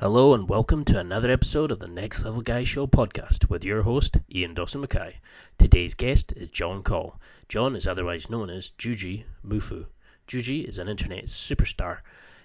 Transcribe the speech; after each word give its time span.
Hello 0.00 0.32
and 0.32 0.48
welcome 0.48 0.82
to 0.86 0.98
another 0.98 1.30
episode 1.30 1.70
of 1.70 1.78
the 1.78 1.86
Next 1.86 2.24
Level 2.24 2.40
Guy 2.40 2.64
Show 2.64 2.86
podcast 2.86 3.50
with 3.50 3.64
your 3.64 3.82
host, 3.82 4.16
Ian 4.34 4.54
Dawson 4.54 4.80
Mackay. 4.80 5.16
Today's 5.58 5.92
guest 5.92 6.32
is 6.32 6.48
Jon 6.48 6.82
Call. 6.82 7.20
Jon 7.50 7.76
is 7.76 7.86
otherwise 7.86 8.30
known 8.30 8.48
as 8.48 8.72
Juji 8.78 9.24
Mufu. 9.46 9.84
Juji 10.26 10.64
is 10.66 10.78
an 10.78 10.88
internet 10.88 11.26
superstar. 11.26 11.98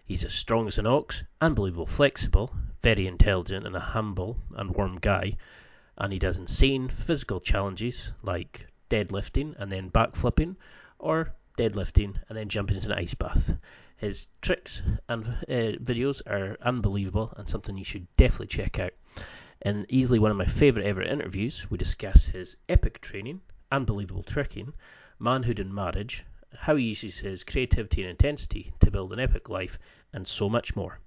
He's 0.05 0.26
as 0.26 0.34
strong 0.34 0.68
as 0.68 0.80
an 0.80 0.86
ox, 0.86 1.23
unbelievable 1.40 1.86
flexible, 1.86 2.54
very 2.81 3.08
intelligent 3.08 3.66
and 3.66 3.78
a 3.78 3.80
humble 3.80 4.36
and 4.58 4.76
warm 4.76 4.98
guy. 4.98 5.38
And 5.98 6.12
he 6.12 6.20
does 6.20 6.38
insane 6.38 6.90
physical 6.90 7.40
challenges 7.40 8.12
like 8.22 8.67
deadlifting 8.90 9.56
and 9.58 9.72
then 9.72 9.92
backflipping, 9.92 10.58
or 11.00 11.34
deadlifting 11.58 12.16
and 12.28 12.38
then 12.38 12.50
jumping 12.50 12.76
into 12.76 12.92
an 12.92 13.00
ice 13.00 13.14
bath. 13.14 13.56
His 13.98 14.27
tricks 14.41 14.81
and 15.08 15.26
uh, 15.26 15.80
videos 15.81 16.22
are 16.27 16.58
unbelievable 16.62 17.34
and 17.38 17.48
something 17.48 17.77
you 17.77 17.84
should 17.84 18.08
definitely 18.17 18.48
check 18.48 18.77
out. 18.77 18.91
In 19.62 19.86
easily 19.88 20.20
one 20.20 20.31
of 20.31 20.38
my 20.38 20.45
favourite 20.45 20.86
ever 20.86 21.02
interviews, 21.02 21.72
we 21.72 21.77
discuss 21.77 22.26
his 22.26 22.58
epic 22.67 23.00
training, 23.00 23.41
unbelievable 23.72 24.23
tricking, 24.23 24.73
manhood 25.17 25.59
and 25.59 25.73
marriage, 25.73 26.25
how 26.53 26.75
he 26.75 26.89
uses 26.89 27.20
his 27.20 27.44
creativity 27.45 28.02
and 28.02 28.11
intensity 28.11 28.73
to 28.81 28.92
build 28.92 29.14
an 29.14 29.20
epic 29.20 29.47
life, 29.50 29.80
and 30.11 30.27
so 30.27 30.50
much 30.50 30.75
more. 30.75 31.00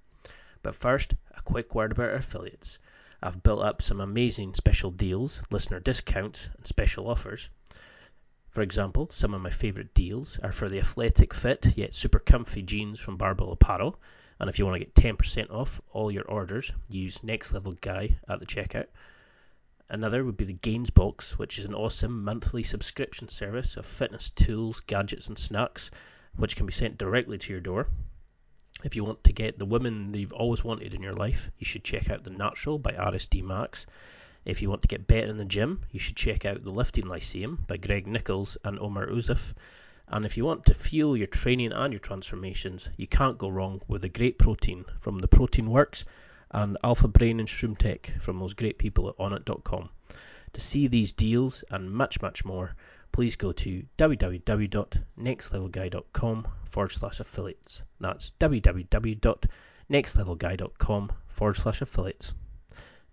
But 0.63 0.75
first, 0.75 1.13
a 1.37 1.41
quick 1.43 1.75
word 1.75 1.91
about 1.91 2.09
our 2.09 2.15
affiliates. 2.15 2.79
I've 3.21 3.43
built 3.43 3.61
up 3.61 3.81
some 3.81 4.01
amazing 4.01 4.55
special 4.55 4.91
deals, 4.91 5.41
listener 5.51 5.79
discounts, 5.79 6.49
and 6.57 6.65
special 6.65 7.07
offers. 7.07 7.49
For 8.49 8.61
example, 8.61 9.09
some 9.11 9.33
of 9.35 9.41
my 9.41 9.51
favourite 9.51 9.93
deals 9.93 10.39
are 10.39 10.51
for 10.51 10.69
the 10.69 10.79
athletic 10.79 11.33
fit 11.35 11.77
yet 11.77 11.93
super 11.93 12.17
comfy 12.17 12.63
jeans 12.63 12.99
from 12.99 13.15
Barbell 13.15 13.51
Apparel. 13.51 13.99
And 14.39 14.49
if 14.49 14.57
you 14.57 14.65
want 14.65 14.79
to 14.81 14.85
get 14.85 14.95
10% 14.95 15.51
off 15.51 15.79
all 15.91 16.11
your 16.11 16.25
orders, 16.25 16.71
use 16.89 17.23
Next 17.23 17.53
Level 17.53 17.73
Guy 17.73 18.17
at 18.27 18.39
the 18.39 18.47
checkout. 18.47 18.87
Another 19.87 20.23
would 20.23 20.37
be 20.37 20.45
the 20.45 20.53
Gains 20.53 20.89
Box, 20.89 21.37
which 21.37 21.59
is 21.59 21.65
an 21.65 21.73
awesome 21.73 22.23
monthly 22.23 22.63
subscription 22.63 23.27
service 23.27 23.77
of 23.77 23.85
fitness 23.85 24.29
tools, 24.29 24.79
gadgets, 24.81 25.27
and 25.27 25.37
snacks, 25.37 25.91
which 26.35 26.55
can 26.55 26.65
be 26.65 26.73
sent 26.73 26.97
directly 26.97 27.37
to 27.37 27.51
your 27.51 27.61
door. 27.61 27.87
If 28.83 28.95
you 28.95 29.03
want 29.03 29.23
to 29.25 29.33
get 29.33 29.59
the 29.59 29.65
woman 29.65 30.11
that 30.11 30.19
you've 30.19 30.31
always 30.31 30.63
wanted 30.63 30.93
in 30.93 31.03
your 31.03 31.13
life, 31.13 31.51
you 31.57 31.65
should 31.65 31.83
check 31.83 32.09
out 32.09 32.23
The 32.23 32.29
Natural 32.29 32.79
by 32.79 32.93
RSD 32.93 33.43
Max. 33.43 33.85
If 34.49 34.63
you 34.63 34.69
want 34.71 34.81
to 34.81 34.87
get 34.87 35.05
better 35.05 35.27
in 35.27 35.37
the 35.37 35.45
gym, 35.45 35.81
you 35.91 35.99
should 35.99 36.15
check 36.15 36.43
out 36.43 36.63
The 36.63 36.73
Lifting 36.73 37.07
Lyceum 37.07 37.65
by 37.67 37.77
Greg 37.77 38.07
Nuckols 38.07 38.57
and 38.63 38.79
Omar 38.79 39.05
Isuf. 39.05 39.53
And 40.07 40.25
if 40.25 40.37
you 40.37 40.43
want 40.43 40.65
to 40.65 40.73
fuel 40.73 41.15
your 41.15 41.27
training 41.27 41.71
and 41.71 41.93
your 41.93 41.99
transformations, 41.99 42.89
you 42.97 43.05
can't 43.05 43.37
go 43.37 43.47
wrong 43.47 43.79
with 43.87 44.01
the 44.01 44.09
great 44.09 44.39
protein 44.39 44.85
from 45.01 45.19
the 45.19 45.27
Protein 45.27 45.69
Works 45.69 46.03
and 46.49 46.79
Alpha 46.83 47.07
Brain 47.07 47.39
and 47.39 47.47
Shroom 47.47 47.77
Tech 47.77 48.11
from 48.19 48.39
those 48.39 48.55
great 48.55 48.79
people 48.79 49.07
at 49.07 49.15
onnit.com. 49.17 49.89
To 50.53 50.61
see 50.61 50.87
these 50.87 51.13
deals 51.13 51.63
and 51.69 51.91
much, 51.91 52.19
much 52.19 52.43
more, 52.43 52.75
please 53.11 53.35
go 53.35 53.51
to 53.51 53.83
www.nextlevelguy.com 53.99 56.47
forward 56.71 56.89
slash 56.89 57.19
affiliates. 57.19 57.83
That's 57.99 58.31
www.nextlevelguy.com 58.39 61.11
forward 61.27 61.55
slash 61.55 61.81
affiliates. 61.83 62.33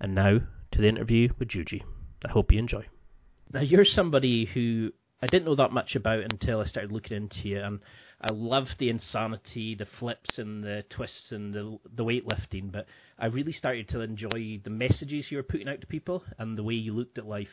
And 0.00 0.14
now 0.14 0.40
to 0.76 0.82
the 0.82 0.88
interview 0.88 1.30
with 1.38 1.48
Juji. 1.48 1.82
I 2.24 2.30
hope 2.30 2.52
you 2.52 2.58
enjoy. 2.58 2.86
Now, 3.52 3.62
you're 3.62 3.84
somebody 3.84 4.44
who 4.44 4.92
I 5.22 5.26
didn't 5.26 5.46
know 5.46 5.56
that 5.56 5.72
much 5.72 5.96
about 5.96 6.20
until 6.20 6.60
I 6.60 6.66
started 6.66 6.92
looking 6.92 7.16
into 7.16 7.48
you, 7.48 7.62
and 7.62 7.80
I 8.20 8.30
love 8.30 8.66
the 8.78 8.90
insanity, 8.90 9.74
the 9.74 9.86
flips 9.98 10.36
and 10.36 10.62
the 10.62 10.84
twists 10.90 11.30
and 11.30 11.54
the 11.54 11.78
the 11.94 12.04
weightlifting, 12.04 12.70
but 12.70 12.86
I 13.18 13.26
really 13.26 13.52
started 13.52 13.88
to 13.90 14.00
enjoy 14.00 14.60
the 14.62 14.70
messages 14.70 15.26
you 15.30 15.38
were 15.38 15.42
putting 15.42 15.68
out 15.68 15.80
to 15.80 15.86
people 15.86 16.22
and 16.38 16.58
the 16.58 16.62
way 16.62 16.74
you 16.74 16.92
looked 16.92 17.16
at 17.16 17.26
life. 17.26 17.48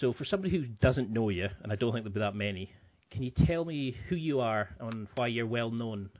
So, 0.00 0.12
for 0.12 0.24
somebody 0.24 0.56
who 0.56 0.66
doesn't 0.66 1.10
know 1.10 1.30
you, 1.30 1.48
and 1.62 1.72
I 1.72 1.76
don't 1.76 1.92
think 1.92 2.04
there'll 2.04 2.14
be 2.14 2.20
that 2.20 2.36
many, 2.36 2.72
can 3.10 3.24
you 3.24 3.32
tell 3.44 3.64
me 3.64 3.96
who 4.08 4.14
you 4.14 4.40
are 4.40 4.68
and 4.78 5.08
why 5.16 5.26
you're 5.26 5.46
well 5.46 5.70
known? 5.70 6.10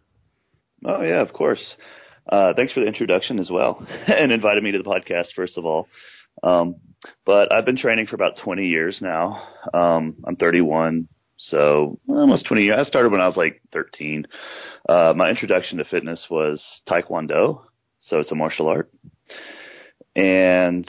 Oh 0.85 1.03
yeah, 1.03 1.23
of 1.23 1.33
course. 1.33 1.77
Uh, 2.29 2.53
thanks 2.55 2.73
for 2.73 2.81
the 2.81 2.87
introduction 2.87 3.39
as 3.39 3.51
well, 3.51 3.87
and 4.07 4.33
inviting 4.33 4.65
me 4.65 4.73
to 4.73 4.79
the 4.79 4.85
podcast. 4.85 5.35
First 5.35 5.59
of 5.59 5.67
all, 5.67 5.89
um, 6.43 6.77
but 7.25 7.53
I've 7.53 7.65
been 7.65 7.77
training 7.77 8.07
for 8.07 8.17
about 8.17 8.39
20 8.43 8.67
years 8.67 8.99
now. 9.01 9.43
Um, 9.75 10.17
I'm 10.25 10.37
31, 10.37 11.09
so 11.37 11.99
almost 12.09 12.47
20 12.47 12.63
years. 12.63 12.79
I 12.79 12.89
started 12.89 13.13
when 13.13 13.21
I 13.21 13.27
was 13.27 13.37
like 13.37 13.61
13. 13.73 14.27
Uh, 14.89 15.13
my 15.17 15.31
introduction 15.31 15.79
to 15.79 15.85
fitness 15.85 16.27
was 16.31 16.63
Taekwondo, 16.89 17.63
so 17.99 18.19
it's 18.19 18.33
a 18.33 18.37
martial 18.37 18.69
art, 18.69 18.91
and 20.15 20.89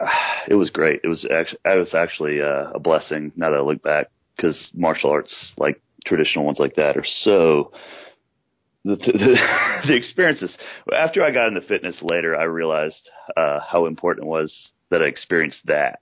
it 0.48 0.54
was 0.54 0.70
great. 0.70 1.00
It 1.04 1.08
was 1.08 1.26
actually, 1.32 1.58
it 1.64 1.78
was 1.78 1.94
actually 1.94 2.40
uh, 2.40 2.70
a 2.74 2.78
blessing 2.78 3.32
now 3.36 3.50
that 3.50 3.58
I 3.58 3.62
look 3.62 3.82
back 3.82 4.10
because 4.36 4.70
martial 4.74 5.10
arts, 5.10 5.54
like 5.56 5.80
traditional 6.04 6.44
ones 6.44 6.58
like 6.58 6.76
that, 6.76 6.96
are 6.96 7.06
so 7.22 7.72
the, 8.84 8.96
the, 8.96 9.36
the 9.88 9.96
experiences 9.96 10.56
after 10.94 11.22
I 11.22 11.30
got 11.30 11.48
into 11.48 11.62
fitness 11.62 11.98
later, 12.02 12.36
I 12.36 12.44
realized 12.44 13.08
uh, 13.36 13.60
how 13.60 13.86
important 13.86 14.26
it 14.26 14.30
was 14.30 14.52
that 14.90 15.02
I 15.02 15.06
experienced 15.06 15.60
that, 15.64 16.00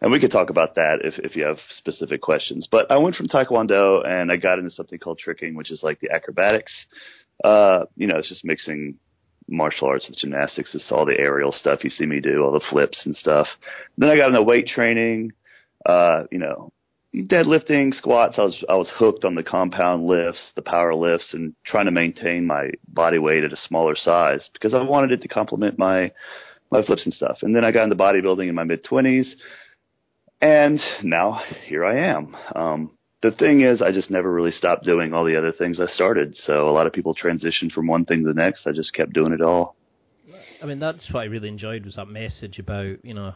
and 0.00 0.10
we 0.10 0.20
could 0.20 0.30
talk 0.30 0.48
about 0.48 0.76
that 0.76 1.00
if 1.02 1.18
if 1.18 1.36
you 1.36 1.44
have 1.44 1.58
specific 1.78 2.22
questions. 2.22 2.68
But 2.70 2.90
I 2.90 2.96
went 2.98 3.16
from 3.16 3.28
Taekwondo 3.28 4.06
and 4.06 4.30
I 4.30 4.36
got 4.36 4.58
into 4.58 4.70
something 4.70 4.98
called 4.98 5.18
tricking, 5.18 5.54
which 5.54 5.70
is 5.70 5.82
like 5.82 6.00
the 6.00 6.10
acrobatics. 6.10 6.72
Uh, 7.44 7.84
you 7.96 8.06
know, 8.06 8.18
it's 8.18 8.28
just 8.28 8.44
mixing 8.44 8.98
martial 9.48 9.88
arts 9.88 10.08
with 10.08 10.18
gymnastics. 10.18 10.74
It's 10.74 10.90
all 10.90 11.04
the 11.04 11.18
aerial 11.18 11.52
stuff 11.52 11.82
you 11.82 11.90
see 11.90 12.06
me 12.06 12.20
do, 12.20 12.42
all 12.42 12.52
the 12.52 12.64
flips 12.70 13.04
and 13.04 13.14
stuff. 13.16 13.48
Then 13.98 14.08
I 14.08 14.16
got 14.16 14.28
into 14.28 14.42
weight 14.42 14.68
training. 14.68 15.32
Uh, 15.84 16.24
you 16.30 16.38
know, 16.38 16.71
deadlifting, 17.14 17.94
squats, 17.94 18.38
I 18.38 18.42
was 18.42 18.64
I 18.68 18.74
was 18.74 18.90
hooked 18.94 19.24
on 19.24 19.34
the 19.34 19.42
compound 19.42 20.06
lifts, 20.06 20.52
the 20.56 20.62
power 20.62 20.94
lifts, 20.94 21.34
and 21.34 21.54
trying 21.64 21.84
to 21.86 21.90
maintain 21.90 22.46
my 22.46 22.70
body 22.88 23.18
weight 23.18 23.44
at 23.44 23.52
a 23.52 23.56
smaller 23.56 23.94
size 23.96 24.48
because 24.52 24.74
I 24.74 24.82
wanted 24.82 25.12
it 25.12 25.22
to 25.22 25.28
complement 25.28 25.78
my 25.78 26.12
my 26.70 26.82
flips 26.82 27.04
and 27.04 27.14
stuff. 27.14 27.38
And 27.42 27.54
then 27.54 27.64
I 27.64 27.72
got 27.72 27.84
into 27.84 27.96
bodybuilding 27.96 28.48
in 28.48 28.54
my 28.54 28.64
mid 28.64 28.84
twenties, 28.84 29.36
and 30.40 30.80
now 31.02 31.42
here 31.66 31.84
I 31.84 31.98
am. 32.10 32.36
Um, 32.54 32.90
the 33.22 33.30
thing 33.30 33.60
is, 33.60 33.82
I 33.82 33.92
just 33.92 34.10
never 34.10 34.32
really 34.32 34.50
stopped 34.50 34.84
doing 34.84 35.12
all 35.12 35.24
the 35.24 35.36
other 35.36 35.52
things 35.52 35.80
I 35.80 35.86
started. 35.86 36.34
So 36.34 36.68
a 36.68 36.72
lot 36.72 36.86
of 36.86 36.92
people 36.92 37.14
transition 37.14 37.70
from 37.70 37.86
one 37.86 38.04
thing 38.04 38.22
to 38.22 38.28
the 38.32 38.40
next. 38.40 38.66
I 38.66 38.72
just 38.72 38.94
kept 38.94 39.12
doing 39.12 39.32
it 39.32 39.42
all. 39.42 39.76
I 40.62 40.66
mean, 40.66 40.78
that's 40.78 41.12
what 41.12 41.20
I 41.20 41.24
really 41.24 41.48
enjoyed 41.48 41.84
was 41.84 41.96
that 41.96 42.08
message 42.08 42.58
about 42.58 43.04
you 43.04 43.12
know 43.12 43.34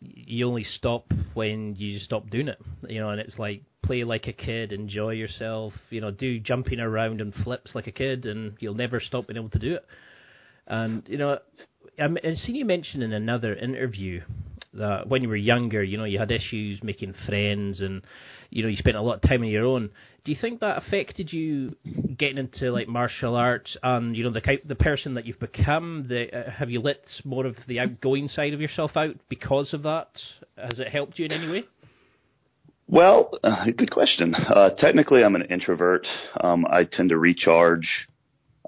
you 0.00 0.46
only 0.46 0.64
stop 0.64 1.12
when 1.34 1.74
you 1.76 1.98
stop 1.98 2.30
doing 2.30 2.48
it, 2.48 2.58
you 2.88 3.00
know, 3.00 3.10
and 3.10 3.20
it's 3.20 3.38
like 3.38 3.62
play 3.82 4.04
like 4.04 4.26
a 4.28 4.32
kid, 4.32 4.72
enjoy 4.72 5.10
yourself, 5.10 5.74
you 5.90 6.00
know, 6.00 6.10
do 6.10 6.38
jumping 6.38 6.80
around 6.80 7.20
and 7.20 7.34
flips 7.34 7.74
like 7.74 7.86
a 7.86 7.92
kid, 7.92 8.24
and 8.24 8.54
you'll 8.60 8.74
never 8.74 9.00
stop 9.00 9.26
being 9.26 9.36
able 9.36 9.50
to 9.50 9.58
do 9.58 9.74
it. 9.74 9.84
And 10.66 11.02
you 11.08 11.18
know, 11.18 11.38
I've 11.98 12.16
seen 12.38 12.54
you 12.54 12.64
mention 12.64 13.02
in 13.02 13.12
another 13.12 13.54
interview 13.54 14.22
that 14.74 15.08
when 15.08 15.22
you 15.22 15.28
were 15.28 15.36
younger, 15.36 15.82
you 15.82 15.98
know, 15.98 16.04
you 16.04 16.18
had 16.18 16.30
issues 16.30 16.82
making 16.82 17.14
friends, 17.26 17.80
and 17.80 18.02
you 18.50 18.62
know, 18.62 18.68
you 18.68 18.76
spent 18.76 18.96
a 18.96 19.02
lot 19.02 19.16
of 19.16 19.22
time 19.22 19.42
on 19.42 19.48
your 19.48 19.64
own. 19.64 19.90
Do 20.24 20.32
you 20.32 20.38
think 20.40 20.60
that 20.60 20.76
affected 20.78 21.32
you 21.32 21.76
getting 22.18 22.36
into 22.36 22.70
like 22.70 22.88
martial 22.88 23.36
arts 23.36 23.76
and 23.82 24.14
you 24.14 24.24
know 24.24 24.32
the 24.32 24.58
the 24.66 24.74
person 24.74 25.14
that 25.14 25.24
you've 25.24 25.40
become? 25.40 26.06
The, 26.08 26.36
uh, 26.36 26.50
have 26.50 26.70
you 26.70 26.80
let 26.80 27.00
more 27.24 27.46
of 27.46 27.56
the 27.66 27.80
outgoing 27.80 28.28
side 28.28 28.52
of 28.52 28.60
yourself 28.60 28.96
out 28.96 29.16
because 29.28 29.72
of 29.72 29.82
that? 29.84 30.08
Has 30.56 30.78
it 30.78 30.88
helped 30.88 31.18
you 31.18 31.24
in 31.24 31.32
any 31.32 31.48
way? 31.50 31.64
Well, 32.86 33.30
uh, 33.44 33.66
good 33.76 33.92
question. 33.92 34.34
Uh, 34.34 34.70
technically, 34.70 35.22
I'm 35.22 35.36
an 35.36 35.44
introvert. 35.44 36.06
Um, 36.42 36.66
I 36.68 36.84
tend 36.84 37.10
to 37.10 37.18
recharge 37.18 37.88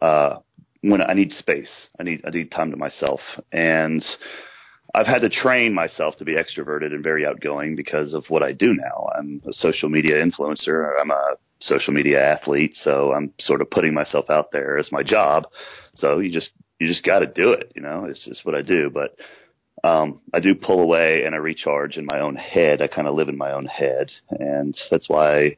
uh, 0.00 0.36
when 0.80 1.02
I 1.02 1.12
need 1.14 1.32
space. 1.32 1.70
I 1.98 2.04
need 2.04 2.22
I 2.24 2.30
need 2.30 2.50
time 2.50 2.70
to 2.70 2.76
myself, 2.76 3.20
and 3.50 4.02
I've 4.94 5.06
had 5.06 5.22
to 5.22 5.30
train 5.30 5.72
myself 5.72 6.16
to 6.18 6.24
be 6.24 6.34
extroverted 6.34 6.92
and 6.92 7.02
very 7.02 7.24
outgoing 7.24 7.76
because 7.76 8.12
of 8.12 8.24
what 8.28 8.42
I 8.42 8.52
do 8.52 8.74
now. 8.74 9.08
I'm 9.16 9.42
a 9.48 9.52
social 9.52 9.88
media 9.88 10.22
influencer. 10.22 11.00
I'm 11.00 11.10
a 11.10 11.36
social 11.60 11.94
media 11.94 12.22
athlete, 12.22 12.74
so 12.74 13.12
I'm 13.12 13.32
sort 13.40 13.62
of 13.62 13.70
putting 13.70 13.94
myself 13.94 14.28
out 14.28 14.52
there 14.52 14.78
as 14.78 14.92
my 14.92 15.02
job. 15.02 15.46
So 15.94 16.18
you 16.18 16.30
just 16.30 16.50
you 16.78 16.88
just 16.88 17.04
got 17.04 17.20
to 17.20 17.26
do 17.26 17.52
it, 17.52 17.72
you 17.74 17.82
know. 17.82 18.04
It's 18.04 18.24
just 18.24 18.44
what 18.44 18.54
I 18.54 18.62
do. 18.62 18.90
But 18.90 19.16
um, 19.88 20.20
I 20.34 20.40
do 20.40 20.54
pull 20.54 20.80
away 20.80 21.22
and 21.24 21.34
I 21.34 21.38
recharge 21.38 21.96
in 21.96 22.06
my 22.06 22.20
own 22.20 22.36
head. 22.36 22.82
I 22.82 22.86
kind 22.86 23.08
of 23.08 23.14
live 23.14 23.28
in 23.28 23.38
my 23.38 23.52
own 23.52 23.66
head, 23.66 24.10
and 24.30 24.76
that's 24.90 25.08
why 25.08 25.56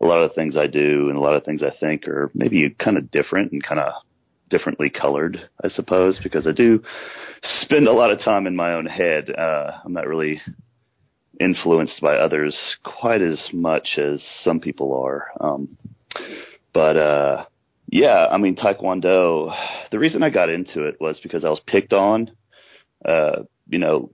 a 0.00 0.06
lot 0.06 0.22
of 0.22 0.30
the 0.30 0.34
things 0.34 0.56
I 0.56 0.66
do 0.66 1.08
and 1.08 1.16
a 1.16 1.20
lot 1.20 1.34
of 1.34 1.44
things 1.44 1.62
I 1.62 1.74
think 1.80 2.06
are 2.06 2.30
maybe 2.34 2.68
kind 2.78 2.98
of 2.98 3.10
different 3.10 3.52
and 3.52 3.62
kind 3.62 3.80
of 3.80 3.94
differently 4.48 4.90
colored, 4.90 5.48
I 5.62 5.68
suppose, 5.68 6.18
because 6.22 6.46
I 6.46 6.52
do 6.52 6.82
spend 7.42 7.88
a 7.88 7.92
lot 7.92 8.10
of 8.10 8.20
time 8.20 8.46
in 8.46 8.56
my 8.56 8.74
own 8.74 8.86
head. 8.86 9.30
Uh, 9.30 9.72
I'm 9.84 9.92
not 9.92 10.06
really 10.06 10.40
influenced 11.40 12.00
by 12.00 12.16
others 12.16 12.56
quite 12.84 13.22
as 13.22 13.48
much 13.52 13.98
as 13.98 14.22
some 14.42 14.60
people 14.60 14.96
are. 14.96 15.26
Um, 15.40 15.76
but, 16.72 16.96
uh, 16.96 17.44
yeah, 17.88 18.26
I 18.30 18.38
mean, 18.38 18.56
Taekwondo, 18.56 19.54
the 19.90 19.98
reason 19.98 20.22
I 20.22 20.30
got 20.30 20.48
into 20.48 20.84
it 20.84 20.96
was 21.00 21.20
because 21.22 21.44
I 21.44 21.50
was 21.50 21.60
picked 21.66 21.92
on, 21.92 22.30
uh, 23.04 23.42
you 23.68 23.78
know, 23.78 24.10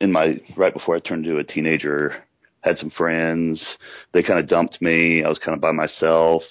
in 0.00 0.12
my, 0.12 0.40
right 0.56 0.74
before 0.74 0.96
I 0.96 1.00
turned 1.00 1.24
into 1.24 1.38
a 1.38 1.44
teenager, 1.44 2.24
had 2.60 2.78
some 2.78 2.90
friends. 2.90 3.62
They 4.12 4.22
kind 4.22 4.38
of 4.38 4.48
dumped 4.48 4.80
me. 4.80 5.22
I 5.22 5.28
was 5.28 5.38
kind 5.38 5.54
of 5.54 5.60
by 5.60 5.72
myself. 5.72 6.42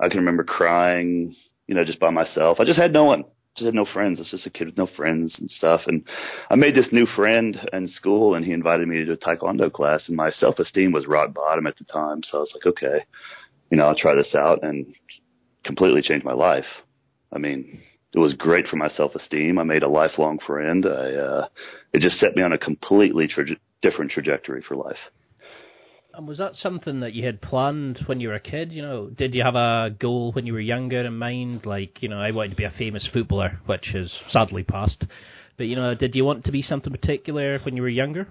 I 0.00 0.08
can 0.08 0.18
remember 0.18 0.44
crying, 0.44 1.34
you 1.68 1.74
know, 1.74 1.84
just 1.84 2.00
by 2.00 2.10
myself. 2.10 2.58
I 2.58 2.64
just 2.64 2.78
had 2.78 2.92
no 2.92 3.04
one 3.04 3.24
just 3.58 3.66
had 3.66 3.74
no 3.74 3.84
friends. 3.84 4.18
I 4.18 4.20
was 4.20 4.30
just 4.30 4.46
a 4.46 4.50
kid 4.50 4.66
with 4.66 4.78
no 4.78 4.86
friends 4.96 5.34
and 5.38 5.50
stuff. 5.50 5.82
And 5.86 6.04
I 6.48 6.54
made 6.54 6.74
this 6.74 6.88
new 6.92 7.06
friend 7.06 7.58
in 7.72 7.88
school, 7.88 8.34
and 8.34 8.44
he 8.44 8.52
invited 8.52 8.86
me 8.88 8.96
to 8.96 9.04
do 9.04 9.12
a 9.12 9.16
taekwondo 9.16 9.72
class. 9.72 10.08
And 10.08 10.16
my 10.16 10.30
self 10.30 10.58
esteem 10.58 10.92
was 10.92 11.06
rock 11.06 11.34
bottom 11.34 11.66
at 11.66 11.76
the 11.76 11.84
time, 11.84 12.22
so 12.22 12.38
I 12.38 12.40
was 12.40 12.52
like, 12.54 12.66
okay, 12.66 13.04
you 13.70 13.76
know, 13.76 13.86
I'll 13.86 13.96
try 13.96 14.14
this 14.14 14.34
out, 14.34 14.62
and 14.62 14.86
completely 15.64 16.02
changed 16.02 16.24
my 16.24 16.32
life. 16.32 16.64
I 17.32 17.38
mean, 17.38 17.82
it 18.14 18.18
was 18.18 18.34
great 18.34 18.66
for 18.66 18.76
my 18.76 18.88
self 18.88 19.14
esteem. 19.14 19.58
I 19.58 19.64
made 19.64 19.82
a 19.82 19.88
lifelong 19.88 20.38
friend. 20.46 20.86
I, 20.86 21.14
uh, 21.14 21.48
it 21.92 22.00
just 22.00 22.18
set 22.18 22.36
me 22.36 22.42
on 22.42 22.52
a 22.52 22.58
completely 22.58 23.28
tra- 23.28 23.44
different 23.82 24.12
trajectory 24.12 24.62
for 24.66 24.76
life. 24.76 24.96
And 26.18 26.26
was 26.26 26.38
that 26.38 26.56
something 26.56 26.98
that 26.98 27.12
you 27.12 27.24
had 27.24 27.40
planned 27.40 28.00
when 28.06 28.18
you 28.18 28.26
were 28.26 28.34
a 28.34 28.40
kid? 28.40 28.72
You 28.72 28.82
know, 28.82 29.06
did 29.06 29.36
you 29.36 29.44
have 29.44 29.54
a 29.54 29.90
goal 29.96 30.32
when 30.32 30.46
you 30.46 30.52
were 30.52 30.58
younger 30.58 31.02
in 31.02 31.16
mind? 31.16 31.64
Like, 31.64 32.02
you 32.02 32.08
know, 32.08 32.18
I 32.18 32.32
wanted 32.32 32.50
to 32.50 32.56
be 32.56 32.64
a 32.64 32.72
famous 32.76 33.08
footballer, 33.12 33.60
which 33.66 33.94
is 33.94 34.12
sadly 34.30 34.64
past. 34.64 35.04
But 35.56 35.68
you 35.68 35.76
know, 35.76 35.94
did 35.94 36.16
you 36.16 36.24
want 36.24 36.44
to 36.46 36.50
be 36.50 36.60
something 36.60 36.92
particular 36.92 37.60
when 37.60 37.76
you 37.76 37.82
were 37.82 37.88
younger? 37.88 38.26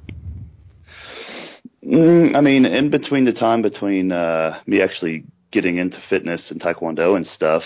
Mm, 1.82 2.36
I 2.36 2.42
mean, 2.42 2.66
in 2.66 2.90
between 2.90 3.24
the 3.24 3.32
time 3.32 3.62
between 3.62 4.12
uh, 4.12 4.60
me 4.68 4.82
actually 4.82 5.24
getting 5.54 5.78
into 5.78 5.98
fitness 6.10 6.52
and 6.52 6.62
taekwondo 6.62 7.16
and 7.16 7.26
stuff, 7.26 7.64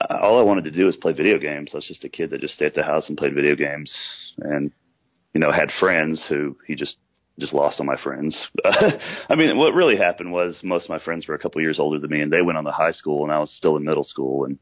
uh, 0.00 0.18
all 0.22 0.38
I 0.38 0.44
wanted 0.44 0.62
to 0.64 0.70
do 0.70 0.86
was 0.86 0.94
play 0.94 1.14
video 1.14 1.40
games. 1.40 1.70
I 1.74 1.78
was 1.78 1.88
just 1.88 2.04
a 2.04 2.08
kid 2.08 2.30
that 2.30 2.42
just 2.42 2.54
stayed 2.54 2.66
at 2.66 2.74
the 2.74 2.84
house 2.84 3.08
and 3.08 3.18
played 3.18 3.34
video 3.34 3.56
games, 3.56 3.92
and 4.38 4.70
you 5.34 5.40
know, 5.40 5.50
had 5.50 5.72
friends 5.80 6.24
who 6.28 6.56
he 6.64 6.76
just 6.76 6.94
just 7.38 7.54
lost 7.54 7.80
all 7.80 7.86
my 7.86 8.00
friends. 8.02 8.36
I 9.28 9.34
mean, 9.34 9.56
what 9.56 9.74
really 9.74 9.96
happened 9.96 10.32
was 10.32 10.58
most 10.62 10.84
of 10.84 10.90
my 10.90 10.98
friends 10.98 11.26
were 11.26 11.34
a 11.34 11.38
couple 11.38 11.60
years 11.60 11.78
older 11.78 11.98
than 11.98 12.10
me, 12.10 12.20
and 12.20 12.32
they 12.32 12.42
went 12.42 12.58
on 12.58 12.64
to 12.64 12.70
high 12.70 12.92
school, 12.92 13.24
and 13.24 13.32
I 13.32 13.38
was 13.38 13.50
still 13.56 13.76
in 13.76 13.84
middle 13.84 14.04
school, 14.04 14.44
and 14.44 14.58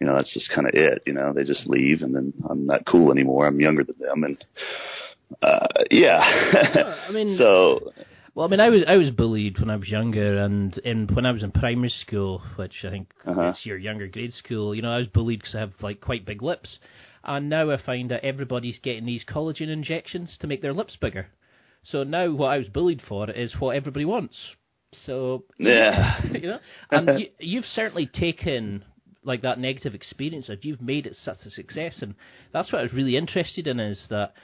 you 0.00 0.06
know 0.06 0.14
that's 0.14 0.32
just 0.32 0.50
kind 0.54 0.66
of 0.66 0.74
it. 0.74 1.02
You 1.06 1.14
know, 1.14 1.32
they 1.32 1.44
just 1.44 1.66
leave, 1.66 2.02
and 2.02 2.14
then 2.14 2.32
I'm 2.48 2.66
not 2.66 2.86
cool 2.86 3.10
anymore. 3.10 3.46
I'm 3.46 3.60
younger 3.60 3.84
than 3.84 3.98
them, 3.98 4.24
and 4.24 4.44
uh, 5.42 5.66
yeah. 5.90 6.18
I 7.08 7.10
mean, 7.12 7.36
so. 7.38 7.92
Well, 8.34 8.46
I 8.46 8.50
mean, 8.50 8.60
I 8.60 8.68
was 8.68 8.82
I 8.86 8.96
was 8.96 9.10
bullied 9.10 9.58
when 9.58 9.70
I 9.70 9.76
was 9.76 9.88
younger, 9.88 10.38
and 10.38 10.76
in 10.78 11.08
when 11.12 11.26
I 11.26 11.32
was 11.32 11.42
in 11.42 11.50
primary 11.50 11.92
school, 12.06 12.42
which 12.56 12.84
I 12.84 12.90
think 12.90 13.10
uh-huh. 13.26 13.50
is 13.50 13.60
your 13.64 13.76
younger 13.76 14.06
grade 14.06 14.32
school. 14.34 14.74
You 14.74 14.82
know, 14.82 14.92
I 14.92 14.98
was 14.98 15.08
bullied 15.08 15.40
because 15.40 15.54
I 15.54 15.60
have 15.60 15.72
like 15.80 16.00
quite 16.00 16.24
big 16.24 16.42
lips, 16.42 16.78
and 17.24 17.48
now 17.48 17.70
I 17.70 17.82
find 17.82 18.10
that 18.10 18.24
everybody's 18.24 18.78
getting 18.78 19.04
these 19.04 19.24
collagen 19.24 19.68
injections 19.68 20.36
to 20.40 20.46
make 20.46 20.62
their 20.62 20.72
lips 20.72 20.96
bigger. 21.00 21.26
So 21.84 22.02
now 22.02 22.30
what 22.32 22.48
I 22.48 22.58
was 22.58 22.68
bullied 22.68 23.02
for 23.06 23.30
is 23.30 23.54
what 23.58 23.76
everybody 23.76 24.04
wants. 24.04 24.36
So 25.06 25.44
yeah, 25.58 26.24
you 26.26 26.40
know, 26.48 26.58
and 26.90 27.20
you, 27.20 27.26
you've 27.38 27.64
certainly 27.66 28.06
taken 28.06 28.84
like 29.22 29.42
that 29.42 29.58
negative 29.58 29.94
experience 29.94 30.48
and 30.48 30.58
you've 30.62 30.80
made 30.80 31.06
it 31.06 31.16
such 31.24 31.38
a 31.46 31.50
success, 31.50 31.96
and 32.02 32.14
that's 32.52 32.72
what 32.72 32.80
I 32.80 32.82
was 32.82 32.92
really 32.92 33.16
interested 33.16 33.66
in 33.66 33.80
is 33.80 34.06
that 34.10 34.34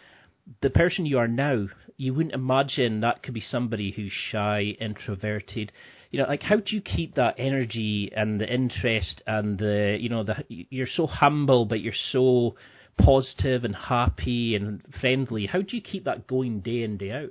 the 0.62 0.70
person 0.70 1.06
you 1.06 1.18
are 1.18 1.28
now, 1.28 1.66
you 1.96 2.14
wouldn't 2.14 2.34
imagine 2.34 3.00
that 3.00 3.22
could 3.22 3.34
be 3.34 3.40
somebody 3.40 3.90
who's 3.90 4.12
shy, 4.12 4.76
introverted. 4.80 5.72
You 6.10 6.20
know, 6.20 6.28
like 6.28 6.42
how 6.42 6.56
do 6.56 6.74
you 6.74 6.80
keep 6.80 7.16
that 7.16 7.34
energy 7.38 8.12
and 8.14 8.40
the 8.40 8.52
interest 8.52 9.22
and 9.26 9.58
the 9.58 9.96
you 10.00 10.08
know 10.08 10.22
the 10.22 10.44
you're 10.48 10.86
so 10.86 11.06
humble 11.06 11.64
but 11.64 11.80
you're 11.80 11.92
so 12.12 12.54
positive 12.98 13.64
and 13.64 13.74
happy 13.74 14.54
and 14.54 14.82
friendly. 15.00 15.46
How 15.46 15.62
do 15.62 15.76
you 15.76 15.82
keep 15.82 16.04
that 16.04 16.26
going 16.26 16.60
day 16.60 16.82
in 16.82 16.96
day 16.96 17.12
out? 17.12 17.30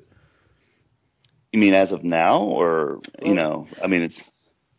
You 1.52 1.60
mean 1.60 1.74
as 1.74 1.92
of 1.92 2.04
now, 2.04 2.42
or 2.42 3.00
you 3.22 3.34
know, 3.34 3.68
I 3.82 3.88
mean 3.88 4.04
it's. 4.04 4.20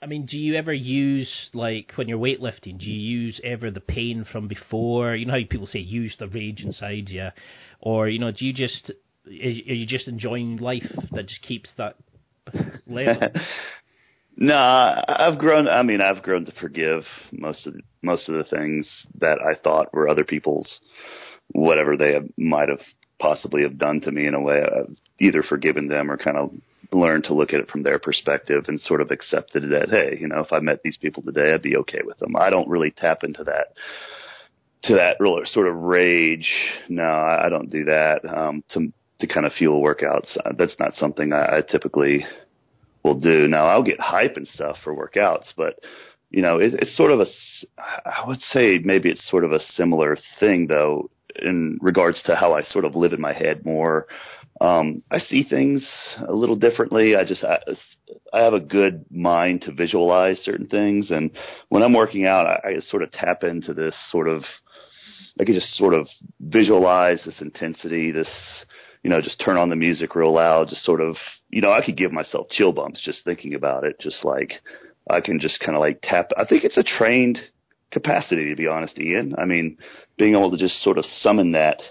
I 0.02 0.06
mean, 0.06 0.26
do 0.26 0.36
you 0.36 0.54
ever 0.56 0.74
use 0.74 1.30
like 1.54 1.92
when 1.96 2.06
you're 2.06 2.18
weightlifting? 2.18 2.78
Do 2.78 2.84
you 2.84 3.18
use 3.18 3.40
ever 3.42 3.70
the 3.70 3.80
pain 3.80 4.26
from 4.30 4.46
before? 4.46 5.14
You 5.14 5.24
know 5.24 5.32
how 5.32 5.38
people 5.48 5.66
say 5.66 5.78
use 5.78 6.14
the 6.18 6.28
rage 6.28 6.60
inside 6.60 7.08
you, 7.08 7.28
or 7.80 8.08
you 8.08 8.18
know, 8.18 8.30
do 8.30 8.44
you 8.44 8.52
just 8.52 8.92
are 9.26 9.30
you 9.30 9.86
just 9.86 10.06
enjoying 10.06 10.58
life 10.58 10.90
that 11.12 11.28
just 11.28 11.42
keeps 11.42 11.70
that 11.78 11.96
level? 12.86 13.28
No, 14.36 14.54
I've 14.54 15.38
grown. 15.38 15.66
I 15.66 15.82
mean, 15.82 16.00
I've 16.02 16.22
grown 16.22 16.44
to 16.44 16.52
forgive 16.60 17.04
most 17.32 17.66
of 17.66 17.72
the, 17.72 17.80
most 18.02 18.28
of 18.28 18.34
the 18.34 18.44
things 18.44 18.88
that 19.18 19.38
I 19.40 19.58
thought 19.58 19.94
were 19.94 20.08
other 20.08 20.24
people's, 20.24 20.80
whatever 21.52 21.96
they 21.96 22.12
have, 22.12 22.28
might 22.36 22.68
have 22.68 22.80
possibly 23.18 23.62
have 23.62 23.78
done 23.78 24.00
to 24.02 24.12
me. 24.12 24.26
In 24.26 24.34
a 24.34 24.40
way, 24.40 24.62
I've 24.62 24.94
either 25.18 25.42
forgiven 25.42 25.88
them 25.88 26.10
or 26.10 26.18
kind 26.18 26.36
of 26.36 26.50
learned 26.92 27.24
to 27.24 27.34
look 27.34 27.54
at 27.54 27.60
it 27.60 27.70
from 27.70 27.82
their 27.82 27.98
perspective 27.98 28.66
and 28.68 28.78
sort 28.80 29.00
of 29.00 29.10
accepted 29.10 29.70
that, 29.70 29.88
hey, 29.88 30.18
you 30.20 30.28
know, 30.28 30.40
if 30.40 30.52
I 30.52 30.60
met 30.60 30.82
these 30.84 30.98
people 30.98 31.22
today, 31.22 31.54
I'd 31.54 31.62
be 31.62 31.76
okay 31.78 32.00
with 32.04 32.18
them. 32.18 32.36
I 32.36 32.50
don't 32.50 32.68
really 32.68 32.90
tap 32.90 33.24
into 33.24 33.42
that 33.44 33.68
to 34.84 34.94
that 34.96 35.16
real 35.18 35.40
sort 35.46 35.66
of 35.66 35.76
rage. 35.76 36.48
No, 36.90 37.08
I 37.08 37.48
don't 37.48 37.70
do 37.70 37.84
that. 37.84 38.20
Um, 38.24 38.62
to 38.74 38.92
to 39.20 39.26
kind 39.26 39.46
of 39.46 39.52
fuel 39.54 39.82
workouts, 39.82 40.36
that's 40.58 40.76
not 40.78 40.92
something 40.92 41.32
I, 41.32 41.56
I 41.56 41.60
typically 41.62 42.26
will 43.06 43.20
do. 43.20 43.48
Now 43.48 43.66
I'll 43.68 43.82
get 43.82 44.00
hype 44.00 44.36
and 44.36 44.46
stuff 44.46 44.76
for 44.82 44.94
workouts, 44.94 45.52
but 45.56 45.78
you 46.30 46.42
know, 46.42 46.58
it, 46.58 46.74
it's 46.74 46.96
sort 46.96 47.12
of 47.12 47.20
a, 47.20 47.26
I 48.04 48.26
would 48.26 48.40
say 48.52 48.78
maybe 48.84 49.10
it's 49.10 49.30
sort 49.30 49.44
of 49.44 49.52
a 49.52 49.60
similar 49.74 50.16
thing 50.40 50.66
though, 50.66 51.10
in 51.42 51.78
regards 51.80 52.22
to 52.24 52.34
how 52.34 52.54
I 52.54 52.62
sort 52.62 52.84
of 52.84 52.96
live 52.96 53.12
in 53.12 53.20
my 53.20 53.32
head 53.32 53.64
more. 53.64 54.06
Um, 54.60 55.02
I 55.10 55.18
see 55.18 55.44
things 55.44 55.86
a 56.26 56.32
little 56.32 56.56
differently. 56.56 57.14
I 57.14 57.24
just, 57.24 57.44
I, 57.44 57.58
I 58.32 58.40
have 58.40 58.54
a 58.54 58.60
good 58.60 59.04
mind 59.10 59.62
to 59.62 59.72
visualize 59.72 60.38
certain 60.38 60.66
things. 60.66 61.10
And 61.10 61.30
when 61.68 61.82
I'm 61.82 61.92
working 61.92 62.24
out, 62.24 62.46
I, 62.46 62.68
I 62.68 62.74
just 62.74 62.88
sort 62.88 63.02
of 63.02 63.12
tap 63.12 63.44
into 63.44 63.74
this 63.74 63.94
sort 64.10 64.28
of, 64.28 64.42
I 65.38 65.44
can 65.44 65.54
just 65.54 65.76
sort 65.76 65.92
of 65.92 66.08
visualize 66.40 67.20
this 67.26 67.40
intensity, 67.42 68.12
this, 68.12 68.30
you 69.06 69.10
know, 69.10 69.20
just 69.20 69.40
turn 69.40 69.56
on 69.56 69.68
the 69.68 69.76
music 69.76 70.16
real 70.16 70.34
loud, 70.34 70.68
just 70.68 70.84
sort 70.84 71.00
of, 71.00 71.14
you 71.48 71.60
know, 71.60 71.70
I 71.70 71.80
could 71.80 71.96
give 71.96 72.10
myself 72.10 72.48
chill 72.50 72.72
bumps 72.72 73.00
just 73.00 73.22
thinking 73.22 73.54
about 73.54 73.84
it. 73.84 74.00
Just 74.00 74.24
like 74.24 74.54
I 75.08 75.20
can 75.20 75.38
just 75.38 75.60
kind 75.60 75.76
of 75.76 75.80
like 75.80 76.00
tap. 76.02 76.32
I 76.36 76.44
think 76.44 76.64
it's 76.64 76.76
a 76.76 76.82
trained 76.82 77.38
capacity, 77.92 78.48
to 78.48 78.56
be 78.56 78.66
honest, 78.66 78.98
Ian. 78.98 79.36
I 79.38 79.44
mean, 79.44 79.78
being 80.18 80.34
able 80.34 80.50
to 80.50 80.56
just 80.56 80.82
sort 80.82 80.98
of 80.98 81.04
summon 81.20 81.52
that 81.52 81.82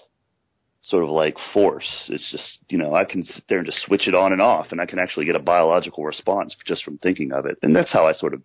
sort 0.81 1.05
of 1.05 1.09
like 1.09 1.37
force. 1.53 1.87
It's 2.09 2.29
just, 2.33 2.59
you 2.67 2.77
know, 2.77 2.93
I 2.93 3.05
can 3.05 3.23
sit 3.23 3.45
there 3.47 3.59
and 3.59 3.65
just 3.65 3.85
switch 3.85 4.09
it 4.09 4.13
on 4.13 4.33
and 4.33 4.41
off 4.41 4.73
and 4.73 4.81
I 4.81 4.85
can 4.85 4.99
actually 4.99 5.25
get 5.25 5.37
a 5.37 5.39
biological 5.39 6.03
response 6.03 6.53
just 6.67 6.83
from 6.83 6.97
thinking 6.97 7.31
of 7.31 7.45
it. 7.45 7.57
And 7.61 7.73
that's 7.73 7.93
how 7.93 8.07
I 8.07 8.11
sort 8.11 8.33
of, 8.33 8.41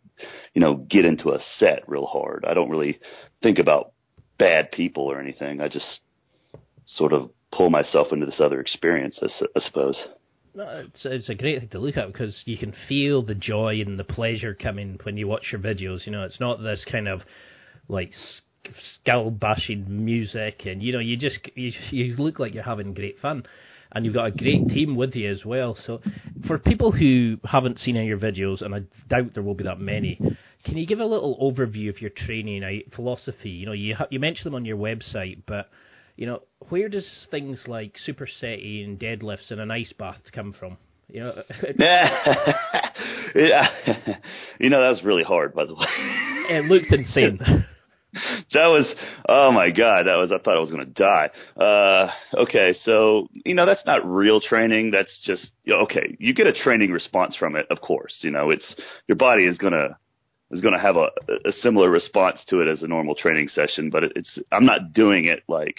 you 0.55 0.61
know, 0.61 0.75
get 0.77 1.05
into 1.05 1.31
a 1.31 1.41
set 1.59 1.89
real 1.89 2.07
hard. 2.07 2.45
I 2.49 2.55
don't 2.55 2.71
really 2.71 3.01
think 3.43 3.59
about 3.59 3.95
bad 4.39 4.71
people 4.71 5.11
or 5.11 5.21
anything. 5.21 5.61
I 5.61 5.67
just 5.67 6.03
sort 6.87 7.13
of 7.13 7.31
pull 7.53 7.71
myself 7.71 8.09
into 8.13 8.27
this 8.27 8.41
other 8.41 8.61
experience, 8.61 9.19
I, 9.23 9.27
I 9.57 9.61
suppose. 9.61 10.03
No, 10.55 10.85
it's, 10.87 11.05
it's 11.05 11.29
a 11.29 11.35
great 11.35 11.61
thing 11.61 11.69
to 11.71 11.79
look 11.79 11.97
at 11.97 12.13
because 12.13 12.43
you 12.45 12.59
can 12.59 12.75
feel 12.89 13.23
the 13.23 13.35
joy 13.35 13.81
and 13.81 13.99
the 13.99 14.05
pleasure 14.05 14.55
coming 14.55 14.99
when 15.03 15.17
you 15.17 15.29
watch 15.29 15.49
your 15.53 15.61
videos. 15.61 16.07
You 16.07 16.13
know, 16.13 16.25
it's 16.25 16.41
not 16.41 16.63
this 16.63 16.85
kind 16.91 17.07
of 17.07 17.21
like 17.89 18.13
skull 18.95 19.31
bashing 19.31 20.05
music, 20.05 20.63
and 20.67 20.83
you 20.83 20.93
know, 20.93 20.99
you 20.99 21.17
just 21.17 21.39
you, 21.55 21.73
you 21.91 22.17
look 22.17 22.39
like 22.39 22.55
you're 22.55 22.65
having 22.65 22.95
great 22.95 23.21
fun, 23.21 23.45
and 23.93 24.05
you've 24.05 24.15
got 24.15 24.27
a 24.27 24.31
great 24.33 24.69
team 24.69 24.97
with 24.97 25.15
you 25.15 25.31
as 25.31 25.45
well. 25.45 25.77
So, 25.87 26.01
for 26.47 26.59
people 26.59 26.91
who 26.91 27.37
haven't 27.45 27.79
seen 27.79 27.97
any 27.97 28.11
of 28.11 28.21
your 28.21 28.33
videos, 28.33 28.61
and 28.63 28.75
I 28.75 28.81
doubt 29.09 29.35
there 29.35 29.45
will 29.45 29.55
be 29.55 29.65
that 29.65 29.81
many, 29.81 30.19
can 30.65 30.77
you 30.77 30.87
give 30.87 31.01
a 31.01 31.07
little 31.07 31.39
overview 31.39 31.91
of 31.91 32.01
your 32.01 32.11
training 32.11 32.65
uh, 32.65 32.95
philosophy? 32.95 33.51
You 33.51 33.67
know, 33.67 33.73
you 33.73 33.95
ha- 33.95 34.09
you 34.11 34.19
mentioned 34.19 34.47
them 34.47 34.55
on 34.57 34.65
your 34.65 34.77
website, 34.77 35.43
but 35.47 35.71
you 36.21 36.27
know, 36.27 36.43
where 36.69 36.91
does 36.91 37.09
things 37.31 37.59
like 37.67 37.97
supersetting 38.07 38.85
and 38.85 39.01
deadlifts 39.01 39.51
and 39.51 39.59
an 39.59 39.71
ice 39.71 39.93
bath 39.99 40.21
come 40.33 40.53
from? 40.53 40.77
You 41.09 41.21
know, 41.21 41.33
yeah, 43.35 43.67
you 44.61 44.69
know 44.69 44.83
that 44.83 44.91
was 44.91 45.01
really 45.03 45.23
hard, 45.25 45.55
by 45.55 45.65
the 45.65 45.75
way. 45.75 45.87
it 46.51 46.67
looked 46.67 46.93
insane. 46.93 47.65
that 48.53 48.67
was 48.67 48.93
oh 49.29 49.53
my 49.53 49.71
god 49.71 50.07
that 50.07 50.17
was 50.17 50.33
i 50.33 50.39
thought 50.39 50.57
i 50.57 50.61
was 50.61 50.69
going 50.73 50.85
to 50.85 50.93
die 50.95 51.31
uh 51.57 52.11
okay 52.43 52.75
so 52.83 53.29
you 53.45 53.55
know 53.55 53.65
that's 53.65 53.87
not 53.87 54.05
real 54.05 54.41
training 54.41 54.91
that's 54.91 55.17
just 55.25 55.51
okay 55.71 56.17
you 56.19 56.35
get 56.35 56.49
a 56.49 56.53
training 56.53 56.91
response 56.91 57.37
from 57.37 57.55
it 57.55 57.67
of 57.71 57.81
course 57.81 58.19
you 58.23 58.31
know 58.33 58.51
it's 58.51 58.75
your 59.07 59.15
body 59.15 59.45
is 59.45 59.59
going 59.59 59.73
to 59.73 59.97
is 60.51 60.61
going 60.61 60.75
to 60.75 60.81
have 60.81 60.97
a, 60.97 61.09
a 61.47 61.53
similar 61.63 61.89
response 61.89 62.41
to 62.49 62.61
it 62.61 62.67
as 62.67 62.83
a 62.83 62.89
normal 62.89 63.15
training 63.15 63.47
session 63.47 63.91
but 63.91 64.03
it's 64.03 64.41
i'm 64.51 64.67
not 64.67 64.93
doing 64.93 65.27
it 65.27 65.45
like 65.47 65.77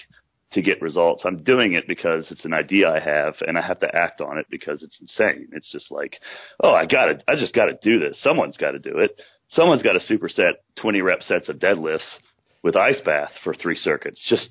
to 0.54 0.62
get 0.62 0.82
results 0.82 1.24
i'm 1.26 1.44
doing 1.44 1.74
it 1.74 1.88
because 1.88 2.30
it's 2.32 2.46
an 2.46 2.54
idea 2.54 2.90
i 2.90 3.00
have 3.00 3.36
and 3.48 3.58
i 3.58 3.62
have 3.62 3.80
to 3.80 3.96
act 3.96 4.22
on 4.22 4.38
it 4.38 4.46
because 4.50 4.84
it's 4.84 5.00
insane 5.02 5.48
it's 5.54 5.72
just 5.72 5.92
like 5.92 6.20
oh 6.64 6.74
i 6.74 6.86
got 6.86 7.06
to 7.06 7.20
i 7.28 7.36
just 7.36 7.54
got 7.54 7.66
to 7.66 7.78
do 7.82 8.00
this 8.00 8.22
someone's 8.22 8.58
got 8.58 8.72
to 8.72 8.80
do 8.80 8.98
it 8.98 9.20
someone's 9.50 9.84
got 9.84 9.94
to 9.94 10.00
superset 10.00 10.54
20 10.82 11.02
rep 11.02 11.22
sets 11.24 11.50
of 11.50 11.58
deadlifts 11.58 12.20
with 12.64 12.76
ice 12.76 13.02
bath 13.04 13.32
for 13.44 13.54
three 13.54 13.76
circuits. 13.76 14.24
Just 14.30 14.50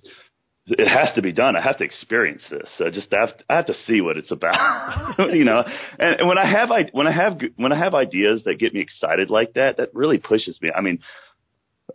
it 0.67 0.89
has 0.89 1.09
to 1.15 1.23
be 1.23 1.33
done. 1.33 1.57
I 1.57 1.63
have 1.63 1.79
to 1.79 1.85
experience 1.85 2.43
this. 2.51 2.69
I 2.79 2.91
just 2.91 3.13
have 3.13 3.37
to, 3.37 3.45
I 3.49 3.57
have 3.57 3.67
to 3.67 3.75
see 3.87 4.01
what 4.01 4.17
it's 4.17 4.31
about, 4.31 5.19
you 5.33 5.45
know. 5.45 5.65
And, 5.99 6.21
and 6.21 6.29
when 6.29 6.39
I 6.39 6.49
have 6.49 6.71
I 6.71 6.85
when 6.93 7.07
I 7.07 7.13
have 7.13 7.41
when 7.57 7.73
I 7.73 7.79
have 7.79 7.95
ideas 7.95 8.43
that 8.45 8.59
get 8.59 8.75
me 8.75 8.81
excited 8.81 9.31
like 9.31 9.55
that, 9.55 9.79
that 9.79 9.95
really 9.95 10.19
pushes 10.19 10.59
me. 10.61 10.71
I 10.75 10.81
mean, 10.81 11.01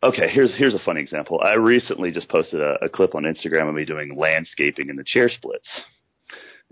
okay, 0.03 0.29
here's 0.29 0.55
here's 0.57 0.75
a 0.75 0.79
funny 0.79 1.01
example. 1.01 1.39
I 1.43 1.53
recently 1.53 2.11
just 2.11 2.29
posted 2.29 2.61
a, 2.61 2.85
a 2.85 2.89
clip 2.89 3.15
on 3.15 3.23
Instagram 3.23 3.69
of 3.69 3.75
me 3.75 3.85
doing 3.85 4.17
landscaping 4.17 4.89
in 4.89 4.95
the 4.95 5.03
chair 5.03 5.29
splits, 5.29 5.67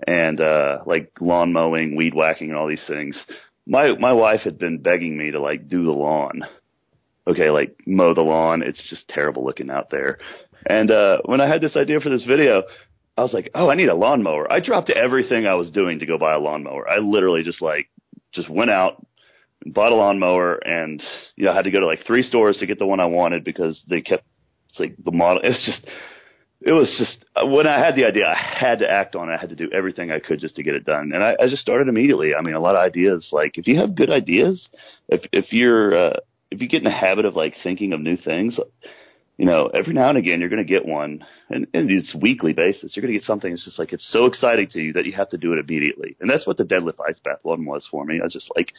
and 0.07 0.39
uh 0.41 0.79
like 0.85 1.11
lawn 1.19 1.53
mowing, 1.53 1.95
weed 1.95 2.13
whacking, 2.13 2.49
and 2.49 2.57
all 2.57 2.67
these 2.67 2.85
things 2.87 3.23
my 3.65 3.97
my 3.97 4.13
wife 4.13 4.41
had 4.41 4.57
been 4.57 4.79
begging 4.79 5.17
me 5.17 5.31
to 5.31 5.39
like 5.39 5.67
do 5.67 5.83
the 5.83 5.91
lawn. 5.91 6.43
Okay, 7.25 7.49
like 7.49 7.77
mow 7.85 8.13
the 8.13 8.21
lawn. 8.21 8.61
It's 8.61 8.89
just 8.89 9.07
terrible 9.07 9.45
looking 9.45 9.69
out 9.69 9.89
there. 9.89 10.17
And 10.65 10.91
uh 10.91 11.19
when 11.25 11.41
I 11.41 11.47
had 11.47 11.61
this 11.61 11.77
idea 11.77 11.99
for 11.99 12.09
this 12.09 12.23
video, 12.23 12.63
I 13.17 13.21
was 13.21 13.33
like, 13.33 13.51
"Oh, 13.55 13.69
I 13.69 13.75
need 13.75 13.89
a 13.89 13.95
lawnmower." 13.95 14.51
I 14.51 14.59
dropped 14.59 14.89
everything 14.89 15.45
I 15.45 15.55
was 15.55 15.71
doing 15.71 15.99
to 15.99 16.05
go 16.05 16.17
buy 16.17 16.33
a 16.33 16.39
lawnmower. 16.39 16.87
I 16.87 16.97
literally 16.97 17.43
just 17.43 17.61
like 17.61 17.89
just 18.33 18.49
went 18.49 18.71
out, 18.71 19.05
bought 19.65 19.91
a 19.91 19.95
lawnmower, 19.95 20.55
and 20.55 21.01
you 21.35 21.45
know, 21.45 21.51
I 21.51 21.55
had 21.55 21.65
to 21.65 21.71
go 21.71 21.79
to 21.79 21.85
like 21.85 22.05
three 22.05 22.23
stores 22.23 22.57
to 22.57 22.65
get 22.65 22.79
the 22.79 22.85
one 22.85 22.99
I 22.99 23.05
wanted 23.05 23.43
because 23.43 23.81
they 23.87 24.01
kept 24.01 24.25
it's 24.69 24.79
like 24.79 24.95
the 25.03 25.11
model. 25.11 25.41
It's 25.43 25.65
just 25.65 25.87
it 26.61 26.71
was 26.71 26.93
just 26.97 27.25
when 27.51 27.67
I 27.67 27.79
had 27.79 27.95
the 27.95 28.05
idea, 28.05 28.27
I 28.27 28.35
had 28.35 28.79
to 28.79 28.89
act 28.89 29.15
on 29.15 29.29
it. 29.29 29.33
I 29.33 29.37
had 29.37 29.49
to 29.49 29.55
do 29.55 29.69
everything 29.73 30.11
I 30.11 30.19
could 30.19 30.39
just 30.39 30.55
to 30.55 30.63
get 30.63 30.75
it 30.75 30.85
done, 30.85 31.11
and 31.13 31.23
I, 31.23 31.35
I 31.39 31.47
just 31.47 31.61
started 31.61 31.87
immediately. 31.87 32.33
I 32.33 32.41
mean, 32.41 32.55
a 32.55 32.59
lot 32.59 32.75
of 32.75 32.81
ideas. 32.81 33.27
Like 33.31 33.57
if 33.57 33.67
you 33.67 33.79
have 33.79 33.95
good 33.95 34.09
ideas, 34.09 34.67
if 35.09 35.21
if 35.31 35.51
you're 35.51 35.95
uh, 35.95 36.17
if 36.51 36.61
you 36.61 36.67
get 36.67 36.79
in 36.79 36.85
the 36.85 36.91
habit 36.91 37.25
of 37.25 37.35
like 37.35 37.53
thinking 37.63 37.93
of 37.93 37.99
new 37.99 38.15
things, 38.15 38.57
you 39.37 39.45
know, 39.45 39.67
every 39.67 39.93
now 39.93 40.09
and 40.09 40.17
again 40.17 40.39
you're 40.39 40.49
going 40.49 40.65
to 40.65 40.73
get 40.73 40.85
one, 40.85 41.25
and, 41.49 41.67
and 41.73 41.91
it's 41.91 42.15
weekly 42.15 42.53
basis. 42.53 42.95
You're 42.95 43.01
going 43.01 43.13
to 43.13 43.19
get 43.19 43.25
something. 43.25 43.51
It's 43.51 43.65
just 43.65 43.79
like 43.79 43.91
it's 43.91 44.09
so 44.11 44.25
exciting 44.25 44.67
to 44.69 44.79
you 44.79 44.93
that 44.93 45.05
you 45.05 45.11
have 45.13 45.29
to 45.31 45.37
do 45.37 45.53
it 45.53 45.59
immediately, 45.59 46.15
and 46.21 46.29
that's 46.29 46.47
what 46.47 46.57
the 46.57 46.63
deadlift 46.63 46.99
ice 47.07 47.19
bath 47.23 47.39
one 47.43 47.65
was 47.65 47.87
for 47.91 48.05
me. 48.05 48.19
I 48.21 48.23
was 48.23 48.33
just 48.33 48.49
like, 48.55 48.71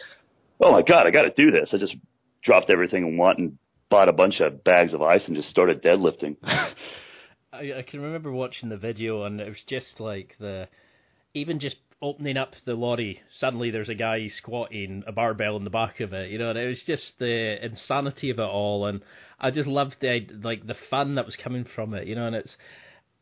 oh 0.60 0.72
my 0.72 0.82
god, 0.82 1.06
I 1.06 1.10
got 1.10 1.22
to 1.22 1.30
do 1.30 1.50
this. 1.50 1.70
I 1.72 1.78
just 1.78 1.96
dropped 2.42 2.70
everything 2.70 3.04
and 3.04 3.18
went 3.18 3.38
and 3.38 3.58
bought 3.90 4.08
a 4.08 4.12
bunch 4.12 4.40
of 4.40 4.64
bags 4.64 4.92
of 4.92 5.02
ice 5.02 5.22
and 5.26 5.36
just 5.36 5.48
started 5.48 5.82
deadlifting. 5.82 6.36
I, 6.44 7.78
I 7.78 7.84
can 7.88 8.00
remember 8.00 8.32
watching 8.32 8.68
the 8.68 8.76
video, 8.76 9.24
and 9.24 9.40
it 9.40 9.48
was 9.48 9.62
just 9.68 10.00
like 10.00 10.34
the 10.38 10.68
even 11.34 11.60
just 11.60 11.76
opening 12.02 12.36
up 12.36 12.52
the 12.66 12.74
lorry, 12.74 13.20
suddenly 13.40 13.70
there's 13.70 13.88
a 13.88 13.94
guy 13.94 14.28
squatting 14.36 15.02
a 15.06 15.12
barbell 15.12 15.56
in 15.56 15.64
the 15.64 15.70
back 15.70 16.00
of 16.00 16.12
it, 16.12 16.30
you 16.30 16.38
know, 16.38 16.50
and 16.50 16.58
it 16.58 16.68
was 16.68 16.82
just 16.86 17.02
the 17.18 17.64
insanity 17.64 18.30
of 18.30 18.38
it 18.38 18.42
all, 18.42 18.86
and 18.86 19.00
I 19.40 19.50
just 19.50 19.66
loved 19.66 19.96
the 20.00 20.26
like 20.42 20.66
the 20.66 20.76
fun 20.90 21.14
that 21.14 21.24
was 21.24 21.36
coming 21.42 21.64
from 21.74 21.94
it, 21.94 22.06
you 22.06 22.14
know, 22.14 22.26
and 22.26 22.36
it's 22.36 22.54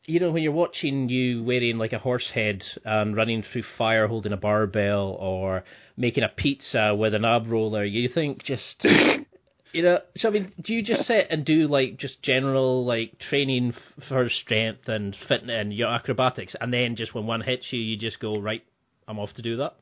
you 0.04 0.20
know 0.20 0.30
when 0.30 0.42
you're 0.42 0.52
watching 0.52 1.08
you 1.08 1.44
wearing 1.44 1.78
like 1.78 1.92
a 1.92 1.98
horse 1.98 2.28
head 2.34 2.62
and 2.84 3.16
running 3.16 3.44
through 3.52 3.64
fire 3.78 4.08
holding 4.08 4.32
a 4.32 4.36
barbell 4.36 5.16
or 5.20 5.64
making 5.96 6.24
a 6.24 6.28
pizza 6.28 6.94
with 6.94 7.14
an 7.14 7.24
ab 7.24 7.46
roller, 7.48 7.84
you 7.84 8.08
think 8.08 8.42
just 8.44 8.84
you 9.72 9.82
know, 9.82 9.98
so 10.16 10.28
I 10.28 10.30
mean, 10.30 10.52
do 10.62 10.74
you 10.74 10.82
just 10.82 11.06
sit 11.06 11.28
and 11.30 11.44
do 11.44 11.66
like 11.66 11.98
just 11.98 12.22
general 12.22 12.84
like 12.84 13.18
training 13.30 13.74
for 14.08 14.28
strength 14.28 14.88
and 14.88 15.16
fitness 15.28 15.56
and 15.58 15.72
your 15.72 15.88
acrobatics, 15.88 16.54
and 16.60 16.72
then 16.72 16.96
just 16.96 17.14
when 17.14 17.26
one 17.26 17.40
hits 17.40 17.66
you, 17.70 17.80
you 17.80 17.96
just 17.96 18.20
go 18.20 18.40
right, 18.40 18.62
I'm 19.08 19.18
off 19.18 19.32
to 19.34 19.42
do 19.42 19.56
that? 19.58 19.76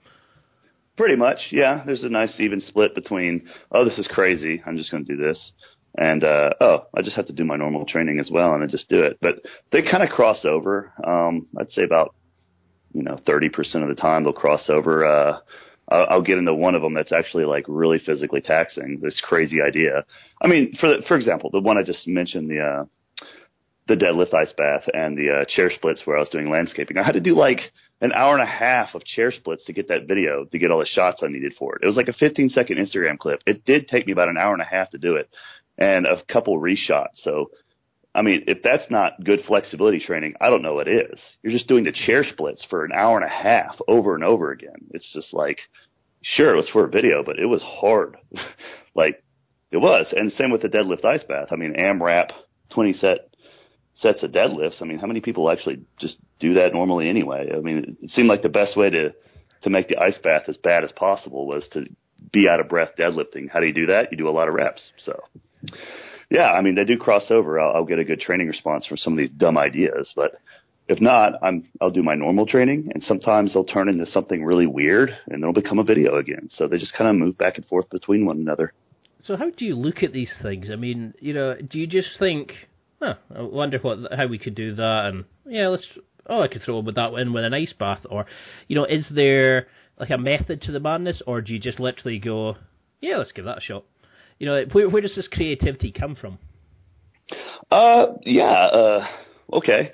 Pretty 0.96 1.16
much, 1.16 1.38
yeah. 1.50 1.82
There's 1.84 2.02
a 2.02 2.08
nice 2.08 2.34
even 2.38 2.60
split 2.60 2.94
between 2.94 3.48
oh, 3.72 3.84
this 3.84 3.98
is 3.98 4.08
crazy, 4.08 4.62
I'm 4.64 4.76
just 4.76 4.90
going 4.90 5.04
to 5.04 5.16
do 5.16 5.20
this, 5.20 5.52
and 5.96 6.22
uh, 6.24 6.50
oh, 6.60 6.86
I 6.96 7.02
just 7.02 7.16
have 7.16 7.26
to 7.26 7.32
do 7.32 7.44
my 7.44 7.56
normal 7.56 7.84
training 7.84 8.18
as 8.20 8.30
well, 8.32 8.54
and 8.54 8.62
I 8.62 8.66
just 8.66 8.88
do 8.88 9.00
it. 9.02 9.18
But 9.20 9.36
they 9.72 9.82
kind 9.82 10.02
of 10.02 10.10
cross 10.10 10.44
over. 10.44 10.92
Um, 11.04 11.46
I'd 11.58 11.70
say 11.72 11.82
about 11.82 12.14
you 12.92 13.02
know 13.02 13.18
30% 13.26 13.50
of 13.82 13.88
the 13.88 14.00
time 14.00 14.24
they'll 14.24 14.32
cross 14.32 14.68
over. 14.68 15.04
Uh, 15.04 15.38
I'll, 15.90 16.06
I'll 16.10 16.22
get 16.22 16.38
into 16.38 16.54
one 16.54 16.74
of 16.74 16.82
them 16.82 16.94
that's 16.94 17.12
actually 17.12 17.44
like 17.44 17.64
really 17.68 17.98
physically 17.98 18.40
taxing. 18.40 19.00
This 19.02 19.20
crazy 19.22 19.60
idea. 19.60 20.04
I 20.40 20.46
mean, 20.46 20.76
for 20.80 20.88
the, 20.88 21.02
for 21.06 21.16
example, 21.16 21.50
the 21.50 21.60
one 21.60 21.76
I 21.76 21.82
just 21.82 22.06
mentioned, 22.06 22.50
the 22.50 22.60
uh, 22.60 22.84
the 23.88 23.96
deadlift 23.96 24.32
ice 24.32 24.52
bath 24.56 24.88
and 24.94 25.18
the 25.18 25.30
uh, 25.30 25.44
chair 25.48 25.70
splits 25.74 26.02
where 26.04 26.16
I 26.16 26.20
was 26.20 26.28
doing 26.30 26.48
landscaping. 26.48 26.96
I 26.96 27.02
had 27.02 27.14
to 27.14 27.20
do 27.20 27.34
like 27.34 27.58
an 28.00 28.12
hour 28.12 28.34
and 28.34 28.42
a 28.42 28.46
half 28.46 28.94
of 28.94 29.04
chair 29.04 29.32
splits 29.32 29.64
to 29.64 29.72
get 29.72 29.88
that 29.88 30.06
video 30.06 30.44
to 30.44 30.58
get 30.58 30.70
all 30.70 30.78
the 30.78 30.86
shots 30.86 31.22
I 31.22 31.28
needed 31.28 31.54
for 31.58 31.74
it. 31.74 31.82
It 31.82 31.86
was 31.86 31.96
like 31.96 32.08
a 32.08 32.12
15 32.12 32.50
second 32.50 32.78
Instagram 32.78 33.18
clip. 33.18 33.40
It 33.46 33.64
did 33.64 33.88
take 33.88 34.06
me 34.06 34.12
about 34.12 34.28
an 34.28 34.38
hour 34.38 34.52
and 34.52 34.62
a 34.62 34.64
half 34.64 34.90
to 34.90 34.98
do 34.98 35.16
it, 35.16 35.28
and 35.80 36.06
a 36.06 36.22
couple 36.30 36.60
reshots. 36.60 37.16
So 37.22 37.50
I 38.14 38.22
mean, 38.22 38.44
if 38.48 38.62
that's 38.62 38.90
not 38.90 39.22
good 39.22 39.40
flexibility 39.46 40.00
training, 40.00 40.34
I 40.40 40.50
don't 40.50 40.62
know 40.62 40.74
what 40.74 40.88
is. 40.88 41.18
You're 41.42 41.52
just 41.52 41.68
doing 41.68 41.84
the 41.84 41.92
chair 41.92 42.24
splits 42.24 42.64
for 42.68 42.84
an 42.84 42.90
hour 42.92 43.16
and 43.16 43.24
a 43.24 43.28
half 43.28 43.78
over 43.86 44.14
and 44.14 44.24
over 44.24 44.50
again. 44.50 44.88
It's 44.90 45.12
just 45.12 45.32
like, 45.32 45.58
sure, 46.22 46.52
it 46.52 46.56
was 46.56 46.68
for 46.72 46.84
a 46.84 46.90
video, 46.90 47.22
but 47.24 47.38
it 47.38 47.46
was 47.46 47.62
hard. 47.62 48.16
like, 48.94 49.22
it 49.70 49.76
was. 49.76 50.06
And 50.10 50.32
same 50.32 50.50
with 50.50 50.62
the 50.62 50.68
deadlift 50.68 51.04
ice 51.04 51.22
bath. 51.22 51.48
I 51.52 51.56
mean, 51.56 51.74
AMRAP, 51.74 52.30
20 52.70 52.94
set 52.94 53.30
sets 53.94 54.22
of 54.24 54.32
deadlifts. 54.32 54.82
I 54.82 54.86
mean, 54.86 54.98
how 54.98 55.06
many 55.06 55.20
people 55.20 55.50
actually 55.50 55.82
just 56.00 56.16
do 56.40 56.54
that 56.54 56.72
normally 56.72 57.08
anyway? 57.08 57.50
I 57.56 57.60
mean, 57.60 57.96
it 58.02 58.10
seemed 58.10 58.28
like 58.28 58.42
the 58.42 58.48
best 58.48 58.76
way 58.76 58.90
to, 58.90 59.12
to 59.62 59.70
make 59.70 59.88
the 59.88 59.98
ice 59.98 60.18
bath 60.22 60.42
as 60.48 60.56
bad 60.56 60.82
as 60.82 60.90
possible 60.92 61.46
was 61.46 61.68
to 61.72 61.84
be 62.32 62.48
out 62.48 62.58
of 62.58 62.68
breath 62.68 62.90
deadlifting. 62.98 63.48
How 63.48 63.60
do 63.60 63.66
you 63.66 63.74
do 63.74 63.86
that? 63.86 64.10
You 64.10 64.18
do 64.18 64.28
a 64.28 64.30
lot 64.30 64.48
of 64.48 64.54
reps. 64.54 64.82
So, 65.04 65.22
yeah, 66.30 66.52
I 66.52 66.62
mean, 66.62 66.74
they 66.74 66.84
do 66.84 66.96
cross 66.96 67.24
over. 67.30 67.58
I'll, 67.58 67.76
I'll 67.76 67.84
get 67.84 67.98
a 67.98 68.04
good 68.04 68.20
training 68.20 68.48
response 68.48 68.86
from 68.86 68.96
some 68.96 69.12
of 69.14 69.18
these 69.18 69.30
dumb 69.30 69.58
ideas, 69.58 70.12
but 70.14 70.40
if 70.88 71.00
not, 71.00 71.34
I'm 71.42 71.68
I'll 71.80 71.92
do 71.92 72.02
my 72.02 72.16
normal 72.16 72.46
training, 72.46 72.90
and 72.92 73.02
sometimes 73.04 73.52
they'll 73.52 73.64
turn 73.64 73.88
into 73.88 74.06
something 74.06 74.44
really 74.44 74.66
weird, 74.66 75.16
and 75.28 75.42
they'll 75.42 75.52
become 75.52 75.78
a 75.78 75.84
video 75.84 76.16
again. 76.16 76.48
So 76.52 76.66
they 76.66 76.78
just 76.78 76.94
kind 76.94 77.08
of 77.08 77.14
move 77.14 77.38
back 77.38 77.56
and 77.56 77.66
forth 77.66 77.88
between 77.90 78.26
one 78.26 78.38
another. 78.38 78.72
So 79.22 79.36
how 79.36 79.50
do 79.50 79.64
you 79.64 79.76
look 79.76 80.02
at 80.02 80.12
these 80.12 80.32
things? 80.42 80.68
I 80.72 80.76
mean, 80.76 81.14
you 81.20 81.32
know, 81.32 81.54
do 81.54 81.78
you 81.78 81.86
just 81.86 82.18
think, 82.18 82.52
huh, 83.00 83.14
I 83.34 83.42
wonder 83.42 83.78
what 83.78 84.12
how 84.16 84.26
we 84.26 84.38
could 84.38 84.56
do 84.56 84.74
that, 84.74 85.02
and 85.06 85.24
yeah, 85.46 85.68
let's 85.68 85.86
oh, 86.26 86.42
I 86.42 86.48
could 86.48 86.62
throw 86.62 86.80
with 86.80 86.96
that 86.96 87.12
in 87.14 87.32
with 87.32 87.44
an 87.44 87.54
ice 87.54 87.72
bath, 87.78 88.00
or 88.10 88.26
you 88.66 88.74
know, 88.74 88.84
is 88.84 89.06
there 89.14 89.68
like 89.96 90.10
a 90.10 90.18
method 90.18 90.62
to 90.62 90.72
the 90.72 90.80
madness, 90.80 91.22
or 91.24 91.40
do 91.40 91.52
you 91.52 91.60
just 91.60 91.78
literally 91.78 92.18
go, 92.18 92.56
yeah, 93.00 93.18
let's 93.18 93.32
give 93.32 93.44
that 93.44 93.58
a 93.58 93.60
shot? 93.60 93.84
You 94.40 94.46
know, 94.46 94.64
where, 94.72 94.88
where 94.88 95.02
does 95.02 95.14
this 95.14 95.28
creativity 95.28 95.92
come 95.92 96.16
from? 96.16 96.38
Uh, 97.70 98.06
yeah. 98.22 98.50
Uh, 98.50 99.06
okay. 99.52 99.92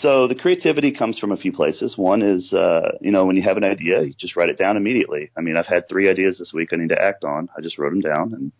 So 0.00 0.28
the 0.28 0.34
creativity 0.34 0.92
comes 0.92 1.18
from 1.18 1.32
a 1.32 1.36
few 1.36 1.52
places. 1.52 1.96
One 1.96 2.22
is, 2.22 2.52
uh, 2.52 2.98
you 3.00 3.10
know, 3.10 3.24
when 3.24 3.36
you 3.36 3.42
have 3.42 3.56
an 3.56 3.64
idea, 3.64 4.02
you 4.02 4.14
just 4.18 4.36
write 4.36 4.50
it 4.50 4.58
down 4.58 4.76
immediately. 4.76 5.30
I 5.36 5.40
mean, 5.40 5.56
I've 5.56 5.66
had 5.66 5.88
three 5.88 6.10
ideas 6.10 6.38
this 6.38 6.52
week 6.52 6.68
I 6.72 6.76
need 6.76 6.90
to 6.90 7.02
act 7.02 7.24
on. 7.24 7.48
I 7.56 7.62
just 7.62 7.78
wrote 7.78 7.90
them 7.90 8.02
down, 8.02 8.34
and 8.34 8.52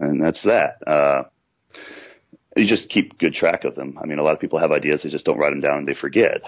and 0.00 0.24
that's 0.24 0.42
that. 0.44 0.78
Uh, 0.86 1.24
you 2.56 2.66
just 2.66 2.88
keep 2.88 3.18
good 3.18 3.34
track 3.34 3.64
of 3.64 3.74
them. 3.74 3.98
I 4.02 4.06
mean, 4.06 4.18
a 4.18 4.22
lot 4.22 4.34
of 4.34 4.40
people 4.40 4.58
have 4.58 4.72
ideas, 4.72 5.02
they 5.02 5.10
just 5.10 5.24
don't 5.24 5.38
write 5.38 5.50
them 5.50 5.60
down 5.60 5.78
and 5.78 5.88
they 5.88 5.94
forget. 5.94 6.42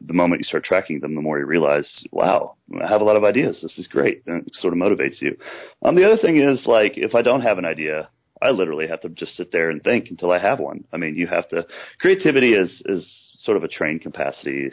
The 0.00 0.14
moment 0.14 0.40
you 0.40 0.44
start 0.44 0.64
tracking 0.64 1.00
them, 1.00 1.14
the 1.14 1.22
more 1.22 1.38
you 1.38 1.46
realize, 1.46 2.04
wow, 2.12 2.56
I 2.82 2.88
have 2.88 3.00
a 3.00 3.04
lot 3.04 3.16
of 3.16 3.24
ideas. 3.24 3.60
This 3.62 3.78
is 3.78 3.88
great. 3.88 4.22
And 4.26 4.46
it 4.46 4.54
sort 4.54 4.72
of 4.72 4.78
motivates 4.78 5.20
you. 5.20 5.36
Um, 5.82 5.94
the 5.96 6.04
other 6.04 6.20
thing 6.20 6.36
is 6.36 6.66
like, 6.66 6.92
if 6.96 7.14
I 7.14 7.22
don't 7.22 7.42
have 7.42 7.58
an 7.58 7.64
idea, 7.64 8.08
I 8.42 8.50
literally 8.50 8.86
have 8.88 9.00
to 9.00 9.08
just 9.08 9.36
sit 9.36 9.50
there 9.50 9.70
and 9.70 9.82
think 9.82 10.08
until 10.10 10.30
I 10.30 10.38
have 10.38 10.58
one. 10.58 10.84
I 10.92 10.98
mean, 10.98 11.16
you 11.16 11.26
have 11.26 11.48
to, 11.48 11.66
creativity 11.98 12.52
is, 12.52 12.82
is 12.84 13.06
sort 13.38 13.56
of 13.56 13.64
a 13.64 13.68
trained 13.68 14.02
capacity 14.02 14.70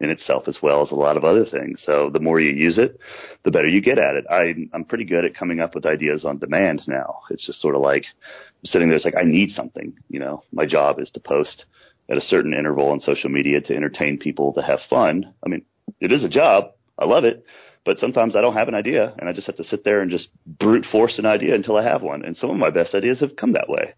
in 0.00 0.10
itself 0.10 0.44
as 0.46 0.58
well 0.62 0.82
as 0.82 0.92
a 0.92 0.94
lot 0.94 1.16
of 1.16 1.24
other 1.24 1.44
things. 1.44 1.80
So 1.84 2.10
the 2.12 2.20
more 2.20 2.38
you 2.38 2.52
use 2.52 2.78
it, 2.78 3.00
the 3.44 3.50
better 3.50 3.66
you 3.66 3.80
get 3.80 3.98
at 3.98 4.14
it. 4.14 4.26
I, 4.30 4.54
I'm 4.72 4.84
pretty 4.84 5.04
good 5.04 5.24
at 5.24 5.34
coming 5.34 5.60
up 5.60 5.74
with 5.74 5.86
ideas 5.86 6.24
on 6.24 6.38
demand 6.38 6.82
now. 6.86 7.20
It's 7.30 7.46
just 7.46 7.60
sort 7.60 7.74
of 7.74 7.80
like 7.80 8.04
sitting 8.64 8.88
there. 8.88 8.96
It's 8.96 9.04
like, 9.04 9.16
I 9.16 9.24
need 9.24 9.50
something, 9.50 9.94
you 10.08 10.20
know, 10.20 10.42
my 10.52 10.66
job 10.66 11.00
is 11.00 11.10
to 11.14 11.20
post 11.20 11.64
at 12.10 12.16
a 12.16 12.22
certain 12.22 12.54
interval 12.54 12.90
on 12.90 13.00
social 13.00 13.30
media 13.30 13.60
to 13.60 13.74
entertain 13.76 14.18
people 14.18 14.52
to 14.54 14.62
have 14.62 14.78
fun. 14.88 15.34
I 15.44 15.48
mean, 15.48 15.64
it 16.00 16.12
is 16.12 16.24
a 16.24 16.28
job. 16.28 16.72
I 16.98 17.04
love 17.04 17.24
it. 17.24 17.44
But 17.84 17.98
sometimes 17.98 18.36
I 18.36 18.40
don't 18.40 18.54
have 18.54 18.68
an 18.68 18.74
idea 18.74 19.14
and 19.18 19.28
I 19.28 19.32
just 19.32 19.46
have 19.46 19.56
to 19.56 19.64
sit 19.64 19.84
there 19.84 20.00
and 20.00 20.10
just 20.10 20.28
brute 20.46 20.84
force 20.90 21.18
an 21.18 21.26
idea 21.26 21.54
until 21.54 21.76
I 21.76 21.84
have 21.84 22.02
one. 22.02 22.24
And 22.24 22.36
some 22.36 22.50
of 22.50 22.56
my 22.56 22.70
best 22.70 22.94
ideas 22.94 23.20
have 23.20 23.36
come 23.36 23.52
that 23.52 23.68
way. 23.68 23.94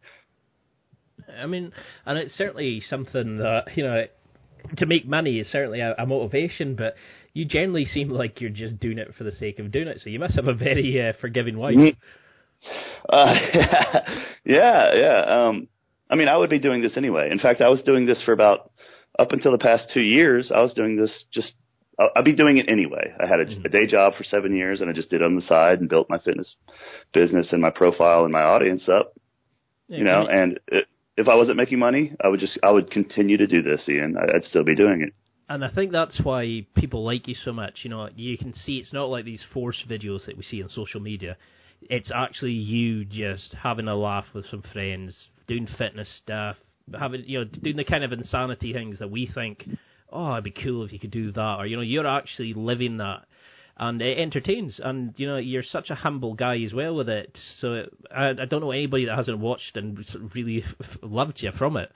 I 1.40 1.46
mean, 1.46 1.72
and 2.06 2.18
it's 2.18 2.34
certainly 2.34 2.82
something 2.88 3.38
that 3.38 3.76
you 3.76 3.84
know 3.84 4.04
to 4.76 4.86
make 4.86 5.06
money 5.06 5.38
is 5.38 5.48
certainly 5.48 5.80
a, 5.80 5.94
a 5.98 6.06
motivation, 6.06 6.74
but 6.74 6.94
you 7.32 7.44
generally 7.44 7.84
seem 7.84 8.10
like 8.10 8.40
you're 8.40 8.50
just 8.50 8.80
doing 8.80 8.98
it 8.98 9.14
for 9.16 9.24
the 9.24 9.32
sake 9.32 9.58
of 9.58 9.70
doing 9.70 9.88
it. 9.88 10.00
So 10.02 10.10
you 10.10 10.18
must 10.18 10.34
have 10.34 10.48
a 10.48 10.54
very 10.54 11.00
uh, 11.00 11.12
forgiving 11.20 11.56
wife. 11.58 11.76
Uh, 13.08 13.34
yeah, 14.44 14.94
yeah. 14.94 15.24
Um, 15.48 15.68
I 16.10 16.16
mean, 16.16 16.28
I 16.28 16.36
would 16.36 16.50
be 16.50 16.58
doing 16.58 16.82
this 16.82 16.96
anyway. 16.96 17.30
In 17.30 17.38
fact, 17.38 17.60
I 17.60 17.68
was 17.68 17.82
doing 17.82 18.06
this 18.06 18.22
for 18.24 18.32
about 18.32 18.72
up 19.18 19.32
until 19.32 19.52
the 19.52 19.58
past 19.58 19.90
two 19.94 20.02
years. 20.02 20.50
I 20.54 20.60
was 20.60 20.74
doing 20.74 20.96
this 20.96 21.24
just. 21.32 21.52
I'd 22.16 22.24
be 22.24 22.34
doing 22.34 22.56
it 22.56 22.66
anyway. 22.66 23.12
I 23.22 23.26
had 23.26 23.40
a, 23.40 23.44
mm-hmm. 23.44 23.66
a 23.66 23.68
day 23.68 23.86
job 23.86 24.14
for 24.16 24.24
seven 24.24 24.56
years, 24.56 24.80
and 24.80 24.88
I 24.88 24.94
just 24.94 25.10
did 25.10 25.20
it 25.20 25.24
on 25.24 25.36
the 25.36 25.42
side 25.42 25.80
and 25.80 25.88
built 25.88 26.08
my 26.08 26.18
fitness 26.18 26.56
business 27.12 27.52
and 27.52 27.60
my 27.60 27.68
profile 27.68 28.24
and 28.24 28.32
my 28.32 28.40
audience 28.40 28.88
up. 28.88 29.12
Yeah, 29.86 29.98
you 29.98 30.04
know, 30.04 30.26
and 30.26 30.58
it, 30.68 30.86
if 31.18 31.28
I 31.28 31.34
wasn't 31.34 31.58
making 31.58 31.78
money, 31.78 32.16
I 32.22 32.28
would 32.28 32.40
just 32.40 32.58
I 32.62 32.70
would 32.70 32.90
continue 32.90 33.36
to 33.36 33.46
do 33.46 33.62
this, 33.62 33.86
Ian. 33.88 34.16
I'd 34.16 34.44
still 34.44 34.64
be 34.64 34.74
doing 34.74 35.02
it. 35.02 35.12
And 35.48 35.64
I 35.64 35.70
think 35.70 35.90
that's 35.90 36.20
why 36.22 36.64
people 36.76 37.04
like 37.04 37.26
you 37.26 37.34
so 37.34 37.52
much. 37.52 37.80
You 37.82 37.90
know, 37.90 38.08
you 38.14 38.38
can 38.38 38.54
see 38.54 38.78
it's 38.78 38.92
not 38.92 39.10
like 39.10 39.24
these 39.24 39.44
forced 39.52 39.88
videos 39.88 40.26
that 40.26 40.36
we 40.36 40.44
see 40.44 40.62
on 40.62 40.68
social 40.70 41.00
media. 41.00 41.36
It's 41.82 42.10
actually 42.14 42.52
you 42.52 43.04
just 43.04 43.54
having 43.54 43.88
a 43.88 43.96
laugh 43.96 44.26
with 44.32 44.46
some 44.46 44.62
friends, 44.72 45.16
doing 45.50 45.68
fitness 45.76 46.08
stuff, 46.22 46.56
having 46.98 47.24
you 47.26 47.40
know 47.40 47.44
doing 47.44 47.76
the 47.76 47.84
kind 47.84 48.04
of 48.04 48.12
insanity 48.12 48.72
things 48.72 49.00
that 49.00 49.10
we 49.10 49.26
think, 49.26 49.64
oh, 50.12 50.32
it'd 50.32 50.44
be 50.44 50.50
cool 50.52 50.84
if 50.84 50.92
you 50.92 50.98
could 51.00 51.10
do 51.10 51.32
that, 51.32 51.56
or 51.58 51.66
you 51.66 51.76
know, 51.76 51.82
you're 51.82 52.06
actually 52.06 52.54
living 52.54 52.98
that 52.98 53.24
and 53.76 54.00
it 54.02 54.18
entertains. 54.18 54.78
And 54.82 55.14
you 55.16 55.26
know, 55.26 55.38
you're 55.38 55.64
such 55.64 55.90
a 55.90 55.94
humble 55.94 56.34
guy 56.34 56.62
as 56.62 56.72
well 56.72 56.94
with 56.94 57.08
it. 57.08 57.36
So 57.60 57.86
I, 58.14 58.28
I 58.28 58.44
don't 58.48 58.60
know 58.60 58.70
anybody 58.70 59.06
that 59.06 59.16
hasn't 59.16 59.38
watched 59.38 59.76
and 59.76 59.98
really 60.34 60.64
loved 61.02 61.38
you 61.42 61.50
from 61.58 61.76
it. 61.76 61.90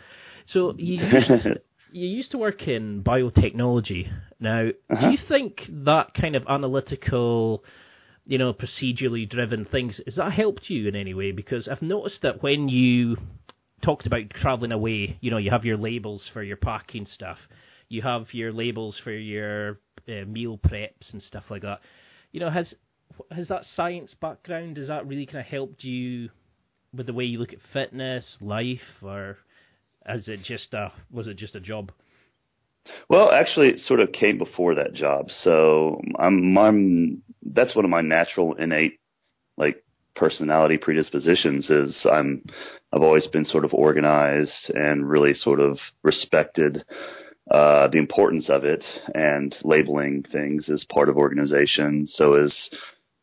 So 0.47 0.75
you 0.77 1.05
used, 1.05 1.47
you 1.93 2.09
used 2.09 2.31
to 2.33 2.39
work 2.39 2.67
in 2.67 3.05
biotechnology. 3.05 4.11
Now, 4.41 4.69
uh-huh. 4.69 5.01
do 5.01 5.13
you 5.13 5.19
think 5.29 5.61
that 5.85 6.15
kind 6.15 6.35
of 6.35 6.45
analytical? 6.49 7.63
You 8.27 8.39
know, 8.39 8.55
procedurally 8.55 9.29
driven 9.29 9.67
things. 9.67 10.01
Has 10.07 10.17
that 10.17 10.33
helped 10.33 10.71
you 10.71 10.89
in 10.89 10.97
any 10.97 11.13
way? 11.13 11.33
Because 11.33 11.69
I've 11.69 11.83
noticed 11.83 12.23
that 12.23 12.43
when 12.43 12.69
you 12.69 13.17
talked 13.83 14.07
about 14.07 14.31
traveling 14.31 14.73
away, 14.73 15.19
you 15.21 15.31
know, 15.31 15.37
you 15.37 15.51
have 15.51 15.67
your 15.67 15.77
labels 15.77 16.23
for 16.33 16.43
your 16.43 16.57
packing 16.57 17.07
stuff 17.07 17.39
you 17.89 18.03
have 18.03 18.27
your 18.33 18.53
labels 18.53 19.01
for 19.03 19.13
your 19.13 19.79
uh, 20.09 20.25
meal 20.27 20.59
preps 20.59 21.13
and 21.13 21.23
stuff 21.23 21.45
like 21.51 21.63
that. 21.63 21.81
You 22.33 22.41
know, 22.41 22.51
has 22.51 22.75
has 23.31 23.49
that 23.49 23.65
science 23.77 24.15
background? 24.21 24.77
Has 24.77 24.89
that 24.89 25.07
really 25.07 25.27
kind 25.27 25.39
of 25.39 25.47
helped 25.47 25.85
you 25.85 26.31
with 26.95 27.07
the 27.07 27.13
way 27.13 27.25
you 27.25 27.39
look 27.39 27.53
at 27.53 27.59
fitness, 27.73 28.25
life, 28.41 29.03
or 29.03 29.39
has 30.05 30.29
it 30.29 30.41
just 30.45 30.75
a 30.75 30.93
was 31.11 31.27
it 31.27 31.37
just 31.37 31.55
a 31.55 31.61
job? 31.61 31.93
Well, 33.09 33.31
actually, 33.31 33.69
it 33.69 33.81
sort 33.81 34.01
of 34.01 34.13
came 34.13 34.39
before 34.39 34.75
that 34.75 34.95
job. 34.95 35.27
So 35.43 36.01
I'm, 36.19 36.57
I'm 36.57 37.23
that's 37.43 37.75
one 37.75 37.85
of 37.85 37.91
my 37.91 38.01
natural 38.01 38.55
innate 38.55 38.99
like 39.57 39.85
personality 40.17 40.79
predispositions 40.79 41.71
is 41.71 42.07
I'm 42.11 42.45
I've 42.93 43.03
always 43.03 43.27
been 43.27 43.45
sort 43.45 43.65
of 43.65 43.75
organized 43.75 44.71
and 44.75 45.09
really 45.09 45.35
sort 45.35 45.61
of 45.61 45.79
respected 46.03 46.85
uh, 47.51 47.89
the 47.89 47.99
importance 47.99 48.49
of 48.49 48.65
it 48.65 48.85
and 49.15 49.55
labeling 49.65 50.25
things 50.31 50.71
as 50.71 50.87
part 50.91 51.09
of 51.09 51.17
organization. 51.17 52.07
So 52.07 52.35
is 52.37 52.55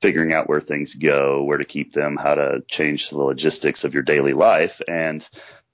figuring 0.02 0.34
out 0.34 0.50
where 0.50 0.62
things 0.62 0.96
go, 1.02 1.44
where 1.44 1.58
to 1.58 1.66
keep 1.66 1.94
them, 1.94 2.18
how 2.22 2.36
to 2.36 2.60
change 2.70 3.06
the 3.10 3.18
logistics 3.18 3.84
of 3.84 3.94
your 3.94 4.04
daily 4.04 4.34
life. 4.34 4.72
And, 4.88 5.24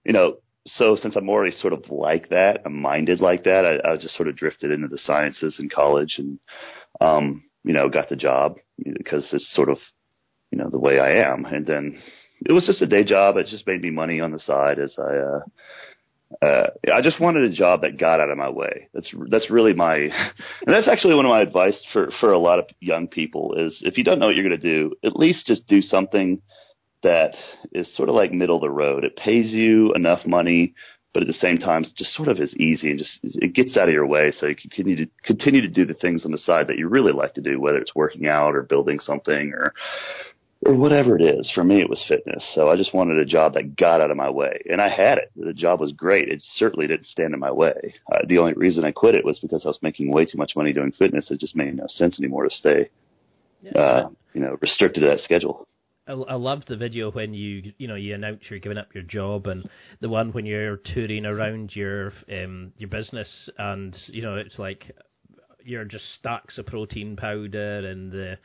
you 0.06 0.14
know, 0.14 0.38
so 0.68 0.96
since 0.96 1.16
I'm 1.16 1.30
already 1.30 1.56
sort 1.56 1.74
of 1.74 1.90
like 1.90 2.30
that, 2.30 2.62
I'm 2.66 2.82
minded 2.82 3.22
like 3.22 3.44
that, 3.46 3.66
I, 3.66 3.94
I 3.94 3.98
just 3.98 4.16
sort 4.16 4.28
of 4.28 4.36
drifted 4.36 4.72
into 4.72 4.88
the 4.88 4.98
sciences 4.98 5.58
in 5.60 5.70
college 5.70 6.16
and, 6.18 6.40
um, 7.00 7.44
you 7.64 7.74
know, 7.74 7.90
got 7.90 8.10
the 8.10 8.16
job 8.16 8.58
because 8.78 9.28
it's 9.34 9.54
sort 9.54 9.70
of, 9.70 9.78
you 10.52 10.58
know, 10.58 10.70
the 10.70 10.80
way 10.80 11.00
I 11.00 11.32
am. 11.32 11.46
And 11.46 11.66
then 11.66 12.02
it 12.46 12.52
was 12.52 12.66
just 12.66 12.82
a 12.82 12.88
day 12.88 13.04
job. 13.04 13.38
It 13.38 13.48
just 13.48 13.68
made 13.68 13.82
me 13.82 13.92
money 13.92 14.20
on 14.20 14.32
the 14.32 14.40
side 14.40 14.80
as 14.80 14.96
I, 15.00 15.16
uh, 15.16 16.46
uh, 16.46 16.68
I 16.94 17.02
just 17.02 17.22
wanted 17.22 17.44
a 17.44 17.56
job 17.56 17.82
that 17.82 17.98
got 17.98 18.20
out 18.20 18.30
of 18.30 18.38
my 18.38 18.50
way. 18.50 18.90
That's 18.94 19.10
that's 19.30 19.50
really 19.50 19.74
my, 19.74 19.96
and 19.96 20.12
that's 20.68 20.88
actually 20.88 21.16
one 21.16 21.26
of 21.26 21.30
my 21.30 21.42
advice 21.42 21.82
for 21.94 22.12
for 22.20 22.34
a 22.34 22.38
lot 22.38 22.60
of 22.60 22.66
young 22.82 23.08
people 23.08 23.56
is 23.58 23.82
if 23.86 23.98
you 23.98 24.04
don't 24.04 24.20
know 24.20 24.26
what 24.26 24.36
you're 24.36 24.48
going 24.48 24.60
to 24.60 24.68
do, 24.80 24.94
at 25.06 25.16
least 25.16 25.48
just 25.48 25.68
do 25.68 25.82
something 25.82 26.42
that 27.04 27.36
is 27.74 27.96
sort 27.96 28.10
of 28.10 28.16
like 28.16 28.32
middle 28.32 28.56
of 28.56 28.62
the 28.62 28.70
road. 28.70 29.04
It 29.04 29.16
pays 29.16 29.52
you 29.52 29.94
enough 29.94 30.26
money, 30.26 30.74
but 31.14 31.22
at 31.22 31.28
the 31.28 31.34
same 31.34 31.58
time, 31.58 31.84
it's 31.84 31.94
just 31.94 32.14
sort 32.14 32.28
of 32.28 32.40
as 32.40 32.56
easy 32.56 32.92
and 32.92 33.00
just 33.00 33.20
it 33.24 33.54
gets 33.54 33.78
out 33.78 33.88
of 33.88 33.94
your 33.94 34.06
way, 34.06 34.32
so 34.32 34.46
you 34.46 34.56
can 34.56 34.70
continue 34.70 35.06
to 35.06 35.12
continue 35.24 35.62
to 35.62 35.68
do 35.68 35.86
the 35.86 35.94
things 35.94 36.26
on 36.26 36.32
the 36.32 36.38
side 36.38 36.68
that 36.68 36.78
you 36.78 36.88
really 36.88 37.14
like 37.14 37.34
to 37.36 37.42
do, 37.42 37.60
whether 37.60 37.78
it's 37.78 37.96
working 37.96 38.28
out 38.28 38.56
or 38.56 38.64
building 38.64 39.00
something 39.00 39.52
or 39.54 39.74
or 40.66 40.74
whatever 40.76 41.16
it 41.16 41.22
is. 41.22 41.52
For 41.54 41.64
me, 41.64 41.80
it 41.80 41.90
was 41.90 42.04
fitness. 42.08 42.44
So 42.54 42.70
I 42.70 42.76
just 42.76 42.94
wanted 42.94 43.18
a 43.20 43.26
job 43.26 43.54
that 43.54 43.76
got 43.76 44.02
out 44.02 44.12
of 44.12 44.18
my 44.18 44.30
way, 44.30 44.60
and 44.70 44.82
I 44.82 44.90
had 44.90 45.18
it. 45.18 45.32
The 45.36 45.54
job 45.54 45.80
was 45.80 45.92
great. 45.92 46.30
It 46.30 46.42
certainly 46.56 46.88
didn't 46.88 47.06
stand 47.06 47.34
in 47.34 47.40
my 47.40 47.52
way. 47.52 47.94
Uh, 48.12 48.20
the 48.28 48.40
only 48.40 48.54
reason 48.54 48.84
I 48.84 48.92
quit 48.92 49.16
it 49.16 49.26
was 49.26 49.40
because 49.40 49.66
I 49.66 49.70
was 49.70 49.80
making 49.82 50.12
way 50.12 50.26
too 50.26 50.38
much 50.38 50.56
money 50.56 50.74
doing 50.74 50.92
fitness. 50.92 51.32
It 51.32 51.40
just 51.40 51.56
made 51.56 51.76
no 51.76 51.86
sense 51.88 52.20
anymore 52.20 52.44
to 52.44 52.50
stay, 52.50 52.90
yeah. 53.62 53.72
uh, 53.72 54.10
you 54.34 54.42
know, 54.42 54.58
restricted 54.62 55.04
to 55.04 55.10
that 55.10 55.20
schedule. 55.20 55.68
I, 56.08 56.14
I 56.14 56.36
love 56.36 56.64
the 56.68 56.78
video 56.78 57.12
when 57.12 57.34
you 57.34 57.74
you 57.78 57.88
know 57.88 57.96
you 57.96 58.16
announce 58.16 58.42
you're 58.50 58.60
giving 58.60 58.78
up 58.78 58.94
your 58.94 59.04
job, 59.04 59.48
and 59.48 59.70
the 60.00 60.10
one 60.10 60.32
when 60.32 60.46
you're 60.46 60.78
touring 60.78 61.26
around 61.26 61.76
your 61.76 62.14
um 62.32 62.74
your 62.78 62.90
business, 62.90 63.30
and 63.58 63.96
you 64.08 64.22
know 64.22 64.36
it's 64.36 64.58
like 64.58 64.96
you're 65.64 65.86
just 65.86 66.06
stacks 66.20 66.58
of 66.58 66.66
protein 66.66 67.16
powder 67.18 67.86
and 67.88 68.12
the 68.12 68.38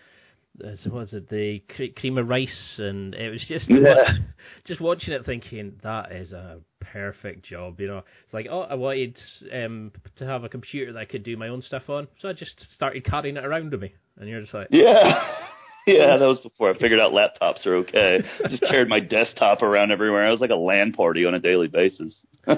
was 0.87 1.13
it 1.13 1.29
the 1.31 1.63
cream 1.97 2.19
of 2.19 2.29
rice, 2.29 2.79
and 2.79 3.15
it 3.15 3.31
was 3.31 3.45
just 3.49 3.69
yeah. 3.69 4.19
just 4.67 4.81
watching 4.81 5.15
it, 5.15 5.25
thinking 5.25 5.81
that 5.83 6.13
is 6.13 6.33
a 6.33 6.61
perfect 6.81 7.45
job. 7.47 7.81
You 7.81 7.89
know, 7.89 7.99
it's 7.99 8.35
like 8.35 8.49
oh, 8.51 8.61
I 8.61 8.75
wanted 8.75 9.19
um, 9.53 9.93
to 10.17 10.27
have 10.27 10.45
a 10.45 10.49
computer 10.49 10.93
that 10.93 10.99
I 10.99 11.05
could 11.05 11.23
do 11.23 11.37
my 11.37 11.49
own 11.49 11.63
stuff 11.63 11.89
on, 11.89 12.09
so 12.21 12.29
I 12.29 12.33
just 12.35 12.67
started 12.75 13.05
carrying 13.05 13.37
it 13.37 13.45
around 13.45 13.71
with 13.71 13.81
me, 13.81 13.95
and 14.19 14.29
you're 14.29 14.43
just 14.43 14.53
like 14.55 14.69
yeah. 14.71 15.37
Yeah, 15.87 16.17
that 16.17 16.27
was 16.27 16.39
before 16.39 16.71
I 16.71 16.75
figured 16.75 17.01
out 17.01 17.13
laptops 17.13 17.67
are 17.67 17.77
okay. 17.77 18.19
I 18.45 18.49
just 18.49 18.63
carried 18.63 18.89
my 18.89 19.01
desktop 19.01 19.63
around 19.63 19.91
everywhere. 19.91 20.25
I 20.27 20.31
was 20.31 20.41
like 20.41 20.51
a 20.51 20.57
LAN 20.57 20.93
party 20.93 21.27
on 21.27 21.35
a 21.35 21.41
daily 21.41 21.69
basis. 21.69 22.25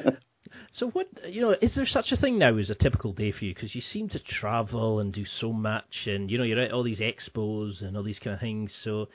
So 0.77 0.91
what 0.91 1.07
you 1.29 1.41
know 1.41 1.51
is 1.53 1.73
there 1.77 1.87
such 1.87 2.11
a 2.11 2.17
thing 2.17 2.37
now 2.37 2.57
as 2.59 2.69
a 2.69 2.75
typical 2.75 3.13
day 3.13 3.31
for 3.31 3.45
you? 3.45 3.55
Because 3.55 3.77
you 3.77 3.81
seem 3.81 4.09
to 4.09 4.19
travel 4.19 4.99
and 4.99 5.13
do 5.13 5.25
so 5.41 5.53
much, 5.53 6.07
and 6.07 6.29
you 6.29 6.37
know 6.37 6.43
you're 6.43 6.61
at 6.61 6.73
all 6.73 6.83
these 6.83 6.99
expos 6.99 7.81
and 7.81 7.97
all 7.97 8.03
these 8.03 8.19
kind 8.19 8.35
of 8.35 8.41
things. 8.41 8.73
So 8.83 9.09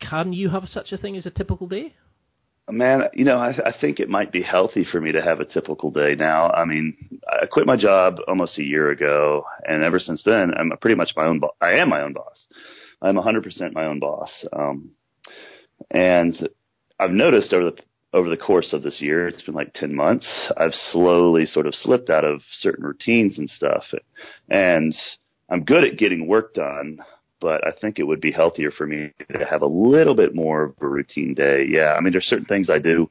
can 0.00 0.32
you 0.32 0.50
have 0.50 0.68
such 0.68 0.92
a 0.92 0.96
thing 0.96 1.16
as 1.16 1.26
a 1.26 1.30
typical 1.30 1.66
day? 1.66 1.94
Man, 2.70 3.02
you 3.12 3.24
know, 3.24 3.38
I, 3.38 3.50
I 3.50 3.74
think 3.78 4.00
it 4.00 4.08
might 4.08 4.32
be 4.32 4.42
healthy 4.42 4.86
for 4.90 5.00
me 5.00 5.12
to 5.12 5.20
have 5.20 5.40
a 5.40 5.44
typical 5.44 5.90
day 5.90 6.14
now. 6.14 6.48
I 6.48 6.64
mean, 6.64 7.20
I 7.28 7.46
quit 7.46 7.66
my 7.66 7.76
job 7.76 8.16
almost 8.26 8.56
a 8.58 8.62
year 8.62 8.90
ago, 8.90 9.44
and 9.64 9.82
ever 9.82 9.98
since 9.98 10.22
then, 10.24 10.52
I'm 10.56 10.72
pretty 10.80 10.94
much 10.94 11.10
my 11.16 11.26
own. 11.26 11.40
Bo- 11.40 11.56
I 11.60 11.72
am 11.72 11.90
my 11.90 12.02
own 12.02 12.14
boss. 12.14 12.46
I'm 13.04 13.16
100% 13.16 13.72
my 13.72 13.84
own 13.84 14.00
boss. 14.00 14.30
Um, 14.52 14.90
and 15.90 16.48
I've 16.98 17.10
noticed 17.10 17.52
over 17.52 17.70
the 17.70 17.76
over 18.14 18.30
the 18.30 18.36
course 18.36 18.72
of 18.72 18.84
this 18.84 19.00
year, 19.00 19.26
it's 19.26 19.42
been 19.42 19.56
like 19.56 19.74
10 19.74 19.92
months, 19.92 20.24
I've 20.56 20.74
slowly 20.92 21.46
sort 21.46 21.66
of 21.66 21.74
slipped 21.74 22.10
out 22.10 22.24
of 22.24 22.40
certain 22.60 22.84
routines 22.84 23.38
and 23.38 23.50
stuff. 23.50 23.82
And 24.48 24.94
I'm 25.50 25.64
good 25.64 25.82
at 25.82 25.98
getting 25.98 26.28
work 26.28 26.54
done, 26.54 27.00
but 27.40 27.66
I 27.66 27.72
think 27.72 27.98
it 27.98 28.04
would 28.04 28.20
be 28.20 28.30
healthier 28.30 28.70
for 28.70 28.86
me 28.86 29.12
to 29.32 29.44
have 29.44 29.62
a 29.62 29.66
little 29.66 30.14
bit 30.14 30.32
more 30.32 30.62
of 30.62 30.74
a 30.80 30.86
routine 30.86 31.34
day. 31.34 31.66
Yeah. 31.68 31.94
I 31.98 32.00
mean, 32.00 32.12
there's 32.12 32.26
certain 32.26 32.46
things 32.46 32.70
I 32.70 32.78
do 32.78 33.10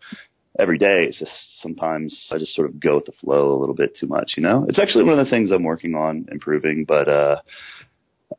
every 0.58 0.78
day. 0.78 1.04
It's 1.04 1.20
just 1.20 1.62
sometimes 1.62 2.28
I 2.32 2.38
just 2.38 2.56
sort 2.56 2.70
of 2.70 2.80
go 2.80 2.96
with 2.96 3.06
the 3.06 3.12
flow 3.20 3.58
a 3.58 3.60
little 3.60 3.76
bit 3.76 3.98
too 4.00 4.08
much, 4.08 4.36
you 4.38 4.44
know? 4.44 4.66
It's 4.70 4.80
actually 4.80 5.04
one 5.04 5.20
of 5.20 5.26
the 5.26 5.30
things 5.30 5.52
I'm 5.52 5.64
working 5.64 5.96
on 5.96 6.28
improving, 6.32 6.86
but, 6.88 7.10
uh, 7.10 7.42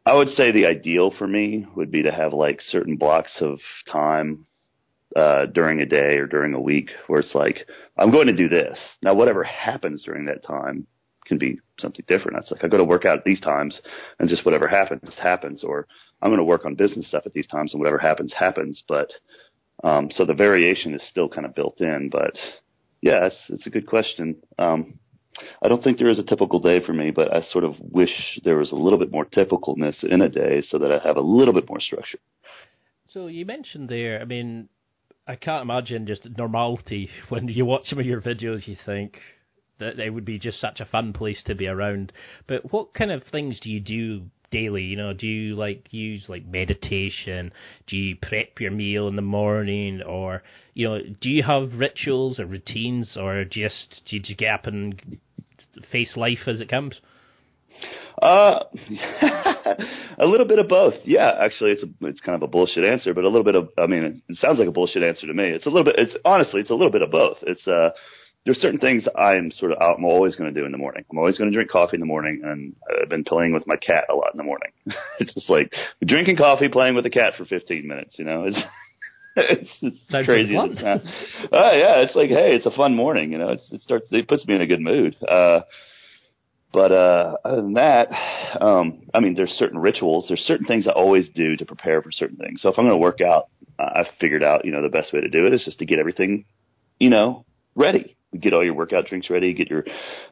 I 0.06 0.14
would 0.14 0.28
say 0.28 0.52
the 0.52 0.66
ideal 0.66 1.12
for 1.16 1.26
me 1.26 1.66
would 1.74 1.90
be 1.90 2.02
to 2.02 2.12
have 2.12 2.32
like 2.32 2.60
certain 2.60 2.96
blocks 2.96 3.32
of 3.40 3.58
time 3.90 4.46
uh, 5.16 5.46
during 5.46 5.80
a 5.80 5.86
day 5.86 6.16
or 6.16 6.26
during 6.26 6.54
a 6.54 6.60
week 6.60 6.90
where 7.06 7.20
it's 7.20 7.34
like, 7.34 7.66
I'm 7.96 8.10
going 8.10 8.26
to 8.26 8.36
do 8.36 8.48
this. 8.48 8.78
Now, 9.02 9.14
whatever 9.14 9.44
happens 9.44 10.02
during 10.04 10.26
that 10.26 10.44
time 10.44 10.86
can 11.26 11.38
be 11.38 11.60
something 11.78 12.04
different. 12.08 12.38
It's 12.38 12.50
like, 12.50 12.64
I 12.64 12.68
go 12.68 12.78
to 12.78 12.84
work 12.84 13.04
out 13.04 13.18
at 13.18 13.24
these 13.24 13.40
times 13.40 13.80
and 14.18 14.28
just 14.28 14.44
whatever 14.44 14.68
happens, 14.68 15.14
happens. 15.20 15.62
Or 15.64 15.86
I'm 16.20 16.30
going 16.30 16.38
to 16.38 16.44
work 16.44 16.64
on 16.64 16.74
business 16.74 17.08
stuff 17.08 17.24
at 17.26 17.32
these 17.32 17.46
times 17.46 17.72
and 17.72 17.80
whatever 17.80 17.98
happens, 17.98 18.32
happens. 18.32 18.82
But, 18.88 19.10
um, 19.82 20.10
so 20.10 20.24
the 20.24 20.34
variation 20.34 20.94
is 20.94 21.08
still 21.08 21.28
kind 21.28 21.46
of 21.46 21.54
built 21.54 21.80
in. 21.80 22.08
But 22.10 22.34
yeah, 23.00 23.26
it's, 23.26 23.36
it's 23.48 23.66
a 23.66 23.70
good 23.70 23.86
question. 23.86 24.36
Um, 24.58 24.98
I 25.62 25.68
don't 25.68 25.82
think 25.82 25.98
there 25.98 26.10
is 26.10 26.18
a 26.18 26.24
typical 26.24 26.60
day 26.60 26.84
for 26.84 26.92
me, 26.92 27.10
but 27.10 27.34
I 27.34 27.42
sort 27.42 27.64
of 27.64 27.74
wish 27.80 28.40
there 28.44 28.56
was 28.56 28.72
a 28.72 28.76
little 28.76 28.98
bit 28.98 29.10
more 29.10 29.24
typicalness 29.24 30.04
in 30.04 30.20
a 30.20 30.28
day 30.28 30.62
so 30.68 30.78
that 30.78 30.92
I 30.92 31.06
have 31.06 31.16
a 31.16 31.20
little 31.20 31.54
bit 31.54 31.68
more 31.68 31.80
structure. 31.80 32.18
So 33.08 33.26
you 33.26 33.46
mentioned 33.46 33.88
there, 33.88 34.20
I 34.20 34.24
mean, 34.24 34.68
I 35.26 35.36
can't 35.36 35.62
imagine 35.62 36.06
just 36.06 36.28
normality 36.36 37.08
when 37.28 37.48
you 37.48 37.64
watch 37.64 37.86
some 37.86 37.98
of 37.98 38.06
your 38.06 38.20
videos. 38.20 38.66
You 38.68 38.76
think 38.84 39.18
that 39.78 39.96
they 39.96 40.10
would 40.10 40.24
be 40.24 40.38
just 40.38 40.60
such 40.60 40.80
a 40.80 40.84
fun 40.84 41.12
place 41.12 41.42
to 41.46 41.54
be 41.54 41.66
around. 41.66 42.12
But 42.46 42.72
what 42.72 42.94
kind 42.94 43.10
of 43.10 43.22
things 43.24 43.58
do 43.60 43.70
you 43.70 43.80
do 43.80 44.26
daily? 44.54 44.82
You 44.82 44.96
know, 44.96 45.12
do 45.12 45.26
you 45.26 45.56
like 45.56 45.86
use 45.90 46.24
like 46.28 46.46
meditation? 46.46 47.52
Do 47.86 47.96
you 47.96 48.16
prep 48.16 48.60
your 48.60 48.70
meal 48.70 49.08
in 49.08 49.16
the 49.16 49.22
morning, 49.22 50.00
or 50.00 50.42
you 50.74 50.88
know, 50.88 50.98
do 51.20 51.28
you 51.28 51.42
have 51.42 51.74
rituals 51.74 52.38
or 52.38 52.46
routines, 52.46 53.16
or 53.16 53.44
just 53.44 54.02
do 54.06 54.16
you 54.16 54.22
just 54.22 54.38
get 54.38 54.54
up 54.54 54.66
and 54.66 55.18
face 55.90 56.16
life 56.16 56.46
as 56.46 56.60
it 56.60 56.70
comes? 56.70 56.94
Uh, 58.22 58.60
a 60.18 60.24
little 60.24 60.46
bit 60.46 60.60
of 60.60 60.68
both. 60.68 60.94
Yeah, 61.04 61.32
actually, 61.40 61.72
it's 61.72 61.82
a, 61.82 62.06
it's 62.06 62.20
kind 62.20 62.36
of 62.36 62.42
a 62.42 62.50
bullshit 62.50 62.84
answer, 62.84 63.12
but 63.12 63.24
a 63.24 63.28
little 63.28 63.44
bit 63.44 63.56
of. 63.56 63.70
I 63.76 63.86
mean, 63.86 64.22
it 64.28 64.36
sounds 64.36 64.58
like 64.60 64.68
a 64.68 64.72
bullshit 64.72 65.02
answer 65.02 65.26
to 65.26 65.34
me. 65.34 65.48
It's 65.48 65.66
a 65.66 65.68
little 65.68 65.84
bit. 65.84 65.96
It's 65.98 66.14
honestly, 66.24 66.60
it's 66.60 66.70
a 66.70 66.74
little 66.74 66.92
bit 66.92 67.02
of 67.02 67.10
both. 67.10 67.38
It's 67.42 67.66
uh, 67.66 67.90
there's 68.44 68.58
certain 68.58 68.78
things 68.78 69.04
I'm 69.16 69.50
sort 69.52 69.72
of 69.72 69.78
I'm 69.80 70.04
always 70.04 70.36
going 70.36 70.52
to 70.52 70.60
do 70.60 70.66
in 70.66 70.72
the 70.72 70.78
morning. 70.78 71.04
I'm 71.10 71.18
always 71.18 71.38
going 71.38 71.50
to 71.50 71.54
drink 71.54 71.70
coffee 71.70 71.96
in 71.96 72.00
the 72.00 72.06
morning, 72.06 72.42
and 72.44 72.76
I've 73.02 73.08
been 73.08 73.24
playing 73.24 73.54
with 73.54 73.66
my 73.66 73.76
cat 73.76 74.04
a 74.10 74.14
lot 74.14 74.32
in 74.32 74.38
the 74.38 74.44
morning. 74.44 74.70
it's 75.18 75.32
just 75.34 75.48
like 75.48 75.72
drinking 76.04 76.36
coffee, 76.36 76.68
playing 76.68 76.94
with 76.94 77.04
the 77.04 77.10
cat 77.10 77.34
for 77.38 77.44
15 77.44 77.86
minutes. 77.86 78.18
You 78.18 78.24
know, 78.24 78.44
it's 78.44 78.58
it's, 79.36 79.68
it's 79.80 80.26
crazy. 80.26 80.56
As 80.56 80.70
it 80.70 80.78
uh, 81.52 81.72
yeah, 81.72 82.02
it's 82.02 82.14
like 82.14 82.28
hey, 82.28 82.54
it's 82.54 82.66
a 82.66 82.70
fun 82.70 82.94
morning. 82.94 83.32
You 83.32 83.38
know, 83.38 83.50
it's, 83.50 83.66
it 83.72 83.80
starts 83.80 84.06
it 84.10 84.28
puts 84.28 84.46
me 84.46 84.54
in 84.54 84.60
a 84.60 84.66
good 84.66 84.80
mood. 84.80 85.16
Uh, 85.26 85.60
but 86.74 86.90
uh, 86.90 87.36
other 87.44 87.62
than 87.62 87.74
that, 87.74 88.08
um, 88.60 89.02
I 89.14 89.20
mean, 89.20 89.34
there's 89.34 89.52
certain 89.52 89.78
rituals. 89.78 90.26
There's 90.26 90.40
certain 90.40 90.66
things 90.66 90.88
I 90.88 90.90
always 90.90 91.28
do 91.28 91.56
to 91.56 91.64
prepare 91.64 92.02
for 92.02 92.10
certain 92.10 92.36
things. 92.36 92.62
So 92.62 92.68
if 92.68 92.76
I'm 92.76 92.84
going 92.84 92.94
to 92.94 92.98
work 92.98 93.20
out, 93.20 93.48
I've 93.78 94.08
figured 94.20 94.42
out, 94.42 94.64
you 94.64 94.72
know, 94.72 94.82
the 94.82 94.88
best 94.88 95.12
way 95.12 95.20
to 95.20 95.28
do 95.28 95.46
it 95.46 95.54
is 95.54 95.64
just 95.64 95.78
to 95.78 95.86
get 95.86 96.00
everything, 96.00 96.46
you 96.98 97.10
know, 97.10 97.44
ready. 97.76 98.16
Get 98.38 98.52
all 98.52 98.64
your 98.64 98.74
workout 98.74 99.06
drinks 99.06 99.30
ready. 99.30 99.54
Get 99.54 99.70
your 99.70 99.84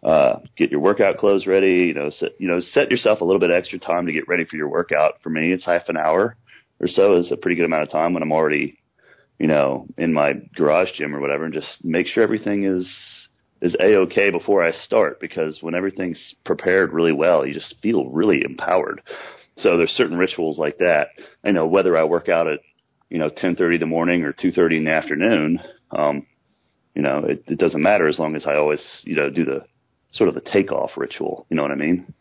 uh, 0.02 0.40
get 0.56 0.70
your 0.70 0.80
workout 0.80 1.18
clothes 1.18 1.46
ready. 1.46 1.86
You 1.86 1.94
know, 1.94 2.10
set, 2.10 2.30
you 2.38 2.48
know, 2.48 2.60
set 2.60 2.90
yourself 2.90 3.20
a 3.20 3.24
little 3.24 3.40
bit 3.40 3.50
extra 3.50 3.78
time 3.78 4.06
to 4.06 4.12
get 4.12 4.28
ready 4.28 4.44
for 4.44 4.56
your 4.56 4.68
workout. 4.68 5.14
For 5.22 5.30
me, 5.30 5.52
it's 5.52 5.64
half 5.64 5.88
an 5.88 5.96
hour 5.96 6.36
or 6.82 6.88
so 6.88 7.16
is 7.16 7.30
a 7.30 7.36
pretty 7.36 7.54
good 7.54 7.64
amount 7.64 7.84
of 7.84 7.90
time 7.90 8.12
when 8.12 8.22
I'm 8.22 8.32
already, 8.32 8.78
you 9.38 9.46
know, 9.46 9.86
in 9.96 10.12
my 10.12 10.34
garage 10.54 10.90
gym 10.96 11.14
or 11.14 11.20
whatever, 11.20 11.44
and 11.44 11.54
just 11.54 11.82
make 11.82 12.08
sure 12.08 12.22
everything 12.22 12.64
is 12.64 12.86
is 13.62 13.76
a 13.78 13.94
okay 13.94 14.30
before 14.30 14.66
I 14.66 14.72
start 14.72 15.20
because 15.20 15.58
when 15.60 15.76
everything's 15.76 16.34
prepared 16.44 16.92
really 16.92 17.12
well, 17.12 17.46
you 17.46 17.54
just 17.54 17.76
feel 17.80 18.06
really 18.06 18.42
empowered. 18.44 19.00
So 19.58 19.76
there's 19.76 19.92
certain 19.92 20.18
rituals 20.18 20.58
like 20.58 20.78
that. 20.78 21.08
I 21.44 21.52
know 21.52 21.66
whether 21.66 21.96
I 21.96 22.02
work 22.02 22.28
out 22.28 22.48
at 22.48 22.58
you 23.08 23.18
know 23.18 23.30
10:30 23.30 23.74
in 23.74 23.80
the 23.80 23.86
morning 23.86 24.24
or 24.24 24.32
2:30 24.32 24.78
in 24.78 24.84
the 24.84 24.90
afternoon, 24.90 25.60
um, 25.92 26.26
you 26.94 27.02
know, 27.02 27.24
it, 27.24 27.44
it 27.46 27.58
doesn't 27.58 27.82
matter 27.82 28.08
as 28.08 28.18
long 28.18 28.36
as 28.36 28.46
I 28.46 28.56
always 28.56 28.82
you 29.04 29.16
know 29.16 29.30
do 29.30 29.44
the 29.44 29.64
sort 30.10 30.28
of 30.28 30.34
the 30.34 30.40
takeoff 30.40 30.90
ritual. 30.96 31.46
You 31.48 31.56
know 31.56 31.62
what 31.62 31.70
I 31.70 31.76
mean? 31.76 32.12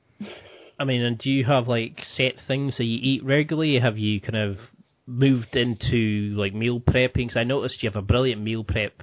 I 0.80 0.84
mean, 0.84 1.02
and 1.02 1.18
do 1.18 1.30
you 1.30 1.46
have 1.46 1.68
like 1.68 2.00
set 2.16 2.34
things 2.48 2.78
that 2.78 2.86
you 2.86 3.00
eat 3.02 3.24
regularly? 3.24 3.80
Have 3.80 3.98
you 3.98 4.20
kind 4.20 4.38
of 4.38 4.58
moved 5.06 5.56
into 5.56 6.34
like 6.36 6.54
meal 6.54 6.80
prepping? 6.80 7.28
Because 7.28 7.38
I 7.38 7.44
noticed 7.44 7.84
you 7.84 7.90
have 7.90 8.02
a 8.02 8.06
brilliant 8.06 8.42
meal 8.42 8.64
prep 8.64 8.94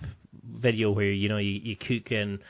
video 0.45 0.91
where 0.91 1.11
you 1.11 1.29
know 1.29 1.39
you, 1.39 1.61
you 1.63 1.77
cook 1.77 2.11
and 2.11 2.41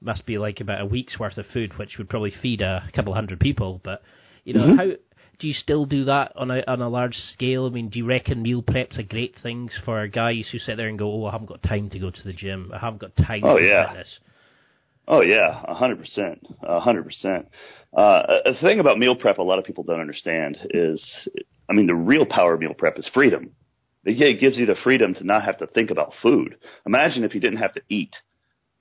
must 0.00 0.26
be 0.26 0.38
like 0.38 0.60
about 0.60 0.80
a 0.80 0.86
week's 0.86 1.18
worth 1.18 1.38
of 1.38 1.46
food, 1.52 1.78
which 1.78 1.98
would 1.98 2.08
probably 2.08 2.32
feed 2.42 2.60
a 2.60 2.88
couple 2.94 3.14
hundred 3.14 3.40
people. 3.40 3.80
But 3.84 4.02
you 4.44 4.54
know, 4.54 4.66
mm-hmm. 4.66 4.92
Do 5.38 5.46
you 5.48 5.54
still 5.54 5.86
do 5.86 6.04
that 6.04 6.32
on 6.36 6.50
a 6.50 6.62
on 6.66 6.80
a 6.80 6.88
large 6.88 7.16
scale? 7.32 7.66
I 7.66 7.70
mean, 7.70 7.88
do 7.88 7.98
you 7.98 8.06
reckon 8.06 8.42
meal 8.42 8.62
prep's 8.62 8.98
a 8.98 9.02
great 9.02 9.34
thing 9.42 9.70
for 9.84 10.06
guys 10.06 10.46
who 10.50 10.58
sit 10.58 10.76
there 10.76 10.88
and 10.88 10.98
go, 10.98 11.10
"Oh, 11.10 11.26
I 11.26 11.32
haven't 11.32 11.48
got 11.48 11.62
time 11.62 11.90
to 11.90 11.98
go 11.98 12.10
to 12.10 12.22
the 12.24 12.32
gym. 12.32 12.70
I 12.74 12.78
haven't 12.78 13.00
got 13.00 13.16
time 13.16 13.42
oh, 13.44 13.58
yeah. 13.58 13.88
fitness." 13.88 14.18
Oh 15.08 15.20
yeah, 15.20 15.62
a 15.64 15.74
hundred 15.74 16.00
percent, 16.00 16.46
a 16.62 16.80
hundred 16.80 17.04
percent. 17.04 17.48
Uh, 17.96 18.22
a 18.44 18.54
thing 18.60 18.80
about 18.80 18.98
meal 18.98 19.14
prep 19.14 19.38
a 19.38 19.42
lot 19.42 19.58
of 19.58 19.64
people 19.64 19.84
don't 19.84 20.00
understand 20.00 20.58
is, 20.70 21.02
I 21.70 21.72
mean, 21.72 21.86
the 21.86 21.94
real 21.94 22.26
power 22.26 22.54
of 22.54 22.60
meal 22.60 22.74
prep 22.74 22.98
is 22.98 23.08
freedom. 23.14 23.52
It 24.04 24.40
gives 24.40 24.56
you 24.56 24.66
the 24.66 24.76
freedom 24.82 25.14
to 25.14 25.24
not 25.24 25.44
have 25.44 25.58
to 25.58 25.66
think 25.66 25.90
about 25.90 26.12
food. 26.22 26.56
Imagine 26.86 27.24
if 27.24 27.34
you 27.34 27.40
didn't 27.40 27.58
have 27.58 27.74
to 27.74 27.82
eat. 27.88 28.14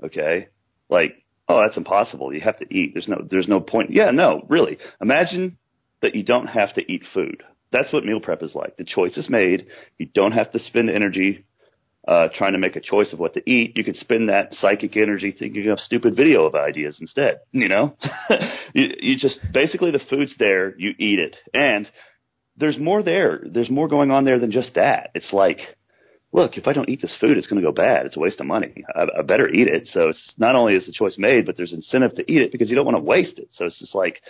Okay, 0.04 0.48
like 0.90 1.24
oh, 1.48 1.62
that's 1.62 1.78
impossible. 1.78 2.34
You 2.34 2.42
have 2.42 2.58
to 2.60 2.74
eat. 2.74 2.92
There's 2.94 3.08
no 3.08 3.26
there's 3.30 3.48
no 3.48 3.60
point. 3.60 3.92
Yeah, 3.92 4.12
no, 4.12 4.46
really. 4.50 4.78
Imagine 5.02 5.58
that 6.02 6.16
you 6.16 6.24
don't 6.24 6.48
have 6.48 6.74
to 6.76 6.92
eat 6.92 7.04
food. 7.14 7.44
That's 7.72 7.92
what 7.92 8.06
meal 8.06 8.20
prep 8.20 8.44
is 8.44 8.56
like. 8.56 8.78
The 8.78 8.86
choice 8.86 9.18
is 9.18 9.30
made. 9.30 9.68
You 9.98 10.08
don't 10.14 10.32
have 10.32 10.52
to 10.52 10.60
spend 10.60 10.90
energy 10.90 11.46
uh, 12.08 12.28
trying 12.38 12.54
to 12.54 12.60
make 12.60 12.76
a 12.76 12.82
choice 12.82 13.12
of 13.14 13.20
what 13.20 13.34
to 13.34 13.50
eat. 13.50 13.76
You 13.76 13.84
could 13.84 13.96
spend 13.96 14.30
that 14.30 14.54
psychic 14.54 14.96
energy 14.96 15.36
thinking 15.38 15.68
of 15.70 15.80
stupid 15.80 16.16
video 16.16 16.46
of 16.46 16.56
ideas 16.56 16.98
instead. 17.02 17.40
You 17.52 17.68
know, 17.68 17.98
you, 18.74 18.90
you 19.00 19.18
just 19.18 19.40
basically 19.52 19.92
the 19.92 20.02
food's 20.10 20.36
there. 20.38 20.78
You 20.78 20.94
eat 21.00 21.20
it, 21.20 21.36
and 21.54 21.90
there's 22.58 22.78
more 22.78 23.04
there. 23.04 23.42
There's 23.44 23.70
more 23.70 23.88
going 23.88 24.12
on 24.12 24.24
there 24.24 24.40
than 24.40 24.52
just 24.52 24.76
that. 24.76 25.10
It's 25.16 25.34
like, 25.34 25.60
look, 26.32 26.58
if 26.58 26.68
I 26.68 26.74
don't 26.74 26.90
eat 26.90 27.02
this 27.02 27.16
food, 27.20 27.38
it's 27.38 27.48
going 27.48 27.62
to 27.62 27.68
go 27.68 27.74
bad. 27.74 28.06
It's 28.06 28.18
a 28.18 28.20
waste 28.20 28.40
of 28.40 28.46
money. 28.46 28.86
I, 28.96 29.08
I 29.20 29.22
better 29.24 29.50
eat 29.50 29.68
it. 29.68 29.88
So 29.88 30.10
it's 30.10 30.34
not 30.38 30.56
only 30.56 30.76
is 30.76 30.86
the 30.86 30.92
choice 30.92 31.16
made, 31.18 31.46
but 31.46 31.58
there's 31.58 31.74
incentive 31.74 32.16
to 32.16 32.32
eat 32.32 32.42
it 32.42 32.52
because 32.52 32.70
you 32.70 32.76
don't 32.76 32.86
want 32.86 32.98
to 32.98 33.04
waste 33.04 33.40
it. 33.40 33.50
So 33.54 33.66
it's 33.66 33.80
just 33.80 33.96
like, 33.96 34.22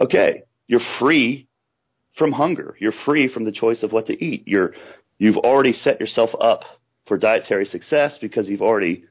okay, 0.00 0.42
you're 0.66 0.80
free 0.98 1.48
from 2.16 2.32
hunger. 2.32 2.76
You're 2.78 2.92
free 3.04 3.32
from 3.32 3.44
the 3.44 3.52
choice 3.52 3.82
of 3.82 3.92
what 3.92 4.06
to 4.06 4.24
eat. 4.24 4.44
You're 4.46 4.74
you've 5.18 5.38
already 5.38 5.72
set 5.72 6.00
yourself 6.00 6.30
up 6.40 6.62
for 7.06 7.18
dietary 7.18 7.64
success 7.66 8.16
because 8.20 8.48
you've 8.48 8.62
already 8.62 9.04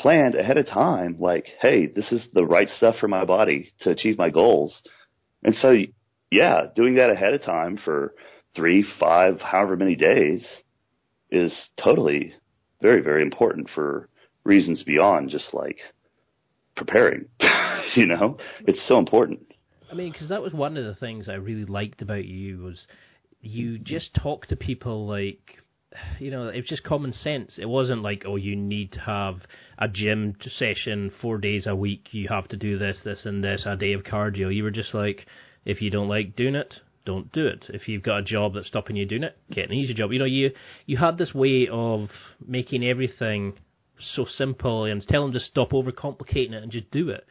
planned 0.00 0.34
ahead 0.34 0.56
of 0.58 0.66
time 0.66 1.16
like 1.20 1.46
hey 1.60 1.86
this 1.86 2.10
is 2.10 2.22
the 2.32 2.44
right 2.44 2.68
stuff 2.76 2.96
for 2.98 3.08
my 3.08 3.24
body 3.24 3.70
to 3.80 3.90
achieve 3.90 4.18
my 4.18 4.30
goals 4.30 4.82
and 5.44 5.54
so 5.54 5.74
yeah, 6.32 6.62
doing 6.74 6.94
that 6.96 7.10
ahead 7.10 7.34
of 7.34 7.42
time 7.42 7.78
for 7.84 8.14
three, 8.56 8.84
five, 8.98 9.40
however 9.40 9.76
many 9.76 9.96
days 9.96 10.44
is 11.30 11.52
totally 11.82 12.34
very, 12.80 13.02
very 13.02 13.22
important 13.22 13.68
for 13.74 14.08
reasons 14.42 14.82
beyond 14.82 15.28
just 15.28 15.52
like 15.52 15.78
preparing. 16.74 17.26
you 17.94 18.06
know, 18.06 18.38
it's 18.66 18.82
so 18.88 18.98
important. 18.98 19.40
I 19.92 19.94
mean, 19.94 20.10
because 20.10 20.30
that 20.30 20.42
was 20.42 20.54
one 20.54 20.78
of 20.78 20.84
the 20.84 20.94
things 20.94 21.28
I 21.28 21.34
really 21.34 21.66
liked 21.66 22.00
about 22.00 22.24
you 22.24 22.62
was 22.62 22.86
you 23.42 23.74
mm-hmm. 23.74 23.84
just 23.84 24.14
talk 24.14 24.46
to 24.46 24.56
people 24.56 25.06
like 25.06 25.58
you 26.18 26.30
know, 26.30 26.48
it 26.48 26.56
was 26.56 26.68
just 26.68 26.84
common 26.84 27.12
sense. 27.12 27.58
It 27.58 27.68
wasn't 27.68 28.02
like, 28.02 28.24
oh, 28.26 28.36
you 28.36 28.56
need 28.56 28.92
to 28.92 29.00
have 29.00 29.42
a 29.78 29.88
gym 29.88 30.36
session 30.58 31.12
four 31.20 31.36
days 31.36 31.66
a 31.66 31.76
week. 31.76 32.08
You 32.12 32.28
have 32.28 32.48
to 32.48 32.56
do 32.56 32.78
this, 32.78 32.98
this, 33.04 33.26
and 33.26 33.44
this, 33.44 33.64
a 33.66 33.76
day 33.76 33.92
of 33.92 34.02
cardio. 34.02 34.54
You 34.54 34.64
were 34.64 34.70
just 34.70 34.94
like, 34.94 35.26
if 35.66 35.82
you 35.82 35.90
don't 35.90 36.08
like 36.08 36.34
doing 36.34 36.54
it, 36.54 36.76
don't 37.04 37.30
do 37.32 37.46
it. 37.46 37.66
If 37.68 37.88
you've 37.88 38.02
got 38.02 38.20
a 38.20 38.22
job 38.22 38.54
that's 38.54 38.68
stopping 38.68 38.96
you 38.96 39.04
doing 39.04 39.24
it, 39.24 39.36
get 39.50 39.68
an 39.68 39.74
easy 39.74 39.92
job. 39.92 40.12
You 40.12 40.20
know, 40.20 40.24
you 40.24 40.52
you 40.86 40.96
had 40.96 41.18
this 41.18 41.34
way 41.34 41.68
of 41.70 42.08
making 42.44 42.84
everything 42.84 43.54
so 44.14 44.24
simple 44.24 44.84
and 44.84 45.06
telling 45.06 45.32
them 45.32 45.40
to 45.40 45.46
stop 45.46 45.72
overcomplicating 45.72 46.52
it 46.52 46.62
and 46.62 46.72
just 46.72 46.90
do 46.90 47.10
it. 47.10 47.26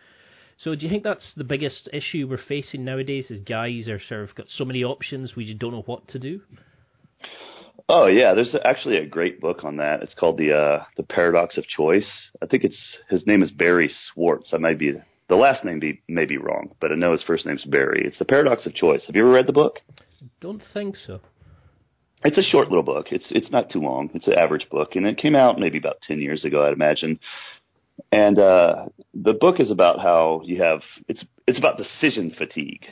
So 0.63 0.75
do 0.75 0.85
you 0.85 0.91
think 0.91 1.03
that's 1.03 1.33
the 1.35 1.43
biggest 1.43 1.89
issue 1.91 2.27
we're 2.29 2.37
facing 2.37 2.85
nowadays? 2.85 3.31
Is 3.31 3.39
guys 3.39 3.87
are 3.87 3.99
sort 3.99 4.29
of 4.29 4.35
got 4.35 4.47
so 4.49 4.63
many 4.63 4.83
options 4.83 5.35
we 5.35 5.45
just 5.45 5.59
don't 5.59 5.71
know 5.71 5.83
what 5.85 6.07
to 6.09 6.19
do. 6.19 6.41
Oh 7.89 8.05
yeah, 8.05 8.33
there's 8.35 8.55
actually 8.63 8.97
a 8.97 9.05
great 9.05 9.41
book 9.41 9.63
on 9.63 9.77
that. 9.77 10.03
It's 10.03 10.13
called 10.13 10.37
the 10.37 10.55
uh, 10.55 10.83
the 10.97 11.03
Paradox 11.03 11.57
of 11.57 11.65
Choice. 11.65 12.09
I 12.41 12.45
think 12.45 12.63
it's 12.63 12.79
his 13.09 13.25
name 13.25 13.41
is 13.41 13.51
Barry 13.51 13.91
Schwartz. 14.13 14.53
I 14.53 14.57
might 14.57 14.77
be 14.77 14.93
the 15.29 15.35
last 15.35 15.63
name 15.65 15.79
be, 15.79 16.01
may 16.07 16.25
be 16.25 16.37
wrong, 16.37 16.75
but 16.79 16.91
I 16.91 16.95
know 16.95 17.13
his 17.13 17.23
first 17.23 17.45
name's 17.45 17.63
Barry. 17.63 18.03
It's 18.05 18.19
The 18.19 18.25
Paradox 18.25 18.65
of 18.65 18.75
Choice. 18.75 19.03
Have 19.07 19.15
you 19.15 19.23
ever 19.23 19.31
read 19.31 19.47
the 19.47 19.53
book? 19.53 19.79
Don't 20.41 20.61
think 20.73 20.95
so. 21.07 21.21
It's 22.23 22.37
a 22.37 22.43
short 22.43 22.67
little 22.67 22.83
book. 22.83 23.07
It's 23.11 23.31
it's 23.31 23.49
not 23.49 23.71
too 23.71 23.79
long. 23.79 24.11
It's 24.13 24.27
an 24.27 24.35
average 24.35 24.69
book, 24.69 24.95
and 24.95 25.07
it 25.07 25.17
came 25.17 25.35
out 25.35 25.59
maybe 25.59 25.79
about 25.79 26.01
ten 26.03 26.21
years 26.21 26.45
ago, 26.45 26.65
I'd 26.65 26.73
imagine. 26.73 27.19
And 28.11 28.39
uh, 28.39 28.85
the 29.13 29.33
book 29.33 29.59
is 29.59 29.71
about 29.71 29.99
how 29.99 30.41
you 30.43 30.61
have 30.61 30.81
it's 31.07 31.23
it's 31.47 31.59
about 31.59 31.77
decision 31.77 32.33
fatigue. 32.37 32.85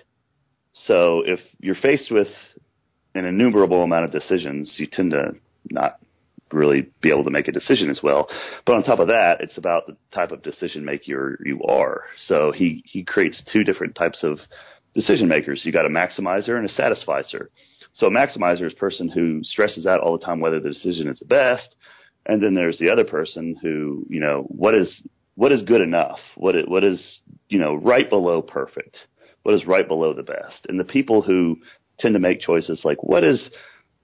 So 0.74 1.24
if 1.26 1.40
you're 1.60 1.76
faced 1.76 2.12
with 2.12 2.28
an 3.16 3.26
innumerable 3.26 3.84
amount 3.84 4.06
of 4.06 4.12
decisions, 4.12 4.74
you 4.78 4.88
tend 4.92 5.12
to 5.12 5.34
not 5.70 6.00
really 6.52 6.90
be 7.02 7.10
able 7.10 7.24
to 7.24 7.30
make 7.30 7.48
a 7.48 7.52
decision 7.52 7.90
as 7.90 8.00
well. 8.02 8.28
But 8.66 8.76
on 8.76 8.84
top 8.84 9.00
of 9.00 9.08
that, 9.08 9.42
it's 9.42 9.58
about 9.58 9.88
the 9.88 9.96
type 10.14 10.32
of 10.32 10.44
decision 10.44 10.86
maker 10.86 11.40
you 11.46 11.62
are. 11.64 12.04
So 12.28 12.52
he, 12.52 12.84
he 12.86 13.04
creates 13.04 13.42
two 13.52 13.64
different 13.64 13.96
types 13.96 14.24
of 14.24 14.40
decision 14.94 15.28
makers. 15.28 15.62
You 15.64 15.72
got 15.72 15.86
a 15.86 15.90
maximizer 15.90 16.58
and 16.58 16.68
a 16.68 16.74
satisficer. 16.74 17.50
So 17.94 18.08
a 18.08 18.12
maximizer 18.12 18.66
is 18.66 18.74
a 18.74 18.78
person 18.78 19.10
who 19.10 19.42
stresses 19.44 19.86
out 19.86 20.00
all 20.00 20.18
the 20.18 20.26
time 20.26 20.40
whether 20.40 20.60
the 20.60 20.70
decision 20.70 21.08
is 21.08 21.20
the 21.20 21.26
best. 21.26 21.76
And 22.30 22.44
then 22.44 22.54
there's 22.54 22.78
the 22.78 22.92
other 22.92 23.06
person 23.06 23.56
who, 23.60 24.06
you 24.08 24.20
know, 24.20 24.46
what 24.50 24.76
is, 24.76 25.02
what 25.34 25.52
is 25.52 25.64
good 25.64 25.82
enough? 25.82 26.20
What 26.36 26.56
is, 26.56 26.66
what 26.68 26.84
is, 26.84 27.22
you 27.50 27.58
know, 27.58 27.74
right 27.74 28.08
below 28.08 28.44
perfect? 28.44 28.96
What 29.42 29.56
is 29.56 29.66
right 29.66 29.88
below 29.88 30.14
the 30.14 30.22
best? 30.22 30.68
And 30.68 30.80
the 30.80 30.84
people 30.84 31.24
who 31.24 31.58
tend 31.98 32.14
to 32.14 32.20
make 32.20 32.40
choices 32.40 32.82
like 32.84 33.02
what 33.02 33.24
is, 33.24 33.50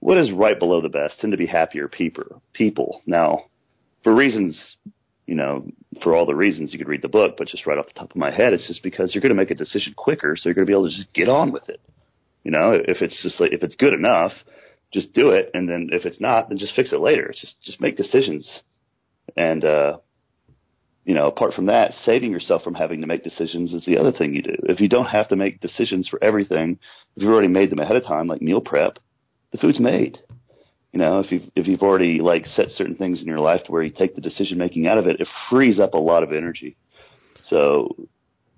what 0.00 0.18
is 0.18 0.32
right 0.32 0.58
below 0.58 0.80
the 0.80 0.88
best 0.88 1.20
tend 1.20 1.30
to 1.30 1.36
be 1.36 1.46
happier 1.46 1.86
people. 1.86 2.42
People 2.52 3.00
now, 3.06 3.44
for 4.02 4.12
reasons, 4.12 4.76
you 5.26 5.36
know, 5.36 5.68
for 6.02 6.16
all 6.16 6.26
the 6.26 6.34
reasons 6.34 6.72
you 6.72 6.80
could 6.80 6.88
read 6.88 7.02
the 7.02 7.08
book, 7.08 7.36
but 7.38 7.46
just 7.46 7.64
right 7.64 7.78
off 7.78 7.86
the 7.86 8.00
top 8.00 8.10
of 8.10 8.16
my 8.16 8.32
head, 8.32 8.52
it's 8.52 8.66
just 8.66 8.82
because 8.82 9.14
you're 9.14 9.22
going 9.22 9.30
to 9.30 9.40
make 9.40 9.52
a 9.52 9.54
decision 9.54 9.94
quicker, 9.96 10.34
so 10.34 10.48
you're 10.48 10.54
going 10.54 10.66
to 10.66 10.70
be 10.70 10.74
able 10.74 10.90
to 10.90 10.96
just 10.96 11.12
get 11.14 11.28
on 11.28 11.52
with 11.52 11.68
it. 11.68 11.80
You 12.42 12.50
know, 12.50 12.72
if 12.72 13.02
it's 13.02 13.22
just 13.22 13.40
like 13.40 13.52
if 13.52 13.62
it's 13.62 13.76
good 13.76 13.94
enough, 13.94 14.32
just 14.96 15.12
do 15.12 15.30
it, 15.30 15.50
and 15.52 15.68
then 15.68 15.90
if 15.92 16.06
it's 16.06 16.20
not, 16.20 16.48
then 16.48 16.58
just 16.58 16.74
fix 16.74 16.92
it 16.92 17.00
later. 17.00 17.26
It's 17.26 17.40
just 17.40 17.60
just 17.62 17.80
make 17.80 17.96
decisions, 17.96 18.48
and 19.36 19.64
uh, 19.64 19.98
you 21.04 21.14
know, 21.14 21.26
apart 21.26 21.54
from 21.54 21.66
that, 21.66 21.92
saving 22.04 22.32
yourself 22.32 22.62
from 22.62 22.74
having 22.74 23.02
to 23.02 23.06
make 23.06 23.22
decisions 23.22 23.72
is 23.72 23.84
the 23.84 23.98
other 23.98 24.10
thing 24.10 24.34
you 24.34 24.42
do. 24.42 24.56
If 24.64 24.80
you 24.80 24.88
don't 24.88 25.06
have 25.06 25.28
to 25.28 25.36
make 25.36 25.60
decisions 25.60 26.08
for 26.08 26.22
everything, 26.22 26.78
if 27.14 27.22
you've 27.22 27.30
already 27.30 27.48
made 27.48 27.70
them 27.70 27.78
ahead 27.78 27.96
of 27.96 28.04
time, 28.04 28.26
like 28.26 28.40
meal 28.42 28.60
prep, 28.60 28.98
the 29.52 29.58
food's 29.58 29.78
made. 29.78 30.18
You 30.92 30.98
know, 30.98 31.20
if 31.20 31.30
you've 31.30 31.50
if 31.54 31.66
you've 31.66 31.82
already 31.82 32.20
like 32.20 32.46
set 32.46 32.70
certain 32.70 32.96
things 32.96 33.20
in 33.20 33.28
your 33.28 33.40
life 33.40 33.62
to 33.64 33.72
where 33.72 33.82
you 33.82 33.90
take 33.90 34.14
the 34.14 34.22
decision 34.22 34.56
making 34.56 34.86
out 34.86 34.98
of 34.98 35.06
it, 35.06 35.20
it 35.20 35.28
frees 35.50 35.78
up 35.78 35.92
a 35.92 35.98
lot 35.98 36.22
of 36.22 36.32
energy. 36.32 36.76
So, 37.48 37.94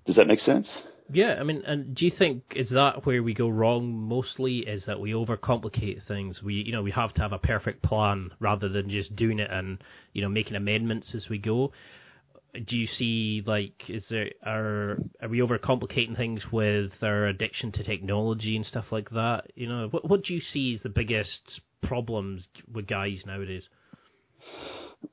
does 0.07 0.17
that 0.17 0.29
make 0.29 0.39
sense? 0.39 0.69
Yeah, 1.11 1.37
I 1.41 1.43
mean, 1.43 1.63
and 1.67 1.95
do 1.95 2.05
you 2.05 2.11
think 2.17 2.43
is 2.55 2.69
that 2.71 3.07
where 3.07 3.23
we 3.23 3.33
go 3.33 3.49
wrong 3.49 3.95
mostly? 3.95 4.59
Is 4.59 4.85
that 4.87 5.01
we 5.01 5.13
overcomplicate 5.13 6.07
things? 6.07 6.43
We, 6.43 6.55
you 6.55 6.73
know, 6.73 6.83
we 6.83 6.91
have 6.91 7.15
to 7.15 7.23
have 7.23 7.33
a 7.33 7.39
perfect 7.39 7.83
plan 7.83 8.31
rather 8.41 8.69
than 8.69 8.91
just 8.91 9.17
doing 9.17 9.39
it 9.39 9.51
and 9.51 9.83
you 10.13 10.21
know 10.21 10.29
making 10.29 10.55
amendments 10.55 11.15
as 11.15 11.29
we 11.31 11.39
go. 11.39 11.73
Do 12.53 12.77
you 12.77 12.87
see 12.87 13.43
like 13.47 13.89
is 13.89 14.05
there 14.11 14.31
are 14.45 14.99
are 15.23 15.29
we 15.29 15.39
overcomplicating 15.39 16.17
things 16.17 16.43
with 16.53 16.93
our 17.03 17.27
addiction 17.27 17.73
to 17.73 17.85
technology 17.85 18.55
and 18.57 18.67
stuff 18.67 18.87
like 18.91 19.09
that? 19.11 19.45
You 19.55 19.69
know, 19.69 19.89
what 19.91 20.09
what 20.09 20.25
do 20.25 20.35
you 20.35 20.41
see 20.41 20.75
as 20.75 20.83
the 20.83 20.91
biggest 20.91 21.63
problems 21.83 22.49
with 22.71 22.87
guys 22.87 23.23
nowadays? 23.27 23.67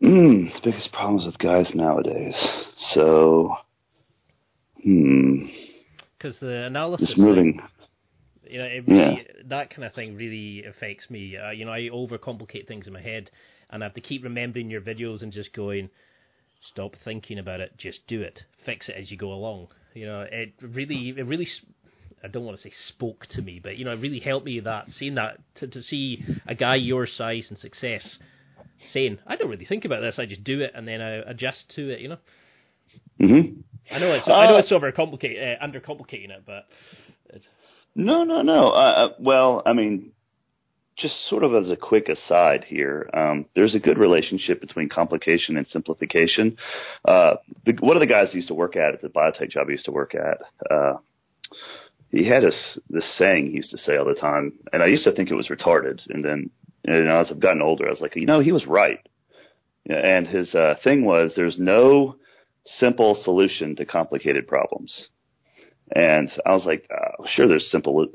Mm, 0.04 0.52
the 0.54 0.72
biggest 0.72 0.92
problems 0.92 1.26
with 1.26 1.38
guys 1.38 1.72
nowadays. 1.74 2.36
So, 2.94 3.56
hmm 4.84 5.46
because 6.26 6.40
the 6.40 6.66
analysis 6.66 7.10
it's 7.10 7.20
moving. 7.20 7.54
Thing, 7.54 7.62
you 8.50 8.58
know, 8.60 8.66
it 8.66 8.88
really, 8.88 9.26
yeah. 9.28 9.44
that 9.48 9.70
kind 9.70 9.84
of 9.84 9.94
thing 9.94 10.16
really 10.16 10.64
affects 10.66 11.10
me. 11.10 11.38
Uh, 11.38 11.52
you 11.52 11.66
know, 11.66 11.72
I 11.72 11.90
overcomplicate 11.92 12.68
things 12.68 12.88
in 12.88 12.94
my 12.94 13.02
head, 13.02 13.30
and 13.70 13.84
I 13.84 13.88
have 13.88 13.96
to 13.96 14.02
keep 14.02 14.24
remembering 14.24 14.70
your 14.70 14.82
videos 14.82 15.22
and 15.22 15.32
just 15.32 15.54
going, 15.54 15.90
stop 16.72 16.96
thinking 17.04 17.40
about 17.40 17.60
it, 17.60 17.74
just 17.78 18.00
do 18.08 18.22
it, 18.22 18.40
fix 18.66 18.90
it 18.90 18.96
as 19.00 19.12
you 19.12 19.18
go 19.18 19.34
along. 19.34 19.68
You 19.94 20.06
know, 20.08 20.26
it 20.30 20.54
really, 20.62 21.14
it 21.18 21.26
really. 21.26 21.48
I 22.24 22.28
don't 22.28 22.44
want 22.44 22.58
to 22.58 22.64
say 22.64 22.74
spoke 22.90 23.28
to 23.32 23.42
me, 23.42 23.60
but 23.62 23.78
you 23.78 23.86
know, 23.86 23.92
it 23.92 24.00
really 24.02 24.20
helped 24.20 24.48
me 24.48 24.60
that 24.62 24.86
seeing 24.98 25.16
that 25.16 25.38
to, 25.60 25.68
to 25.68 25.84
see 25.84 26.24
a 26.48 26.56
guy 26.56 26.76
your 26.76 27.06
size 27.06 27.46
and 27.50 27.58
success 27.60 28.18
saying, 28.94 29.20
"I 29.28 29.36
don't 29.36 29.50
really 29.50 29.66
think 29.66 29.86
about 29.86 30.02
this. 30.02 30.16
I 30.18 30.26
just 30.26 30.44
do 30.44 30.62
it, 30.62 30.72
and 30.74 30.88
then 30.88 31.02
I 31.02 31.18
adjust 31.18 31.72
to 31.76 31.90
it." 31.90 32.00
You 32.00 32.10
know. 32.10 32.18
Mm-hmm. 33.22 33.75
I 33.92 34.00
know 34.00 34.12
it's 34.12 34.28
uh, 34.28 34.34
I 34.34 34.48
know 34.48 34.58
it's 34.58 34.72
overcomplicated, 34.72 35.62
uh, 35.62 35.66
undercomplicating 35.66 36.30
it, 36.30 36.44
but 36.46 36.66
it's... 37.30 37.46
no, 37.96 38.24
no, 38.24 38.42
no. 38.42 38.70
Uh, 38.70 38.74
uh, 38.74 39.10
well, 39.20 39.62
I 39.66 39.74
mean, 39.74 40.12
just 40.98 41.30
sort 41.30 41.44
of 41.44 41.54
as 41.54 41.70
a 41.70 41.76
quick 41.76 42.10
aside 42.10 42.64
here, 42.64 43.10
um, 43.14 43.46
there's 43.56 43.76
a 43.76 43.80
good 43.80 43.98
relationship 43.98 44.62
between 44.62 44.90
complication 44.90 45.58
and 45.58 45.68
simplification. 45.68 46.58
Uh, 47.04 47.36
the, 47.66 47.74
one 47.80 47.96
of 47.96 48.00
the 48.00 48.08
guys 48.08 48.30
I 48.32 48.36
used 48.36 48.48
to 48.48 48.54
work 48.54 48.76
at 48.76 48.94
at 48.94 49.02
the 49.02 49.10
biotech 49.10 49.52
job 49.52 49.68
I 49.68 49.72
used 49.72 49.86
to 49.86 49.92
work 49.92 50.16
at, 50.16 50.38
uh, 50.72 50.98
he 52.12 52.28
had 52.28 52.44
this 52.44 52.80
this 52.90 53.18
saying 53.18 53.48
he 53.48 53.58
used 53.58 53.72
to 53.72 53.78
say 53.78 53.98
all 53.98 54.06
the 54.06 54.14
time, 54.14 54.54
and 54.72 54.82
I 54.82 54.88
used 54.88 55.04
to 55.04 55.12
think 55.12 55.30
it 55.30 55.36
was 55.36 55.50
retarded. 55.50 56.00
And 56.10 56.24
then, 56.24 56.50
you 56.86 57.04
know, 57.04 57.20
as 57.20 57.28
I've 57.30 57.42
gotten 57.42 57.62
older, 57.62 57.88
I 57.88 57.90
was 57.90 58.00
like, 58.00 58.16
you 58.16 58.26
know, 58.26 58.40
he 58.40 58.54
was 58.54 58.66
right. 58.66 59.00
And 59.88 60.26
his 60.26 60.56
uh, 60.56 60.76
thing 60.84 61.06
was, 61.06 61.34
there's 61.36 61.60
no 61.60 62.16
simple 62.80 63.20
solution 63.24 63.76
to 63.76 63.86
complicated 63.86 64.48
problems. 64.48 65.08
And 65.96 66.32
I 66.46 66.54
was 66.54 66.66
like, 66.66 66.90
oh, 66.92 67.26
sure, 67.36 67.48
there's 67.48 67.70
simple, 67.70 68.08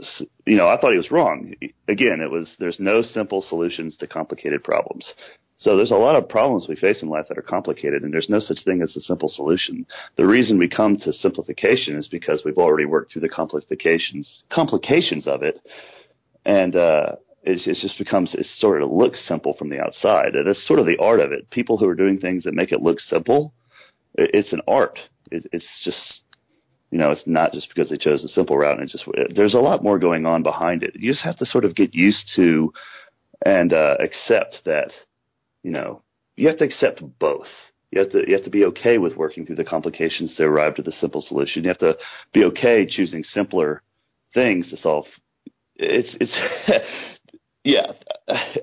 you 0.45 0.57
know, 0.57 0.67
I 0.67 0.77
thought 0.81 0.91
he 0.91 0.97
was 0.97 1.13
wrong. 1.13 1.55
Again, 1.87 2.21
it 2.21 2.31
was, 2.31 2.53
there's 2.59 2.81
no 2.81 3.01
simple 3.01 3.41
solutions 3.41 3.97
to 3.99 4.09
complicated 4.09 4.65
problems. 4.65 5.15
So 5.57 5.77
there's 5.77 5.93
a 5.93 5.95
lot 5.95 6.17
of 6.17 6.29
problems 6.29 6.67
we 6.69 6.75
face 6.75 7.03
in 7.03 7.09
life 7.09 7.27
that 7.29 7.39
are 7.39 7.43
complicated 7.43 8.03
and 8.03 8.13
there's 8.13 8.31
no 8.31 8.41
such 8.41 8.65
thing 8.65 8.83
as 8.83 8.97
a 8.97 9.01
simple 9.01 9.29
solution. 9.29 9.87
The 10.17 10.27
reason 10.27 10.59
we 10.59 10.69
come 10.69 10.97
to 10.97 11.13
simplification 11.13 11.97
is 11.97 12.09
because 12.09 12.43
we've 12.45 12.59
already 12.59 12.87
worked 12.87 13.13
through 13.13 13.23
the 13.23 13.29
complications, 13.29 14.43
complications 14.51 15.29
of 15.29 15.43
it. 15.43 15.61
And, 16.45 16.75
uh, 16.75 17.17
it, 17.43 17.67
it 17.67 17.79
just 17.81 17.99
becomes, 17.99 18.35
it 18.35 18.47
sort 18.59 18.83
of 18.83 18.91
looks 18.91 19.27
simple 19.27 19.55
from 19.55 19.71
the 19.71 19.81
outside. 19.81 20.33
That's 20.45 20.67
sort 20.67 20.79
of 20.79 20.87
the 20.87 20.99
art 20.99 21.21
of 21.21 21.33
it. 21.33 21.49
People 21.51 21.79
who 21.79 21.87
are 21.87 21.95
doing 21.95 22.19
things 22.19 22.45
that 22.45 22.55
make 22.55 22.73
it 22.73 22.83
look 22.83 23.01
simple, 23.01 23.55
it's 24.15 24.53
an 24.53 24.61
art. 24.67 24.99
It's 25.31 25.67
just 25.85 26.23
you 26.91 26.99
know, 26.99 27.13
it's 27.13 27.23
not 27.25 27.53
just 27.53 27.69
because 27.69 27.89
they 27.89 27.97
chose 27.97 28.25
a 28.25 28.29
simple 28.29 28.59
route 28.59 28.81
and 28.81 28.89
it 28.89 28.93
just 28.93 29.05
there's 29.35 29.55
a 29.55 29.59
lot 29.59 29.83
more 29.83 29.99
going 29.99 30.27
on 30.27 30.43
behind 30.43 30.83
it. 30.83 30.97
You 30.97 31.13
just 31.13 31.25
have 31.25 31.37
to 31.39 31.47
sort 31.47 31.65
of 31.65 31.77
get 31.77 31.95
used 31.95 32.31
to 32.37 32.73
and 33.45 33.73
uh, 33.73 33.97
accept 34.01 34.59
that, 34.65 34.91
you 35.63 35.71
know, 35.71 36.03
you 36.37 36.49
have 36.49 36.59
to 36.59 36.65
accept 36.65 37.03
both. 37.19 37.47
You 37.93 38.01
have 38.01 38.11
to 38.13 38.25
you 38.27 38.35
have 38.35 38.45
to 38.45 38.51
be 38.51 38.65
okay 38.67 38.99
with 38.99 39.17
working 39.17 39.47
through 39.47 39.57
the 39.57 39.65
complications 39.65 40.35
to 40.37 40.45
arrive 40.45 40.77
to 40.77 40.83
the 40.83 40.93
simple 40.93 41.21
solution. 41.21 41.63
You 41.63 41.69
have 41.69 41.79
to 41.79 41.97
be 42.33 42.45
okay 42.45 42.87
choosing 42.89 43.25
simpler 43.25 43.83
things 44.33 44.71
to 44.71 44.77
solve. 44.77 45.07
It's 45.77 46.17
it's 46.21 46.39
yeah. 47.65 47.93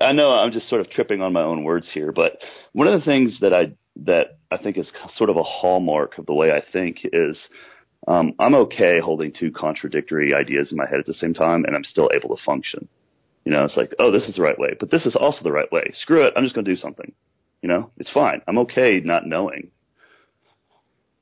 I 0.00 0.12
know 0.12 0.30
I'm 0.30 0.52
just 0.52 0.68
sort 0.68 0.80
of 0.80 0.90
tripping 0.90 1.20
on 1.20 1.32
my 1.32 1.42
own 1.42 1.64
words 1.64 1.90
here, 1.92 2.10
but 2.10 2.38
one 2.72 2.88
of 2.88 2.98
the 2.98 3.04
things 3.04 3.38
that 3.40 3.52
I 3.52 3.72
that 4.04 4.38
I 4.50 4.56
think 4.56 4.78
is 4.78 4.90
sort 5.14 5.30
of 5.30 5.36
a 5.36 5.42
hallmark 5.42 6.18
of 6.18 6.26
the 6.26 6.34
way 6.34 6.52
I 6.52 6.62
think 6.72 6.98
is 7.04 7.36
um, 8.06 8.32
I'm 8.38 8.54
okay 8.54 9.00
holding 9.00 9.32
two 9.32 9.50
contradictory 9.50 10.32
ideas 10.32 10.70
in 10.70 10.78
my 10.78 10.86
head 10.88 11.00
at 11.00 11.06
the 11.06 11.14
same 11.14 11.34
time, 11.34 11.64
and 11.64 11.74
I'm 11.74 11.84
still 11.84 12.10
able 12.14 12.34
to 12.34 12.42
function. 12.44 12.88
You 13.44 13.52
know, 13.52 13.64
it's 13.64 13.76
like, 13.76 13.92
oh, 13.98 14.10
this 14.12 14.28
is 14.28 14.36
the 14.36 14.42
right 14.42 14.58
way, 14.58 14.76
but 14.78 14.90
this 14.90 15.04
is 15.04 15.16
also 15.16 15.42
the 15.42 15.52
right 15.52 15.70
way. 15.72 15.90
Screw 15.94 16.24
it, 16.24 16.32
I'm 16.36 16.44
just 16.44 16.54
going 16.54 16.64
to 16.64 16.70
do 16.70 16.76
something. 16.76 17.12
You 17.62 17.68
know, 17.68 17.90
it's 17.96 18.10
fine. 18.10 18.40
I'm 18.46 18.58
okay 18.58 19.00
not 19.04 19.26
knowing. 19.26 19.70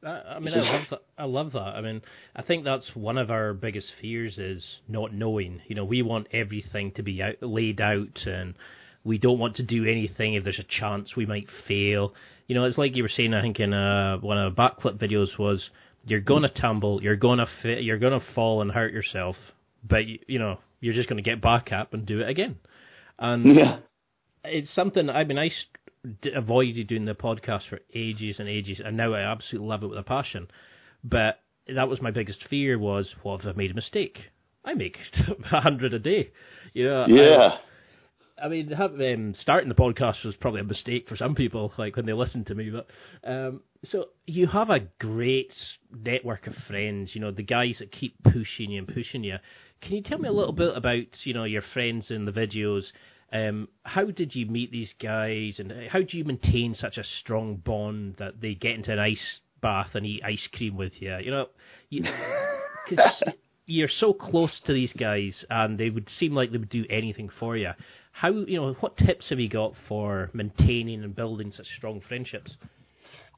I 0.02 0.38
mean, 0.38 0.54
I 0.54 0.60
love 0.60 0.86
that. 0.90 1.02
I 1.18 1.24
love 1.24 1.52
that. 1.52 1.58
I 1.58 1.80
mean, 1.80 2.02
I 2.36 2.42
think 2.42 2.64
that's 2.64 2.94
one 2.94 3.18
of 3.18 3.30
our 3.30 3.54
biggest 3.54 3.88
fears 4.00 4.38
is 4.38 4.64
not 4.86 5.12
knowing. 5.12 5.62
You 5.66 5.74
know, 5.74 5.84
we 5.84 6.02
want 6.02 6.28
everything 6.32 6.92
to 6.92 7.02
be 7.02 7.22
out, 7.22 7.42
laid 7.42 7.80
out, 7.80 8.26
and 8.26 8.54
we 9.02 9.18
don't 9.18 9.38
want 9.38 9.56
to 9.56 9.64
do 9.64 9.84
anything 9.84 10.34
if 10.34 10.44
there's 10.44 10.60
a 10.60 10.80
chance 10.80 11.16
we 11.16 11.26
might 11.26 11.48
fail 11.66 12.12
you 12.46 12.54
know, 12.54 12.64
it's 12.64 12.78
like 12.78 12.96
you 12.96 13.02
were 13.02 13.08
saying. 13.08 13.34
I 13.34 13.42
think 13.42 13.60
in 13.60 13.72
uh, 13.72 14.18
one 14.18 14.38
of 14.38 14.54
the 14.54 14.60
backflip 14.60 14.98
videos 14.98 15.38
was 15.38 15.68
you're 16.04 16.20
gonna 16.20 16.48
tumble, 16.48 17.02
you're 17.02 17.16
gonna 17.16 17.46
fit, 17.62 17.82
you're 17.82 17.98
gonna 17.98 18.20
fall 18.34 18.62
and 18.62 18.70
hurt 18.70 18.92
yourself, 18.92 19.36
but 19.86 20.06
you, 20.06 20.18
you 20.26 20.38
know 20.38 20.58
you're 20.80 20.94
just 20.94 21.08
gonna 21.08 21.22
get 21.22 21.40
back 21.40 21.72
up 21.72 21.92
and 21.94 22.06
do 22.06 22.20
it 22.20 22.28
again. 22.28 22.56
And 23.18 23.44
yeah. 23.56 23.78
it's 24.44 24.72
something. 24.74 25.10
I 25.10 25.24
mean, 25.24 25.38
I 25.38 25.50
avoided 26.34 26.86
doing 26.86 27.04
the 27.04 27.14
podcast 27.14 27.68
for 27.68 27.80
ages 27.94 28.36
and 28.38 28.48
ages, 28.48 28.80
and 28.84 28.96
now 28.96 29.14
I 29.14 29.20
absolutely 29.20 29.68
love 29.68 29.82
it 29.82 29.88
with 29.88 29.98
a 29.98 30.04
passion. 30.04 30.48
But 31.02 31.40
that 31.74 31.88
was 31.88 32.00
my 32.00 32.12
biggest 32.12 32.44
fear: 32.48 32.78
was 32.78 33.12
what 33.22 33.40
if 33.40 33.46
I 33.46 33.52
made 33.52 33.72
a 33.72 33.74
mistake? 33.74 34.18
I 34.64 34.74
make 34.74 34.98
a 35.52 35.60
hundred 35.60 35.94
a 35.94 35.98
day. 35.98 36.30
You 36.74 36.84
know, 36.84 37.06
yeah. 37.08 37.48
I, 37.48 37.58
I 38.42 38.48
mean, 38.48 38.70
have, 38.70 39.00
um, 39.00 39.34
starting 39.40 39.68
the 39.68 39.74
podcast 39.74 40.24
was 40.24 40.36
probably 40.36 40.60
a 40.60 40.64
mistake 40.64 41.08
for 41.08 41.16
some 41.16 41.34
people, 41.34 41.72
like 41.78 41.96
when 41.96 42.06
they 42.06 42.12
listen 42.12 42.44
to 42.46 42.54
me. 42.54 42.70
But 42.70 42.86
um, 43.28 43.62
so 43.84 44.06
you 44.26 44.46
have 44.46 44.68
a 44.68 44.80
great 44.98 45.52
network 45.90 46.46
of 46.46 46.54
friends. 46.66 47.10
You 47.14 47.22
know, 47.22 47.30
the 47.30 47.42
guys 47.42 47.76
that 47.78 47.92
keep 47.92 48.22
pushing 48.22 48.70
you 48.70 48.80
and 48.80 48.88
pushing 48.88 49.24
you. 49.24 49.36
Can 49.80 49.92
you 49.94 50.02
tell 50.02 50.18
me 50.18 50.28
a 50.28 50.32
little 50.32 50.52
bit 50.52 50.76
about 50.76 51.04
you 51.24 51.34
know 51.34 51.44
your 51.44 51.62
friends 51.72 52.10
in 52.10 52.24
the 52.26 52.32
videos? 52.32 52.84
Um, 53.32 53.68
how 53.84 54.04
did 54.04 54.34
you 54.34 54.46
meet 54.46 54.70
these 54.70 54.92
guys, 55.02 55.58
and 55.58 55.72
how 55.88 56.00
do 56.00 56.16
you 56.16 56.24
maintain 56.24 56.74
such 56.74 56.98
a 56.98 57.04
strong 57.20 57.56
bond 57.56 58.16
that 58.18 58.40
they 58.40 58.54
get 58.54 58.72
into 58.72 58.92
an 58.92 58.98
ice 58.98 59.40
bath 59.62 59.90
and 59.94 60.06
eat 60.06 60.22
ice 60.24 60.46
cream 60.52 60.76
with 60.76 60.92
you? 61.00 61.16
You 61.18 61.30
know, 61.30 61.46
you, 61.88 62.04
cause 62.88 63.22
you're 63.66 63.88
so 63.88 64.12
close 64.12 64.52
to 64.66 64.72
these 64.72 64.92
guys, 64.92 65.44
and 65.50 65.78
they 65.78 65.90
would 65.90 66.08
seem 66.18 66.34
like 66.34 66.52
they 66.52 66.58
would 66.58 66.68
do 66.68 66.84
anything 66.88 67.30
for 67.40 67.56
you. 67.56 67.70
How 68.16 68.30
you 68.30 68.56
know 68.56 68.72
what 68.80 68.96
tips 68.96 69.28
have 69.28 69.38
you 69.38 69.48
got 69.50 69.74
for 69.88 70.30
maintaining 70.32 71.04
and 71.04 71.14
building 71.14 71.52
such 71.54 71.66
strong 71.76 72.00
friendships? 72.00 72.56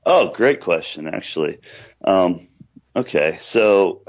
Oh, 0.07 0.31
great 0.33 0.63
question, 0.63 1.09
actually. 1.09 1.59
Um, 2.05 2.49
okay, 2.95 3.41
so 3.53 4.03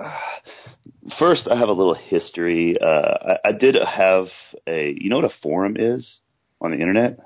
first 1.17 1.47
I 1.49 1.57
have 1.57 1.69
a 1.69 1.73
little 1.73 1.95
history. 1.95 2.77
Uh, 2.79 2.85
I, 2.85 3.49
I 3.49 3.51
did 3.51 3.75
have 3.75 4.27
a. 4.67 4.95
You 4.95 5.09
know 5.09 5.15
what 5.15 5.25
a 5.25 5.33
forum 5.41 5.75
is 5.79 6.17
on 6.61 6.69
the 6.69 6.77
internet? 6.77 7.17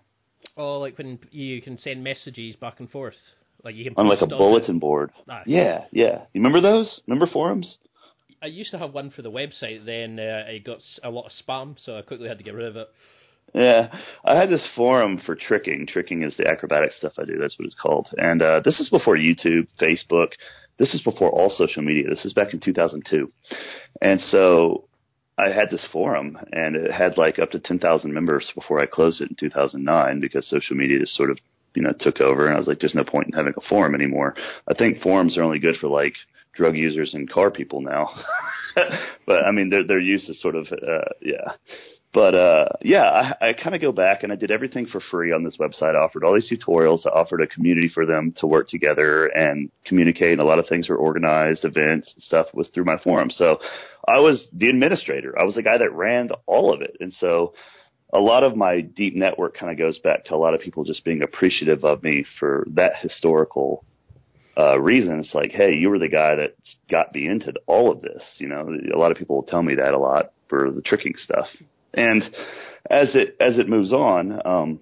Oh, 0.55 0.79
like 0.79 0.97
when 0.97 1.19
you 1.31 1.61
can 1.61 1.77
send 1.77 2.01
messages 2.01 2.55
back 2.55 2.79
and 2.79 2.89
forth, 2.89 3.15
like 3.61 3.75
you 3.75 3.83
can 3.83 3.93
on 3.97 4.07
like 4.07 4.21
a 4.21 4.27
bulletin 4.27 4.77
it. 4.77 4.79
board. 4.79 5.11
Ah, 5.29 5.43
yeah, 5.45 5.83
yeah. 5.91 6.21
You 6.33 6.41
remember 6.41 6.61
those? 6.61 7.01
Remember 7.07 7.27
forums? 7.27 7.77
I 8.41 8.45
used 8.45 8.71
to 8.71 8.77
have 8.77 8.93
one 8.93 9.11
for 9.11 9.21
the 9.21 9.31
website. 9.31 9.85
Then 9.85 10.17
uh, 10.17 10.45
it 10.47 10.63
got 10.63 10.79
a 11.03 11.09
lot 11.09 11.25
of 11.25 11.31
spam, 11.45 11.75
so 11.83 11.97
I 11.97 12.03
quickly 12.03 12.29
had 12.29 12.37
to 12.37 12.43
get 12.45 12.53
rid 12.53 12.67
of 12.67 12.77
it. 12.77 12.87
Yeah, 13.53 13.93
I 14.25 14.35
had 14.35 14.49
this 14.49 14.67
forum 14.75 15.21
for 15.23 15.35
tricking. 15.35 15.85
Tricking 15.87 16.23
is 16.23 16.35
the 16.37 16.47
acrobatic 16.47 16.91
stuff 16.91 17.13
I 17.19 17.25
do. 17.25 17.37
That's 17.39 17.57
what 17.59 17.65
it's 17.65 17.75
called. 17.79 18.07
And 18.17 18.41
uh, 18.41 18.61
this 18.65 18.79
is 18.79 18.89
before 18.89 19.15
YouTube, 19.15 19.67
Facebook. 19.79 20.29
This 20.79 20.93
is 20.95 21.01
before 21.01 21.29
all 21.29 21.53
social 21.55 21.83
media. 21.83 22.09
This 22.09 22.25
is 22.25 22.33
back 22.33 22.53
in 22.53 22.59
2002. 22.59 23.31
And 24.01 24.19
so 24.19 24.85
I 25.37 25.49
had 25.49 25.69
this 25.69 25.85
forum, 25.91 26.37
and 26.51 26.75
it 26.75 26.91
had 26.91 27.17
like 27.17 27.37
up 27.39 27.51
to 27.51 27.59
10,000 27.59 28.13
members 28.13 28.51
before 28.55 28.79
I 28.79 28.87
closed 28.87 29.21
it 29.21 29.29
in 29.29 29.35
2009 29.39 30.19
because 30.19 30.47
social 30.47 30.75
media 30.75 30.99
just 30.99 31.15
sort 31.15 31.29
of 31.29 31.37
you 31.75 31.81
know 31.81 31.93
took 31.99 32.21
over, 32.21 32.45
and 32.47 32.55
I 32.55 32.59
was 32.59 32.67
like, 32.67 32.79
there's 32.79 32.95
no 32.95 33.03
point 33.03 33.27
in 33.27 33.33
having 33.33 33.53
a 33.57 33.69
forum 33.69 33.95
anymore. 33.95 34.35
I 34.67 34.73
think 34.73 35.01
forums 35.01 35.37
are 35.37 35.43
only 35.43 35.59
good 35.59 35.75
for 35.79 35.89
like 35.89 36.13
drug 36.55 36.77
users 36.77 37.13
and 37.13 37.29
car 37.29 37.49
people 37.49 37.81
now. 37.81 38.09
but 39.25 39.43
I 39.45 39.51
mean, 39.51 39.69
they're 39.69 39.85
they're 39.85 39.99
used 39.99 40.29
as 40.29 40.39
sort 40.39 40.55
of 40.55 40.67
uh, 40.71 41.09
yeah. 41.21 41.53
But 42.13 42.35
uh, 42.35 42.65
yeah, 42.81 43.33
I, 43.41 43.49
I 43.49 43.53
kind 43.53 43.73
of 43.73 43.81
go 43.81 43.91
back 43.91 44.21
and 44.21 44.31
I 44.31 44.35
did 44.35 44.51
everything 44.51 44.85
for 44.85 44.99
free 44.99 45.33
on 45.33 45.43
this 45.43 45.57
website. 45.57 45.95
I 45.95 45.99
offered 45.99 46.23
all 46.23 46.35
these 46.35 46.49
tutorials. 46.49 47.07
I 47.07 47.09
offered 47.09 47.41
a 47.41 47.47
community 47.47 47.89
for 47.91 48.05
them 48.05 48.35
to 48.37 48.45
work 48.45 48.69
together 48.69 49.27
and 49.27 49.71
communicate. 49.85 50.33
And 50.33 50.41
a 50.41 50.45
lot 50.45 50.59
of 50.59 50.67
things 50.67 50.89
were 50.89 50.95
organized, 50.95 51.65
events 51.65 52.13
stuff 52.19 52.47
was 52.53 52.67
through 52.69 52.85
my 52.85 52.97
forum. 53.03 53.31
So 53.31 53.59
I 54.07 54.19
was 54.19 54.45
the 54.53 54.69
administrator. 54.69 55.37
I 55.39 55.43
was 55.43 55.55
the 55.55 55.63
guy 55.63 55.79
that 55.79 55.91
ran 55.91 56.29
all 56.45 56.71
of 56.71 56.81
it. 56.81 56.97
And 56.99 57.11
so 57.13 57.55
a 58.13 58.19
lot 58.19 58.43
of 58.43 58.55
my 58.55 58.81
deep 58.81 59.15
network 59.15 59.57
kind 59.57 59.71
of 59.71 59.79
goes 59.79 59.97
back 59.97 60.25
to 60.25 60.35
a 60.35 60.37
lot 60.37 60.53
of 60.53 60.61
people 60.61 60.83
just 60.83 61.03
being 61.03 61.23
appreciative 61.23 61.83
of 61.83 62.03
me 62.03 62.25
for 62.39 62.67
that 62.75 62.93
historical 63.01 63.83
uh, 64.55 64.79
reason. 64.79 65.19
It's 65.19 65.33
like, 65.33 65.49
hey, 65.49 65.73
you 65.73 65.89
were 65.89 65.97
the 65.97 66.09
guy 66.09 66.35
that 66.35 66.53
got 66.91 67.15
me 67.15 67.27
into 67.27 67.53
all 67.65 67.91
of 67.91 68.01
this. 68.01 68.21
You 68.37 68.49
know, 68.49 68.69
a 68.93 68.99
lot 68.99 69.11
of 69.11 69.17
people 69.17 69.41
tell 69.41 69.63
me 69.63 69.73
that 69.75 69.95
a 69.95 69.97
lot 69.97 70.31
for 70.47 70.69
the 70.69 70.83
tricking 70.83 71.15
stuff. 71.17 71.47
And 71.93 72.23
as 72.89 73.09
it 73.15 73.35
as 73.39 73.57
it 73.57 73.69
moves 73.69 73.93
on, 73.93 74.39
um, 74.45 74.79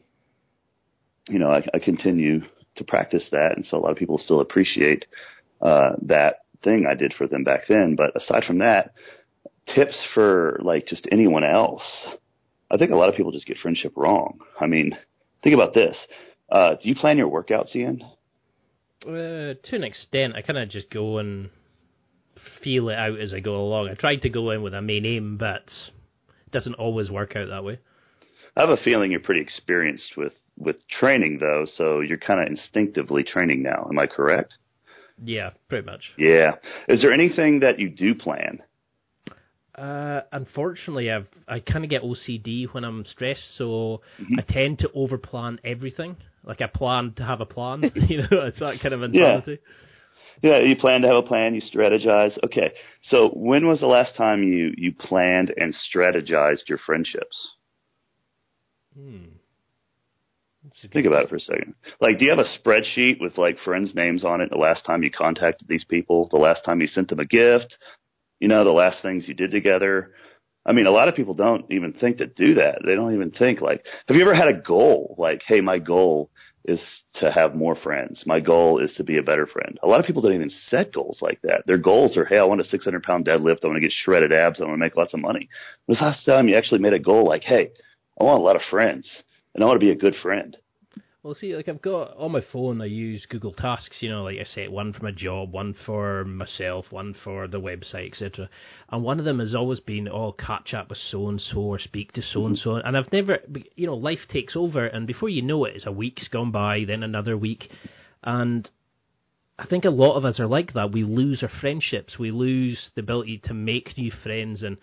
you 1.27 1.39
know, 1.39 1.51
I, 1.51 1.63
I 1.73 1.79
continue 1.79 2.41
to 2.75 2.83
practice 2.83 3.27
that, 3.31 3.55
and 3.55 3.65
so 3.65 3.77
a 3.77 3.79
lot 3.79 3.91
of 3.91 3.97
people 3.97 4.17
still 4.17 4.39
appreciate 4.39 5.05
uh, 5.61 5.91
that 6.03 6.37
thing 6.63 6.85
I 6.89 6.95
did 6.95 7.13
for 7.17 7.27
them 7.27 7.43
back 7.43 7.61
then. 7.67 7.95
But 7.95 8.15
aside 8.15 8.43
from 8.45 8.59
that, 8.59 8.93
tips 9.75 10.01
for 10.13 10.59
like 10.63 10.87
just 10.87 11.07
anyone 11.11 11.43
else. 11.43 11.83
I 12.69 12.77
think 12.77 12.91
a 12.91 12.95
lot 12.95 13.09
of 13.09 13.15
people 13.15 13.33
just 13.33 13.45
get 13.45 13.57
friendship 13.57 13.93
wrong. 13.97 14.39
I 14.59 14.67
mean, 14.67 14.95
think 15.43 15.53
about 15.53 15.73
this. 15.73 15.97
Uh, 16.49 16.75
do 16.75 16.87
you 16.87 16.95
plan 16.95 17.17
your 17.17 17.29
workouts, 17.29 17.75
Ian? 17.75 18.01
Uh, 19.05 19.55
to 19.61 19.75
an 19.75 19.83
extent, 19.83 20.35
I 20.35 20.41
kind 20.41 20.59
of 20.59 20.69
just 20.69 20.89
go 20.89 21.17
and 21.17 21.49
feel 22.63 22.89
it 22.89 22.95
out 22.95 23.19
as 23.19 23.33
I 23.33 23.39
go 23.39 23.55
along. 23.55 23.89
I 23.89 23.95
try 23.95 24.15
to 24.17 24.29
go 24.29 24.51
in 24.51 24.61
with 24.61 24.73
a 24.73 24.81
main 24.81 25.05
aim, 25.05 25.37
but 25.37 25.63
doesn't 26.51 26.75
always 26.75 27.09
work 27.09 27.35
out 27.35 27.49
that 27.49 27.63
way. 27.63 27.79
I 28.55 28.61
have 28.61 28.69
a 28.69 28.77
feeling 28.77 29.11
you're 29.11 29.19
pretty 29.19 29.41
experienced 29.41 30.17
with 30.17 30.33
with 30.57 30.75
training, 30.89 31.39
though, 31.39 31.65
so 31.65 32.01
you're 32.01 32.17
kind 32.17 32.41
of 32.41 32.47
instinctively 32.47 33.23
training 33.23 33.63
now. 33.63 33.87
Am 33.89 33.97
I 33.97 34.07
correct? 34.07 34.53
Yeah, 35.23 35.51
pretty 35.69 35.85
much. 35.85 36.01
Yeah. 36.17 36.55
Is 36.87 37.01
there 37.01 37.11
anything 37.11 37.61
that 37.61 37.79
you 37.79 37.89
do 37.89 38.15
plan? 38.15 38.61
Uh, 39.73 40.21
unfortunately, 40.31 41.09
I've 41.11 41.27
I 41.47 41.59
kind 41.59 41.83
of 41.83 41.89
get 41.89 42.03
OCD 42.03 42.71
when 42.73 42.83
I'm 42.83 43.05
stressed, 43.05 43.57
so 43.57 44.01
mm-hmm. 44.19 44.39
I 44.39 44.43
tend 44.47 44.79
to 44.79 44.89
overplan 44.89 45.59
everything. 45.63 46.17
Like 46.43 46.61
I 46.61 46.67
plan 46.67 47.13
to 47.17 47.23
have 47.23 47.39
a 47.39 47.45
plan, 47.45 47.83
you 47.95 48.17
know, 48.17 48.27
it's 48.31 48.59
that 48.59 48.79
kind 48.81 48.93
of 48.93 48.99
mentality. 48.99 49.51
Yeah. 49.51 49.57
Yeah, 50.41 50.59
you 50.59 50.75
plan 50.75 51.01
to 51.01 51.07
have 51.07 51.17
a 51.17 51.21
plan, 51.21 51.53
you 51.53 51.61
strategize. 51.61 52.37
Okay, 52.43 52.71
so 53.03 53.29
when 53.29 53.67
was 53.67 53.79
the 53.79 53.87
last 53.87 54.15
time 54.15 54.43
you 54.43 54.73
you 54.77 54.93
planned 54.93 55.53
and 55.55 55.73
strategized 55.73 56.67
your 56.67 56.79
friendships? 56.79 57.55
Hmm. 58.95 59.25
Think 60.93 61.07
about 61.07 61.23
it 61.23 61.29
for 61.29 61.37
a 61.37 61.39
second. 61.39 61.73
Like, 61.99 62.19
do 62.19 62.25
you 62.25 62.31
have 62.31 62.39
a 62.39 62.59
spreadsheet 62.59 63.19
with 63.19 63.37
like 63.37 63.57
friends' 63.59 63.95
names 63.95 64.23
on 64.23 64.41
it? 64.41 64.49
The 64.49 64.57
last 64.57 64.85
time 64.85 65.01
you 65.01 65.09
contacted 65.09 65.67
these 65.67 65.83
people, 65.83 66.27
the 66.31 66.37
last 66.37 66.63
time 66.63 66.81
you 66.81 66.87
sent 66.87 67.09
them 67.09 67.19
a 67.19 67.25
gift, 67.25 67.77
you 68.39 68.47
know, 68.47 68.63
the 68.63 68.71
last 68.71 68.97
things 69.01 69.27
you 69.27 69.33
did 69.33 69.51
together. 69.51 70.11
I 70.63 70.73
mean, 70.73 70.85
a 70.85 70.91
lot 70.91 71.07
of 71.07 71.15
people 71.15 71.33
don't 71.33 71.65
even 71.71 71.93
think 71.93 72.17
to 72.17 72.27
do 72.27 72.55
that. 72.55 72.79
They 72.85 72.93
don't 72.93 73.15
even 73.15 73.31
think 73.31 73.61
like, 73.61 73.83
have 74.07 74.15
you 74.15 74.21
ever 74.21 74.35
had 74.35 74.49
a 74.49 74.61
goal? 74.61 75.15
Like, 75.17 75.41
hey, 75.47 75.61
my 75.61 75.79
goal 75.79 76.29
is 76.65 76.81
to 77.15 77.31
have 77.31 77.55
more 77.55 77.75
friends. 77.75 78.23
My 78.25 78.39
goal 78.39 78.79
is 78.79 78.93
to 78.95 79.03
be 79.03 79.17
a 79.17 79.23
better 79.23 79.47
friend. 79.47 79.79
A 79.83 79.87
lot 79.87 79.99
of 79.99 80.05
people 80.05 80.21
don't 80.21 80.33
even 80.33 80.51
set 80.67 80.93
goals 80.93 81.19
like 81.21 81.39
that. 81.41 81.63
Their 81.65 81.77
goals 81.77 82.15
are, 82.17 82.25
hey, 82.25 82.37
I 82.37 82.43
want 82.43 82.61
a 82.61 82.65
600 82.65 83.03
pound 83.03 83.25
deadlift. 83.25 83.63
I 83.63 83.67
want 83.67 83.77
to 83.77 83.81
get 83.81 83.91
shredded 83.91 84.31
abs. 84.31 84.61
I 84.61 84.65
want 84.65 84.75
to 84.75 84.77
make 84.77 84.95
lots 84.95 85.13
of 85.13 85.19
money. 85.19 85.49
When 85.85 85.93
was 85.93 85.99
the 85.99 86.05
last 86.05 86.25
time 86.25 86.47
you 86.47 86.55
actually 86.55 86.81
made 86.81 86.93
a 86.93 86.99
goal 86.99 87.27
like, 87.27 87.43
hey, 87.43 87.71
I 88.19 88.23
want 88.23 88.39
a 88.39 88.43
lot 88.43 88.55
of 88.55 88.61
friends 88.69 89.09
and 89.53 89.63
I 89.63 89.67
want 89.67 89.79
to 89.79 89.85
be 89.85 89.91
a 89.91 89.95
good 89.95 90.15
friend? 90.21 90.55
Well, 91.23 91.35
see, 91.35 91.55
like 91.55 91.69
I've 91.69 91.83
got 91.83 92.17
on 92.17 92.31
my 92.31 92.41
phone, 92.51 92.81
I 92.81 92.85
use 92.85 93.27
Google 93.29 93.53
Tasks. 93.53 93.97
You 93.99 94.09
know, 94.09 94.23
like 94.23 94.39
I 94.39 94.43
set 94.43 94.71
one 94.71 94.91
for 94.91 95.03
my 95.03 95.11
job, 95.11 95.53
one 95.53 95.75
for 95.85 96.25
myself, 96.25 96.87
one 96.89 97.13
for 97.23 97.47
the 97.47 97.61
website, 97.61 98.13
etc. 98.13 98.49
And 98.89 99.03
one 99.03 99.19
of 99.19 99.25
them 99.25 99.37
has 99.37 99.53
always 99.53 99.79
been, 99.79 100.07
oh, 100.07 100.31
catch 100.31 100.73
up 100.73 100.89
with 100.89 100.97
so 101.11 101.29
and 101.29 101.39
so 101.39 101.59
or 101.59 101.77
speak 101.77 102.13
to 102.13 102.23
so 102.23 102.47
and 102.47 102.57
so. 102.57 102.73
And 102.73 102.97
I've 102.97 103.11
never, 103.11 103.37
you 103.75 103.85
know, 103.85 103.95
life 103.95 104.27
takes 104.29 104.55
over, 104.55 104.87
and 104.87 105.05
before 105.05 105.29
you 105.29 105.43
know 105.43 105.65
it, 105.65 105.75
it's 105.75 105.85
a 105.85 105.91
week's 105.91 106.27
gone 106.27 106.49
by, 106.49 106.85
then 106.87 107.03
another 107.03 107.37
week, 107.37 107.69
and 108.23 108.67
I 109.59 109.67
think 109.67 109.85
a 109.85 109.91
lot 109.91 110.17
of 110.17 110.25
us 110.25 110.39
are 110.39 110.47
like 110.47 110.73
that. 110.73 110.91
We 110.91 111.03
lose 111.03 111.43
our 111.43 111.51
friendships, 111.61 112.17
we 112.17 112.31
lose 112.31 112.89
the 112.95 113.01
ability 113.01 113.43
to 113.45 113.53
make 113.53 113.95
new 113.95 114.11
friends, 114.23 114.63
and 114.63 114.77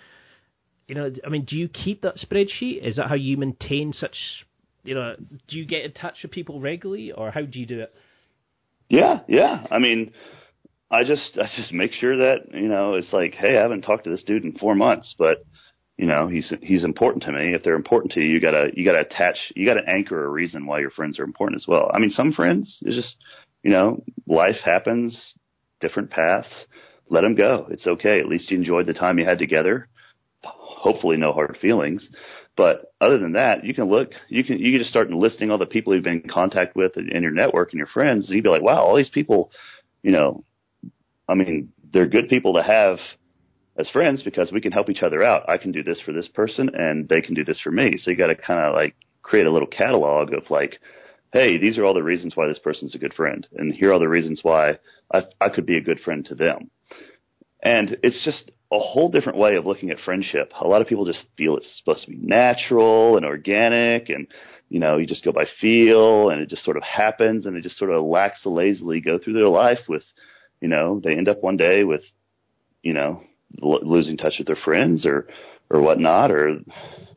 you 0.87 0.94
know, 0.94 1.12
I 1.27 1.31
mean, 1.31 1.46
do 1.46 1.57
you 1.57 1.68
keep 1.68 2.03
that 2.03 2.18
spreadsheet? 2.18 2.87
Is 2.87 2.94
that 2.94 3.09
how 3.09 3.16
you 3.16 3.37
maintain 3.37 3.92
such 3.92 4.14
you 4.85 4.95
know, 4.95 5.17
do 5.49 5.57
you 5.57 5.67
get 5.67 5.85
in 5.85 5.93
touch 5.93 6.17
with 6.23 6.31
people 6.31 6.61
regularly, 6.61 7.12
or 7.12 7.31
how 7.31 7.43
do 7.43 7.59
you 7.59 7.67
do 7.67 7.81
it? 7.81 7.93
Yeah, 8.88 9.21
yeah. 9.29 9.67
I 9.71 9.79
mean, 9.79 10.12
I 10.91 11.05
just 11.05 11.38
I 11.38 11.47
just 11.57 11.73
make 11.73 11.93
sure 11.93 12.17
that 12.17 12.55
you 12.55 12.69
know 12.69 12.95
it's 12.95 13.12
like, 13.12 13.35
hey, 13.35 13.59
I 13.59 13.62
haven't 13.62 13.83
talked 13.83 14.05
to 14.05 14.11
this 14.11 14.23
dude 14.23 14.45
in 14.45 14.53
four 14.53 14.75
months, 14.75 15.14
but 15.19 15.45
you 15.97 16.07
know 16.07 16.29
he's 16.29 16.53
he's 16.62 16.85
important 16.85 17.25
to 17.25 17.33
me. 17.33 17.55
If 17.55 17.62
they're 17.62 17.75
important 17.75 18.12
to 18.12 18.21
you, 18.21 18.29
you 18.29 18.41
gotta 18.41 18.71
you 18.75 18.85
gotta 18.85 19.01
attach, 19.01 19.37
you 19.55 19.67
gotta 19.67 19.88
anchor 19.88 20.25
a 20.25 20.29
reason 20.29 20.67
why 20.67 20.81
your 20.81 20.91
friends 20.91 21.19
are 21.19 21.25
important 21.25 21.61
as 21.61 21.67
well. 21.69 21.91
I 21.93 21.99
mean, 21.99 22.11
some 22.11 22.33
friends 22.33 22.79
is 22.83 22.95
just 22.95 23.17
you 23.62 23.71
know 23.71 24.03
life 24.27 24.57
happens, 24.64 25.35
different 25.81 26.11
paths. 26.11 26.49
Let 27.11 27.23
them 27.23 27.35
go. 27.35 27.67
It's 27.71 27.87
okay. 27.87 28.21
At 28.21 28.29
least 28.29 28.51
you 28.51 28.59
enjoyed 28.59 28.87
the 28.87 28.93
time 28.93 29.19
you 29.19 29.25
had 29.25 29.38
together. 29.38 29.88
Hopefully, 30.43 31.17
no 31.17 31.33
hard 31.33 31.57
feelings. 31.61 32.09
But 32.59 32.92
other 33.01 33.18
than 33.18 33.35
that, 33.35 33.64
you 33.64 33.73
can 33.73 33.85
look, 33.85 34.11
you 34.29 34.42
can, 34.42 34.59
you 34.59 34.73
can 34.73 34.81
just 34.81 34.90
start 34.90 35.11
listing 35.11 35.53
all 35.53 35.59
the 35.59 35.64
people 35.64 35.94
you've 35.94 36.03
been 36.03 36.23
in 36.25 36.29
contact 36.29 36.75
with 36.75 36.97
in 36.97 37.23
your 37.23 37.31
network 37.31 37.71
and 37.71 37.79
your 37.79 37.87
friends. 37.87 38.27
And 38.27 38.35
you'd 38.35 38.42
be 38.42 38.51
like, 38.51 38.62
wow, 38.62 38.83
all 38.83 38.97
these 38.97 39.09
people, 39.09 39.53
you 40.03 40.11
know, 40.11 40.42
I 41.29 41.35
mean, 41.35 41.73
they're 41.92 42.09
good 42.09 42.29
people 42.29 42.55
to 42.55 42.62
have 42.64 42.99
as 43.79 43.88
friends 43.90 44.25
because 44.25 44.51
we 44.51 44.61
can 44.61 44.73
help 44.73 44.90
each 44.90 45.05
other 45.05 45.23
out. 45.23 45.49
I 45.49 45.57
can 45.57 45.71
do 45.71 45.85
this 45.85 46.01
for 46.05 46.11
this 46.11 46.27
person 46.27 46.68
and 46.75 47.09
they 47.09 47.21
can 47.21 47.35
do 47.35 47.44
this 47.44 47.61
for 47.61 47.71
me. 47.71 47.97
So 47.97 48.11
you 48.11 48.16
got 48.16 48.27
to 48.27 48.35
kind 48.35 48.59
of 48.59 48.75
like 48.75 48.97
create 49.23 49.47
a 49.47 49.53
little 49.53 49.68
catalog 49.68 50.33
of 50.33 50.51
like, 50.51 50.81
hey, 51.33 51.59
these 51.59 51.79
are 51.79 51.85
all 51.85 51.94
the 51.94 52.03
reasons 52.03 52.35
why 52.35 52.49
this 52.49 52.59
person's 52.59 52.94
a 52.97 52.99
good 52.99 53.14
friend, 53.14 53.47
and 53.55 53.73
here 53.73 53.92
are 53.92 53.99
the 53.99 54.09
reasons 54.09 54.40
why 54.42 54.79
I, 55.12 55.23
I 55.40 55.51
could 55.51 55.66
be 55.66 55.77
a 55.77 55.83
good 55.83 56.01
friend 56.01 56.25
to 56.25 56.35
them. 56.35 56.71
And 57.62 57.99
it's 58.03 58.25
just 58.25 58.51
a 58.70 58.78
whole 58.78 59.11
different 59.11 59.38
way 59.38 59.57
of 59.57 59.64
looking 59.64 59.90
at 59.90 59.98
friendship. 60.00 60.52
A 60.61 60.68
lot 60.68 60.83
of 60.83 60.88
people 60.88 61.07
just 61.07 61.24
feel 61.37 61.57
it's 61.57 61.78
supposed 61.78 62.04
to 62.04 62.11
be 62.11 62.18
natural 62.20 63.16
and 63.16 63.24
organic 63.24 64.11
and 64.11 64.26
you 64.68 64.81
know, 64.81 64.98
you 64.98 65.07
just 65.07 65.24
go 65.24 65.33
by 65.33 65.46
feel 65.61 66.31
and 66.31 66.40
it 66.40 66.48
just 66.48 66.64
sort 66.64 66.76
of 66.76 66.83
happens 66.83 67.46
and 67.46 67.57
it 67.57 67.62
just 67.62 67.78
sort 67.78 67.90
of 67.90 68.04
lax 68.04 68.40
lazily 68.44 69.00
go 69.00 69.18
through 69.18 69.33
their 69.33 69.48
life 69.48 69.78
with, 69.88 70.02
you 70.61 70.68
know, 70.68 71.00
they 71.02 71.16
end 71.16 71.28
up 71.28 71.42
one 71.42 71.57
day 71.57 71.85
with, 71.85 72.02
you 72.83 72.92
know, 72.92 73.20
l- 73.62 73.81
losing 73.83 74.16
touch 74.16 74.35
with 74.38 74.46
their 74.46 74.57
friends 74.57 75.07
or, 75.07 75.26
or 75.70 75.81
whatnot 75.81 76.31
or, 76.31 76.59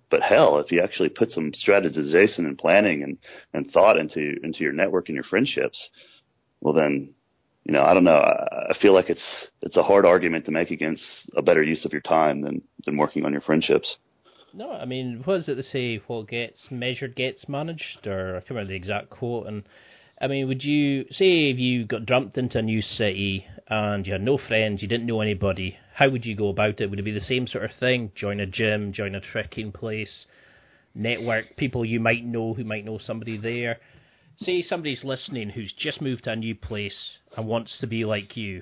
but 0.10 0.22
hell, 0.22 0.60
if 0.60 0.72
you 0.72 0.82
actually 0.82 1.10
put 1.10 1.32
some 1.32 1.52
strategization 1.52 2.40
and 2.40 2.58
planning 2.58 3.04
and, 3.04 3.18
and 3.54 3.72
thought 3.72 3.98
into, 3.98 4.36
into 4.44 4.60
your 4.60 4.74
network 4.74 5.10
and 5.10 5.16
your 5.16 5.24
friendships, 5.24 5.90
well 6.62 6.74
then 6.74 7.14
you 7.64 7.74
know, 7.74 7.84
I 7.84 7.94
don't 7.94 8.04
know. 8.04 8.18
I 8.18 8.74
feel 8.82 8.94
like 8.94 9.10
it's 9.10 9.48
it's 9.62 9.78
a 9.78 9.84
hard 9.84 10.06
argument 10.06 10.46
to 10.46 10.52
make 10.52 10.72
against 10.72 11.04
a 11.36 11.42
better 11.42 11.64
use 11.64 11.86
of 11.86 11.92
your 11.92 12.02
time 12.02 12.42
than 12.42 12.62
than 12.86 12.98
working 12.98 13.26
on 13.26 13.32
your 13.32 13.42
friendships. 13.42 13.98
No, 14.54 14.72
I 14.72 14.86
mean, 14.86 15.22
what 15.24 15.42
is 15.42 15.48
it 15.48 15.56
to 15.56 15.64
say? 15.64 16.02
What 16.08 16.28
gets 16.28 16.60
measured 16.70 17.16
gets 17.16 17.48
managed, 17.48 18.06
or 18.06 18.36
I 18.36 18.40
can't 18.40 18.52
remember 18.52 18.70
the 18.70 18.76
exact 18.76 19.10
quote. 19.10 19.48
And 19.48 19.64
I 20.20 20.28
mean, 20.28 20.48
would 20.48 20.64
you 20.64 21.06
say 21.12 21.50
if 21.50 21.60
you 21.60 21.86
got 21.86 22.06
dumped 22.06 22.38
into 22.38 22.58
a 22.58 22.64
new 22.64 22.82
city 22.82 23.46
and 23.70 24.06
you 24.06 24.14
had 24.14 24.22
no 24.22 24.38
friends, 24.38 24.82
you 24.82 24.88
didn't 24.88 25.06
know 25.06 25.22
anybody, 25.22 25.78
how 25.94 26.10
would 26.10 26.26
you 26.26 26.36
go 26.36 26.50
about 26.50 26.82
it? 26.82 26.90
Would 26.90 27.00
it 27.00 27.04
be 27.04 27.12
the 27.12 27.22
same 27.22 27.48
sort 27.48 27.64
of 27.64 27.72
thing? 27.80 28.12
Join 28.16 28.40
a 28.40 28.46
gym, 28.46 28.92
join 28.92 29.16
a 29.16 29.22
tricking 29.22 29.72
place, 29.72 30.26
network 30.94 31.46
people 31.58 31.86
you 31.86 32.00
might 32.00 32.26
know 32.26 32.54
who 32.54 32.64
might 32.64 32.86
know 32.86 32.98
somebody 32.98 33.38
there 33.38 33.78
say 34.44 34.62
somebody's 34.62 35.04
listening 35.04 35.50
who's 35.50 35.74
just 35.78 36.02
moved 36.02 36.24
to 36.24 36.32
a 36.32 36.36
new 36.36 36.56
place 36.56 37.18
and 37.38 37.48
wants 37.48 37.78
to 37.80 37.88
be 37.88 38.06
like 38.06 38.36
you, 38.38 38.62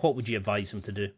what 0.00 0.16
would 0.16 0.28
you 0.28 0.36
advise 0.36 0.70
him 0.70 0.82
to 0.82 0.92
do? 0.92 1.08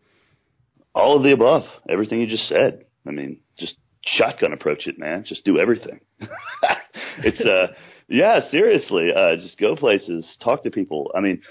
All 0.94 1.16
of 1.16 1.22
the 1.22 1.32
above, 1.32 1.62
everything 1.88 2.20
you 2.20 2.26
just 2.26 2.48
said. 2.48 2.84
I 3.06 3.10
mean, 3.10 3.40
just 3.58 3.74
shotgun 4.04 4.52
approach 4.52 4.86
it, 4.86 4.98
man. 4.98 5.24
Just 5.26 5.44
do 5.44 5.58
everything. 5.58 6.00
it's 7.18 7.40
uh 7.40 7.74
yeah, 8.08 8.50
seriously. 8.50 9.10
Uh 9.14 9.36
just 9.36 9.58
go 9.58 9.76
places, 9.76 10.26
talk 10.42 10.62
to 10.64 10.70
people. 10.70 11.12
I 11.14 11.20
mean, 11.20 11.42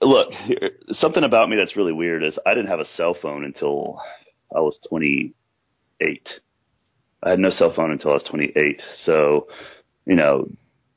look, 0.00 0.32
here, 0.32 0.72
something 0.92 1.24
about 1.24 1.48
me 1.48 1.56
that's 1.56 1.76
really 1.76 1.92
weird 1.92 2.22
is 2.24 2.38
I 2.46 2.54
didn't 2.54 2.68
have 2.70 2.80
a 2.80 2.86
cell 2.96 3.16
phone 3.20 3.44
until 3.44 4.00
I 4.54 4.60
was 4.60 4.78
28. 4.88 6.28
I 7.22 7.30
had 7.30 7.38
no 7.38 7.50
cell 7.50 7.72
phone 7.74 7.90
until 7.90 8.10
I 8.10 8.14
was 8.14 8.24
28. 8.28 8.82
So, 9.04 9.46
you 10.04 10.16
know, 10.16 10.48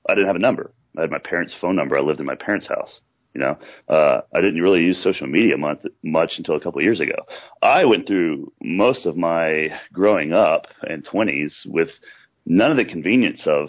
I 0.09 0.13
didn't 0.13 0.28
have 0.28 0.36
a 0.36 0.39
number. 0.39 0.71
I 0.97 1.01
had 1.01 1.11
my 1.11 1.19
parents' 1.19 1.53
phone 1.59 1.76
number. 1.76 1.97
I 1.97 2.01
lived 2.01 2.19
in 2.19 2.26
my 2.26 2.36
parents' 2.36 2.67
house. 2.67 2.99
You 3.36 3.41
know, 3.41 3.57
uh, 3.89 4.21
I 4.33 4.39
didn't 4.39 4.61
really 4.61 4.79
use 4.79 5.03
social 5.03 5.27
media 5.27 5.57
much, 5.57 5.79
much 6.03 6.31
until 6.38 6.55
a 6.55 6.59
couple 6.61 6.79
of 6.79 6.86
years 6.86 7.01
ago. 7.01 7.15
I 7.61 7.83
went 7.83 8.07
through 8.07 8.53
most 8.63 9.05
of 9.05 9.17
my 9.17 9.67
growing 9.91 10.31
up 10.31 10.67
and 10.83 11.05
20s 11.05 11.51
with 11.65 11.89
none 12.45 12.71
of 12.71 12.77
the 12.77 12.86
convenience 12.86 13.41
of, 13.45 13.67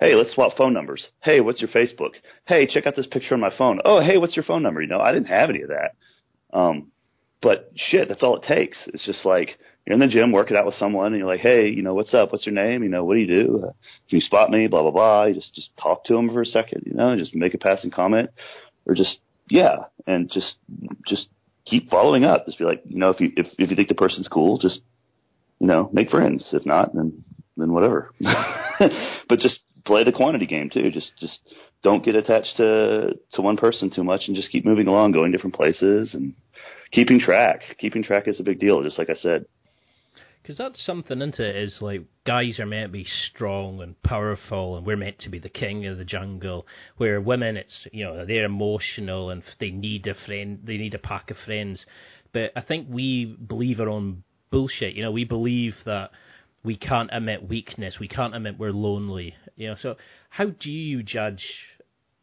hey, 0.00 0.14
let's 0.14 0.34
swap 0.34 0.52
phone 0.58 0.74
numbers. 0.74 1.06
Hey, 1.22 1.40
what's 1.40 1.62
your 1.62 1.70
Facebook? 1.70 2.10
Hey, 2.46 2.66
check 2.66 2.86
out 2.86 2.94
this 2.94 3.06
picture 3.06 3.32
on 3.32 3.40
my 3.40 3.56
phone. 3.56 3.80
Oh, 3.86 4.02
hey, 4.02 4.18
what's 4.18 4.36
your 4.36 4.44
phone 4.44 4.62
number? 4.62 4.82
You 4.82 4.88
know, 4.88 5.00
I 5.00 5.12
didn't 5.12 5.28
have 5.28 5.48
any 5.48 5.62
of 5.62 5.70
that. 5.70 5.92
Um, 6.52 6.92
but 7.40 7.72
shit, 7.74 8.08
that's 8.08 8.22
all 8.22 8.36
it 8.36 8.46
takes. 8.46 8.76
It's 8.88 9.06
just 9.06 9.24
like 9.24 9.56
you're 9.86 9.94
in 9.94 10.00
the 10.00 10.08
gym 10.08 10.32
working 10.32 10.56
out 10.58 10.66
with 10.66 10.74
someone, 10.74 11.06
and 11.06 11.16
you're 11.16 11.28
like, 11.28 11.40
hey, 11.40 11.68
you 11.68 11.82
know, 11.82 11.94
what's 11.94 12.12
up? 12.12 12.32
What's 12.32 12.44
your 12.44 12.54
name? 12.54 12.82
You 12.82 12.88
know, 12.88 13.04
what 13.04 13.14
do 13.14 13.20
you 13.20 13.26
do? 13.26 13.60
Can 14.08 14.18
you 14.18 14.20
spot 14.20 14.50
me? 14.50 14.66
Blah 14.66 14.82
blah 14.82 14.90
blah. 14.90 15.24
You 15.26 15.34
just 15.34 15.54
just 15.54 15.70
talk 15.80 16.04
to 16.04 16.14
them 16.14 16.28
for 16.30 16.42
a 16.42 16.46
second, 16.46 16.82
you 16.86 16.94
know, 16.94 17.16
just 17.16 17.34
make 17.34 17.54
a 17.54 17.58
passing 17.58 17.90
comment 17.90 18.30
or 18.86 18.94
just 18.94 19.18
yeah, 19.48 19.84
and 20.06 20.30
just 20.30 20.56
just 21.06 21.28
keep 21.64 21.90
following 21.90 22.24
up. 22.24 22.46
Just 22.46 22.58
be 22.58 22.64
like, 22.64 22.82
you 22.86 22.98
know, 22.98 23.10
if 23.10 23.20
you 23.20 23.32
if 23.36 23.46
if 23.58 23.70
you 23.70 23.76
think 23.76 23.88
the 23.88 23.94
person's 23.94 24.28
cool, 24.28 24.58
just 24.58 24.80
you 25.58 25.66
know, 25.66 25.90
make 25.92 26.10
friends. 26.10 26.48
If 26.52 26.66
not, 26.66 26.94
then 26.94 27.24
then 27.56 27.72
whatever. 27.72 28.12
but 29.28 29.38
just 29.38 29.60
play 29.84 30.04
the 30.04 30.12
quantity 30.12 30.46
game 30.46 30.70
too. 30.70 30.90
Just 30.90 31.12
just 31.18 31.38
don't 31.82 32.04
get 32.04 32.16
attached 32.16 32.56
to 32.56 33.14
to 33.32 33.42
one 33.42 33.56
person 33.56 33.90
too 33.90 34.04
much, 34.04 34.22
and 34.26 34.36
just 34.36 34.50
keep 34.50 34.64
moving 34.64 34.86
along, 34.86 35.12
going 35.12 35.32
different 35.32 35.54
places, 35.54 36.14
and 36.14 36.34
keeping 36.92 37.20
track. 37.20 37.62
Keeping 37.78 38.02
track 38.02 38.28
is 38.28 38.40
a 38.40 38.44
big 38.44 38.58
deal. 38.58 38.82
Just 38.82 38.98
like 38.98 39.10
I 39.10 39.14
said. 39.14 39.46
Because 40.46 40.58
that's 40.58 40.86
something 40.86 41.20
into 41.22 41.44
it 41.44 41.56
is 41.56 41.78
like 41.80 42.02
guys 42.24 42.60
are 42.60 42.66
meant 42.66 42.90
to 42.90 42.98
be 42.98 43.04
strong 43.04 43.80
and 43.80 44.00
powerful, 44.04 44.76
and 44.76 44.86
we're 44.86 44.96
meant 44.96 45.18
to 45.20 45.28
be 45.28 45.40
the 45.40 45.48
king 45.48 45.86
of 45.86 45.98
the 45.98 46.04
jungle. 46.04 46.68
Where 46.98 47.20
women, 47.20 47.56
it's 47.56 47.74
you 47.90 48.04
know 48.04 48.24
they're 48.24 48.44
emotional 48.44 49.30
and 49.30 49.42
they 49.58 49.70
need 49.70 50.06
a 50.06 50.14
friend, 50.24 50.60
they 50.62 50.76
need 50.76 50.94
a 50.94 51.00
pack 51.00 51.32
of 51.32 51.36
friends. 51.44 51.84
But 52.32 52.52
I 52.54 52.60
think 52.60 52.86
we 52.88 53.24
believe 53.24 53.80
our 53.80 53.88
own 53.88 54.22
bullshit. 54.52 54.94
You 54.94 55.02
know, 55.02 55.10
we 55.10 55.24
believe 55.24 55.74
that 55.84 56.12
we 56.62 56.76
can't 56.76 57.10
admit 57.12 57.48
weakness, 57.48 57.96
we 57.98 58.06
can't 58.06 58.36
admit 58.36 58.56
we're 58.56 58.70
lonely. 58.70 59.34
You 59.56 59.70
know, 59.70 59.76
so 59.82 59.96
how 60.30 60.44
do 60.44 60.70
you 60.70 61.02
judge 61.02 61.42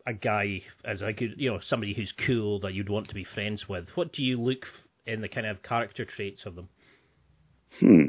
a 0.08 0.14
guy 0.14 0.62
as 0.86 1.02
like 1.02 1.20
you 1.20 1.52
know 1.52 1.60
somebody 1.68 1.94
who's 1.94 2.14
cool 2.26 2.62
that 2.62 2.74
you'd 2.74 2.88
want 2.88 3.10
to 3.10 3.16
be 3.16 3.26
friends 3.26 3.68
with? 3.68 3.90
What 3.96 4.14
do 4.14 4.24
you 4.24 4.40
look 4.40 4.66
in 5.06 5.20
the 5.20 5.28
kind 5.28 5.46
of 5.46 5.62
character 5.62 6.06
traits 6.06 6.46
of 6.46 6.56
them? 6.56 6.70
Hmm. 7.80 8.04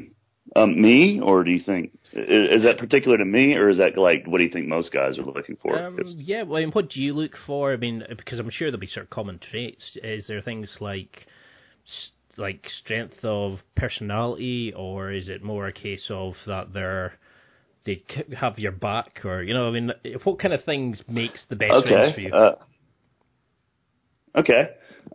Um, 0.56 0.80
me, 0.80 1.20
or 1.20 1.42
do 1.42 1.50
you 1.50 1.62
think 1.64 1.98
is, 2.12 2.58
is, 2.58 2.62
that 2.62 2.78
particular 2.78 3.18
to 3.18 3.24
me, 3.24 3.54
or 3.54 3.70
is 3.70 3.78
that 3.78 3.96
like 3.98 4.24
what 4.26 4.38
do 4.38 4.44
you 4.44 4.50
think 4.50 4.68
most 4.68 4.92
guys 4.92 5.18
are 5.18 5.24
looking 5.24 5.56
for? 5.56 5.76
Um, 5.76 5.98
yeah, 6.18 6.42
well, 6.42 6.58
I 6.58 6.60
mean, 6.60 6.70
what 6.70 6.90
do 6.90 7.00
you 7.00 7.12
look 7.12 7.32
for? 7.46 7.72
I 7.72 7.76
mean, 7.76 8.04
because 8.16 8.38
I'm 8.38 8.50
sure 8.50 8.68
there'll 8.70 8.78
be 8.78 8.86
sort 8.86 9.06
of 9.06 9.10
common 9.10 9.40
traits. 9.50 9.82
Is 10.02 10.26
there 10.28 10.40
things 10.42 10.70
like 10.80 11.26
like 12.36 12.66
strength 12.84 13.24
of 13.24 13.58
personality, 13.74 14.72
or 14.76 15.12
is 15.12 15.28
it 15.28 15.42
more 15.42 15.66
a 15.66 15.72
case 15.72 16.06
of 16.10 16.34
that 16.46 16.72
they're 16.72 17.14
they 17.84 18.02
have 18.38 18.58
your 18.58 18.72
back, 18.72 19.24
or 19.24 19.42
you 19.42 19.54
know, 19.54 19.68
I 19.68 19.70
mean, 19.72 19.90
what 20.24 20.38
kind 20.38 20.54
of 20.54 20.64
things 20.64 21.00
makes 21.08 21.40
the 21.48 21.56
best 21.56 21.72
okay. 21.72 21.88
friends 21.88 22.14
for 22.14 22.20
you? 22.20 22.32
Uh, 22.32 22.54
okay, 24.36 24.68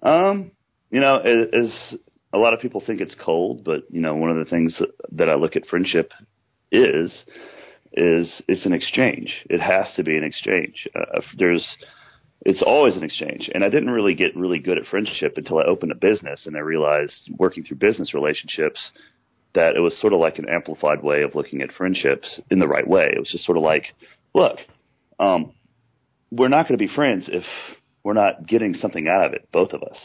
um, 0.03 0.51
you 0.91 0.99
know, 0.99 1.17
as 1.17 1.97
a 2.33 2.37
lot 2.37 2.53
of 2.53 2.59
people 2.59 2.83
think 2.85 3.01
it's 3.01 3.15
cold, 3.23 3.63
but 3.63 3.83
you 3.89 4.01
know, 4.01 4.15
one 4.15 4.29
of 4.29 4.37
the 4.37 4.45
things 4.45 4.81
that 5.11 5.29
I 5.29 5.35
look 5.35 5.55
at 5.55 5.65
friendship 5.67 6.11
is 6.71 7.11
is 7.93 8.41
it's 8.47 8.65
an 8.65 8.73
exchange. 8.73 9.33
It 9.49 9.61
has 9.61 9.87
to 9.95 10.03
be 10.03 10.15
an 10.17 10.23
exchange. 10.23 10.87
Uh, 10.95 11.21
there's 11.37 11.65
it's 12.41 12.63
always 12.65 12.95
an 12.95 13.03
exchange. 13.03 13.49
And 13.53 13.63
I 13.63 13.69
didn't 13.69 13.89
really 13.89 14.15
get 14.15 14.35
really 14.35 14.59
good 14.59 14.77
at 14.77 14.85
friendship 14.85 15.33
until 15.35 15.59
I 15.59 15.63
opened 15.63 15.91
a 15.91 15.95
business 15.95 16.45
and 16.45 16.55
I 16.55 16.59
realized 16.59 17.29
working 17.37 17.63
through 17.63 17.77
business 17.77 18.13
relationships 18.13 18.91
that 19.55 19.75
it 19.75 19.79
was 19.79 19.99
sort 19.99 20.13
of 20.13 20.19
like 20.19 20.37
an 20.37 20.47
amplified 20.47 21.03
way 21.03 21.23
of 21.23 21.35
looking 21.35 21.61
at 21.61 21.71
friendships 21.71 22.39
in 22.49 22.59
the 22.59 22.67
right 22.67 22.87
way. 22.87 23.11
It 23.11 23.19
was 23.19 23.31
just 23.31 23.45
sort 23.45 23.57
of 23.57 23.63
like, 23.63 23.85
look, 24.33 24.57
um, 25.19 25.53
we're 26.31 26.49
not 26.49 26.67
going 26.67 26.77
to 26.77 26.85
be 26.85 26.93
friends 26.93 27.25
if 27.27 27.43
we're 28.03 28.13
not 28.13 28.47
getting 28.47 28.73
something 28.75 29.07
out 29.07 29.25
of 29.25 29.33
it, 29.33 29.49
both 29.51 29.71
of 29.73 29.83
us. 29.83 29.97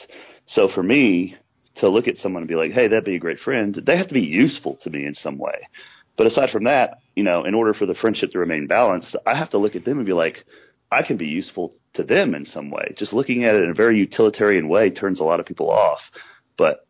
So 0.47 0.69
for 0.75 0.83
me, 0.83 1.37
to 1.77 1.89
look 1.89 2.09
at 2.09 2.17
someone 2.17 2.43
and 2.43 2.49
be 2.49 2.55
like, 2.55 2.73
hey, 2.73 2.89
that'd 2.89 3.05
be 3.05 3.17
a 3.17 3.21
great 3.21 3.41
friend, 3.41 3.81
they 3.87 3.97
have 3.97 4.09
to 4.09 4.15
be 4.15 4.21
useful 4.21 4.79
to 4.83 4.91
me 4.91 5.07
in 5.07 5.15
some 5.15 5.39
way. 5.39 5.69
But 6.17 6.29
aside 6.29 6.51
from 6.51 6.65
that, 6.65 6.99
you 7.15 7.25
know, 7.25 7.45
in 7.45 7.55
order 7.55 7.75
for 7.75 7.87
the 7.87 7.95
friendship 7.95 8.31
to 8.33 8.39
remain 8.39 8.67
balanced, 8.67 9.17
I 9.27 9.37
have 9.37 9.51
to 9.51 9.59
look 9.59 9.75
at 9.75 9.85
them 9.85 9.99
and 9.99 10.07
be 10.07 10.13
like, 10.13 10.45
I 10.91 11.03
can 11.03 11.17
be 11.17 11.27
useful 11.27 11.75
to 11.95 12.05
them 12.05 12.35
in 12.35 12.45
some 12.45 12.71
way. 12.71 12.95
Just 12.97 13.13
looking 13.13 13.45
at 13.45 13.55
it 13.55 13.65
in 13.65 13.71
a 13.71 13.75
very 13.75 13.99
utilitarian 13.99 14.69
way 14.69 14.91
turns 14.91 15.21
a 15.21 15.25
lot 15.25 15.41
of 15.41 15.47
people 15.47 15.71
off. 15.71 15.99
But, 16.57 16.87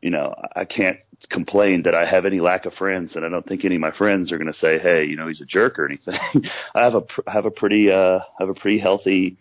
you 0.00 0.10
know, 0.10 0.34
I 0.54 0.64
can't 0.64 0.98
complain 1.30 1.82
that 1.84 1.94
I 1.94 2.08
have 2.08 2.26
any 2.26 2.40
lack 2.40 2.66
of 2.66 2.74
friends 2.74 3.12
and 3.14 3.24
I 3.24 3.28
don't 3.28 3.46
think 3.46 3.64
any 3.64 3.76
of 3.76 3.80
my 3.80 3.96
friends 3.96 4.32
are 4.32 4.38
going 4.38 4.52
to 4.52 4.58
say, 4.58 4.78
Hey, 4.78 5.04
you 5.04 5.16
know, 5.16 5.28
he's 5.28 5.40
a 5.40 5.46
jerk 5.46 5.78
or 5.78 5.86
anything. 5.86 6.18
I 6.74 6.82
have 6.82 6.94
a, 6.94 7.02
have 7.30 7.46
a 7.46 7.50
pretty, 7.50 7.90
uh, 7.90 8.20
have 8.38 8.48
a 8.48 8.54
pretty 8.54 8.78
healthy, 8.78 9.38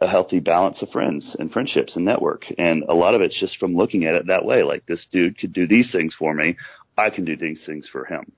a 0.00 0.06
healthy 0.06 0.40
balance 0.40 0.80
of 0.82 0.88
friends 0.90 1.36
and 1.38 1.50
friendships 1.50 1.96
and 1.96 2.04
network. 2.04 2.44
And 2.58 2.84
a 2.88 2.94
lot 2.94 3.14
of 3.14 3.20
it's 3.20 3.38
just 3.38 3.58
from 3.58 3.74
looking 3.74 4.04
at 4.04 4.14
it 4.14 4.28
that 4.28 4.44
way. 4.44 4.62
Like 4.62 4.86
this 4.86 5.06
dude 5.10 5.38
could 5.38 5.52
do 5.52 5.66
these 5.66 5.90
things 5.90 6.14
for 6.18 6.32
me. 6.34 6.56
I 6.96 7.10
can 7.10 7.24
do 7.24 7.36
these 7.36 7.60
things 7.66 7.88
for 7.90 8.04
him. 8.04 8.32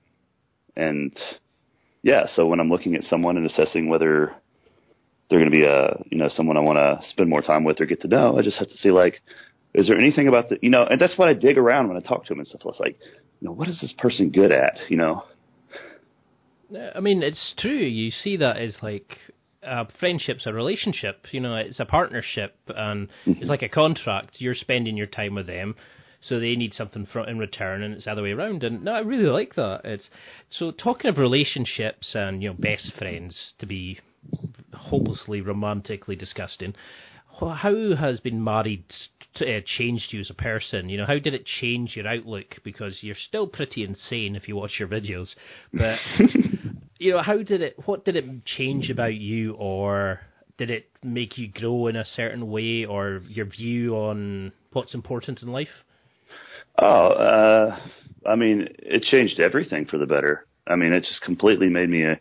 And 0.75 1.15
yeah, 2.01 2.25
so 2.33 2.47
when 2.47 2.59
I'm 2.59 2.69
looking 2.69 2.95
at 2.95 3.03
someone 3.03 3.37
and 3.37 3.45
assessing 3.45 3.87
whether 3.87 4.33
they're 5.29 5.39
going 5.39 5.51
to 5.51 5.55
be 5.55 5.63
a, 5.63 6.03
you 6.09 6.17
know, 6.17 6.29
someone 6.29 6.57
I 6.57 6.61
want 6.61 6.77
to 6.77 7.07
spend 7.09 7.29
more 7.29 7.41
time 7.41 7.63
with 7.63 7.79
or 7.79 7.85
get 7.85 8.01
to 8.01 8.07
know, 8.07 8.37
I 8.37 8.41
just 8.41 8.57
have 8.57 8.67
to 8.67 8.77
see 8.77 8.91
like, 8.91 9.21
is 9.73 9.87
there 9.87 9.97
anything 9.97 10.27
about 10.27 10.49
the, 10.49 10.57
you 10.61 10.69
know, 10.69 10.83
and 10.83 10.99
that's 10.99 11.17
what 11.17 11.27
I 11.27 11.33
dig 11.33 11.57
around 11.57 11.87
when 11.87 11.97
I 11.97 12.01
talk 12.01 12.25
to 12.25 12.29
them 12.29 12.39
and 12.39 12.47
stuff. 12.47 12.61
It's 12.65 12.79
like, 12.79 12.97
you 13.39 13.47
know, 13.47 13.53
what 13.53 13.67
is 13.67 13.79
this 13.79 13.93
person 13.97 14.29
good 14.29 14.51
at? 14.51 14.77
You 14.89 14.97
know? 14.97 15.23
I 16.95 16.99
mean, 16.99 17.21
it's 17.21 17.53
true. 17.57 17.71
You 17.71 18.11
see 18.11 18.37
that 18.37 18.57
as 18.57 18.73
like 18.81 19.17
a 19.65 19.87
friendship's 19.99 20.45
a 20.45 20.53
relationship. 20.53 21.27
You 21.31 21.39
know, 21.39 21.55
it's 21.55 21.79
a 21.79 21.85
partnership, 21.85 22.55
and 22.67 23.07
mm-hmm. 23.07 23.31
it's 23.31 23.49
like 23.49 23.61
a 23.61 23.69
contract. 23.69 24.35
You're 24.39 24.55
spending 24.55 24.97
your 24.97 25.07
time 25.07 25.35
with 25.35 25.47
them, 25.47 25.75
so 26.21 26.39
they 26.39 26.55
need 26.55 26.73
something 26.73 27.05
from 27.11 27.27
in 27.27 27.37
return, 27.37 27.83
and 27.83 27.93
it's 27.93 28.05
the 28.05 28.11
other 28.11 28.23
way 28.23 28.31
around. 28.31 28.63
And 28.63 28.83
no, 28.83 28.93
I 28.93 28.99
really 28.99 29.29
like 29.29 29.55
that. 29.55 29.81
It's 29.83 30.09
so 30.49 30.71
talking 30.71 31.09
of 31.09 31.17
relationships 31.17 32.11
and 32.13 32.41
you 32.41 32.49
know 32.49 32.55
best 32.57 32.91
friends 32.97 33.35
to 33.59 33.65
be 33.65 33.99
hopelessly 34.73 35.41
romantically 35.41 36.15
disgusting. 36.15 36.73
How 37.39 37.95
has 37.95 38.19
being 38.19 38.43
married 38.43 38.85
uh, 39.41 39.61
changed 39.65 40.13
you 40.13 40.21
as 40.21 40.29
a 40.29 40.35
person? 40.35 40.87
You 40.87 40.97
know, 40.97 41.05
how 41.05 41.19
did 41.19 41.33
it 41.33 41.45
change 41.59 41.95
your 41.95 42.07
outlook? 42.07 42.57
Because 42.63 42.99
you're 43.01 43.15
still 43.27 43.47
pretty 43.47 43.83
insane 43.83 44.35
if 44.35 44.47
you 44.47 44.55
watch 44.55 44.79
your 44.79 44.87
videos, 44.87 45.29
but 45.73 45.99
you 47.03 47.11
know, 47.11 47.21
how 47.21 47.37
did 47.37 47.61
it? 47.61 47.75
What 47.85 48.05
did 48.05 48.15
it 48.15 48.25
change 48.45 48.89
about 48.89 49.15
you, 49.15 49.55
or 49.55 50.21
did 50.57 50.69
it 50.69 50.85
make 51.03 51.37
you 51.37 51.49
grow 51.49 51.87
in 51.87 51.97
a 51.97 52.05
certain 52.15 52.49
way, 52.49 52.85
or 52.85 53.21
your 53.27 53.45
view 53.45 53.95
on 53.95 54.53
what's 54.71 54.93
important 54.93 55.41
in 55.41 55.49
life? 55.49 55.67
Oh, 56.79 57.07
uh, 57.07 57.79
I 58.25 58.35
mean, 58.35 58.69
it 58.79 59.03
changed 59.03 59.41
everything 59.41 59.85
for 59.85 59.97
the 59.97 60.05
better. 60.05 60.45
I 60.65 60.77
mean, 60.77 60.93
it 60.93 61.01
just 61.01 61.21
completely 61.21 61.69
made 61.69 61.89
me 61.89 62.03
a, 62.03 62.19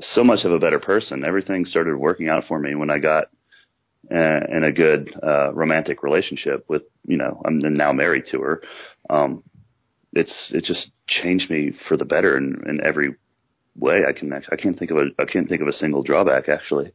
so 0.00 0.22
much 0.22 0.44
of 0.44 0.52
a 0.52 0.60
better 0.60 0.78
person. 0.78 1.24
Everything 1.24 1.64
started 1.64 1.96
working 1.96 2.28
out 2.28 2.44
for 2.46 2.60
me 2.60 2.76
when 2.76 2.88
I 2.88 2.98
got 2.98 3.24
uh, 4.14 4.40
in 4.48 4.62
a 4.62 4.72
good 4.72 5.12
uh, 5.22 5.52
romantic 5.52 6.04
relationship 6.04 6.64
with, 6.68 6.82
you 7.04 7.16
know, 7.16 7.42
I'm 7.44 7.58
now 7.58 7.92
married 7.92 8.24
to 8.30 8.40
her. 8.42 8.62
Um, 9.10 9.42
it's 10.12 10.50
it 10.54 10.64
just 10.64 10.90
changed 11.08 11.50
me 11.50 11.72
for 11.88 11.96
the 11.96 12.04
better 12.04 12.36
in, 12.36 12.62
in 12.68 12.80
every 12.84 13.16
way. 13.76 14.02
I 14.08 14.12
can 14.12 14.32
I 14.32 14.56
can't 14.56 14.78
think 14.78 14.90
of 14.90 14.98
a 14.98 15.06
I 15.18 15.24
can't 15.24 15.48
think 15.48 15.62
of 15.62 15.68
a 15.68 15.72
single 15.72 16.02
drawback 16.02 16.48
actually. 16.48 16.92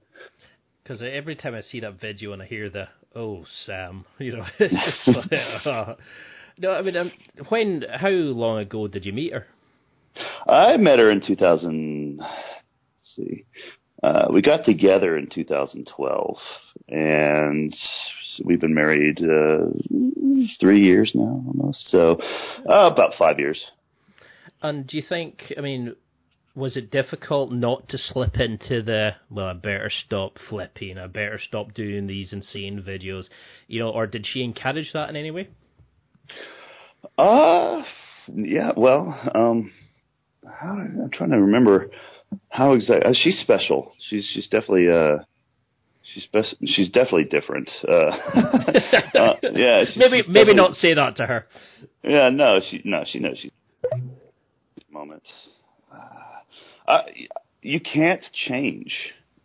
Because 0.83 1.01
every 1.01 1.35
time 1.35 1.55
I 1.55 1.61
see 1.61 1.79
that 1.79 1.99
video 1.99 2.33
and 2.33 2.41
I 2.41 2.45
hear 2.45 2.69
the 2.69 2.87
"Oh 3.15 3.45
Sam," 3.65 4.05
you 4.19 4.37
know, 4.37 4.45
it's 4.59 5.05
just 5.05 5.17
like, 5.31 5.65
uh, 5.65 5.95
no, 6.57 6.71
I 6.71 6.81
mean, 6.81 6.95
um, 6.95 7.11
when 7.49 7.83
how 7.89 8.09
long 8.09 8.59
ago 8.59 8.87
did 8.87 9.05
you 9.05 9.13
meet 9.13 9.33
her? 9.33 9.45
I 10.47 10.77
met 10.77 10.99
her 10.99 11.11
in 11.11 11.21
2000. 11.25 12.21
see, 13.15 13.45
uh, 14.03 14.27
we 14.31 14.41
got 14.41 14.63
together 14.63 15.17
in 15.17 15.27
2012, 15.27 16.37
and 16.87 17.73
we've 18.43 18.61
been 18.61 18.73
married 18.73 19.19
uh, 19.21 19.65
three 20.59 20.81
years 20.81 21.11
now, 21.13 21.43
almost. 21.47 21.89
So 21.89 22.19
uh, 22.69 22.89
about 22.91 23.13
five 23.17 23.39
years. 23.39 23.61
And 24.61 24.87
do 24.87 24.97
you 24.97 25.03
think? 25.07 25.53
I 25.57 25.61
mean, 25.61 25.95
was 26.55 26.77
it 26.77 26.89
difficult 26.89 27.51
not 27.51 27.89
to 27.89 27.97
slip 27.97 28.39
into 28.39 28.81
the 28.81 29.11
well? 29.29 29.47
I 29.47 29.53
better 29.53 29.91
stop 30.05 30.37
flipping. 30.49 30.97
I 30.97 31.07
better 31.07 31.39
stop 31.45 31.73
doing 31.73 32.07
these 32.07 32.31
insane 32.31 32.83
videos. 32.87 33.25
You 33.67 33.81
know, 33.81 33.89
or 33.89 34.07
did 34.07 34.25
she 34.25 34.43
encourage 34.43 34.91
that 34.93 35.09
in 35.09 35.15
any 35.15 35.31
way? 35.31 35.49
Uh, 37.17 37.83
yeah. 38.33 38.71
Well, 38.75 39.31
um, 39.35 39.71
how, 40.47 40.71
I'm 40.71 41.09
trying 41.11 41.31
to 41.31 41.41
remember 41.41 41.89
how 42.49 42.73
exactly. 42.73 43.11
Uh, 43.11 43.13
she's 43.13 43.39
special. 43.39 43.91
She's 43.99 44.29
she's 44.33 44.47
definitely 44.47 44.89
uh 44.89 45.17
she's 46.13 46.27
she's 46.65 46.89
definitely 46.89 47.25
different. 47.25 47.69
Uh, 47.87 47.91
uh, 49.19 49.33
yeah, 49.53 49.83
she's, 49.85 49.97
maybe 49.97 50.21
she's 50.21 50.33
maybe 50.33 50.53
not 50.53 50.75
say 50.75 50.93
that 50.93 51.17
to 51.17 51.25
her. 51.25 51.47
Yeah, 52.03 52.29
no, 52.29 52.59
she 52.69 52.81
no, 52.85 53.03
she 53.05 53.19
knows 53.19 53.37
she's 53.41 53.51
moments. 54.89 55.29
Uh, 56.87 57.01
you 57.61 57.79
can't 57.79 58.23
change. 58.33 58.93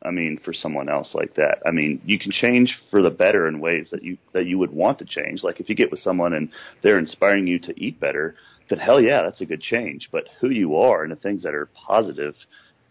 I 0.02 0.10
mean, 0.10 0.38
for 0.42 0.54
someone 0.54 0.88
else 0.88 1.10
like 1.14 1.34
that. 1.34 1.58
I 1.66 1.72
mean, 1.72 2.00
you 2.06 2.18
can 2.18 2.32
change 2.32 2.74
for 2.90 3.02
the 3.02 3.10
better 3.10 3.46
in 3.46 3.60
ways 3.60 3.88
that 3.92 4.02
you 4.02 4.16
that 4.32 4.46
you 4.46 4.58
would 4.58 4.72
want 4.72 4.98
to 5.00 5.04
change. 5.04 5.42
Like 5.42 5.60
if 5.60 5.68
you 5.68 5.74
get 5.74 5.90
with 5.90 6.00
someone 6.00 6.32
and 6.32 6.48
they're 6.82 6.98
inspiring 6.98 7.46
you 7.46 7.58
to 7.60 7.78
eat 7.78 8.00
better, 8.00 8.34
then 8.70 8.78
hell 8.78 9.00
yeah, 9.00 9.22
that's 9.22 9.42
a 9.42 9.46
good 9.46 9.60
change. 9.60 10.08
But 10.10 10.24
who 10.40 10.48
you 10.48 10.76
are 10.76 11.02
and 11.02 11.12
the 11.12 11.16
things 11.16 11.42
that 11.42 11.54
are 11.54 11.68
positive 11.86 12.34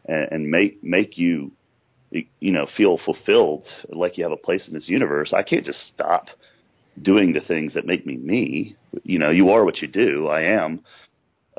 and, 0.06 0.28
and 0.32 0.52
make 0.52 0.84
make 0.84 1.18
you 1.18 1.52
you 2.12 2.52
know 2.52 2.68
feel 2.78 3.00
fulfilled, 3.04 3.66
like 3.90 4.18
you 4.18 4.24
have 4.24 4.32
a 4.34 4.38
place 4.38 4.68
in 4.68 4.76
this 4.76 4.88
universe. 4.88 5.34
I 5.34 5.42
can't 5.42 5.66
just 5.66 5.80
stop 5.94 6.28
doing 7.02 7.34
the 7.34 7.42
things 7.42 7.74
that 7.74 7.88
make 7.88 8.06
me 8.06 8.18
me. 8.18 8.76
You 9.04 9.18
know, 9.18 9.32
you 9.32 9.50
are 9.50 9.66
what 9.66 9.78
you 9.78 9.88
do. 9.88 10.28
I 10.28 10.42
am 10.42 10.82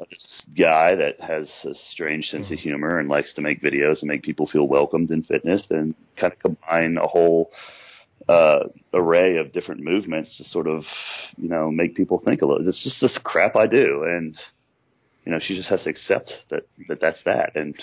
this 0.09 0.43
guy 0.57 0.95
that 0.95 1.21
has 1.21 1.49
a 1.65 1.75
strange 1.91 2.27
sense 2.27 2.51
of 2.51 2.59
humor 2.59 2.99
and 2.99 3.09
likes 3.09 3.35
to 3.35 3.43
make 3.43 3.63
videos 3.63 4.01
and 4.01 4.09
make 4.09 4.23
people 4.23 4.47
feel 4.47 4.67
welcomed 4.67 5.11
in 5.11 5.23
fitness 5.23 5.67
and 5.71 5.95
kind 6.19 6.33
of 6.33 6.39
combine 6.39 6.97
a 6.97 7.07
whole 7.07 7.51
uh, 8.29 8.61
array 8.95 9.37
of 9.37 9.53
different 9.53 9.83
movements 9.83 10.37
to 10.37 10.45
sort 10.45 10.67
of, 10.67 10.85
you 11.37 11.49
know, 11.49 11.71
make 11.71 11.97
people 11.97 12.21
think 12.25 12.43
a 12.43 12.47
little. 12.47 12.67
It's 12.67 12.85
just 12.85 13.01
this 13.01 13.19
crap 13.25 13.57
I 13.57 13.67
do. 13.67 14.05
And, 14.05 14.37
you 15.25 15.33
know, 15.33 15.39
she 15.41 15.57
just 15.57 15.69
has 15.69 15.83
to 15.85 15.91
accept 15.91 16.33
that, 16.51 16.63
that 16.89 17.01
that's 17.01 17.23
that. 17.25 17.57
And, 17.57 17.77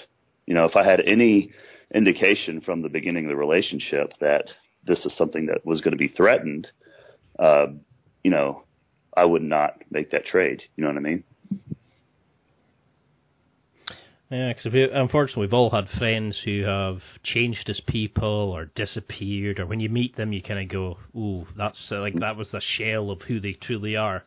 you 0.45 0.53
know, 0.53 0.65
if 0.65 0.75
I 0.75 0.83
had 0.83 1.01
any 1.01 1.51
indication 1.93 2.61
from 2.61 2.81
the 2.81 2.89
beginning 2.89 3.25
of 3.25 3.29
the 3.29 3.35
relationship 3.35 4.13
that 4.19 4.45
this 4.85 5.05
is 5.05 5.15
something 5.15 5.47
that 5.47 5.65
was 5.65 5.81
going 5.81 5.91
to 5.91 5.97
be 5.97 6.07
threatened, 6.07 6.67
uh, 7.39 7.67
you 8.23 8.31
know, 8.31 8.63
I 9.15 9.25
would 9.25 9.43
not 9.43 9.81
make 9.89 10.11
that 10.11 10.25
trade. 10.25 10.61
You 10.75 10.83
know 10.83 10.89
what 10.89 10.97
I 10.97 11.01
mean? 11.01 11.23
Yeah, 14.29 14.51
because 14.53 14.77
unfortunately 14.93 15.41
we've 15.41 15.53
all 15.53 15.69
had 15.69 15.87
friends 15.97 16.37
who 16.43 16.63
have 16.63 17.01
changed 17.23 17.69
as 17.69 17.79
people 17.87 18.27
or 18.27 18.65
disappeared, 18.65 19.59
or 19.59 19.65
when 19.65 19.79
you 19.79 19.87
meet 19.87 20.17
them, 20.17 20.33
you 20.33 20.41
kind 20.41 20.59
of 20.59 20.67
go, 20.67 20.97
"Ooh, 21.15 21.47
that's 21.55 21.91
uh, 21.91 22.01
like 22.01 22.19
that 22.19 22.35
was 22.35 22.51
the 22.51 22.59
shell 22.59 23.09
of 23.09 23.21
who 23.21 23.39
they 23.39 23.53
truly 23.53 23.95
are," 23.95 24.23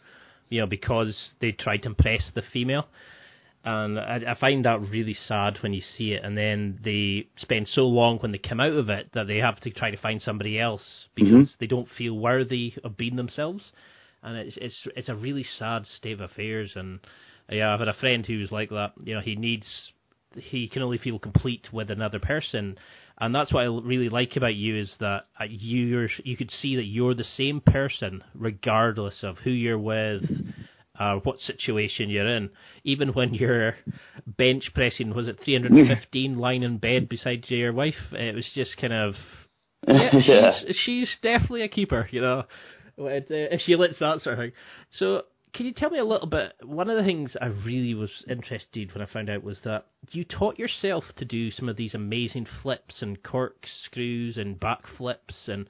you 0.48 0.60
know, 0.60 0.66
because 0.66 1.32
they 1.40 1.52
tried 1.52 1.82
to 1.82 1.88
impress 1.88 2.30
the 2.34 2.40
female. 2.40 2.86
And 3.62 4.00
I, 4.00 4.22
I 4.26 4.34
find 4.40 4.64
that 4.64 4.80
really 4.80 5.12
sad 5.12 5.58
when 5.62 5.74
you 5.74 5.82
see 5.82 6.12
it, 6.12 6.24
and 6.24 6.34
then 6.34 6.78
they 6.82 7.28
spend 7.36 7.68
so 7.68 7.82
long 7.82 8.18
when 8.20 8.32
they 8.32 8.38
come 8.38 8.58
out 8.58 8.72
of 8.72 8.88
it 8.88 9.10
that 9.12 9.26
they 9.26 9.36
have 9.36 9.60
to 9.60 9.70
try 9.70 9.90
to 9.90 9.98
find 9.98 10.22
somebody 10.22 10.58
else 10.58 11.08
because 11.14 11.32
mm-hmm. 11.32 11.54
they 11.60 11.66
don't 11.66 11.88
feel 11.98 12.16
worthy 12.16 12.72
of 12.84 12.96
being 12.96 13.16
themselves, 13.16 13.70
and 14.22 14.38
it's 14.38 14.56
it's 14.56 14.86
it's 14.96 15.08
a 15.10 15.14
really 15.14 15.44
sad 15.58 15.84
state 15.98 16.14
of 16.14 16.22
affairs 16.22 16.72
and 16.74 17.00
yeah, 17.50 17.72
I've 17.72 17.80
had 17.80 17.88
a 17.88 17.94
friend 17.94 18.24
who's 18.24 18.52
like 18.52 18.70
that. 18.70 18.92
You 19.02 19.14
know, 19.14 19.20
he 19.20 19.36
needs 19.36 19.66
he 20.34 20.68
can 20.68 20.82
only 20.82 20.98
feel 20.98 21.18
complete 21.18 21.68
with 21.72 21.90
another 21.90 22.20
person, 22.20 22.78
and 23.18 23.34
that's 23.34 23.52
what 23.52 23.62
I 23.62 23.66
really 23.66 24.08
like 24.08 24.36
about 24.36 24.54
you 24.54 24.78
is 24.78 24.90
that 25.00 25.26
uh, 25.38 25.44
you're 25.48 26.08
you 26.24 26.36
could 26.36 26.50
see 26.50 26.76
that 26.76 26.84
you're 26.84 27.14
the 27.14 27.24
same 27.36 27.60
person 27.60 28.22
regardless 28.34 29.22
of 29.22 29.38
who 29.38 29.50
you're 29.50 29.78
with. 29.78 30.22
Uh, 30.98 31.18
what 31.22 31.38
situation 31.40 32.10
you're 32.10 32.28
in, 32.28 32.50
even 32.84 33.08
when 33.14 33.32
you're 33.32 33.74
bench 34.26 34.70
pressing, 34.74 35.14
was 35.14 35.28
it 35.28 35.38
315 35.42 36.36
lying 36.36 36.62
in 36.62 36.76
bed 36.76 37.08
beside 37.08 37.42
your 37.48 37.72
wife? 37.72 37.94
It 38.12 38.34
was 38.34 38.44
just 38.54 38.76
kind 38.76 38.92
of, 38.92 39.14
yeah, 39.88 40.10
yeah. 40.26 40.52
She's, 40.60 40.76
she's 40.84 41.08
definitely 41.22 41.62
a 41.62 41.68
keeper, 41.68 42.06
you 42.10 42.20
know. 42.20 42.42
If 42.98 43.62
she 43.62 43.76
lets 43.76 43.98
that 44.00 44.20
sort 44.20 44.34
of 44.34 44.42
thing. 44.42 44.52
So 44.98 45.22
can 45.52 45.66
you 45.66 45.72
tell 45.72 45.90
me 45.90 45.98
a 45.98 46.04
little 46.04 46.26
bit? 46.26 46.54
One 46.62 46.90
of 46.90 46.96
the 46.96 47.04
things 47.04 47.32
I 47.40 47.46
really 47.46 47.94
was 47.94 48.10
interested 48.28 48.92
when 48.94 49.02
I 49.02 49.12
found 49.12 49.28
out 49.28 49.42
was 49.42 49.58
that 49.64 49.86
you 50.12 50.24
taught 50.24 50.58
yourself 50.58 51.04
to 51.16 51.24
do 51.24 51.50
some 51.50 51.68
of 51.68 51.76
these 51.76 51.94
amazing 51.94 52.46
flips 52.62 52.96
and 53.00 53.22
corkscrews 53.22 54.36
and 54.36 54.60
backflips, 54.60 55.48
and 55.48 55.66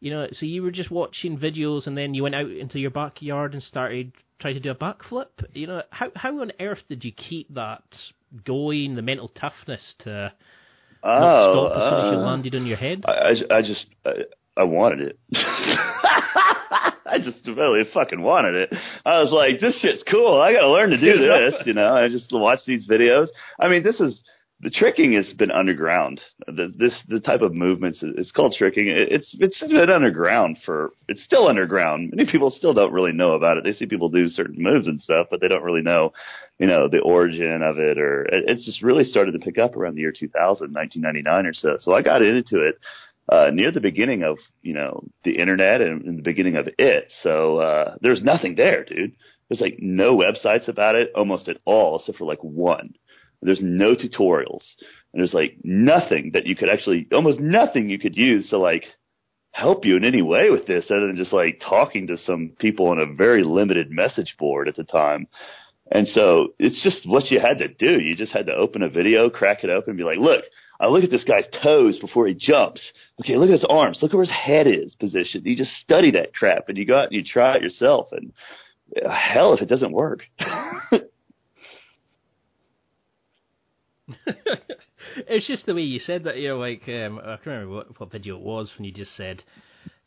you 0.00 0.10
know, 0.12 0.28
so 0.32 0.46
you 0.46 0.62
were 0.62 0.70
just 0.70 0.90
watching 0.90 1.38
videos 1.38 1.86
and 1.86 1.96
then 1.96 2.14
you 2.14 2.22
went 2.22 2.34
out 2.34 2.50
into 2.50 2.78
your 2.78 2.90
backyard 2.90 3.54
and 3.54 3.62
started 3.62 4.12
trying 4.40 4.54
to 4.54 4.60
do 4.60 4.70
a 4.70 4.74
backflip. 4.74 5.26
You 5.52 5.66
know, 5.66 5.82
how 5.90 6.10
how 6.14 6.40
on 6.40 6.52
earth 6.60 6.82
did 6.88 7.04
you 7.04 7.12
keep 7.12 7.52
that 7.54 7.82
going? 8.44 8.94
The 8.94 9.02
mental 9.02 9.28
toughness 9.28 9.82
to 10.00 10.32
oh, 11.02 11.08
not 11.08 11.52
stop 11.52 11.72
as 11.76 11.90
soon 11.90 12.06
as 12.06 12.12
you 12.12 12.18
uh, 12.18 12.26
landed 12.26 12.54
on 12.54 12.66
your 12.66 12.76
head. 12.76 13.04
I, 13.06 13.12
I, 13.12 13.56
I 13.58 13.62
just 13.62 13.86
I, 14.04 14.10
I 14.56 14.64
wanted 14.64 15.00
it. 15.08 15.18
I 17.10 17.18
just 17.18 17.46
really 17.46 17.82
fucking 17.92 18.20
wanted 18.20 18.54
it. 18.54 18.74
I 19.04 19.20
was 19.20 19.32
like, 19.32 19.60
this 19.60 19.78
shit's 19.80 20.04
cool. 20.10 20.40
I 20.40 20.52
got 20.52 20.62
to 20.62 20.70
learn 20.70 20.90
to 20.90 20.98
do 20.98 21.18
this. 21.18 21.54
You 21.66 21.74
know, 21.74 21.94
I 21.94 22.08
just 22.08 22.28
watch 22.30 22.60
these 22.66 22.88
videos. 22.88 23.26
I 23.58 23.68
mean, 23.68 23.82
this 23.82 24.00
is 24.00 24.22
the 24.60 24.70
tricking 24.70 25.12
has 25.12 25.32
been 25.34 25.52
underground. 25.52 26.20
The, 26.46 26.72
this 26.76 27.00
the 27.06 27.20
type 27.20 27.42
of 27.42 27.54
movements 27.54 28.02
it's 28.02 28.32
called 28.32 28.56
tricking. 28.58 28.88
It's 28.88 29.34
it's 29.38 29.60
been 29.60 29.90
underground 29.90 30.58
for 30.64 30.92
it's 31.06 31.22
still 31.22 31.46
underground. 31.46 32.12
Many 32.14 32.30
people 32.30 32.50
still 32.50 32.74
don't 32.74 32.92
really 32.92 33.12
know 33.12 33.32
about 33.32 33.56
it. 33.56 33.64
They 33.64 33.72
see 33.72 33.86
people 33.86 34.08
do 34.08 34.28
certain 34.28 34.60
moves 34.60 34.88
and 34.88 35.00
stuff, 35.00 35.28
but 35.30 35.40
they 35.40 35.46
don't 35.46 35.62
really 35.62 35.82
know, 35.82 36.12
you 36.58 36.66
know, 36.66 36.88
the 36.88 36.98
origin 36.98 37.62
of 37.62 37.78
it. 37.78 37.98
Or 37.98 38.26
it's 38.30 38.64
just 38.64 38.82
really 38.82 39.04
started 39.04 39.32
to 39.32 39.38
pick 39.38 39.58
up 39.58 39.76
around 39.76 39.94
the 39.94 40.00
year 40.00 40.12
2000, 40.12 40.74
1999 40.74 41.46
or 41.46 41.54
so. 41.54 41.76
So 41.78 41.94
I 41.94 42.02
got 42.02 42.22
into 42.22 42.66
it 42.66 42.80
uh, 43.28 43.50
near 43.52 43.70
the 43.70 43.80
beginning 43.80 44.22
of 44.22 44.38
you 44.62 44.74
know 44.74 45.04
the 45.24 45.38
internet 45.38 45.80
and, 45.80 46.02
and 46.04 46.18
the 46.18 46.22
beginning 46.22 46.56
of 46.56 46.68
it. 46.78 47.12
So 47.22 47.58
uh, 47.58 47.96
there's 48.00 48.22
nothing 48.22 48.54
there, 48.54 48.84
dude. 48.84 49.14
There's 49.48 49.60
like 49.60 49.78
no 49.78 50.16
websites 50.16 50.68
about 50.68 50.94
it 50.94 51.10
almost 51.14 51.48
at 51.48 51.58
all, 51.64 51.98
except 51.98 52.18
for 52.18 52.24
like 52.24 52.42
one. 52.42 52.94
There's 53.40 53.60
no 53.62 53.94
tutorials, 53.94 54.64
and 55.12 55.20
there's 55.20 55.34
like 55.34 55.58
nothing 55.62 56.32
that 56.34 56.46
you 56.46 56.56
could 56.56 56.68
actually, 56.68 57.06
almost 57.12 57.38
nothing 57.38 57.88
you 57.88 57.98
could 57.98 58.16
use 58.16 58.50
to 58.50 58.58
like 58.58 58.84
help 59.52 59.84
you 59.84 59.96
in 59.96 60.04
any 60.04 60.22
way 60.22 60.50
with 60.50 60.66
this, 60.66 60.86
other 60.90 61.06
than 61.06 61.16
just 61.16 61.32
like 61.32 61.60
talking 61.66 62.06
to 62.08 62.16
some 62.16 62.52
people 62.58 62.88
on 62.88 62.98
a 62.98 63.14
very 63.14 63.44
limited 63.44 63.90
message 63.90 64.34
board 64.38 64.68
at 64.68 64.76
the 64.76 64.84
time. 64.84 65.26
And 65.90 66.06
so 66.08 66.48
it's 66.58 66.82
just 66.82 67.08
what 67.08 67.30
you 67.30 67.40
had 67.40 67.58
to 67.58 67.68
do. 67.68 67.98
You 68.00 68.14
just 68.14 68.32
had 68.32 68.46
to 68.46 68.54
open 68.54 68.82
a 68.82 68.88
video, 68.88 69.30
crack 69.30 69.64
it 69.64 69.70
open, 69.70 69.90
and 69.90 69.98
be 69.98 70.04
like, 70.04 70.18
look, 70.18 70.44
I 70.80 70.86
look 70.88 71.02
at 71.02 71.10
this 71.10 71.24
guy's 71.24 71.46
toes 71.62 71.98
before 71.98 72.26
he 72.26 72.34
jumps. 72.34 72.82
Okay, 73.20 73.36
look 73.36 73.48
at 73.48 73.60
his 73.60 73.66
arms. 73.68 73.98
Look 74.02 74.12
at 74.12 74.16
where 74.16 74.24
his 74.24 74.34
head 74.34 74.66
is 74.66 74.94
positioned. 74.94 75.46
You 75.46 75.56
just 75.56 75.74
study 75.82 76.10
that 76.12 76.34
crap 76.34 76.68
and 76.68 76.76
you 76.76 76.84
go 76.84 76.98
out 76.98 77.06
and 77.06 77.14
you 77.14 77.24
try 77.24 77.56
it 77.56 77.62
yourself. 77.62 78.08
And 78.12 78.32
uh, 79.04 79.10
hell, 79.10 79.54
if 79.54 79.62
it 79.62 79.68
doesn't 79.68 79.92
work. 79.92 80.20
it's 85.16 85.46
just 85.46 85.66
the 85.66 85.74
way 85.74 85.82
you 85.82 85.98
said 85.98 86.24
that. 86.24 86.36
You 86.38 86.48
know, 86.48 86.58
like 86.58 86.82
um, 86.88 87.18
I 87.18 87.36
can't 87.36 87.46
remember 87.46 87.74
what, 87.74 88.00
what 88.00 88.12
video 88.12 88.36
it 88.36 88.42
was 88.42 88.70
when 88.76 88.84
you 88.84 88.92
just 88.92 89.16
said, 89.16 89.42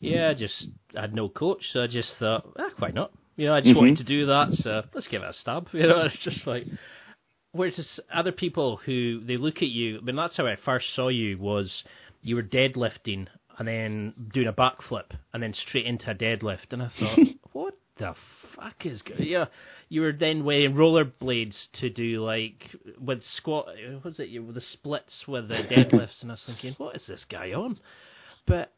"Yeah, 0.00 0.30
I 0.30 0.34
just 0.34 0.68
I 0.96 1.02
had 1.02 1.14
no 1.14 1.28
coach, 1.28 1.62
so 1.72 1.82
I 1.82 1.86
just 1.86 2.12
thought, 2.18 2.44
ah, 2.58 2.70
why 2.78 2.90
not?" 2.90 3.12
You 3.42 3.48
know, 3.48 3.54
I 3.54 3.60
just 3.60 3.70
mm-hmm. 3.70 3.78
wanted 3.78 3.96
to 3.96 4.04
do 4.04 4.26
that, 4.26 4.52
so 4.58 4.82
let's 4.94 5.08
give 5.08 5.20
it 5.22 5.28
a 5.28 5.32
stab. 5.32 5.66
You 5.72 5.88
know, 5.88 6.02
it's 6.02 6.16
just 6.22 6.46
like 6.46 6.62
whereas 7.50 8.00
other 8.14 8.30
people 8.30 8.76
who 8.76 9.20
they 9.26 9.36
look 9.36 9.56
at 9.56 9.68
you, 9.68 9.98
I 9.98 10.00
mean, 10.00 10.14
that's 10.14 10.36
how 10.36 10.46
I 10.46 10.54
first 10.64 10.86
saw 10.94 11.08
you 11.08 11.38
was 11.38 11.68
you 12.20 12.36
were 12.36 12.44
deadlifting 12.44 13.26
and 13.58 13.66
then 13.66 14.14
doing 14.32 14.46
a 14.46 14.52
backflip 14.52 15.06
and 15.34 15.42
then 15.42 15.54
straight 15.54 15.86
into 15.86 16.08
a 16.08 16.14
deadlift, 16.14 16.70
and 16.70 16.84
I 16.84 16.92
thought, 17.00 17.18
what 17.52 17.74
the 17.98 18.14
fuck 18.54 18.86
is 18.86 19.02
good? 19.02 19.18
Yeah, 19.18 19.46
you 19.88 20.02
were 20.02 20.12
then 20.12 20.44
wearing 20.44 20.74
rollerblades 20.74 21.56
to 21.80 21.90
do 21.90 22.24
like 22.24 22.70
with 23.00 23.24
squat. 23.38 23.66
What 23.94 24.04
was 24.04 24.20
it? 24.20 24.38
With 24.38 24.54
the 24.54 24.62
splits 24.72 25.26
with 25.26 25.48
the 25.48 25.54
deadlifts, 25.68 26.22
and 26.22 26.30
I 26.30 26.34
was 26.34 26.44
thinking, 26.46 26.76
what 26.78 26.94
is 26.94 27.02
this 27.08 27.26
guy 27.28 27.54
on? 27.54 27.76
But 28.46 28.72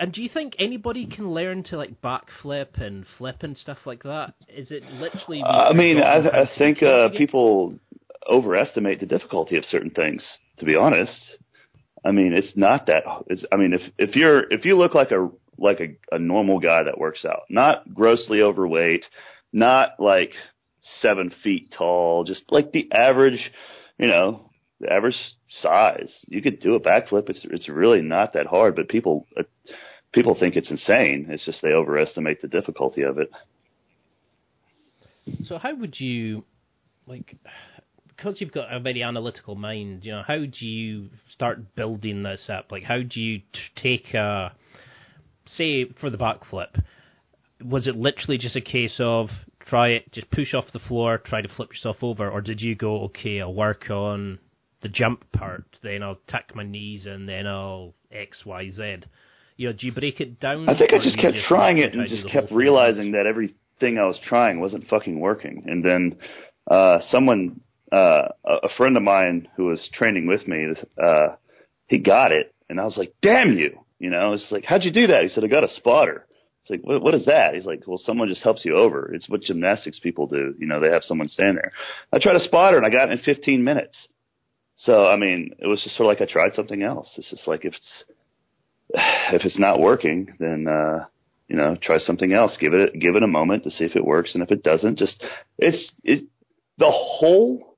and 0.00 0.14
do 0.14 0.22
you 0.22 0.30
think 0.30 0.56
anybody 0.58 1.06
can 1.06 1.30
learn 1.30 1.62
to 1.64 1.76
like 1.76 2.00
backflip 2.00 2.80
and 2.80 3.04
flip 3.18 3.42
and 3.42 3.56
stuff 3.56 3.76
like 3.84 4.02
that? 4.04 4.32
Is 4.48 4.70
it 4.70 4.82
literally? 4.94 5.42
I 5.42 5.74
mean, 5.74 5.98
I, 5.98 6.26
I 6.26 6.50
think 6.56 6.82
uh, 6.82 7.10
people 7.10 7.78
overestimate 8.28 9.00
the 9.00 9.06
difficulty 9.06 9.58
of 9.58 9.64
certain 9.66 9.90
things. 9.90 10.26
To 10.58 10.64
be 10.64 10.74
honest, 10.74 11.12
I 12.02 12.12
mean, 12.12 12.32
it's 12.32 12.52
not 12.56 12.86
that. 12.86 13.02
It's, 13.26 13.44
I 13.52 13.56
mean, 13.56 13.74
if 13.74 13.82
if 13.98 14.16
you're 14.16 14.50
if 14.50 14.64
you 14.64 14.78
look 14.78 14.94
like 14.94 15.10
a 15.10 15.28
like 15.58 15.80
a, 15.80 16.14
a 16.16 16.18
normal 16.18 16.60
guy 16.60 16.82
that 16.82 16.98
works 16.98 17.26
out, 17.26 17.42
not 17.50 17.92
grossly 17.92 18.40
overweight, 18.40 19.04
not 19.52 19.90
like 19.98 20.32
seven 21.02 21.30
feet 21.44 21.74
tall, 21.76 22.24
just 22.24 22.44
like 22.50 22.72
the 22.72 22.90
average, 22.90 23.52
you 23.98 24.06
know, 24.06 24.50
the 24.80 24.90
average 24.90 25.18
size. 25.60 26.10
You 26.26 26.40
could 26.40 26.60
do 26.60 26.74
a 26.74 26.80
backflip. 26.80 27.28
It's 27.28 27.44
it's 27.50 27.68
really 27.68 28.00
not 28.00 28.32
that 28.32 28.46
hard, 28.46 28.76
but 28.76 28.88
people 28.88 29.26
uh, 29.38 29.42
people 30.12 30.36
think 30.38 30.56
it's 30.56 30.70
insane. 30.70 31.26
It's 31.28 31.44
just 31.44 31.62
they 31.62 31.72
overestimate 31.72 32.42
the 32.42 32.48
difficulty 32.48 33.02
of 33.02 33.18
it. 33.18 33.30
So 35.44 35.58
how 35.58 35.74
would 35.74 36.00
you 36.00 36.44
like 37.06 37.36
because 38.20 38.40
you've 38.40 38.52
got 38.52 38.72
a 38.72 38.78
very 38.78 39.02
analytical 39.02 39.54
mind, 39.54 40.04
you 40.04 40.12
know, 40.12 40.22
how 40.26 40.36
do 40.36 40.66
you 40.66 41.08
start 41.32 41.74
building 41.74 42.22
this 42.22 42.50
up? 42.50 42.70
Like, 42.70 42.82
how 42.82 42.98
do 42.98 43.18
you 43.18 43.38
t- 43.38 43.44
take 43.76 44.12
a, 44.12 44.52
say, 45.56 45.86
for 45.98 46.10
the 46.10 46.18
backflip, 46.18 46.82
was 47.64 47.86
it 47.86 47.96
literally 47.96 48.36
just 48.36 48.56
a 48.56 48.60
case 48.60 48.96
of 48.98 49.30
try 49.66 49.88
it, 49.88 50.12
just 50.12 50.30
push 50.30 50.52
off 50.52 50.66
the 50.72 50.80
floor, 50.80 51.16
try 51.16 51.40
to 51.40 51.48
flip 51.48 51.70
yourself 51.70 51.96
over, 52.02 52.28
or 52.28 52.42
did 52.42 52.60
you 52.60 52.74
go, 52.74 53.04
okay, 53.04 53.40
I'll 53.40 53.54
work 53.54 53.88
on 53.88 54.38
the 54.82 54.88
jump 54.90 55.24
part, 55.32 55.64
then 55.82 56.02
I'll 56.02 56.18
tuck 56.28 56.54
my 56.54 56.64
knees, 56.64 57.06
and 57.06 57.26
then 57.26 57.46
I'll 57.46 57.94
X, 58.12 58.44
Y, 58.44 58.70
Z? 58.70 58.96
You 59.60 59.66
know, 59.66 59.72
do 59.74 59.84
you 59.84 59.92
break 59.92 60.22
it 60.22 60.40
down? 60.40 60.70
I 60.70 60.78
think 60.78 60.94
I 60.94 60.96
just 60.96 61.18
kept 61.18 61.34
just 61.34 61.46
trying 61.46 61.76
it 61.76 61.92
and 61.92 62.08
just 62.08 62.26
kept 62.30 62.50
realizing 62.50 63.12
that 63.12 63.26
everything 63.26 63.98
I 63.98 64.06
was 64.06 64.18
trying 64.26 64.58
wasn't 64.58 64.86
fucking 64.86 65.20
working. 65.20 65.64
And 65.66 65.84
then 65.84 66.16
uh, 66.70 67.00
someone 67.10 67.60
uh, 67.92 68.28
a 68.42 68.70
friend 68.78 68.96
of 68.96 69.02
mine 69.02 69.48
who 69.58 69.66
was 69.66 69.86
training 69.92 70.26
with 70.26 70.48
me, 70.48 70.72
uh, 70.96 71.36
he 71.88 71.98
got 71.98 72.32
it, 72.32 72.54
and 72.70 72.80
I 72.80 72.84
was 72.84 72.96
like, 72.96 73.12
"Damn 73.20 73.52
you!" 73.52 73.78
You 73.98 74.08
know, 74.08 74.32
it's 74.32 74.46
like, 74.50 74.64
"How'd 74.64 74.82
you 74.82 74.92
do 74.92 75.08
that?" 75.08 75.24
He 75.24 75.28
said, 75.28 75.44
"I 75.44 75.48
got 75.48 75.62
a 75.62 75.74
spotter." 75.74 76.26
It's 76.62 76.70
like, 76.70 76.80
what, 76.80 77.02
what 77.02 77.14
is 77.14 77.26
that? 77.26 77.54
He's 77.54 77.64
like, 77.64 77.86
well, 77.86 78.00
someone 78.04 78.28
just 78.28 78.42
helps 78.42 78.66
you 78.66 78.76
over. 78.76 79.10
It's 79.14 79.30
what 79.30 79.40
gymnastics 79.40 79.98
people 79.98 80.26
do. 80.26 80.54
You 80.58 80.66
know, 80.66 80.78
they 80.78 80.90
have 80.90 81.02
someone 81.04 81.28
stand 81.28 81.56
there. 81.56 81.72
I 82.12 82.18
tried 82.18 82.36
a 82.36 82.40
spotter 82.40 82.76
and 82.76 82.84
I 82.84 82.90
got 82.90 83.08
it 83.08 83.12
in 83.12 83.18
15 83.18 83.64
minutes. 83.64 83.96
So, 84.76 85.06
I 85.06 85.16
mean, 85.16 85.52
it 85.58 85.66
was 85.66 85.82
just 85.82 85.96
sort 85.96 86.04
of 86.04 86.08
like 86.20 86.28
I 86.28 86.30
tried 86.30 86.52
something 86.52 86.82
else. 86.82 87.08
It's 87.16 87.30
just 87.30 87.48
like 87.48 87.64
if 87.64 87.72
it's 87.72 88.04
if 89.32 89.44
it's 89.44 89.58
not 89.58 89.80
working, 89.80 90.34
then 90.38 90.66
uh, 90.68 91.06
you 91.48 91.56
know, 91.56 91.76
try 91.80 91.98
something 91.98 92.32
else. 92.32 92.56
Give 92.60 92.74
it 92.74 92.98
give 92.98 93.16
it 93.16 93.22
a 93.22 93.28
moment 93.28 93.64
to 93.64 93.70
see 93.70 93.84
if 93.84 93.96
it 93.96 94.04
works, 94.04 94.34
and 94.34 94.42
if 94.42 94.50
it 94.50 94.62
doesn't, 94.62 94.98
just 94.98 95.22
it's 95.58 95.92
it. 96.04 96.24
The 96.78 96.90
whole 96.90 97.76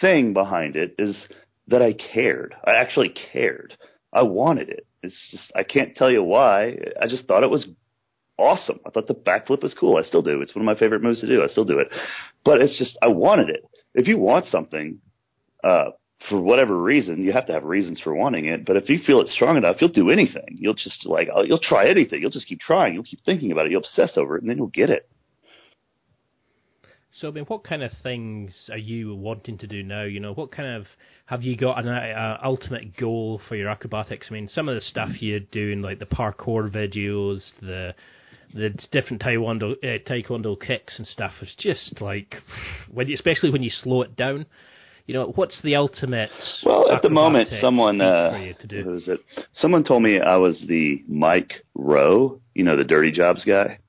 thing 0.00 0.32
behind 0.32 0.74
it 0.74 0.94
is 0.98 1.16
that 1.68 1.82
I 1.82 1.92
cared. 1.92 2.54
I 2.64 2.72
actually 2.72 3.10
cared. 3.32 3.76
I 4.12 4.22
wanted 4.22 4.70
it. 4.70 4.86
It's 5.02 5.14
just 5.30 5.52
I 5.54 5.62
can't 5.62 5.94
tell 5.94 6.10
you 6.10 6.22
why. 6.22 6.76
I 7.00 7.06
just 7.06 7.26
thought 7.26 7.42
it 7.42 7.50
was 7.50 7.66
awesome. 8.38 8.80
I 8.86 8.90
thought 8.90 9.06
the 9.06 9.14
backflip 9.14 9.62
was 9.62 9.74
cool. 9.78 9.96
I 9.96 10.02
still 10.02 10.22
do. 10.22 10.40
It's 10.40 10.54
one 10.54 10.66
of 10.66 10.74
my 10.74 10.78
favorite 10.78 11.02
moves 11.02 11.20
to 11.20 11.26
do. 11.26 11.42
I 11.42 11.46
still 11.48 11.64
do 11.64 11.78
it. 11.78 11.88
But 12.44 12.60
it's 12.60 12.78
just 12.78 12.98
I 13.02 13.08
wanted 13.08 13.50
it. 13.50 13.64
If 13.94 14.08
you 14.08 14.18
want 14.18 14.46
something, 14.46 14.98
uh, 15.62 15.90
for 16.28 16.40
whatever 16.40 16.76
reason, 16.76 17.22
you 17.22 17.32
have 17.32 17.46
to 17.46 17.52
have 17.52 17.64
reasons 17.64 18.00
for 18.00 18.14
wanting 18.14 18.46
it. 18.46 18.64
But 18.64 18.76
if 18.76 18.88
you 18.88 18.98
feel 19.06 19.20
it's 19.20 19.32
strong 19.32 19.56
enough, 19.56 19.76
you'll 19.80 19.90
do 19.90 20.10
anything. 20.10 20.56
You'll 20.58 20.74
just 20.74 21.06
like 21.06 21.28
you'll 21.44 21.60
try 21.60 21.88
anything. 21.88 22.20
You'll 22.20 22.30
just 22.30 22.48
keep 22.48 22.60
trying. 22.60 22.94
You'll 22.94 23.04
keep 23.04 23.24
thinking 23.24 23.52
about 23.52 23.66
it. 23.66 23.72
You'll 23.72 23.80
obsess 23.82 24.16
over 24.16 24.36
it, 24.36 24.42
and 24.42 24.50
then 24.50 24.56
you'll 24.56 24.66
get 24.68 24.90
it. 24.90 25.08
So, 27.20 27.28
I 27.28 27.30
mean, 27.32 27.44
what 27.46 27.64
kind 27.64 27.82
of 27.82 27.90
things 28.02 28.52
are 28.70 28.78
you 28.78 29.14
wanting 29.14 29.58
to 29.58 29.66
do 29.66 29.82
now? 29.82 30.02
You 30.02 30.20
know, 30.20 30.34
what 30.34 30.52
kind 30.52 30.76
of 30.76 30.86
have 31.26 31.42
you 31.42 31.56
got 31.56 31.84
an 31.84 31.88
uh, 31.88 32.38
ultimate 32.44 32.96
goal 32.96 33.40
for 33.48 33.56
your 33.56 33.68
acrobatics? 33.68 34.28
I 34.30 34.34
mean, 34.34 34.48
some 34.48 34.68
of 34.68 34.76
the 34.76 34.80
stuff 34.80 35.08
you're 35.20 35.40
doing, 35.40 35.82
like 35.82 35.98
the 35.98 36.06
parkour 36.06 36.70
videos, 36.70 37.40
the 37.60 37.94
the 38.54 38.70
different 38.92 39.20
taekwondo 39.20 39.72
uh, 39.72 39.98
taekwondo 40.08 40.58
kicks 40.60 40.94
and 40.98 41.06
stuff, 41.06 41.32
is 41.42 41.54
just 41.58 42.00
like 42.00 42.36
when 42.92 43.12
especially 43.12 43.50
when 43.50 43.62
you 43.62 43.70
slow 43.70 44.02
it 44.02 44.14
down. 44.14 44.46
You 45.08 45.14
know, 45.14 45.32
what's 45.34 45.60
the 45.62 45.74
ultimate? 45.74 46.30
Well, 46.64 46.92
at 46.92 47.02
the 47.02 47.10
moment, 47.10 47.48
someone 47.60 48.00
uh, 48.00 48.38
who 48.70 48.94
is 48.94 49.08
it? 49.08 49.20
Someone 49.54 49.82
told 49.82 50.02
me 50.02 50.20
I 50.20 50.36
was 50.36 50.62
the 50.68 51.02
Mike 51.08 51.64
Rowe, 51.74 52.40
you 52.54 52.62
know, 52.62 52.76
the 52.76 52.84
Dirty 52.84 53.10
Jobs 53.10 53.44
guy 53.44 53.80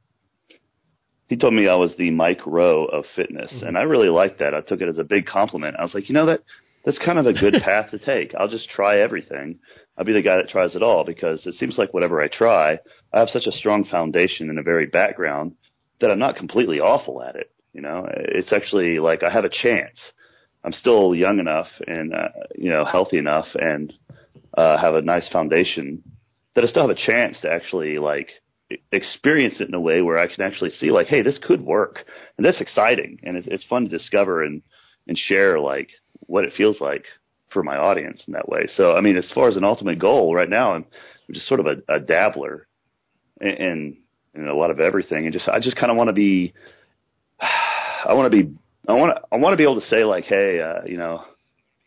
he 1.30 1.38
told 1.38 1.54
me 1.54 1.68
I 1.68 1.76
was 1.76 1.92
the 1.98 2.10
Mike 2.10 2.46
Rowe 2.46 2.86
of 2.86 3.06
fitness, 3.16 3.54
mm-hmm. 3.54 3.68
and 3.68 3.78
I 3.78 3.84
really 3.84 4.10
liked 4.10 4.40
that. 4.40 4.56
I 4.56 4.62
took 4.62 4.82
it 4.82 4.90
as 4.90 4.98
a 4.98 5.04
big 5.04 5.28
compliment. 5.28 5.76
I 5.78 5.84
was 5.84 5.94
like, 5.94 6.10
you 6.10 6.16
know 6.16 6.26
that 6.26 6.42
that's 6.84 7.00
kind 7.06 7.20
of 7.20 7.28
a 7.28 7.34
good 7.34 7.54
path 7.64 7.92
to 7.92 8.00
take. 8.00 8.34
I'll 8.36 8.50
just 8.50 8.70
try 8.70 9.00
everything. 9.00 9.60
I'll 9.98 10.06
be 10.06 10.14
the 10.14 10.24
guy 10.24 10.38
that 10.38 10.50
tries 10.50 10.76
it 10.76 10.82
all 10.82 11.06
because 11.06 11.46
it 11.46 11.54
seems 11.56 11.78
like 11.78 11.94
whatever 11.94 12.20
I 12.20 12.30
try, 12.30 12.80
I 13.14 13.20
have 13.20 13.30
such 13.30 13.46
a 13.46 13.52
strong 13.52 13.86
foundation 13.86 14.50
and 14.50 14.58
a 14.58 14.64
very 14.64 14.88
background 14.88 15.54
that 16.02 16.10
I'm 16.10 16.20
not 16.20 16.36
completely 16.36 16.80
awful 16.80 17.22
at 17.22 17.36
it. 17.36 17.52
You 17.74 17.82
know, 17.82 18.08
it's 18.10 18.52
actually 18.52 18.98
like 18.98 19.22
I 19.22 19.30
have 19.30 19.46
a 19.46 19.50
chance. 19.50 20.00
I'm 20.64 20.74
still 20.74 21.16
young 21.16 21.40
enough 21.40 21.68
and 21.88 22.14
uh, 22.14 22.30
you 22.56 22.70
know 22.70 22.86
healthy 22.86 23.18
enough 23.18 23.48
and 23.56 23.94
uh, 24.58 24.78
have 24.78 24.96
a 24.96 25.02
nice 25.02 25.28
foundation 25.30 26.04
that 26.56 26.64
I 26.64 26.68
still 26.68 26.88
have 26.88 26.96
a 26.96 27.06
chance 27.06 27.40
to 27.42 27.52
actually 27.52 27.98
like 27.98 28.30
experience 28.92 29.56
it 29.60 29.68
in 29.68 29.74
a 29.74 29.80
way 29.80 30.02
where 30.02 30.18
I 30.18 30.28
can 30.28 30.44
actually 30.44 30.72
see 30.72 30.92
like, 30.92 31.08
hey, 31.08 31.22
this 31.22 31.40
could 31.42 31.62
work, 31.62 32.00
and 32.38 32.46
that's 32.46 32.62
exciting, 32.62 33.20
and 33.24 33.38
it's, 33.38 33.48
it's 33.48 33.66
fun 33.66 33.84
to 33.84 33.90
discover 33.90 34.44
and 34.44 34.62
and 35.08 35.18
share 35.18 35.60
like 35.60 35.90
what 36.28 36.46
it 36.46 36.54
feels 36.56 36.80
like 36.80 37.06
for 37.52 37.64
my 37.64 37.78
audience 37.78 38.24
in 38.28 38.34
that 38.34 38.48
way. 38.48 38.68
So, 38.76 38.96
I 38.96 39.02
mean, 39.02 39.18
as 39.18 39.32
far 39.34 39.48
as 39.48 39.58
an 39.58 39.64
ultimate 39.64 39.98
goal, 39.98 40.36
right 40.36 40.50
now 40.50 40.74
I'm 40.74 40.86
just 41.32 41.48
sort 41.48 41.60
of 41.60 41.66
a, 41.66 41.94
a 41.96 42.00
dabbler 42.00 42.68
in, 43.42 43.50
in 43.50 43.98
in 44.36 44.48
a 44.48 44.54
lot 44.54 44.72
of 44.72 44.80
everything, 44.80 45.26
and 45.26 45.34
just 45.34 45.48
I 45.48 45.60
just 45.60 45.78
kind 45.78 45.92
of 45.92 45.98
want 45.98 46.10
to 46.10 46.14
be, 46.14 46.54
I 47.42 48.14
want 48.14 48.32
to 48.32 48.44
be, 48.44 48.54
I 48.90 48.94
want 48.94 49.16
to 49.16 49.22
I 49.32 49.38
want 49.38 49.54
to 49.54 49.58
be 49.58 49.64
able 49.64 49.80
to 49.80 49.88
say 49.88 50.04
like, 50.04 50.24
hey, 50.26 50.60
uh, 50.62 50.86
you 50.86 50.98
know, 50.98 51.24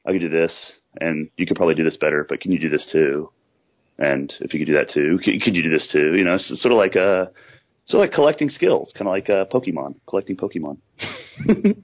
I 0.06 0.12
can 0.12 0.20
do 0.20 0.28
this, 0.28 0.52
and 1.00 1.28
you 1.36 1.46
could 1.46 1.56
probably 1.56 1.74
do 1.74 1.82
this 1.82 1.96
better, 1.96 2.24
but 2.28 2.40
can 2.40 2.52
you 2.52 2.60
do 2.60 2.68
this 2.68 2.86
too? 2.92 3.30
And 3.98 4.32
if 4.40 4.54
you 4.54 4.60
could 4.60 4.66
do 4.66 4.74
that 4.74 4.90
too, 4.90 5.18
could, 5.22 5.54
you 5.54 5.62
do 5.62 5.68
this 5.70 5.88
too? 5.92 6.14
You 6.16 6.24
know, 6.24 6.34
it's 6.34 6.48
sort 6.62 6.72
of 6.72 6.78
like 6.78 6.94
a, 6.94 7.30
sort 7.86 8.02
of 8.04 8.08
like 8.08 8.14
collecting 8.14 8.48
skills, 8.48 8.92
kind 8.96 9.08
of 9.08 9.12
like 9.12 9.28
a 9.28 9.46
Pokemon, 9.52 9.96
collecting 10.08 10.36
Pokemon. 10.36 10.78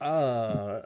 uh, 0.00 0.80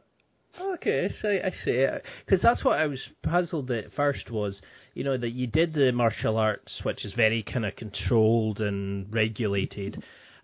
okay, 0.74 1.10
so 1.20 1.28
I 1.28 1.50
see 1.64 1.70
it 1.70 2.04
because 2.26 2.42
that's 2.42 2.62
what 2.62 2.78
I 2.78 2.86
was 2.86 3.00
puzzled 3.22 3.70
at 3.70 3.84
first 3.96 4.30
was, 4.30 4.60
you 4.94 5.02
know, 5.02 5.16
that 5.16 5.30
you 5.30 5.46
did 5.46 5.72
the 5.72 5.92
martial 5.92 6.36
arts, 6.36 6.80
which 6.82 7.06
is 7.06 7.14
very 7.14 7.42
kind 7.42 7.64
of 7.64 7.74
controlled 7.76 8.60
and 8.60 9.12
regulated, 9.12 10.02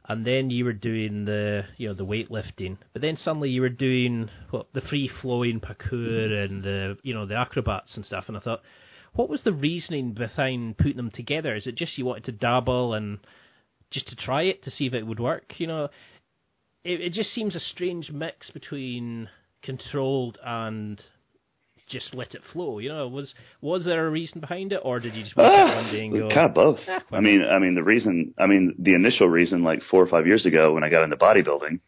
and 0.08 0.24
then 0.24 0.50
you 0.50 0.64
were 0.64 0.72
doing 0.72 1.24
the 1.24 1.64
you 1.76 1.88
know 1.88 1.94
the 1.94 2.04
weightlifting, 2.04 2.76
but 2.92 3.02
then 3.02 3.16
suddenly 3.16 3.50
you 3.50 3.60
were 3.60 3.68
doing 3.68 4.28
what 4.50 4.66
the 4.72 4.80
free 4.80 5.10
flowing 5.20 5.60
parkour 5.60 6.44
and 6.44 6.62
the 6.62 6.96
you 7.02 7.14
know 7.14 7.26
the 7.26 7.36
acrobats 7.36 7.96
and 7.96 8.04
stuff, 8.04 8.24
and 8.28 8.36
I 8.36 8.40
thought, 8.40 8.62
what 9.14 9.28
was 9.28 9.42
the 9.42 9.52
reasoning 9.52 10.12
behind 10.12 10.78
putting 10.78 10.96
them 10.96 11.10
together? 11.10 11.54
Is 11.56 11.66
it 11.66 11.74
just 11.74 11.98
you 11.98 12.04
wanted 12.04 12.24
to 12.24 12.32
dabble 12.32 12.94
and 12.94 13.18
just 13.90 14.08
to 14.08 14.16
try 14.16 14.42
it 14.42 14.62
to 14.64 14.70
see 14.70 14.86
if 14.86 14.94
it 14.94 15.06
would 15.06 15.20
work? 15.20 15.54
You 15.58 15.66
know, 15.66 15.84
it, 16.84 17.00
it 17.00 17.12
just 17.12 17.34
seems 17.34 17.54
a 17.54 17.60
strange 17.60 18.10
mix 18.10 18.50
between 18.50 19.28
controlled 19.62 20.38
and 20.44 21.02
just 21.88 22.14
let 22.14 22.34
it 22.34 22.42
flow? 22.52 22.78
You 22.78 22.90
know, 22.90 23.08
was 23.08 23.34
was 23.60 23.84
there 23.84 24.06
a 24.06 24.10
reason 24.10 24.40
behind 24.40 24.72
it, 24.72 24.80
or 24.82 25.00
did 25.00 25.14
you 25.14 25.22
just 25.22 25.36
wake 25.36 25.46
uh, 25.46 25.50
up 25.50 25.84
one 25.84 25.92
day 25.92 26.06
and 26.06 26.14
go? 26.14 26.28
Kind 26.28 26.48
of 26.48 26.54
both. 26.54 26.78
I 27.12 27.20
mean, 27.20 27.42
I 27.42 27.58
mean, 27.58 27.74
the 27.74 27.82
reason, 27.82 28.34
I 28.38 28.46
mean, 28.46 28.74
the 28.78 28.94
initial 28.94 29.28
reason, 29.28 29.62
like 29.62 29.82
four 29.90 30.02
or 30.02 30.08
five 30.08 30.26
years 30.26 30.46
ago 30.46 30.74
when 30.74 30.84
I 30.84 30.90
got 30.90 31.04
into 31.04 31.16
bodybuilding, 31.16 31.80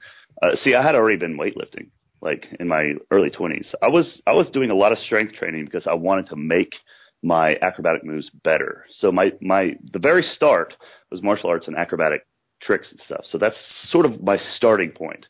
uh, 0.43 0.57
see, 0.63 0.75
I 0.75 0.83
had 0.83 0.95
already 0.95 1.19
been 1.19 1.39
weightlifting, 1.39 1.91
like 2.21 2.47
in 2.59 2.69
my 2.69 2.95
early 3.11 3.31
twenties. 3.31 3.75
I 3.83 3.89
was 3.89 4.21
I 4.27 4.33
was 4.33 4.51
doing 4.51 4.71
a 4.71 4.75
lot 4.77 4.93
of 4.93 4.99
strength 4.99 5.35
training 5.35 5.65
because 5.65 5.87
I 5.87 5.95
wanted 5.95 6.29
to 6.29 6.37
make 6.37 6.75
my 7.23 7.57
acrobatic 7.61 8.05
moves 8.05 8.31
better. 8.45 8.85
So 8.91 9.11
my 9.11 9.33
my 9.41 9.77
the 9.93 9.99
very 9.99 10.23
start 10.23 10.75
was 11.11 11.23
martial 11.23 11.51
arts 11.51 11.67
and 11.67 11.77
acrobatic 11.77 12.23
tricks 12.61 12.91
and 12.91 13.01
stuff. 13.01 13.25
So 13.25 13.39
that's 13.39 13.57
sort 13.87 14.07
of 14.07 14.23
my 14.23 14.37
starting 14.57 14.91
point. 14.91 15.27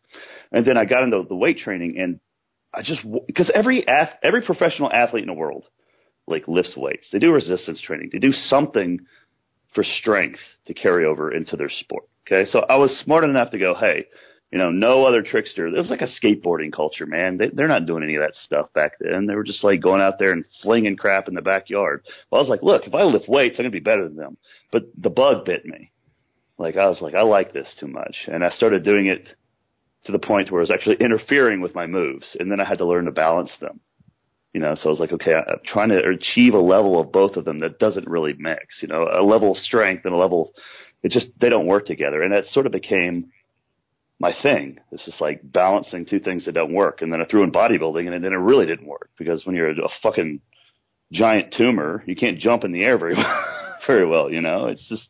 And 0.53 0.66
then 0.66 0.77
I 0.77 0.85
got 0.85 1.03
into 1.03 1.23
the 1.29 1.37
weight 1.37 1.59
training 1.59 1.97
and 1.99 2.21
I 2.79 2.83
just 2.83 3.01
because 3.26 3.51
every 3.55 3.85
every 4.22 4.43
professional 4.43 4.93
athlete 4.93 5.24
in 5.24 5.29
the 5.29 5.35
world 5.35 5.66
like 6.29 6.47
lifts 6.47 6.76
weights. 6.76 7.07
They 7.12 7.18
do 7.18 7.33
resistance 7.33 7.81
training. 7.81 8.11
They 8.12 8.18
do 8.18 8.33
something 8.33 9.01
for 9.74 9.83
strength 9.83 10.41
to 10.66 10.74
carry 10.74 11.05
over 11.05 11.33
into 11.33 11.57
their 11.57 11.70
sport. 11.70 12.05
Okay, 12.26 12.49
so 12.51 12.61
I 12.68 12.76
was 12.76 12.91
smart 13.05 13.24
enough 13.24 13.51
to 13.53 13.59
go, 13.59 13.74
hey, 13.74 14.05
you 14.53 14.59
know, 14.59 14.70
no 14.70 15.05
other 15.05 15.22
trickster. 15.22 15.68
Was 15.68 15.91
like 15.91 16.03
a 16.03 16.07
skateboarding 16.07 16.72
culture, 16.72 17.07
man. 17.07 17.39
They, 17.39 17.49
they're 17.49 17.68
not 17.68 17.87
doing 17.87 18.03
any 18.03 18.16
of 18.16 18.22
that 18.22 18.35
stuff 18.35 18.72
back 18.74 18.93
then. 19.01 19.26
They 19.26 19.35
were 19.35 19.45
just 19.45 19.64
like 19.64 19.81
going 19.81 20.01
out 20.01 20.18
there 20.18 20.33
and 20.33 20.45
flinging 20.62 20.97
crap 20.97 21.29
in 21.29 21.35
the 21.35 21.43
backyard. 21.43 22.05
Well, 22.31 22.41
I 22.41 22.43
was 22.43 22.51
like, 22.51 22.62
look, 22.62 22.87
if 22.87 22.95
I 22.95 23.03
lift 23.03 23.29
weights, 23.29 23.57
I'm 23.59 23.64
gonna 23.64 23.70
be 23.70 23.81
better 23.81 24.05
than 24.05 24.16
them. 24.16 24.37
But 24.70 24.85
the 24.97 25.11
bug 25.11 25.45
bit 25.45 25.64
me. 25.64 25.91
Like 26.59 26.76
I 26.76 26.89
was 26.89 27.01
like, 27.01 27.14
I 27.14 27.22
like 27.22 27.53
this 27.53 27.68
too 27.79 27.87
much, 27.89 28.16
and 28.26 28.45
I 28.45 28.51
started 28.51 28.85
doing 28.85 29.07
it 29.07 29.29
to 30.05 30.12
the 30.12 30.18
point 30.18 30.51
where 30.51 30.61
it 30.61 30.68
was 30.68 30.70
actually 30.70 30.96
interfering 30.96 31.61
with 31.61 31.74
my 31.74 31.86
moves, 31.86 32.36
and 32.38 32.51
then 32.51 32.61
I 32.61 32.64
had 32.64 32.78
to 32.78 32.86
learn 32.86 33.07
to 33.07 33.12
balance 33.12 33.51
them. 33.61 33.80
You 34.55 34.61
know, 34.61 34.74
so 34.74 34.88
I 34.88 34.90
was 34.90 35.01
like, 35.01 35.12
okay, 35.12 35.34
I'm 35.34 35.61
trying 35.64 35.90
to 35.90 36.03
achieve 36.09 36.55
a 36.55 36.59
level 36.59 36.99
of 36.99 37.12
both 37.12 37.36
of 37.36 37.44
them 37.44 37.59
that 37.61 37.78
doesn't 37.78 38.09
really 38.09 38.34
mix. 38.38 38.76
You 38.80 38.88
know, 38.88 39.07
a 39.12 39.22
level 39.22 39.53
of 39.53 39.59
strength 39.59 40.05
and 40.05 40.14
a 40.14 40.16
level, 40.16 40.53
it 41.03 41.12
just 41.12 41.28
they 41.40 41.49
don't 41.49 41.66
work 41.66 41.86
together, 41.86 42.22
and 42.22 42.32
that 42.32 42.46
sort 42.46 42.66
of 42.66 42.72
became 42.72 43.30
my 44.20 44.34
thing. 44.42 44.78
It's 44.90 45.05
just 45.05 45.20
like 45.20 45.40
balancing 45.44 46.05
two 46.05 46.18
things 46.18 46.44
that 46.44 46.53
don't 46.53 46.72
work. 46.72 47.03
And 47.03 47.12
then 47.12 47.20
I 47.20 47.24
threw 47.24 47.44
in 47.44 47.53
bodybuilding 47.53 48.12
and 48.12 48.24
then 48.24 48.32
it 48.32 48.36
really 48.36 48.66
didn't 48.66 48.86
work 48.86 49.11
because 49.16 49.46
when 49.46 49.55
you're 49.55 49.70
a 49.70 49.88
fucking 50.03 50.40
giant 51.12 51.55
tumor, 51.57 52.03
you 52.07 52.16
can't 52.16 52.38
jump 52.38 52.64
in 52.64 52.72
the 52.72 52.82
air 52.82 52.99
very 52.99 53.14
well, 53.16 53.44
very 53.86 54.07
well, 54.07 54.30
you 54.30 54.40
know? 54.40 54.66
It's 54.66 54.86
just, 54.88 55.09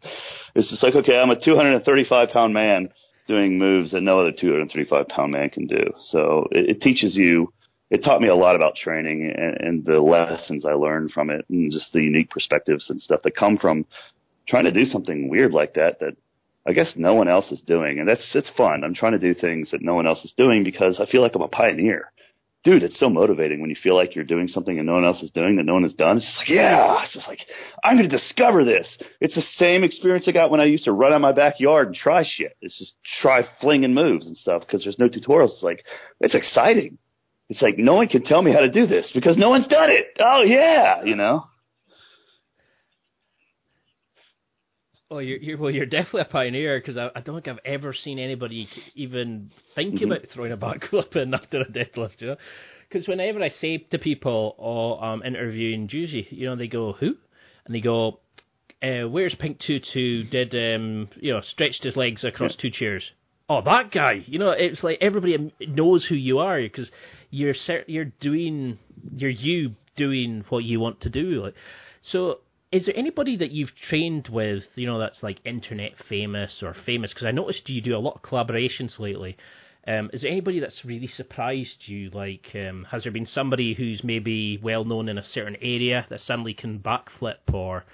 it's 0.55 0.69
just 0.69 0.83
like, 0.83 0.95
okay, 0.95 1.19
I'm 1.19 1.31
a 1.31 1.43
235 1.43 2.29
pound 2.31 2.53
man 2.53 2.91
doing 3.29 3.59
moves 3.59 3.93
that 3.93 4.01
no 4.01 4.19
other 4.19 4.33
235 4.33 5.07
pound 5.09 5.33
man 5.33 5.51
can 5.51 5.67
do. 5.67 5.93
So 6.11 6.49
it, 6.51 6.71
it 6.71 6.81
teaches 6.81 7.15
you, 7.15 7.53
it 7.91 8.03
taught 8.03 8.21
me 8.21 8.29
a 8.29 8.35
lot 8.35 8.57
about 8.57 8.75
training 8.75 9.33
and, 9.37 9.57
and 9.61 9.85
the 9.85 10.01
lessons 10.01 10.65
I 10.65 10.73
learned 10.73 11.13
from 11.13 11.31
it 11.31 11.45
and 11.49 11.71
just 11.71 11.93
the 11.93 12.03
unique 12.03 12.31
perspectives 12.31 12.91
and 12.91 13.01
stuff 13.01 13.21
that 13.23 13.37
come 13.37 13.59
from 13.59 13.87
trying 14.49 14.65
to 14.65 14.73
do 14.73 14.85
something 14.85 15.29
weird 15.29 15.53
like 15.53 15.75
that, 15.75 16.01
that 16.01 16.17
I 16.67 16.73
guess 16.73 16.93
no 16.97 17.15
one 17.15 17.29
else 17.29 17.53
is 17.53 17.61
doing. 17.61 17.99
And 17.99 18.09
that's, 18.09 18.27
it's 18.35 18.51
fun. 18.57 18.83
I'm 18.83 18.95
trying 18.95 19.13
to 19.13 19.19
do 19.19 19.39
things 19.39 19.71
that 19.71 19.83
no 19.83 19.95
one 19.95 20.07
else 20.07 20.25
is 20.25 20.35
doing 20.37 20.65
because 20.65 20.99
I 20.99 21.07
feel 21.07 21.23
like 21.23 21.35
I'm 21.35 21.43
a 21.43 21.49
pioneer. 21.49 22.11
Dude, 22.65 22.83
it's 22.83 22.99
so 22.99 23.09
motivating 23.09 23.61
when 23.61 23.71
you 23.71 23.77
feel 23.81 23.95
like 23.95 24.17
you're 24.17 24.25
doing 24.25 24.49
something 24.49 24.77
and 24.79 24.87
no 24.87 24.95
one 24.95 25.05
else 25.05 25.23
is 25.23 25.31
doing 25.31 25.57
that 25.57 25.65
no 25.65 25.75
one 25.75 25.85
has 25.85 25.95
done. 25.95 26.17
It's 26.17 26.27
just 26.27 26.39
like, 26.39 26.49
yeah, 26.49 27.05
it's 27.05 27.15
just 27.15 27.29
like, 27.29 27.39
I'm 27.85 27.97
going 27.97 28.09
to 28.09 28.17
discover 28.17 28.65
this. 28.65 28.99
It's 29.21 29.37
the 29.37 29.45
same 29.57 29.85
experience 29.85 30.27
I 30.27 30.33
got 30.33 30.51
when 30.51 30.61
I 30.61 30.65
used 30.65 30.85
to 30.87 30.93
run 30.93 31.13
out 31.13 31.21
my 31.21 31.33
backyard 31.33 31.87
and 31.87 31.97
try 31.97 32.25
shit. 32.27 32.57
It's 32.61 32.77
just 32.77 32.95
try 33.23 33.43
flinging 33.61 33.95
moves 33.95 34.27
and 34.27 34.37
stuff 34.37 34.63
because 34.67 34.83
there's 34.83 34.99
no 34.99 35.09
tutorials. 35.09 35.53
It's 35.53 35.63
like, 35.63 35.85
it's 36.21 36.35
exciting. 36.35 36.99
It's 37.49 37.63
like, 37.63 37.79
no 37.79 37.95
one 37.95 38.09
can 38.09 38.25
tell 38.25 38.43
me 38.43 38.53
how 38.53 38.61
to 38.61 38.71
do 38.71 38.87
this 38.87 39.11
because 39.15 39.37
no 39.37 39.51
one's 39.51 39.69
done 39.69 39.91
it. 39.91 40.19
Oh 40.19 40.43
yeah, 40.43 41.05
you 41.05 41.15
know? 41.15 41.45
Well, 45.11 45.23
you're, 45.23 45.39
you're 45.39 45.59
well. 45.59 45.71
You're 45.71 45.87
definitely 45.87 46.23
a 46.23 46.27
pioneer 46.27 46.79
because 46.79 46.99
I, 46.99 47.09
I 47.17 47.21
don't 47.21 47.37
think 47.37 47.49
I've 47.49 47.65
ever 47.65 47.95
seen 47.95 48.19
anybody 48.19 48.69
even 48.95 49.51
think 49.75 49.95
mm-hmm. 49.95 50.13
about 50.13 50.27
throwing 50.35 50.53
a 50.53 50.57
backflip 50.57 51.17
in 51.17 51.33
after 51.33 51.63
a 51.63 51.65
deadlift. 51.65 52.21
You 52.21 52.27
know, 52.29 52.37
because 52.89 53.09
whenever 53.09 53.43
I 53.43 53.49
say 53.49 53.79
to 53.79 53.99
people, 53.99 54.55
"Oh, 54.59 55.03
I'm 55.03 55.23
interviewing 55.23 55.89
Juji," 55.89 56.27
you 56.31 56.47
know, 56.47 56.57
they 56.57 56.69
go, 56.69 56.93
"Who?" 56.93 57.15
and 57.65 57.75
they 57.75 57.81
go, 57.81 58.21
uh, 58.83 59.09
"Where's 59.09 59.35
Pink 59.35 59.61
Tutu? 59.67 60.25
Did 60.25 60.55
um, 60.55 61.09
you 61.17 61.33
know, 61.33 61.41
stretched 61.41 61.85
his 61.85 61.97
legs 61.97 62.23
across 62.23 62.55
two 62.57 62.71
chairs?" 62.71 63.05
Oh, 63.49 63.63
that 63.63 63.91
guy. 63.91 64.25
You 64.27 64.39
know, 64.39 64.51
it's 64.51 64.83
like 64.83 64.99
everybody 65.01 65.55
knows 65.61 66.05
who 66.07 66.17
you 66.17 66.41
are 66.41 66.61
because 66.61 66.91
you're 67.31 67.55
you're 67.87 68.13
doing 68.21 68.79
you're 69.15 69.31
you 69.31 69.75
doing 69.97 70.45
what 70.51 70.65
you 70.65 70.81
want 70.81 71.01
to 71.03 71.09
do. 71.09 71.45
Like, 71.45 71.55
so 72.03 72.41
is 72.71 72.87
there 72.87 72.97
anybody 72.97 73.37
that 73.37 73.51
you've 73.51 73.73
trained 73.89 74.29
with, 74.29 74.65
you 74.75 74.87
know, 74.87 74.99
that's 74.99 75.23
like 75.23 75.39
internet 75.45 75.93
famous 76.09 76.63
or 76.63 76.75
famous? 76.85 77.13
Because 77.13 77.27
I 77.27 77.31
noticed 77.31 77.69
you 77.69 77.81
do 77.81 77.97
a 77.97 77.99
lot 77.99 78.17
of 78.17 78.23
collaborations 78.23 78.99
lately. 78.99 79.37
Um, 79.87 80.11
is 80.13 80.21
there 80.21 80.31
anybody 80.31 80.61
that's 80.61 80.85
really 80.85 81.07
surprised 81.07 81.85
you? 81.87 82.11
Like, 82.11 82.47
um, 82.55 82.87
has 82.91 83.05
there 83.05 83.13
been 83.13 83.27
somebody 83.27 83.73
who's 83.73 84.03
maybe 84.05 84.59
well 84.63 84.85
known 84.85 85.09
in 85.09 85.17
a 85.17 85.25
certain 85.25 85.57
area 85.63 86.07
that 86.11 86.21
suddenly 86.21 86.53
can 86.53 86.79
backflip 86.79 87.55
or, 87.55 87.85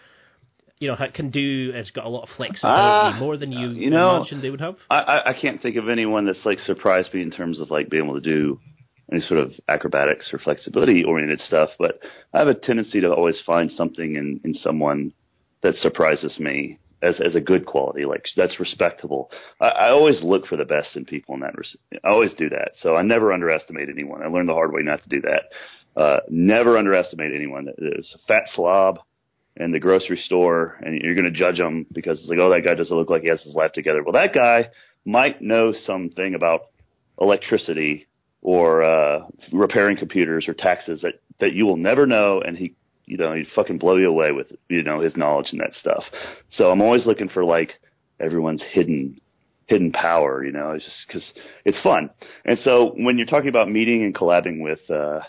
you 0.81 0.89
know, 0.89 0.97
can 1.15 1.31
do, 1.31 1.71
has 1.73 1.91
got 1.91 2.05
a 2.05 2.09
lot 2.09 2.25
of 2.25 2.31
flexibility 2.37 3.17
uh, 3.17 3.21
more 3.21 3.37
than 3.37 3.53
you, 3.53 3.71
you 3.71 3.91
know, 3.91 4.17
imagined 4.17 4.43
they 4.43 4.51
would 4.51 4.61
have? 4.61 4.75
I, 4.91 5.21
I 5.27 5.35
can't 5.41 5.63
think 5.63 5.77
of 5.77 5.89
anyone 5.89 6.27
that's 6.27 6.45
like 6.45 6.59
surprised 6.59 7.15
me 7.15 7.23
in 7.23 7.31
terms 7.31 7.61
of 7.61 7.71
like 7.71 7.91
being 7.91 8.05
able 8.05 8.15
to 8.15 8.21
do 8.21 8.59
any 9.13 9.21
sort 9.21 9.41
of 9.41 9.53
acrobatics 9.69 10.31
or 10.33 10.39
flexibility 10.39 11.05
oriented 11.05 11.41
stuff, 11.41 11.71
but 11.79 11.99
I 12.33 12.39
have 12.39 12.49
a 12.49 12.55
tendency 12.55 13.01
to 13.01 13.13
always 13.13 13.41
find 13.45 13.71
something 13.71 14.17
in, 14.17 14.41
in 14.45 14.55
someone 14.55 15.13
that 15.63 15.75
surprises 15.77 16.39
me 16.39 16.79
as 17.03 17.21
as 17.21 17.35
a 17.35 17.41
good 17.41 17.67
quality, 17.67 18.07
like 18.07 18.25
that's 18.37 18.59
respectable. 18.59 19.31
I, 19.61 19.69
I 19.69 19.91
always 19.91 20.23
look 20.23 20.47
for 20.47 20.57
the 20.57 20.65
best 20.65 20.97
in 20.97 21.05
people 21.05 21.35
in 21.35 21.41
that. 21.41 21.55
I 22.03 22.09
always 22.09 22.33
do 22.35 22.49
that. 22.49 22.71
So 22.81 22.97
I 22.97 23.03
never 23.03 23.33
underestimate 23.33 23.89
anyone. 23.91 24.23
I 24.23 24.29
learned 24.29 24.49
the 24.49 24.55
hard 24.55 24.73
way 24.73 24.83
not 24.83 25.03
to 25.03 25.09
do 25.09 25.21
that. 25.23 26.01
Uh, 26.01 26.21
never 26.29 26.79
underestimate 26.79 27.33
anyone 27.35 27.67
that 27.67 27.77
is 27.79 28.15
a 28.15 28.27
fat 28.27 28.45
slob 28.55 28.99
in 29.57 29.71
the 29.71 29.79
grocery 29.79 30.17
store, 30.17 30.77
and 30.81 31.01
you're 31.01 31.15
going 31.15 31.31
to 31.33 31.39
judge 31.39 31.59
them 31.59 31.87
because 31.95 32.19
it's 32.19 32.29
like, 32.29 32.39
oh, 32.41 32.51
that 32.51 32.65
guy 32.65 32.75
doesn't 32.75 32.97
look 32.97 33.11
like 33.11 33.23
he 33.23 33.29
has 33.29 33.43
his 33.43 33.55
life 33.55 33.73
together. 33.73 34.03
Well, 34.03 34.15
that 34.15 34.35
guy 34.35 34.71
might 35.05 35.41
know 35.41 35.73
something 35.73 36.35
about 36.35 36.63
electricity 37.21 38.07
or 38.45 38.85
uh, 38.85 39.27
repairing 39.53 39.97
computers 39.97 40.47
or 40.47 40.55
taxes 40.55 41.01
that 41.01 41.15
that 41.41 41.55
you 41.55 41.67
will 41.67 41.79
never 41.79 42.07
know, 42.07 42.41
and 42.41 42.57
he 42.57 42.75
you 43.07 43.17
know 43.17 43.33
he'd 43.35 43.49
fucking 43.57 43.79
blow 43.79 43.97
you 43.97 44.09
away 44.09 44.31
with 44.31 44.53
you 44.69 44.85
know 44.85 45.01
his 45.01 45.17
knowledge 45.17 45.49
and 45.51 45.61
that 45.61 45.75
stuff. 45.75 46.05
So 46.51 46.71
I'm 46.71 46.81
always 46.81 47.07
looking 47.07 47.29
for 47.29 47.43
like 47.43 47.73
everyone's 48.21 48.63
hidden 48.73 49.21
hidden 49.67 49.91
power, 49.93 50.45
you 50.45 50.53
know, 50.53 50.73
it's 50.73 50.85
just 50.85 51.07
because 51.07 51.33
it's 51.65 51.81
fun. 51.83 52.11
And 52.45 52.59
so 52.59 52.93
when 52.99 53.17
you're 53.17 53.27
talking 53.27 53.49
about 53.49 53.71
meeting 53.71 54.05
and 54.05 54.15
collabing 54.15 54.63
with 54.63 54.81
uh, 54.91 55.21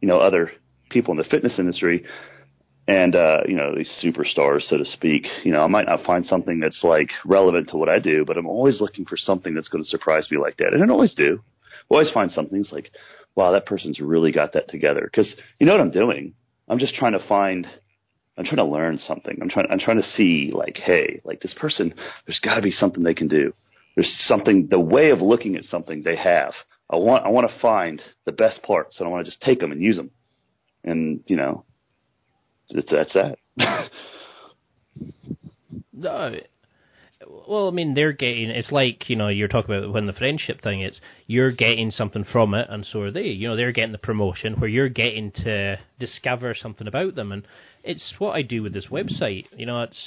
you 0.00 0.08
know 0.08 0.18
other 0.18 0.52
people 0.90 1.12
in 1.12 1.18
the 1.18 1.24
fitness 1.24 1.58
industry. 1.58 2.04
And 2.88 3.14
uh, 3.14 3.42
you 3.46 3.54
know 3.54 3.76
these 3.76 3.90
superstars, 4.02 4.62
so 4.62 4.76
to 4.76 4.84
speak. 4.84 5.24
You 5.44 5.52
know, 5.52 5.62
I 5.62 5.68
might 5.68 5.86
not 5.86 6.02
find 6.04 6.26
something 6.26 6.58
that's 6.58 6.82
like 6.82 7.10
relevant 7.24 7.68
to 7.68 7.76
what 7.76 7.88
I 7.88 8.00
do, 8.00 8.24
but 8.24 8.36
I'm 8.36 8.48
always 8.48 8.80
looking 8.80 9.04
for 9.04 9.16
something 9.16 9.54
that's 9.54 9.68
going 9.68 9.84
to 9.84 9.88
surprise 9.88 10.28
me 10.28 10.38
like 10.38 10.56
that, 10.56 10.72
and 10.72 10.82
I 10.82 10.92
always 10.92 11.14
do 11.14 11.40
always 11.96 12.10
find 12.10 12.30
something 12.30 12.58
it's 12.60 12.72
like, 12.72 12.90
wow, 13.34 13.52
that 13.52 13.66
person's 13.66 14.00
really 14.00 14.32
got 14.32 14.52
that 14.54 14.68
together. 14.68 15.02
Because 15.02 15.34
you 15.58 15.66
know 15.66 15.72
what 15.72 15.80
I'm 15.80 15.90
doing? 15.90 16.34
I'm 16.68 16.78
just 16.78 16.94
trying 16.94 17.12
to 17.12 17.26
find. 17.28 17.66
I'm 18.38 18.44
trying 18.44 18.56
to 18.56 18.64
learn 18.64 18.98
something. 19.06 19.38
I'm 19.42 19.50
trying. 19.50 19.66
I'm 19.70 19.80
trying 19.80 20.00
to 20.00 20.08
see 20.16 20.52
like, 20.54 20.76
hey, 20.76 21.20
like 21.24 21.40
this 21.40 21.54
person. 21.54 21.94
There's 22.26 22.40
got 22.40 22.54
to 22.54 22.62
be 22.62 22.70
something 22.70 23.02
they 23.02 23.14
can 23.14 23.28
do. 23.28 23.52
There's 23.96 24.14
something. 24.26 24.68
The 24.70 24.80
way 24.80 25.10
of 25.10 25.20
looking 25.20 25.56
at 25.56 25.64
something 25.64 26.02
they 26.02 26.16
have. 26.16 26.52
I 26.90 26.96
want. 26.96 27.26
I 27.26 27.28
want 27.30 27.50
to 27.50 27.60
find 27.60 28.00
the 28.24 28.32
best 28.32 28.62
parts, 28.62 28.98
and 28.98 29.06
I 29.06 29.10
want 29.10 29.24
to 29.24 29.30
just 29.30 29.42
take 29.42 29.60
them 29.60 29.72
and 29.72 29.82
use 29.82 29.96
them. 29.96 30.10
And 30.84 31.20
you 31.26 31.36
know, 31.36 31.64
it's, 32.68 32.90
that's 32.90 33.12
that. 33.14 33.38
no, 35.92 36.34
well, 37.26 37.68
I 37.68 37.70
mean, 37.70 37.94
they're 37.94 38.12
getting. 38.12 38.48
It's 38.48 38.72
like 38.72 39.10
you 39.10 39.16
know, 39.16 39.28
you're 39.28 39.48
talking 39.48 39.74
about 39.74 39.92
when 39.92 40.06
the 40.06 40.12
friendship 40.12 40.62
thing. 40.62 40.80
It's 40.80 40.98
you're 41.26 41.52
getting 41.52 41.90
something 41.90 42.24
from 42.24 42.54
it, 42.54 42.66
and 42.70 42.86
so 42.86 43.02
are 43.02 43.10
they. 43.10 43.26
You 43.26 43.48
know, 43.48 43.56
they're 43.56 43.72
getting 43.72 43.92
the 43.92 43.98
promotion 43.98 44.54
where 44.54 44.70
you're 44.70 44.88
getting 44.88 45.30
to 45.32 45.78
discover 45.98 46.54
something 46.54 46.86
about 46.86 47.14
them, 47.14 47.32
and 47.32 47.46
it's 47.84 48.14
what 48.18 48.32
I 48.32 48.42
do 48.42 48.62
with 48.62 48.72
this 48.72 48.86
website. 48.86 49.44
You 49.54 49.66
know, 49.66 49.82
it's 49.82 49.98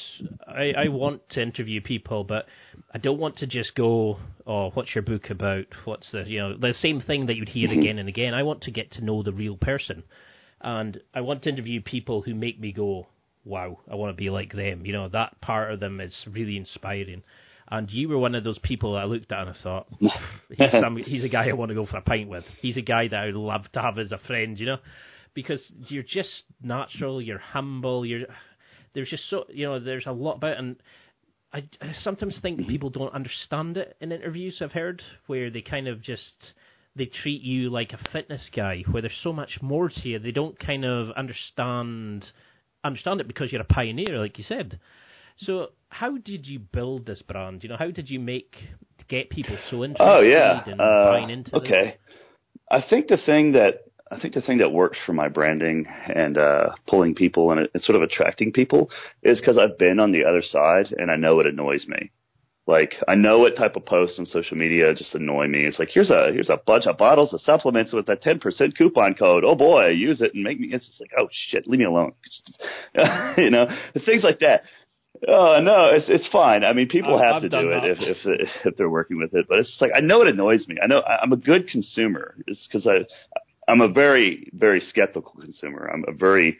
I, 0.47 0.73
I 0.85 0.87
want 0.87 1.29
to 1.31 1.41
interview 1.41 1.81
people, 1.81 2.23
but 2.23 2.45
I 2.93 2.97
don't 2.97 3.19
want 3.19 3.37
to 3.37 3.47
just 3.47 3.75
go, 3.75 4.17
oh, 4.47 4.71
what's 4.71 4.95
your 4.95 5.03
book 5.03 5.29
about? 5.29 5.65
What's 5.85 6.11
the 6.11 6.23
you 6.25 6.39
know 6.39 6.57
the 6.57 6.73
same 6.73 6.99
thing 7.01 7.27
that 7.27 7.35
you'd 7.35 7.49
hear 7.49 7.69
mm-hmm. 7.69 7.79
again 7.79 7.99
and 7.99 8.09
again. 8.09 8.33
I 8.33 8.43
want 8.43 8.61
to 8.63 8.71
get 8.71 8.91
to 8.93 9.05
know 9.05 9.21
the 9.21 9.33
real 9.33 9.57
person, 9.57 10.03
and 10.61 10.99
I 11.13 11.21
want 11.21 11.43
to 11.43 11.49
interview 11.49 11.81
people 11.81 12.23
who 12.23 12.33
make 12.33 12.59
me 12.59 12.71
go, 12.71 13.07
wow, 13.45 13.79
I 13.91 13.95
want 13.95 14.15
to 14.15 14.21
be 14.21 14.29
like 14.29 14.53
them. 14.53 14.85
You 14.85 14.93
know, 14.93 15.09
that 15.09 15.39
part 15.41 15.71
of 15.71 15.79
them 15.79 15.99
is 15.99 16.13
really 16.29 16.57
inspiring. 16.57 17.23
And 17.69 17.89
you 17.89 18.09
were 18.09 18.17
one 18.17 18.35
of 18.35 18.43
those 18.43 18.59
people 18.59 18.95
I 18.95 19.05
looked 19.05 19.31
at 19.31 19.47
and 19.47 19.49
I 19.49 19.63
thought, 19.63 19.87
he's, 20.49 20.71
some, 20.71 20.97
he's 20.97 21.23
a 21.23 21.29
guy 21.29 21.49
I 21.49 21.53
want 21.53 21.69
to 21.69 21.75
go 21.75 21.85
for 21.85 21.97
a 21.97 22.01
pint 22.01 22.29
with. 22.29 22.43
He's 22.59 22.77
a 22.77 22.81
guy 22.81 23.07
that 23.07 23.19
I 23.19 23.25
would 23.27 23.35
love 23.35 23.71
to 23.73 23.81
have 23.81 23.97
as 23.97 24.11
a 24.11 24.19
friend, 24.27 24.59
you 24.59 24.65
know, 24.65 24.77
because 25.33 25.61
you're 25.87 26.03
just 26.03 26.43
natural, 26.61 27.21
you're 27.21 27.39
humble, 27.39 28.05
you're 28.05 28.27
there's 28.93 29.09
just 29.09 29.29
so 29.29 29.45
you 29.49 29.65
know 29.65 29.79
there's 29.79 30.05
a 30.05 30.11
lot 30.11 30.35
about 30.37 30.57
and 30.57 30.75
I, 31.51 31.67
I 31.81 31.93
sometimes 32.03 32.37
think 32.41 32.67
people 32.67 32.89
don't 32.89 33.13
understand 33.13 33.77
it 33.77 33.95
in 34.01 34.11
interviews 34.11 34.59
I've 34.61 34.71
heard 34.71 35.01
where 35.27 35.49
they 35.49 35.61
kind 35.61 35.87
of 35.87 36.01
just 36.01 36.53
they 36.95 37.05
treat 37.05 37.41
you 37.41 37.69
like 37.69 37.93
a 37.93 38.09
fitness 38.11 38.47
guy 38.55 38.83
where 38.89 39.01
there's 39.01 39.19
so 39.23 39.33
much 39.33 39.59
more 39.61 39.89
to 39.89 40.07
you 40.07 40.19
they 40.19 40.31
don't 40.31 40.57
kind 40.59 40.85
of 40.85 41.11
understand 41.11 42.25
understand 42.83 43.21
it 43.21 43.27
because 43.27 43.51
you're 43.51 43.61
a 43.61 43.65
pioneer, 43.65 44.19
like 44.19 44.37
you 44.37 44.43
said. 44.43 44.79
So, 45.37 45.71
how 45.89 46.17
did 46.17 46.45
you 46.47 46.59
build 46.59 47.05
this 47.05 47.21
brand? 47.21 47.63
You 47.63 47.69
know, 47.69 47.77
how 47.77 47.91
did 47.91 48.09
you 48.09 48.19
make 48.19 48.55
get 49.07 49.29
people 49.29 49.57
so 49.69 49.83
interested? 49.83 50.03
Oh 50.03 50.21
yeah, 50.21 50.63
and 50.65 50.79
uh, 50.79 51.05
buying 51.11 51.29
into 51.29 51.55
okay. 51.57 51.97
This? 52.07 52.15
I 52.71 52.83
think 52.87 53.07
the 53.07 53.17
thing 53.17 53.53
that 53.53 53.85
I 54.11 54.19
think 54.19 54.33
the 54.33 54.41
thing 54.41 54.59
that 54.59 54.71
works 54.71 54.97
for 55.05 55.13
my 55.13 55.27
branding 55.27 55.85
and 56.13 56.37
uh, 56.37 56.71
pulling 56.87 57.15
people 57.15 57.51
and, 57.51 57.67
and 57.73 57.83
sort 57.83 57.95
of 57.95 58.03
attracting 58.03 58.51
people 58.51 58.89
is 59.23 59.39
because 59.39 59.57
I've 59.57 59.77
been 59.77 59.99
on 59.99 60.11
the 60.11 60.25
other 60.25 60.41
side 60.41 60.93
and 60.97 61.09
I 61.09 61.15
know 61.15 61.39
it 61.39 61.47
annoys 61.47 61.85
me. 61.87 62.11
Like 62.65 62.93
I 63.09 63.15
know 63.15 63.39
what 63.39 63.57
type 63.57 63.75
of 63.75 63.85
posts 63.85 64.17
on 64.19 64.25
social 64.25 64.55
media 64.55 64.93
just 64.95 65.13
annoy 65.13 65.47
me. 65.47 65.65
It's 65.65 65.79
like 65.79 65.89
here's 65.93 66.09
a 66.09 66.29
here's 66.31 66.49
a 66.49 66.59
bunch 66.65 66.85
of 66.87 66.97
bottles 66.97 67.33
of 67.33 67.41
supplements 67.41 67.91
with 67.91 68.07
a 68.07 68.15
ten 68.15 68.39
percent 68.39 68.77
coupon 68.77 69.15
code. 69.15 69.43
Oh 69.45 69.55
boy, 69.55 69.89
use 69.89 70.21
it 70.21 70.33
and 70.33 70.43
make 70.43 70.59
me. 70.59 70.69
It's 70.71 70.87
just 70.87 71.01
like 71.01 71.11
oh 71.19 71.27
shit, 71.31 71.67
leave 71.67 71.79
me 71.79 71.85
alone. 71.85 72.13
you 73.37 73.49
know, 73.49 73.67
things 74.05 74.23
like 74.23 74.39
that. 74.39 74.63
Oh 75.27 75.59
no, 75.61 75.89
it's 75.93 76.05
it's 76.07 76.27
fine. 76.29 76.63
I 76.63 76.71
mean, 76.71 76.87
people 76.87 77.17
I've, 77.17 77.25
have 77.25 77.35
I've 77.35 77.41
to 77.41 77.49
do 77.49 77.69
it 77.71 77.83
if, 77.83 77.97
if 78.25 78.49
if 78.65 78.77
they're 78.77 78.89
working 78.89 79.17
with 79.17 79.33
it, 79.33 79.45
but 79.49 79.59
it's 79.59 79.69
just 79.69 79.81
like 79.81 79.91
I 79.93 79.99
know 79.99 80.21
it 80.21 80.29
annoys 80.29 80.65
me. 80.67 80.77
I 80.81 80.87
know 80.87 81.01
I'm 81.01 81.33
a 81.33 81.37
good 81.37 81.67
consumer. 81.67 82.35
It's 82.47 82.65
because 82.71 82.87
I 82.87 83.05
I'm 83.69 83.81
a 83.81 83.89
very 83.89 84.49
very 84.53 84.79
skeptical 84.79 85.33
consumer. 85.33 85.89
I'm 85.93 86.05
a 86.07 86.13
very 86.13 86.57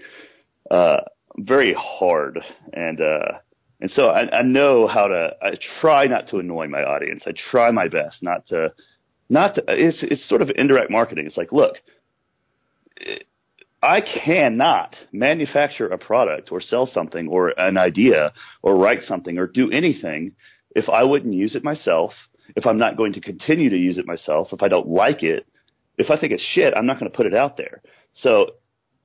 uh 0.70 0.98
very 1.38 1.74
hard 1.74 2.40
and 2.74 3.00
uh 3.00 3.40
And 3.84 3.92
so 3.92 4.08
I, 4.08 4.40
I 4.40 4.42
know 4.44 4.88
how 4.88 5.08
to. 5.08 5.36
I 5.42 5.56
try 5.82 6.06
not 6.06 6.30
to 6.30 6.38
annoy 6.38 6.70
my 6.70 6.84
audience. 6.84 7.24
I 7.28 7.34
try 7.52 7.70
my 7.70 7.90
best 7.90 8.24
not 8.24 8.48
to, 8.48 8.72
not 9.28 9.56
to. 9.56 9.64
It's 9.68 9.98
it's 10.02 10.30
sort 10.30 10.42
of 10.42 10.50
indirect 10.56 10.90
marketing. 10.90 11.26
It's 11.28 11.36
like, 11.36 11.52
look, 11.52 11.76
I 13.82 14.00
cannot 14.00 14.96
manufacture 15.12 15.88
a 15.88 15.98
product 15.98 16.50
or 16.50 16.62
sell 16.62 16.88
something 16.88 17.28
or 17.28 17.50
an 17.60 17.78
idea 17.78 18.32
or 18.62 18.78
write 18.78 19.02
something 19.06 19.38
or 19.38 19.48
do 19.48 19.70
anything 19.70 20.32
if 20.74 20.88
I 20.88 21.04
wouldn't 21.04 21.34
use 21.34 21.54
it 21.54 21.66
myself. 21.66 22.14
If 22.56 22.66
I'm 22.66 22.78
not 22.78 22.96
going 22.96 23.12
to 23.14 23.20
continue 23.20 23.70
to 23.70 23.78
use 23.78 23.98
it 23.98 24.08
myself, 24.08 24.54
if 24.54 24.64
I 24.64 24.70
don't 24.70 24.88
like 24.88 25.24
it, 25.24 25.46
if 25.98 26.10
I 26.10 26.18
think 26.18 26.32
it's 26.32 26.48
shit, 26.54 26.74
I'm 26.74 26.86
not 26.86 27.02
going 27.02 27.12
to 27.12 27.18
put 27.18 27.26
it 27.26 27.36
out 27.36 27.58
there. 27.58 27.82
So 28.14 28.52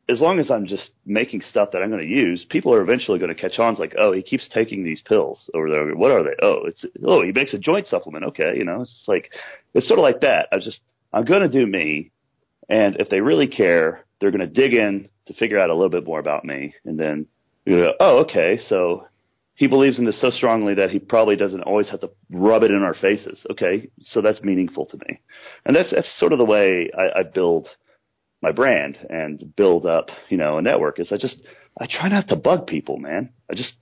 as 0.08 0.20
long 0.20 0.38
as 0.38 0.50
I'm 0.50 0.66
just 0.66 0.90
making 1.04 1.42
stuff 1.42 1.70
that 1.72 1.82
I'm 1.82 1.90
going 1.90 2.02
to 2.02 2.08
use, 2.08 2.46
people 2.48 2.72
are 2.72 2.80
eventually 2.80 3.18
going 3.18 3.34
to 3.34 3.40
catch 3.40 3.58
on. 3.58 3.72
It's 3.72 3.80
like, 3.80 3.94
oh, 3.98 4.12
he 4.12 4.22
keeps 4.22 4.48
taking 4.48 4.82
these 4.82 5.02
pills, 5.02 5.50
or 5.52 5.68
what 5.94 6.10
are 6.10 6.22
they? 6.22 6.34
Oh, 6.42 6.62
it's 6.64 6.84
oh, 7.04 7.22
he 7.22 7.32
makes 7.32 7.52
a 7.52 7.58
joint 7.58 7.86
supplement. 7.86 8.24
Okay, 8.24 8.54
you 8.56 8.64
know, 8.64 8.82
it's 8.82 9.04
like 9.06 9.30
it's 9.74 9.86
sort 9.86 9.98
of 9.98 10.04
like 10.04 10.20
that. 10.22 10.48
I 10.50 10.56
just 10.56 10.80
I'm 11.12 11.24
going 11.24 11.42
to 11.42 11.48
do 11.48 11.66
me, 11.66 12.10
and 12.68 12.96
if 12.96 13.10
they 13.10 13.20
really 13.20 13.48
care, 13.48 14.04
they're 14.20 14.30
going 14.30 14.40
to 14.40 14.46
dig 14.46 14.72
in 14.72 15.08
to 15.26 15.34
figure 15.34 15.58
out 15.58 15.70
a 15.70 15.74
little 15.74 15.90
bit 15.90 16.06
more 16.06 16.20
about 16.20 16.44
me, 16.44 16.74
and 16.84 16.98
then 16.98 17.26
you 17.66 17.76
go, 17.76 17.92
oh, 18.00 18.18
okay, 18.20 18.58
so 18.66 19.06
he 19.56 19.66
believes 19.66 19.98
in 19.98 20.06
this 20.06 20.20
so 20.20 20.30
strongly 20.30 20.72
that 20.74 20.90
he 20.90 20.98
probably 20.98 21.36
doesn't 21.36 21.62
always 21.62 21.88
have 21.90 22.00
to 22.00 22.10
rub 22.30 22.62
it 22.62 22.70
in 22.70 22.82
our 22.82 22.94
faces. 22.94 23.44
Okay, 23.50 23.90
so 24.00 24.22
that's 24.22 24.42
meaningful 24.42 24.86
to 24.86 24.96
me, 25.06 25.20
and 25.66 25.76
that's 25.76 25.90
that's 25.90 26.08
sort 26.18 26.32
of 26.32 26.38
the 26.38 26.46
way 26.46 26.90
I, 26.96 27.20
I 27.20 27.22
build 27.24 27.68
my 28.40 28.52
brand 28.52 28.98
and 29.08 29.54
build 29.56 29.86
up, 29.86 30.08
you 30.28 30.36
know, 30.36 30.58
a 30.58 30.62
network 30.62 31.00
is 31.00 31.10
I 31.12 31.16
just 31.16 31.36
I 31.78 31.86
try 31.86 32.08
not 32.08 32.28
to 32.28 32.36
bug 32.36 32.66
people, 32.66 32.98
man. 32.98 33.30
I 33.50 33.54
just 33.54 33.72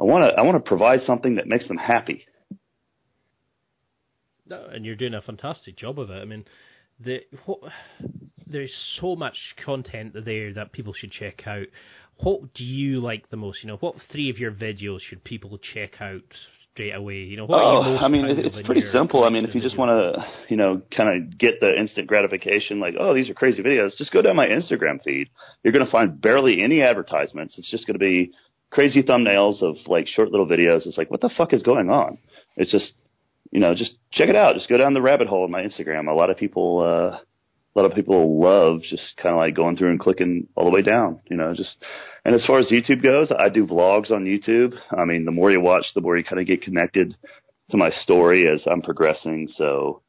I 0.00 0.04
want 0.04 0.30
to 0.30 0.38
I 0.38 0.42
want 0.42 0.62
to 0.62 0.68
provide 0.68 1.00
something 1.02 1.36
that 1.36 1.46
makes 1.46 1.68
them 1.68 1.78
happy. 1.78 2.26
No, 4.46 4.66
and 4.66 4.84
you're 4.84 4.96
doing 4.96 5.14
a 5.14 5.22
fantastic 5.22 5.76
job 5.76 5.98
of 5.98 6.10
it. 6.10 6.20
I 6.20 6.24
mean, 6.24 6.44
the 7.00 7.20
what, 7.46 7.60
there's 8.46 8.74
so 9.00 9.16
much 9.16 9.36
content 9.64 10.14
there 10.24 10.52
that 10.54 10.72
people 10.72 10.92
should 10.92 11.12
check 11.12 11.46
out. 11.46 11.66
What 12.18 12.52
do 12.54 12.64
you 12.64 13.00
like 13.00 13.30
the 13.30 13.36
most? 13.36 13.62
You 13.62 13.68
know, 13.68 13.76
what 13.76 13.96
three 14.10 14.30
of 14.30 14.38
your 14.38 14.52
videos 14.52 15.00
should 15.00 15.24
people 15.24 15.58
check 15.58 16.00
out 16.00 16.22
straight 16.72 16.94
away? 16.94 17.16
You 17.16 17.36
know, 17.36 17.46
oh, 17.48 17.96
I 18.00 18.08
mean, 18.08 18.24
it's 18.26 18.60
pretty 18.64 18.82
simple. 18.92 19.24
I 19.24 19.30
mean, 19.30 19.44
if 19.44 19.54
you 19.54 19.60
just 19.60 19.78
want 19.78 19.90
to, 19.90 20.24
you 20.48 20.56
know, 20.56 20.82
kind 20.96 21.08
of 21.08 21.38
get 21.38 21.60
the 21.60 21.78
instant 21.78 22.06
gratification, 22.06 22.80
like, 22.80 22.94
oh, 22.98 23.14
these 23.14 23.28
are 23.30 23.34
crazy 23.34 23.62
videos, 23.62 23.96
just 23.96 24.12
go 24.12 24.22
down 24.22 24.36
my 24.36 24.46
Instagram 24.46 25.02
feed. 25.02 25.28
You're 25.62 25.72
going 25.72 25.84
to 25.84 25.90
find 25.90 26.20
barely 26.20 26.62
any 26.62 26.82
advertisements. 26.82 27.58
It's 27.58 27.70
just 27.70 27.86
going 27.86 27.94
to 27.94 28.00
be 28.00 28.32
crazy 28.70 29.02
thumbnails 29.02 29.62
of 29.62 29.76
like 29.86 30.06
short 30.06 30.30
little 30.30 30.46
videos. 30.46 30.86
It's 30.86 30.98
like, 30.98 31.10
what 31.10 31.20
the 31.20 31.30
fuck 31.36 31.52
is 31.52 31.62
going 31.62 31.90
on? 31.90 32.18
It's 32.56 32.70
just, 32.70 32.92
you 33.50 33.60
know, 33.60 33.74
just 33.74 33.92
check 34.12 34.28
it 34.28 34.36
out. 34.36 34.54
Just 34.54 34.68
go 34.68 34.78
down 34.78 34.94
the 34.94 35.02
rabbit 35.02 35.28
hole 35.28 35.44
of 35.44 35.50
my 35.50 35.62
Instagram. 35.62 36.08
A 36.08 36.14
lot 36.14 36.30
of 36.30 36.38
people, 36.38 36.80
uh, 36.80 37.18
a 37.74 37.78
lot 37.80 37.90
of 37.90 37.96
people 37.96 38.40
love 38.40 38.80
just 38.82 39.16
kind 39.16 39.34
of 39.34 39.38
like 39.38 39.56
going 39.56 39.76
through 39.76 39.90
and 39.90 40.00
clicking 40.00 40.46
all 40.54 40.64
the 40.64 40.70
way 40.70 40.82
down, 40.82 41.20
you 41.30 41.36
know, 41.36 41.54
just, 41.54 41.82
and 42.24 42.34
as 42.34 42.44
far 42.44 42.58
as 42.58 42.70
YouTube 42.70 43.02
goes, 43.02 43.32
I 43.36 43.48
do 43.48 43.66
vlogs 43.66 44.10
on 44.10 44.24
YouTube. 44.24 44.74
I 44.90 45.04
mean, 45.04 45.24
the 45.24 45.32
more 45.32 45.50
you 45.50 45.60
watch, 45.60 45.86
the 45.94 46.02
more 46.02 46.16
you 46.16 46.24
kind 46.24 46.40
of 46.40 46.46
get 46.46 46.62
connected 46.62 47.16
to 47.70 47.76
my 47.76 47.90
story 47.90 48.46
as 48.46 48.66
I'm 48.70 48.82
progressing. 48.82 49.48
So, 49.56 50.02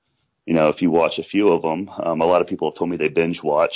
you 0.46 0.54
know, 0.54 0.68
if 0.68 0.82
you 0.82 0.92
watch 0.92 1.14
a 1.18 1.24
few 1.24 1.50
of 1.50 1.62
them, 1.62 1.90
um, 2.04 2.22
a 2.22 2.26
lot 2.26 2.42
of 2.42 2.48
people 2.48 2.70
have 2.70 2.78
told 2.78 2.90
me 2.90 2.98
they 2.98 3.08
binge 3.08 3.40
watch, 3.42 3.74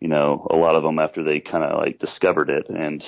you 0.00 0.08
know, 0.08 0.46
a 0.50 0.56
lot 0.56 0.76
of 0.76 0.84
them 0.84 1.00
after 1.00 1.24
they 1.24 1.40
kind 1.40 1.64
of 1.64 1.78
like 1.78 1.98
discovered 1.98 2.50
it. 2.50 2.68
And 2.68 3.02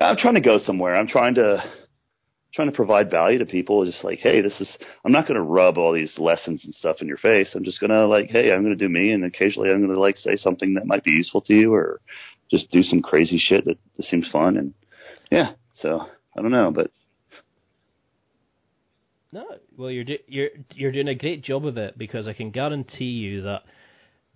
I'm 0.00 0.16
trying 0.16 0.34
to 0.34 0.40
go 0.40 0.58
somewhere. 0.58 0.94
I'm 0.94 1.08
trying 1.08 1.34
to, 1.34 1.64
trying 2.54 2.70
to 2.70 2.76
provide 2.76 3.10
value 3.10 3.38
to 3.38 3.46
people. 3.46 3.84
Just 3.84 4.04
like, 4.04 4.18
hey, 4.20 4.40
this 4.40 4.60
is, 4.60 4.68
I'm 5.04 5.12
not 5.12 5.26
going 5.26 5.36
to 5.36 5.42
rub 5.42 5.76
all 5.76 5.92
these 5.92 6.14
lessons 6.18 6.64
and 6.64 6.74
stuff 6.74 6.96
in 7.00 7.08
your 7.08 7.16
face. 7.16 7.50
I'm 7.54 7.64
just 7.64 7.80
going 7.80 7.90
to 7.90 8.06
like, 8.06 8.30
hey, 8.30 8.52
I'm 8.52 8.62
going 8.62 8.76
to 8.76 8.84
do 8.84 8.88
me. 8.88 9.12
And 9.12 9.24
occasionally 9.24 9.70
I'm 9.70 9.80
going 9.80 9.94
to 9.94 10.00
like 10.00 10.16
say 10.16 10.36
something 10.36 10.74
that 10.74 10.86
might 10.86 11.04
be 11.04 11.10
useful 11.10 11.40
to 11.42 11.54
you 11.54 11.74
or 11.74 12.00
just 12.50 12.70
do 12.70 12.82
some 12.82 13.02
crazy 13.02 13.38
shit 13.38 13.64
that, 13.64 13.78
that 13.96 14.04
seems 14.04 14.28
fun. 14.30 14.56
And 14.56 14.74
yeah, 15.30 15.52
so 15.74 16.00
I 16.36 16.42
don't 16.42 16.52
know, 16.52 16.70
but. 16.70 16.90
No, 19.32 19.44
well, 19.76 19.90
you're 19.90 20.04
do, 20.04 20.18
you're 20.28 20.50
you're 20.76 20.92
doing 20.92 21.08
a 21.08 21.14
great 21.16 21.42
job 21.42 21.66
of 21.66 21.76
it 21.76 21.98
because 21.98 22.28
I 22.28 22.34
can 22.34 22.52
guarantee 22.52 23.04
you 23.04 23.42
that 23.42 23.62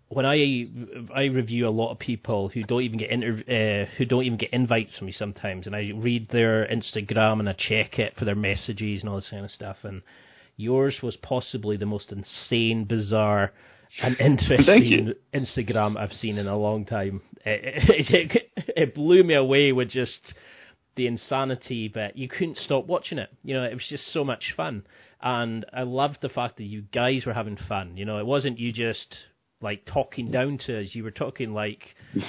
when 0.09 0.25
I 0.25 0.67
I 1.15 1.25
review 1.25 1.69
a 1.69 1.71
lot 1.71 1.93
of 1.93 1.99
people 1.99 2.49
who 2.49 2.63
don't 2.63 2.83
even 2.83 2.99
get 2.99 3.11
inter, 3.11 3.43
uh, 3.49 3.97
who 3.97 4.05
don't 4.05 4.25
even 4.25 4.39
get 4.39 4.53
invites 4.53 4.97
from 4.97 5.07
me 5.07 5.13
sometimes, 5.13 5.67
and 5.67 5.77
I 5.77 5.93
read 5.95 6.29
their 6.31 6.67
Instagram 6.67 7.41
and 7.41 7.49
I 7.49 7.53
check 7.53 7.99
it 7.99 8.15
for 8.19 8.25
their 8.25 8.35
messages 8.35 9.01
and 9.01 9.11
all 9.11 9.17
this 9.17 9.29
kind 9.31 9.45
of 9.45 9.51
stuff, 9.51 9.77
and 9.83 10.03
yours 10.57 10.97
was 11.03 11.17
possibly 11.17 11.77
the 11.77 11.87
most 11.87 12.11
insane, 12.11 12.85
bizarre, 12.85 13.53
and 14.03 14.17
interesting 14.21 15.13
Instagram 15.35 15.99
I've 15.99 16.13
seen 16.13 16.39
in 16.39 16.47
a 16.47 16.57
long 16.57 16.87
time. 16.87 17.21
It, 17.45 18.11
it, 18.11 18.51
it 18.77 18.95
blew 18.95 19.23
me 19.23 19.35
away 19.35 19.73
with 19.73 19.91
just 19.91 20.19
the 20.97 21.07
insanity, 21.07 21.89
but 21.89 22.17
you 22.17 22.29
couldn't 22.29 22.59
stop 22.59 22.87
watching 22.87 23.19
it. 23.19 23.31
You 23.45 23.55
know, 23.55 23.65
it 23.65 23.75
was 23.75 23.87
just 23.89 24.13
so 24.13 24.25
much 24.25 24.55
fun. 24.57 24.85
And 25.21 25.65
I 25.73 25.83
loved 25.83 26.19
the 26.23 26.29
fact 26.29 26.59
that 26.59 26.65
you 26.65 26.83
guys 26.83 27.25
were 27.27 27.33
having 27.33 27.59
fun. 27.69 27.97
You 27.97 28.05
know, 28.05 28.19
it 28.19 28.27
wasn't 28.27 28.59
you 28.59 28.73
just 28.73 29.17
like 29.61 29.85
talking 29.87 30.31
down 30.31 30.59
to 30.67 30.81
us. 30.81 30.87
You 30.93 31.05
were 31.05 31.11
talking 31.11 31.53
like 31.53 31.83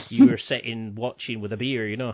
you 0.10 0.28
were 0.28 0.40
sitting 0.48 0.96
watching 0.96 1.42
with 1.42 1.54
a 1.54 1.58
beer, 1.58 1.88
you 1.88 1.98
know. 1.98 2.14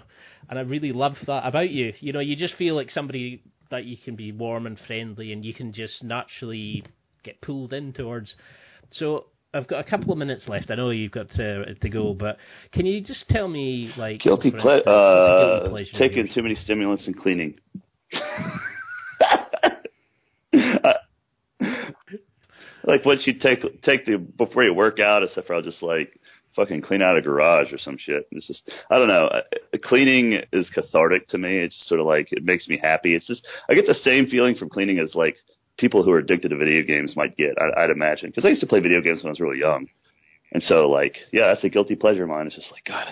And 0.50 0.60
I 0.60 0.62
really 0.64 0.92
love 0.92 1.16
that 1.28 1.46
about 1.46 1.70
you. 1.70 1.94
You 2.00 2.14
know, 2.14 2.20
you 2.20 2.36
just 2.36 2.56
feel 2.56 2.76
like 2.76 2.92
somebody 2.92 3.44
that 3.72 3.86
you 3.86 3.98
can 3.98 4.16
be 4.16 4.32
warm 4.32 4.68
and 4.68 4.78
friendly, 4.86 5.32
and 5.32 5.44
you 5.44 5.54
can 5.54 5.74
just 5.74 6.04
naturally 6.04 6.84
get 7.24 7.42
pulled 7.42 7.74
in 7.74 7.94
towards. 7.94 8.34
So 8.92 9.26
I've 9.54 9.68
got 9.68 9.80
a 9.80 9.90
couple 9.90 10.12
of 10.12 10.18
minutes 10.18 10.44
left. 10.48 10.70
I 10.70 10.76
know 10.76 10.92
you've 10.92 11.12
got 11.12 11.30
to 11.32 11.74
to 11.74 11.90
go, 11.90 12.14
but 12.14 12.38
can 12.74 12.86
you 12.86 13.02
just 13.02 13.28
tell 13.30 13.48
me 13.48 13.92
like 13.98 14.20
guilty, 14.22 14.52
ple- 14.52 14.84
uh, 14.86 15.68
guilty 15.70 15.92
taking 15.98 16.30
too 16.34 16.44
many 16.44 16.56
stimulants 16.56 17.08
and 17.08 17.16
cleaning. 17.16 17.58
like 22.86 23.06
once 23.06 23.24
you 23.26 23.34
take 23.34 23.82
take 23.82 24.06
the 24.06 24.18
before 24.18 24.64
you 24.64 24.74
work 24.74 25.00
out, 25.00 25.24
except 25.24 25.48
for 25.48 25.56
I'll 25.56 25.62
just 25.62 25.82
like 25.82 26.20
fucking 26.56 26.82
clean 26.82 27.02
out 27.02 27.18
a 27.18 27.22
garage 27.22 27.72
or 27.74 27.78
some 27.78 27.98
shit. 27.98 28.28
It's 28.32 28.48
just 28.48 28.70
I 28.90 28.98
don't 28.98 29.08
know. 29.08 29.30
Cleaning 29.84 30.42
is 30.54 30.70
cathartic 30.74 31.28
to 31.30 31.38
me. 31.38 31.58
It's 31.58 31.88
sort 31.88 32.00
of 32.00 32.06
like 32.06 32.32
it 32.32 32.44
makes 32.44 32.68
me 32.68 32.80
happy. 32.82 33.16
It's 33.16 33.28
just 33.28 33.46
I 33.70 33.74
get 33.74 33.86
the 33.86 33.94
same 33.94 34.28
feeling 34.28 34.56
from 34.56 34.70
cleaning 34.70 35.00
as 35.00 35.16
like 35.16 35.36
people 35.78 36.04
who 36.04 36.12
are 36.12 36.20
addicted 36.20 36.50
to 36.50 36.58
video 36.58 36.84
games 36.84 37.16
might 37.16 37.36
get. 37.38 37.56
I, 37.60 37.84
I'd 37.84 37.90
imagine 37.90 38.30
because 38.30 38.46
I 38.46 38.50
used 38.50 38.62
to 38.62 38.68
play 38.68 38.80
video 38.80 39.02
games 39.02 39.22
when 39.22 39.30
I 39.30 39.32
was 39.32 39.40
really 39.40 39.60
young, 39.60 39.88
and 40.54 40.64
so 40.64 40.90
like 40.90 41.18
yeah, 41.32 41.48
that's 41.48 41.64
a 41.64 41.70
guilty 41.70 41.96
pleasure 41.96 42.24
of 42.24 42.30
mine. 42.30 42.48
It's 42.48 42.56
just 42.56 42.72
like 42.72 42.86
God. 42.86 43.08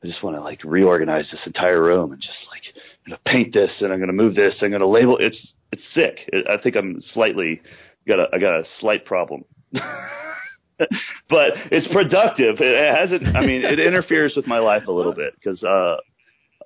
I 0.00 0.06
just 0.06 0.22
want 0.22 0.36
to 0.36 0.40
like 0.40 0.62
reorganize 0.62 1.28
this 1.30 1.44
entire 1.44 1.82
room 1.82 2.12
and 2.12 2.20
just 2.20 2.46
like 2.50 2.62
I'm 3.04 3.10
gonna 3.10 3.20
paint 3.26 3.52
this 3.52 3.80
and 3.80 3.92
I'm 3.92 3.98
gonna 3.98 4.12
move 4.12 4.34
this. 4.34 4.56
I'm 4.62 4.70
gonna 4.70 4.86
label. 4.86 5.16
It's 5.18 5.54
it's 5.72 5.82
sick. 5.92 6.30
I 6.48 6.56
think 6.62 6.76
I'm 6.76 7.00
slightly 7.00 7.60
got 8.08 8.18
a 8.18 8.28
I 8.34 8.38
got 8.38 8.60
a 8.60 8.64
slight 8.80 9.04
problem. 9.04 9.44
but 11.28 11.50
it's 11.70 11.88
productive. 11.92 12.56
It 12.60 12.96
hasn't. 12.96 13.36
I 13.36 13.44
mean, 13.44 13.64
it 13.64 13.78
interferes 13.78 14.34
with 14.36 14.46
my 14.46 14.58
life 14.58 14.86
a 14.86 14.92
little 14.92 15.14
bit 15.14 15.34
because, 15.34 15.62
uh, 15.62 15.96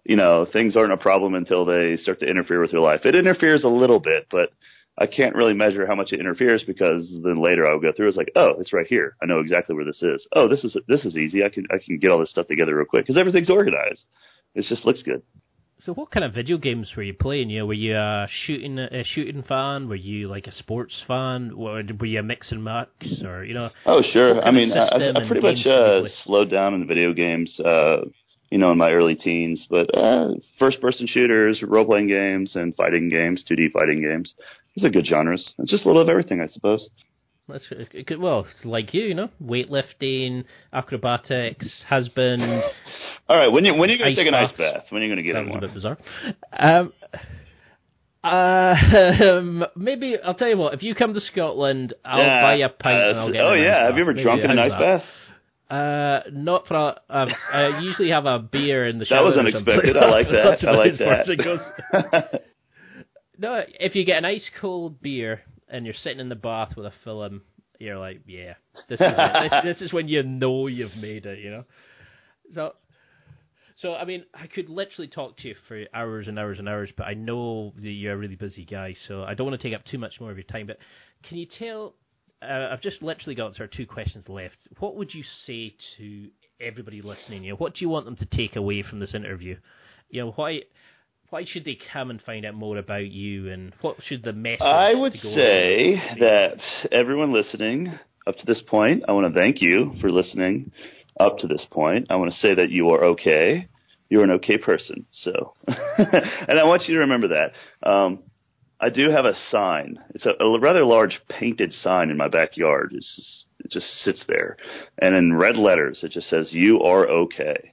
you 0.04 0.16
know, 0.16 0.46
things 0.52 0.76
aren't 0.76 0.92
a 0.92 0.96
problem 0.96 1.34
until 1.34 1.64
they 1.64 1.96
start 1.96 2.18
to 2.20 2.26
interfere 2.26 2.60
with 2.60 2.72
your 2.72 2.82
life. 2.82 3.00
It 3.04 3.14
interferes 3.14 3.64
a 3.64 3.68
little 3.68 4.00
bit, 4.00 4.26
but 4.30 4.50
I 4.98 5.06
can't 5.06 5.34
really 5.34 5.54
measure 5.54 5.86
how 5.86 5.94
much 5.94 6.12
it 6.12 6.20
interferes 6.20 6.64
because 6.64 7.10
then 7.24 7.42
later 7.42 7.66
I'll 7.66 7.80
go 7.80 7.92
through. 7.92 8.08
It's 8.08 8.16
like, 8.16 8.32
oh, 8.36 8.54
it's 8.58 8.72
right 8.72 8.86
here. 8.86 9.16
I 9.22 9.26
know 9.26 9.40
exactly 9.40 9.74
where 9.74 9.86
this 9.86 10.02
is. 10.02 10.26
Oh, 10.34 10.48
this 10.48 10.64
is 10.64 10.76
this 10.88 11.04
is 11.04 11.16
easy. 11.16 11.44
I 11.44 11.48
can 11.48 11.66
I 11.70 11.78
can 11.84 11.98
get 11.98 12.10
all 12.10 12.18
this 12.18 12.30
stuff 12.30 12.46
together 12.46 12.76
real 12.76 12.86
quick 12.86 13.06
because 13.06 13.18
everything's 13.18 13.50
organized. 13.50 14.04
It 14.54 14.66
just 14.68 14.84
looks 14.84 15.02
good. 15.02 15.22
So, 15.84 15.92
what 15.94 16.12
kind 16.12 16.22
of 16.24 16.32
video 16.32 16.58
games 16.58 16.92
were 16.96 17.02
you 17.02 17.12
playing? 17.12 17.50
You 17.50 17.60
know, 17.60 17.66
were 17.66 17.74
you 17.74 17.96
a 17.96 18.28
shooting 18.46 18.78
a 18.78 19.02
shooting 19.02 19.42
fan? 19.42 19.88
Were 19.88 19.96
you 19.96 20.28
like 20.28 20.46
a 20.46 20.52
sports 20.52 20.94
fan? 21.08 21.50
Or 21.56 21.82
were 21.98 22.06
you 22.06 22.20
a 22.20 22.22
mix 22.22 22.52
and 22.52 22.62
match? 22.62 22.88
Or 23.24 23.44
you 23.44 23.54
know? 23.54 23.70
Oh, 23.84 24.00
sure. 24.12 24.40
I 24.44 24.52
mean, 24.52 24.72
I, 24.72 24.86
I 24.86 25.26
pretty 25.26 25.40
much 25.40 25.66
uh, 25.66 26.02
slowed 26.22 26.50
down 26.50 26.74
in 26.74 26.86
video 26.86 27.12
games. 27.12 27.58
Uh, 27.58 28.02
you 28.50 28.58
know, 28.58 28.70
in 28.70 28.78
my 28.78 28.92
early 28.92 29.16
teens, 29.16 29.66
but 29.70 29.92
uh, 29.96 30.34
first-person 30.58 31.06
shooters, 31.06 31.62
role-playing 31.66 32.08
games, 32.08 32.54
and 32.54 32.74
fighting 32.76 33.08
games, 33.08 33.42
2D 33.50 33.72
fighting 33.72 34.02
games. 34.02 34.34
Those 34.76 34.84
are 34.84 34.90
good 34.90 35.06
genres. 35.06 35.54
It's 35.58 35.70
just 35.70 35.84
a 35.84 35.88
little 35.88 36.02
of 36.02 36.10
everything, 36.10 36.42
I 36.42 36.48
suppose. 36.48 36.86
That's 37.48 37.64
good. 37.68 38.18
Well, 38.20 38.46
like 38.64 38.94
you, 38.94 39.02
you 39.02 39.14
know, 39.14 39.28
weightlifting, 39.42 40.44
acrobatics, 40.72 41.66
husband. 41.88 42.42
All 43.28 43.36
right, 43.36 43.48
when 43.48 43.64
you 43.64 43.74
when 43.74 43.90
are 43.90 43.94
you 43.94 43.98
gonna 43.98 44.14
take 44.14 44.28
an 44.28 44.34
ice 44.34 44.52
bath? 44.56 44.84
When 44.90 45.02
are 45.02 45.04
you 45.04 45.10
gonna 45.10 45.22
get 45.22 45.34
that 45.34 45.42
in 45.42 45.48
one? 45.48 45.58
a 45.58 45.66
bit 45.66 45.74
bizarre. 45.74 45.98
Um, 46.56 46.92
uh, 48.22 49.66
maybe 49.74 50.16
I'll 50.24 50.34
tell 50.34 50.48
you 50.48 50.56
what. 50.56 50.74
If 50.74 50.84
you 50.84 50.94
come 50.94 51.14
to 51.14 51.20
Scotland, 51.20 51.94
I'll 52.04 52.20
yeah, 52.20 52.42
buy 52.42 52.54
you 52.54 52.66
a 52.66 52.68
pint. 52.68 53.02
Uh, 53.02 53.10
and 53.10 53.18
I'll 53.18 53.32
get 53.32 53.40
oh 53.40 53.54
yeah, 53.54 53.86
have 53.86 53.96
you 53.96 54.02
ever 54.02 54.14
drunk 54.14 54.42
in 54.44 54.50
an 54.50 54.58
ice 54.58 54.70
bath? 54.70 55.02
Uh, 55.68 56.20
not 56.30 56.68
for. 56.68 56.76
A, 56.76 57.00
um, 57.10 57.28
I 57.52 57.80
usually 57.80 58.10
have 58.10 58.26
a 58.26 58.38
beer 58.38 58.86
in 58.86 58.98
the 58.98 59.06
shower. 59.06 59.22
that 59.22 59.24
was 59.24 59.38
unexpected. 59.38 59.96
I 59.96 60.08
like 60.10 60.28
that. 60.28 60.64
I 60.68 60.72
like 60.72 60.98
that. 60.98 62.42
No, 63.38 63.60
if 63.80 63.96
you 63.96 64.04
get 64.04 64.18
an 64.18 64.24
ice 64.24 64.48
cold 64.60 65.02
beer 65.02 65.40
and 65.72 65.86
you're 65.86 65.94
sitting 65.94 66.20
in 66.20 66.28
the 66.28 66.36
bath 66.36 66.76
with 66.76 66.86
a 66.86 66.92
film, 67.02 67.42
you're 67.80 67.98
like, 67.98 68.20
yeah, 68.26 68.54
this 68.88 69.00
is 69.00 69.06
it. 69.08 69.50
This, 69.64 69.78
this 69.78 69.86
is 69.86 69.92
when 69.92 70.06
you 70.06 70.22
know 70.22 70.68
you've 70.68 70.94
made 70.96 71.26
it, 71.26 71.40
you 71.40 71.50
know. 71.50 71.64
So, 72.54 72.74
so 73.78 73.94
I 73.94 74.04
mean, 74.04 74.24
I 74.34 74.46
could 74.46 74.68
literally 74.68 75.08
talk 75.08 75.38
to 75.38 75.48
you 75.48 75.54
for 75.66 75.82
hours 75.92 76.28
and 76.28 76.38
hours 76.38 76.58
and 76.58 76.68
hours, 76.68 76.90
but 76.96 77.04
I 77.04 77.14
know 77.14 77.72
that 77.76 77.88
you're 77.88 78.12
a 78.12 78.16
really 78.16 78.36
busy 78.36 78.64
guy, 78.64 78.94
so 79.08 79.24
I 79.24 79.34
don't 79.34 79.46
want 79.46 79.60
to 79.60 79.68
take 79.68 79.74
up 79.74 79.84
too 79.84 79.98
much 79.98 80.20
more 80.20 80.30
of 80.30 80.36
your 80.36 80.44
time. 80.44 80.66
But 80.66 80.78
can 81.24 81.38
you 81.38 81.46
tell? 81.58 81.94
Uh, 82.42 82.68
I've 82.70 82.82
just 82.82 83.02
literally 83.02 83.34
got 83.34 83.54
sort 83.54 83.70
of 83.70 83.76
two 83.76 83.86
questions 83.86 84.28
left. 84.28 84.56
What 84.78 84.96
would 84.96 85.14
you 85.14 85.24
say 85.46 85.74
to 85.96 86.28
everybody 86.60 87.00
listening? 87.00 87.44
You 87.44 87.52
know, 87.52 87.56
what 87.56 87.74
do 87.74 87.80
you 87.80 87.88
want 87.88 88.04
them 88.04 88.16
to 88.16 88.26
take 88.26 88.56
away 88.56 88.82
from 88.82 89.00
this 89.00 89.14
interview? 89.14 89.56
You 90.10 90.20
know, 90.20 90.32
why 90.32 90.62
why 91.32 91.46
should 91.46 91.64
they 91.64 91.78
come 91.94 92.10
and 92.10 92.20
find 92.20 92.44
out 92.44 92.54
more 92.54 92.76
about 92.76 93.06
you, 93.06 93.50
and 93.50 93.72
what 93.80 93.96
should 94.06 94.22
the 94.22 94.34
message? 94.34 94.60
I 94.60 94.94
would 94.94 95.14
say 95.14 95.94
that 96.20 96.58
everyone 96.92 97.32
listening 97.32 97.98
up 98.26 98.36
to 98.36 98.44
this 98.44 98.62
point, 98.68 99.04
I 99.08 99.12
want 99.12 99.32
to 99.32 99.40
thank 99.40 99.62
you 99.62 99.94
for 100.02 100.12
listening 100.12 100.72
up 101.18 101.38
to 101.38 101.46
this 101.46 101.64
point. 101.70 102.08
I 102.10 102.16
want 102.16 102.32
to 102.32 102.38
say 102.38 102.54
that 102.54 102.68
you 102.68 102.90
are 102.90 103.04
okay. 103.12 103.66
You're 104.10 104.24
an 104.24 104.30
okay 104.32 104.58
person. 104.58 105.06
So, 105.22 105.54
and 105.66 106.60
I 106.60 106.64
want 106.64 106.82
you 106.86 106.96
to 106.96 107.00
remember 107.00 107.28
that. 107.28 107.88
Um, 107.90 108.18
I 108.78 108.90
do 108.90 109.08
have 109.08 109.24
a 109.24 109.32
sign. 109.50 109.98
It's 110.14 110.26
a, 110.26 110.34
a 110.38 110.60
rather 110.60 110.84
large 110.84 111.18
painted 111.30 111.72
sign 111.72 112.10
in 112.10 112.18
my 112.18 112.28
backyard. 112.28 112.92
It's 112.94 113.16
just, 113.16 113.46
it 113.64 113.70
just 113.70 113.86
sits 114.04 114.22
there, 114.28 114.58
and 115.00 115.14
in 115.14 115.32
red 115.32 115.56
letters 115.56 116.00
it 116.02 116.10
just 116.10 116.28
says 116.28 116.52
"You 116.52 116.82
are 116.82 117.08
okay." 117.08 117.72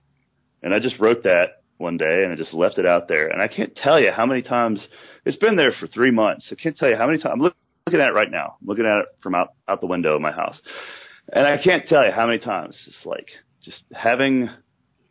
And 0.64 0.74
I 0.74 0.80
just 0.80 0.98
wrote 1.00 1.24
that 1.24 1.59
one 1.80 1.98
day 1.98 2.24
and 2.24 2.32
I 2.32 2.36
just 2.36 2.54
left 2.54 2.78
it 2.78 2.86
out 2.86 3.08
there. 3.08 3.28
And 3.28 3.42
I 3.42 3.48
can't 3.48 3.76
tell 3.76 4.00
you 4.00 4.12
how 4.12 4.26
many 4.26 4.42
times 4.42 4.86
it's 5.26 5.38
been 5.38 5.56
there 5.56 5.72
for 5.80 5.88
three 5.88 6.12
months. 6.12 6.48
I 6.52 6.56
can't 6.56 6.78
tell 6.78 6.90
you 6.90 6.96
how 6.96 7.08
many 7.08 7.20
times 7.20 7.34
I'm 7.34 7.42
looking 7.42 8.02
at 8.02 8.10
it 8.10 8.14
right 8.14 8.30
now. 8.30 8.58
I'm 8.62 8.68
looking 8.68 8.86
at 8.86 9.00
it 9.00 9.06
from 9.22 9.36
out, 9.36 9.50
out 9.68 9.82
the 9.82 9.88
window 9.88 10.16
of 10.16 10.22
my 10.22 10.32
house. 10.32 10.60
And 11.32 11.46
I 11.46 11.58
can't 11.62 11.86
tell 11.88 12.06
you 12.06 12.12
how 12.12 12.28
many 12.28 12.40
times 12.40 12.78
it's 12.88 13.06
like 13.06 13.28
just 13.64 13.84
having 13.94 14.50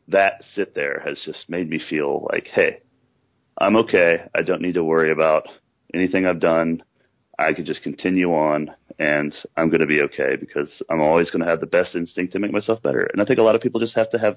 that 0.08 0.42
sit 0.54 0.74
there 0.74 1.02
has 1.04 1.20
just 1.24 1.48
made 1.48 1.68
me 1.68 1.80
feel 1.88 2.28
like, 2.30 2.46
Hey, 2.46 2.80
I'm 3.58 3.76
okay. 3.76 4.22
I 4.34 4.42
don't 4.42 4.62
need 4.62 4.74
to 4.74 4.84
worry 4.84 5.10
about 5.10 5.44
anything 5.94 6.26
I've 6.26 6.40
done. 6.40 6.82
I 7.38 7.52
could 7.52 7.66
just 7.66 7.82
continue 7.82 8.30
on 8.30 8.70
and 8.98 9.32
I'm 9.56 9.68
going 9.68 9.80
to 9.80 9.86
be 9.86 10.02
okay 10.02 10.36
because 10.38 10.82
I'm 10.90 11.00
always 11.00 11.30
going 11.30 11.44
to 11.44 11.48
have 11.48 11.60
the 11.60 11.66
best 11.66 11.94
instinct 11.94 12.32
to 12.32 12.40
make 12.40 12.50
myself 12.50 12.82
better. 12.82 13.08
And 13.12 13.22
I 13.22 13.24
think 13.24 13.38
a 13.38 13.42
lot 13.42 13.54
of 13.54 13.60
people 13.60 13.80
just 13.80 13.94
have 13.94 14.10
to 14.10 14.18
have 14.18 14.36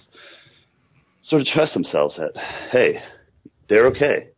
sort 1.23 1.41
of 1.41 1.47
trust 1.47 1.73
themselves 1.73 2.15
that, 2.17 2.31
hey, 2.71 3.01
they're 3.69 3.87
okay. 3.87 4.29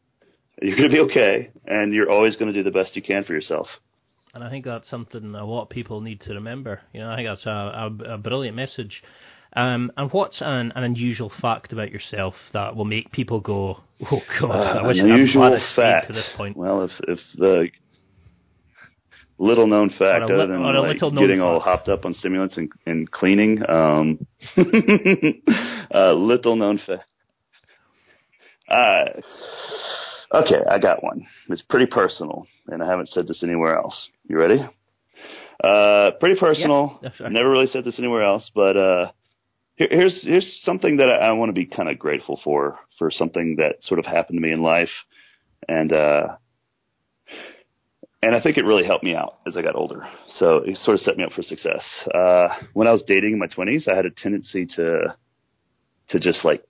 You're 0.61 0.77
going 0.77 0.89
to 0.89 0.95
be 0.95 1.01
okay, 1.11 1.51
and 1.65 1.93
you're 1.93 2.09
always 2.09 2.35
going 2.35 2.53
to 2.53 2.57
do 2.57 2.63
the 2.63 2.71
best 2.71 2.95
you 2.95 3.01
can 3.01 3.23
for 3.23 3.33
yourself. 3.33 3.67
And 4.33 4.43
I 4.43 4.49
think 4.49 4.65
that's 4.65 4.89
something 4.89 5.35
a 5.35 5.45
lot 5.45 5.63
of 5.63 5.69
people 5.69 6.01
need 6.01 6.21
to 6.21 6.33
remember. 6.33 6.81
You 6.93 7.01
know, 7.01 7.11
I 7.11 7.15
think 7.17 7.27
that's 7.27 7.45
a, 7.45 7.49
a, 7.49 8.13
a 8.13 8.17
brilliant 8.17 8.55
message. 8.55 9.03
Um, 9.55 9.91
and 9.97 10.11
what's 10.11 10.37
an, 10.41 10.71
an, 10.75 10.83
unusual 10.83 11.31
fact 11.41 11.71
about 11.73 11.91
yourself 11.91 12.33
that 12.53 12.75
will 12.75 12.85
make 12.85 13.11
people 13.11 13.39
go, 13.39 13.77
"Oh 14.11 14.19
God, 14.39 14.49
uh, 14.49 14.79
I 14.79 14.87
wish 14.87 14.97
unusual 14.97 15.59
fact." 15.75 16.07
To 16.07 16.13
this 16.13 16.25
point. 16.35 16.57
Well, 16.57 16.83
if 16.83 16.91
if 17.07 17.19
the 17.37 17.67
little 19.37 19.67
known 19.67 19.89
fact, 19.89 20.23
other 20.23 20.47
than 20.47 20.63
like 20.63 20.99
getting 20.99 21.41
all 21.41 21.59
hopped 21.59 21.89
up 21.89 22.05
on 22.05 22.13
stimulants 22.13 22.57
and, 22.57 22.71
and 22.85 23.09
cleaning. 23.09 23.59
Um, 23.67 24.25
uh, 25.93 26.13
little 26.13 26.55
known 26.55 26.79
fact. 26.85 27.05
Uh, 28.67 29.21
okay, 30.33 30.61
I 30.69 30.79
got 30.79 31.03
one. 31.03 31.25
It's 31.49 31.61
pretty 31.63 31.87
personal, 31.87 32.47
and 32.67 32.81
I 32.81 32.87
haven't 32.87 33.09
said 33.09 33.27
this 33.27 33.43
anywhere 33.43 33.77
else. 33.77 34.09
You 34.27 34.37
ready? 34.37 34.59
Uh, 35.63 36.11
pretty 36.19 36.39
personal. 36.39 36.99
Yeah, 37.03 37.09
right. 37.19 37.31
Never 37.31 37.49
really 37.49 37.67
said 37.67 37.83
this 37.83 37.99
anywhere 37.99 38.23
else, 38.23 38.49
but 38.55 38.77
uh, 38.77 39.11
here, 39.75 39.87
here's 39.91 40.23
here's 40.23 40.61
something 40.63 40.97
that 40.97 41.09
I, 41.09 41.27
I 41.27 41.31
want 41.33 41.49
to 41.49 41.53
be 41.53 41.65
kind 41.65 41.89
of 41.89 41.99
grateful 41.99 42.39
for 42.43 42.79
for 42.97 43.11
something 43.11 43.57
that 43.57 43.75
sort 43.81 43.99
of 43.99 44.05
happened 44.05 44.37
to 44.37 44.41
me 44.41 44.51
in 44.51 44.61
life, 44.61 44.89
and 45.67 45.91
uh, 45.91 46.27
and 48.23 48.35
I 48.35 48.41
think 48.41 48.57
it 48.57 48.65
really 48.65 48.85
helped 48.85 49.03
me 49.03 49.15
out 49.15 49.39
as 49.45 49.57
I 49.57 49.61
got 49.61 49.75
older. 49.75 50.07
So 50.39 50.57
it 50.65 50.77
sort 50.77 50.95
of 50.95 51.01
set 51.01 51.17
me 51.17 51.23
up 51.23 51.33
for 51.33 51.43
success. 51.43 51.83
Uh, 52.13 52.47
when 52.73 52.87
I 52.87 52.91
was 52.91 53.03
dating 53.05 53.33
in 53.33 53.39
my 53.39 53.47
twenties, 53.47 53.87
I 53.87 53.95
had 53.95 54.05
a 54.05 54.11
tendency 54.11 54.65
to, 54.77 55.15
to 56.09 56.19
just 56.19 56.43
like, 56.43 56.65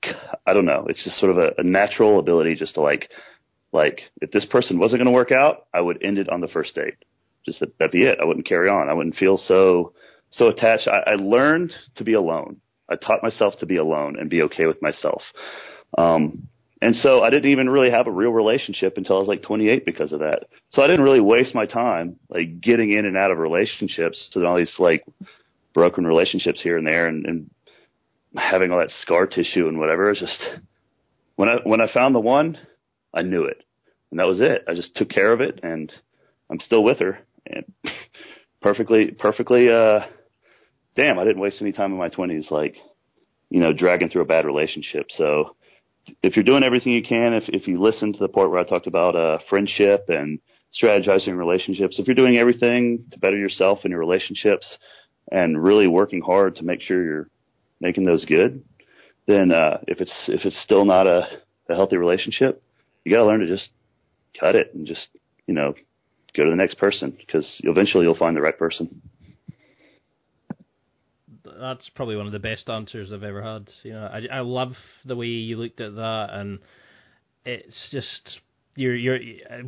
I 0.46 0.54
don't 0.54 0.66
know, 0.66 0.86
it's 0.90 1.04
just 1.04 1.18
sort 1.18 1.32
of 1.32 1.38
a, 1.38 1.52
a 1.58 1.64
natural 1.64 2.20
ability 2.20 2.56
just 2.56 2.74
to 2.76 2.82
like, 2.82 3.10
like 3.72 4.02
if 4.22 4.32
this 4.32 4.46
person 4.46 4.80
wasn't 4.80 5.00
going 5.00 5.12
to 5.12 5.12
work 5.12 5.32
out, 5.32 5.68
I 5.74 5.82
would 5.82 6.04
end 6.04 6.18
it 6.18 6.30
on 6.30 6.42
the 6.42 6.48
first 6.48 6.76
date. 6.76 6.96
Just 7.46 7.60
that, 7.60 7.78
that'd 7.78 7.92
be 7.92 8.04
it. 8.04 8.20
I 8.22 8.26
wouldn't 8.26 8.48
carry 8.48 8.70
on. 8.70 8.90
I 8.90 8.94
wouldn't 8.94 9.16
feel 9.16 9.38
so, 9.38 9.94
so 10.32 10.48
attached. 10.48 10.88
I, 10.88 11.12
I 11.12 11.16
learned 11.16 11.72
to 11.96 12.04
be 12.04 12.14
alone. 12.14 12.62
I 12.90 12.96
taught 12.96 13.24
myself 13.24 13.54
to 13.60 13.66
be 13.66 13.78
alone 13.78 14.18
and 14.20 14.30
be 14.30 14.44
okay 14.44 14.66
with 14.66 14.82
myself. 14.82 15.22
Um, 15.98 16.48
and 16.84 16.98
so 16.98 17.22
I 17.24 17.30
didn't 17.30 17.50
even 17.50 17.70
really 17.70 17.92
have 17.92 18.08
a 18.08 18.12
real 18.12 18.32
relationship 18.32 18.98
until 18.98 19.16
I 19.16 19.20
was 19.20 19.28
like 19.30 19.42
28 19.42 19.86
because 19.86 20.12
of 20.12 20.20
that. 20.20 20.48
So 20.72 20.82
I 20.82 20.88
didn't 20.88 21.06
really 21.06 21.22
waste 21.22 21.56
my 21.56 21.66
time 21.66 22.18
like 22.28 22.60
getting 22.60 22.92
in 22.92 23.06
and 23.06 23.16
out 23.16 23.32
of 23.32 23.38
relationships 23.38 24.28
to 24.34 24.46
all 24.46 24.58
these 24.58 24.74
like 24.78 25.06
broken 25.74 26.06
relationships 26.06 26.62
here 26.62 26.78
and 26.78 26.86
there 26.86 27.08
and, 27.08 27.26
and 27.26 27.50
having 28.36 28.70
all 28.70 28.80
that 28.80 28.92
scar 29.00 29.28
tissue 29.28 29.70
and 29.70 29.80
whatever. 29.80 30.12
It's 30.12 30.20
just 30.20 30.38
when 31.38 31.48
I 31.48 31.56
when 31.64 31.80
I 31.80 31.88
found 31.94 32.16
the 32.16 32.20
one, 32.20 32.58
I 33.14 33.22
knew 33.22 33.46
it. 33.46 33.64
And 34.12 34.20
that 34.20 34.28
was 34.28 34.42
it. 34.42 34.66
I 34.68 34.74
just 34.74 34.94
took 34.94 35.08
care 35.08 35.32
of 35.32 35.40
it 35.40 35.62
and 35.64 35.90
I'm 36.52 36.60
still 36.60 36.84
with 36.84 37.00
her 37.00 37.20
and 37.46 37.64
perfectly 38.62 39.12
perfectly 39.12 39.70
uh 39.70 40.02
damn, 40.98 41.18
I 41.18 41.24
didn't 41.24 41.42
waste 41.42 41.62
any 41.62 41.72
time 41.72 41.94
in 41.94 41.98
my 41.98 42.10
20s 42.10 42.52
like 42.52 42.76
you 43.50 43.62
know 43.62 43.72
dragging 43.72 44.10
through 44.10 44.24
a 44.24 44.26
bad 44.26 44.44
relationship. 44.44 45.06
So 45.12 45.56
if 46.22 46.36
you're 46.36 46.44
doing 46.44 46.64
everything 46.64 46.94
you 46.94 47.04
can, 47.04 47.34
if 47.34 47.44
if 47.48 47.68
you 47.68 47.82
listen 47.82 48.14
to 48.14 48.20
the 48.20 48.28
part 48.28 48.50
where 48.50 48.60
I 48.60 48.64
talked 48.64 48.88
about 48.88 49.16
uh, 49.16 49.40
friendship 49.50 50.06
and 50.10 50.40
strategizing 50.82 51.38
relationships, 51.38 52.00
if 52.00 52.08
you're 52.08 52.16
doing 52.16 52.38
everything 52.38 53.06
to 53.12 53.20
better 53.20 53.38
yourself 53.38 53.80
and 53.84 53.92
your 53.92 54.00
relationships, 54.00 54.78
and 55.32 55.62
really 55.62 55.88
working 55.88 56.22
hard 56.22 56.56
to 56.58 56.64
make 56.64 56.82
sure 56.82 57.04
you're 57.04 57.30
making 57.80 58.06
those 58.06 58.26
good, 58.26 58.64
then 59.28 59.52
uh, 59.52 59.78
if 59.88 60.02
it's 60.02 60.14
if 60.28 60.46
it's 60.46 60.62
still 60.64 60.86
not 60.86 61.08
a, 61.08 61.28
a 61.70 61.76
healthy 61.76 61.98
relationship, 61.98 62.62
you 63.04 63.12
got 63.12 63.20
to 63.20 63.26
learn 63.26 63.40
to 63.40 63.48
just 63.48 63.70
cut 64.40 64.56
it 64.56 64.74
and 64.74 64.86
just 64.88 65.08
you 65.48 65.54
know 65.54 65.74
go 66.36 66.44
to 66.44 66.50
the 66.50 66.56
next 66.56 66.78
person 66.78 67.16
because 67.18 67.48
eventually 67.64 68.06
you'll 68.06 68.16
find 68.16 68.36
the 68.36 68.42
right 68.42 68.58
person 68.58 69.02
that's 71.60 71.90
probably 71.96 72.16
one 72.16 72.26
of 72.26 72.32
the 72.32 72.40
best 72.40 72.70
answers 72.70 73.12
I've 73.12 73.24
ever 73.24 73.42
had. 73.42 73.70
You 73.84 73.94
know, 73.94 74.10
I 74.12 74.38
I 74.38 74.40
love 74.42 74.74
the 75.06 75.16
way 75.16 75.28
you 75.28 75.58
looked 75.58 75.82
at 75.82 75.96
that, 75.96 76.28
and 76.32 76.60
it's 77.46 77.76
just 77.92 78.40
you're 78.76 78.96
you're 78.96 79.20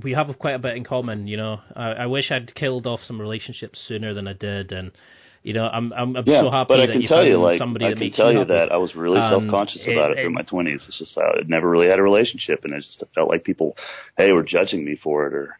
we 0.04 0.14
have 0.14 0.28
quite 0.40 0.56
a 0.56 0.60
bit 0.60 0.76
in 0.76 0.84
common. 0.84 1.28
You 1.28 1.38
know, 1.38 1.60
I, 1.76 1.92
I 1.92 2.06
wish 2.08 2.32
I'd 2.32 2.56
killed 2.56 2.88
off 2.88 3.02
some 3.08 3.20
relationships 3.20 3.80
sooner 3.88 4.14
than 4.14 4.28
I 4.28 4.34
did, 4.34 4.72
and 4.72 4.92
you 5.44 5.54
know, 5.54 5.68
I'm 5.68 5.94
I'm, 5.94 6.16
I'm 6.16 6.24
yeah, 6.26 6.42
so 6.42 6.50
happy 6.50 6.68
but 6.70 6.80
I 6.80 6.86
that 6.88 6.94
can 6.94 7.02
you 7.02 7.08
tell 7.08 7.18
found 7.18 7.30
you, 7.30 7.38
like, 7.42 7.60
somebody 7.60 7.86
I 7.86 7.94
can 7.94 8.12
tell 8.12 8.32
you 8.32 8.40
you 8.40 8.46
that 8.46 8.72
I 8.72 8.78
was 8.78 8.96
really 8.96 9.20
um, 9.20 9.44
self-conscious 9.44 9.84
about 9.88 10.12
it, 10.12 10.18
it 10.18 10.24
through 10.24 10.34
my 10.34 10.42
twenties. 10.42 10.82
It's 10.88 10.98
just 10.98 11.18
I 11.18 11.42
never 11.46 11.70
really 11.70 11.88
had 11.88 12.00
a 12.00 12.04
relationship, 12.04 12.62
and 12.64 12.74
I 12.74 12.78
just 12.78 13.04
felt 13.14 13.30
like 13.30 13.44
people, 13.44 13.78
hey, 14.18 14.32
were 14.32 14.44
judging 14.44 14.84
me 14.84 14.98
for 15.02 15.28
it, 15.28 15.34
or 15.34 15.58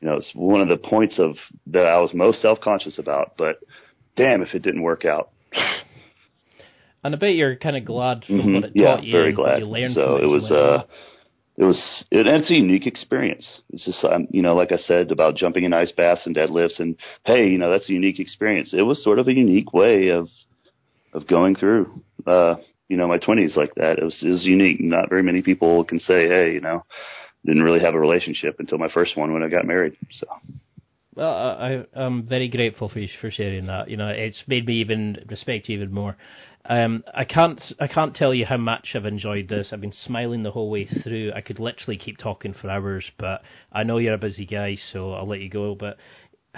you 0.00 0.08
know, 0.08 0.16
it's 0.16 0.30
one 0.34 0.60
of 0.60 0.68
the 0.68 0.76
points 0.76 1.18
of 1.18 1.36
that 1.68 1.86
I 1.86 2.00
was 2.00 2.12
most 2.14 2.42
self-conscious 2.42 2.98
about. 2.98 3.34
But 3.38 3.60
damn, 4.16 4.42
if 4.42 4.54
it 4.54 4.62
didn't 4.62 4.82
work 4.82 5.04
out. 5.04 5.30
And 7.04 7.14
I 7.14 7.18
bet 7.18 7.34
you're 7.34 7.56
kind 7.56 7.76
of 7.76 7.84
glad 7.84 8.24
for 8.24 8.32
mm-hmm. 8.32 8.54
what 8.54 8.64
it 8.64 8.72
yeah, 8.74 8.96
taught 8.96 9.04
you. 9.04 9.12
very 9.12 9.32
glad. 9.32 9.62
so 9.92 10.16
it, 10.16 10.24
it 10.24 10.26
was, 10.26 10.50
uh, 10.50 10.82
it 11.56 11.64
was, 11.64 12.04
it, 12.10 12.26
it's 12.26 12.50
a 12.50 12.54
unique 12.54 12.86
experience. 12.86 13.60
It's 13.70 13.84
just, 13.84 14.04
um, 14.04 14.26
you 14.30 14.42
know, 14.42 14.54
like 14.54 14.72
I 14.72 14.76
said 14.78 15.10
about 15.10 15.36
jumping 15.36 15.64
in 15.64 15.72
ice 15.72 15.92
baths 15.92 16.22
and 16.26 16.34
deadlifts, 16.34 16.80
and 16.80 16.96
hey, 17.24 17.48
you 17.48 17.58
know, 17.58 17.70
that's 17.70 17.88
a 17.88 17.92
unique 17.92 18.20
experience. 18.20 18.74
It 18.74 18.82
was 18.82 19.02
sort 19.02 19.18
of 19.18 19.28
a 19.28 19.32
unique 19.32 19.72
way 19.72 20.08
of, 20.08 20.28
of 21.12 21.26
going 21.26 21.54
through, 21.54 22.02
uh, 22.26 22.56
you 22.88 22.96
know, 22.96 23.06
my 23.06 23.18
twenties 23.18 23.56
like 23.56 23.74
that. 23.76 23.98
It 23.98 24.04
was, 24.04 24.18
it 24.22 24.28
was 24.28 24.44
unique. 24.44 24.80
Not 24.80 25.08
very 25.08 25.22
many 25.22 25.42
people 25.42 25.84
can 25.84 25.98
say, 26.00 26.28
hey, 26.28 26.52
you 26.52 26.60
know, 26.60 26.84
didn't 27.44 27.62
really 27.62 27.80
have 27.80 27.94
a 27.94 28.00
relationship 28.00 28.56
until 28.58 28.78
my 28.78 28.88
first 28.92 29.16
one 29.16 29.32
when 29.32 29.42
I 29.42 29.48
got 29.48 29.66
married. 29.66 29.96
So. 30.10 30.26
Well, 31.18 31.32
I, 31.32 31.84
I'm 31.96 32.28
very 32.28 32.48
grateful 32.48 32.88
for 32.88 33.00
you 33.00 33.08
for 33.20 33.28
sharing 33.28 33.66
that. 33.66 33.90
You 33.90 33.96
know, 33.96 34.06
it's 34.06 34.40
made 34.46 34.66
me 34.66 34.74
even 34.74 35.16
respect 35.28 35.68
you 35.68 35.76
even 35.76 35.92
more. 35.92 36.16
Um, 36.64 37.02
I 37.12 37.24
can't 37.24 37.60
I 37.80 37.88
can't 37.88 38.14
tell 38.14 38.32
you 38.32 38.46
how 38.46 38.56
much 38.56 38.90
I've 38.94 39.04
enjoyed 39.04 39.48
this. 39.48 39.70
I've 39.72 39.80
been 39.80 39.92
smiling 40.06 40.44
the 40.44 40.52
whole 40.52 40.70
way 40.70 40.88
through. 41.02 41.32
I 41.34 41.40
could 41.40 41.58
literally 41.58 41.96
keep 41.96 42.18
talking 42.18 42.54
for 42.54 42.70
hours, 42.70 43.04
but 43.18 43.42
I 43.72 43.82
know 43.82 43.98
you're 43.98 44.14
a 44.14 44.18
busy 44.18 44.46
guy, 44.46 44.78
so 44.92 45.12
I'll 45.12 45.26
let 45.26 45.40
you 45.40 45.50
go. 45.50 45.74
But 45.74 45.96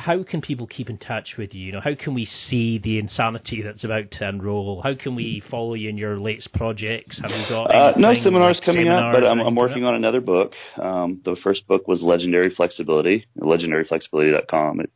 how 0.01 0.23
can 0.23 0.41
people 0.41 0.67
keep 0.67 0.89
in 0.89 0.97
touch 0.97 1.35
with 1.37 1.55
you? 1.55 1.67
You 1.67 1.73
know, 1.73 1.81
how 1.81 1.95
can 1.95 2.15
we 2.15 2.27
see 2.49 2.79
the 2.79 2.99
insanity 2.99 3.63
that's 3.63 3.85
about 3.85 4.11
to 4.13 4.29
unroll? 4.29 4.81
How 4.83 4.95
can 4.95 5.15
we 5.15 5.43
follow 5.51 5.75
you 5.75 5.91
in 5.91 5.99
your 5.99 6.19
latest 6.19 6.53
projects? 6.55 7.21
Have 7.23 7.31
you 7.31 7.45
got 7.49 7.65
uh, 7.67 7.93
no 7.99 8.15
seminars 8.15 8.57
like 8.57 8.65
coming 8.65 8.87
seminars 8.87 9.15
up? 9.15 9.21
But 9.21 9.29
I'm, 9.29 9.41
I'm 9.41 9.55
working 9.55 9.85
on 9.85 9.95
another 9.95 10.21
book. 10.21 10.53
Um, 10.81 11.21
the 11.25 11.37
first 11.45 11.67
book 11.69 11.87
was 11.87 12.03
Legendary 12.03 12.53
Flexibility, 12.55 13.27
legendaryflexibility.com. 13.39 14.81
It, 14.81 14.91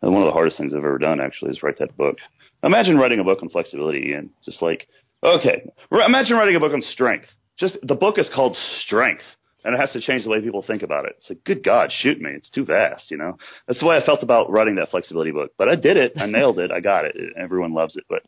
one 0.00 0.22
of 0.22 0.26
the 0.26 0.32
hardest 0.32 0.56
things 0.56 0.72
I've 0.72 0.78
ever 0.78 0.98
done 0.98 1.20
actually 1.20 1.50
is 1.50 1.62
write 1.62 1.78
that 1.80 1.96
book. 1.96 2.16
Imagine 2.62 2.96
writing 2.96 3.20
a 3.20 3.24
book 3.24 3.40
on 3.42 3.50
flexibility, 3.50 4.14
and 4.14 4.30
just 4.44 4.62
like 4.62 4.88
okay, 5.22 5.70
imagine 5.92 6.36
writing 6.36 6.56
a 6.56 6.60
book 6.60 6.72
on 6.72 6.82
strength. 6.82 7.26
Just 7.58 7.76
the 7.82 7.94
book 7.94 8.18
is 8.18 8.30
called 8.34 8.56
Strength 8.86 9.22
and 9.64 9.74
it 9.74 9.80
has 9.80 9.90
to 9.92 10.00
change 10.00 10.24
the 10.24 10.30
way 10.30 10.40
people 10.40 10.62
think 10.62 10.82
about 10.82 11.04
it. 11.04 11.16
It's 11.18 11.28
like, 11.28 11.44
good 11.44 11.64
God, 11.64 11.90
shoot 11.92 12.20
me. 12.20 12.30
It's 12.30 12.50
too 12.50 12.64
vast, 12.64 13.10
you 13.10 13.16
know? 13.16 13.38
That's 13.66 13.80
the 13.80 13.86
way 13.86 13.96
I 13.96 14.06
felt 14.06 14.22
about 14.22 14.50
writing 14.50 14.76
that 14.76 14.90
flexibility 14.90 15.32
book. 15.32 15.52
But 15.58 15.68
I 15.68 15.74
did 15.74 15.96
it. 15.96 16.12
I 16.16 16.26
nailed 16.26 16.60
it. 16.60 16.70
I 16.70 16.80
got 16.80 17.06
it. 17.06 17.16
Everyone 17.36 17.74
loves 17.74 17.96
it. 17.96 18.04
But 18.08 18.22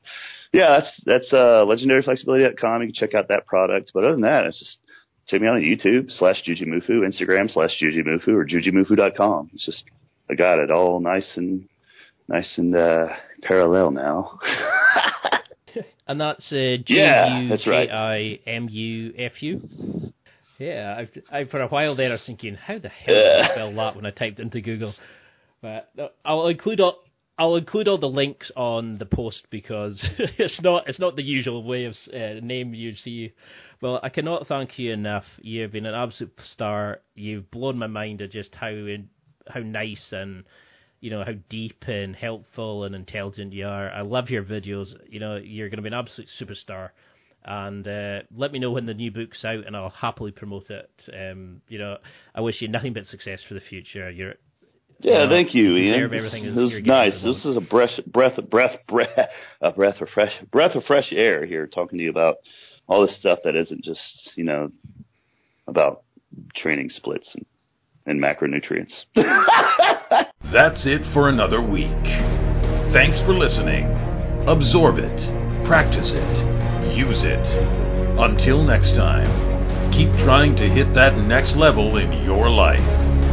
yeah, 0.52 0.70
that's, 0.70 0.90
that's, 1.06 1.32
uh, 1.32 1.64
legendaryflexibility.com. 1.66 2.82
You 2.82 2.88
can 2.88 2.94
check 2.94 3.14
out 3.14 3.28
that 3.28 3.46
product. 3.46 3.92
But 3.94 4.02
other 4.04 4.14
than 4.14 4.22
that, 4.22 4.46
it's 4.46 4.58
just 4.58 4.78
check 5.28 5.40
me 5.40 5.46
out 5.46 5.54
on 5.54 5.62
YouTube 5.62 6.10
slash 6.10 6.42
Jujimufu, 6.46 7.06
Instagram 7.08 7.48
slash 7.50 7.80
Jujimufu 7.80 8.28
or 8.28 8.44
jujimufu.com. 8.44 9.50
It's 9.54 9.64
just, 9.64 9.84
I 10.28 10.34
got 10.34 10.58
it 10.58 10.72
all 10.72 10.98
nice 11.00 11.36
and, 11.36 11.68
nice 12.26 12.58
and, 12.58 12.74
uh, 12.74 13.06
parallel 13.42 13.92
now. 13.92 14.40
and 16.08 16.20
that's, 16.20 16.52
uh, 16.52 16.76
G-U-J-I-M-U-F-U? 16.84 17.50
Yeah, 20.60 20.94
I've, 20.98 21.22
I, 21.32 21.44
for 21.46 21.62
a 21.62 21.68
while 21.68 21.96
there 21.96 22.10
I 22.10 22.12
was 22.12 22.20
thinking, 22.26 22.54
how 22.54 22.78
the 22.78 22.90
hell 22.90 23.14
did 23.14 23.40
I 23.40 23.54
spell 23.54 23.74
that 23.76 23.96
when 23.96 24.04
I 24.04 24.10
typed 24.10 24.38
into 24.38 24.60
Google? 24.60 24.94
But 25.62 25.90
I'll 26.22 26.48
include 26.48 26.80
all 26.80 26.98
I'll 27.38 27.56
include 27.56 27.88
all 27.88 27.96
the 27.96 28.06
links 28.06 28.52
on 28.54 28.98
the 28.98 29.06
post 29.06 29.44
because 29.50 29.98
it's 30.18 30.60
not 30.60 30.86
it's 30.86 30.98
not 30.98 31.16
the 31.16 31.22
usual 31.22 31.64
way 31.64 31.86
of 31.86 31.94
uh, 32.12 32.44
name 32.44 32.74
you 32.74 32.94
see. 32.94 33.32
Well, 33.80 34.00
I 34.02 34.10
cannot 34.10 34.48
thank 34.48 34.78
you 34.78 34.92
enough. 34.92 35.24
You've 35.40 35.72
been 35.72 35.86
an 35.86 35.94
absolute 35.94 36.38
star. 36.52 36.98
You've 37.14 37.50
blown 37.50 37.78
my 37.78 37.86
mind 37.86 38.20
at 38.20 38.30
just 38.30 38.54
how 38.54 38.86
how 39.48 39.60
nice 39.60 40.12
and 40.12 40.44
you 41.00 41.08
know 41.08 41.24
how 41.24 41.32
deep 41.48 41.84
and 41.86 42.14
helpful 42.14 42.84
and 42.84 42.94
intelligent 42.94 43.54
you 43.54 43.66
are. 43.66 43.90
I 43.90 44.02
love 44.02 44.28
your 44.28 44.44
videos. 44.44 44.88
You 45.08 45.20
know 45.20 45.36
you're 45.36 45.70
going 45.70 45.78
to 45.78 45.82
be 45.82 45.88
an 45.88 45.94
absolute 45.94 46.28
superstar 46.38 46.90
and 47.44 47.86
uh, 47.86 48.20
let 48.34 48.52
me 48.52 48.58
know 48.58 48.70
when 48.70 48.86
the 48.86 48.94
new 48.94 49.10
book's 49.10 49.44
out, 49.44 49.66
and 49.66 49.76
I'll 49.76 49.90
happily 49.90 50.30
promote 50.30 50.70
it. 50.70 50.90
Um, 51.12 51.62
you 51.68 51.78
know, 51.78 51.96
I 52.34 52.40
wish 52.40 52.60
you 52.60 52.68
nothing 52.68 52.92
but 52.92 53.06
success 53.06 53.40
for 53.46 53.54
the 53.54 53.60
future. 53.60 54.10
You're 54.10 54.34
yeah, 55.00 55.12
you 55.12 55.18
know, 55.18 55.30
thank 55.30 55.54
you, 55.54 55.76
Ian. 55.76 56.10
This, 56.10 56.32
this 56.32 56.72
is 56.72 56.86
nice. 56.86 57.14
This 57.22 57.44
is 57.46 57.56
a 57.56 57.60
breath, 57.60 57.98
breath, 58.06 58.38
breath, 58.50 58.76
breath, 58.86 59.30
a 59.62 59.70
breath 59.70 60.00
of 60.00 60.08
fresh, 60.10 60.32
breath 60.50 60.74
of 60.74 60.84
fresh 60.84 61.12
air 61.12 61.46
here, 61.46 61.66
talking 61.66 61.98
to 61.98 62.04
you 62.04 62.10
about 62.10 62.36
all 62.86 63.06
this 63.06 63.16
stuff 63.16 63.38
that 63.44 63.56
isn't 63.56 63.82
just 63.82 64.32
you 64.34 64.44
know 64.44 64.70
about 65.66 66.02
training 66.54 66.90
splits 66.90 67.34
and, 67.34 67.46
and 68.04 68.22
macronutrients. 68.22 68.92
That's 70.52 70.84
it 70.84 71.06
for 71.06 71.30
another 71.30 71.62
week. 71.62 71.88
Thanks 72.92 73.20
for 73.20 73.32
listening. 73.32 73.86
Absorb 74.46 74.98
it, 74.98 75.32
practice 75.64 76.14
it 76.14 76.59
use 76.84 77.24
it. 77.24 77.56
Until 78.18 78.62
next 78.64 78.94
time, 78.94 79.90
keep 79.92 80.16
trying 80.16 80.56
to 80.56 80.64
hit 80.64 80.94
that 80.94 81.16
next 81.16 81.56
level 81.56 81.96
in 81.96 82.12
your 82.24 82.48
life. 82.48 83.29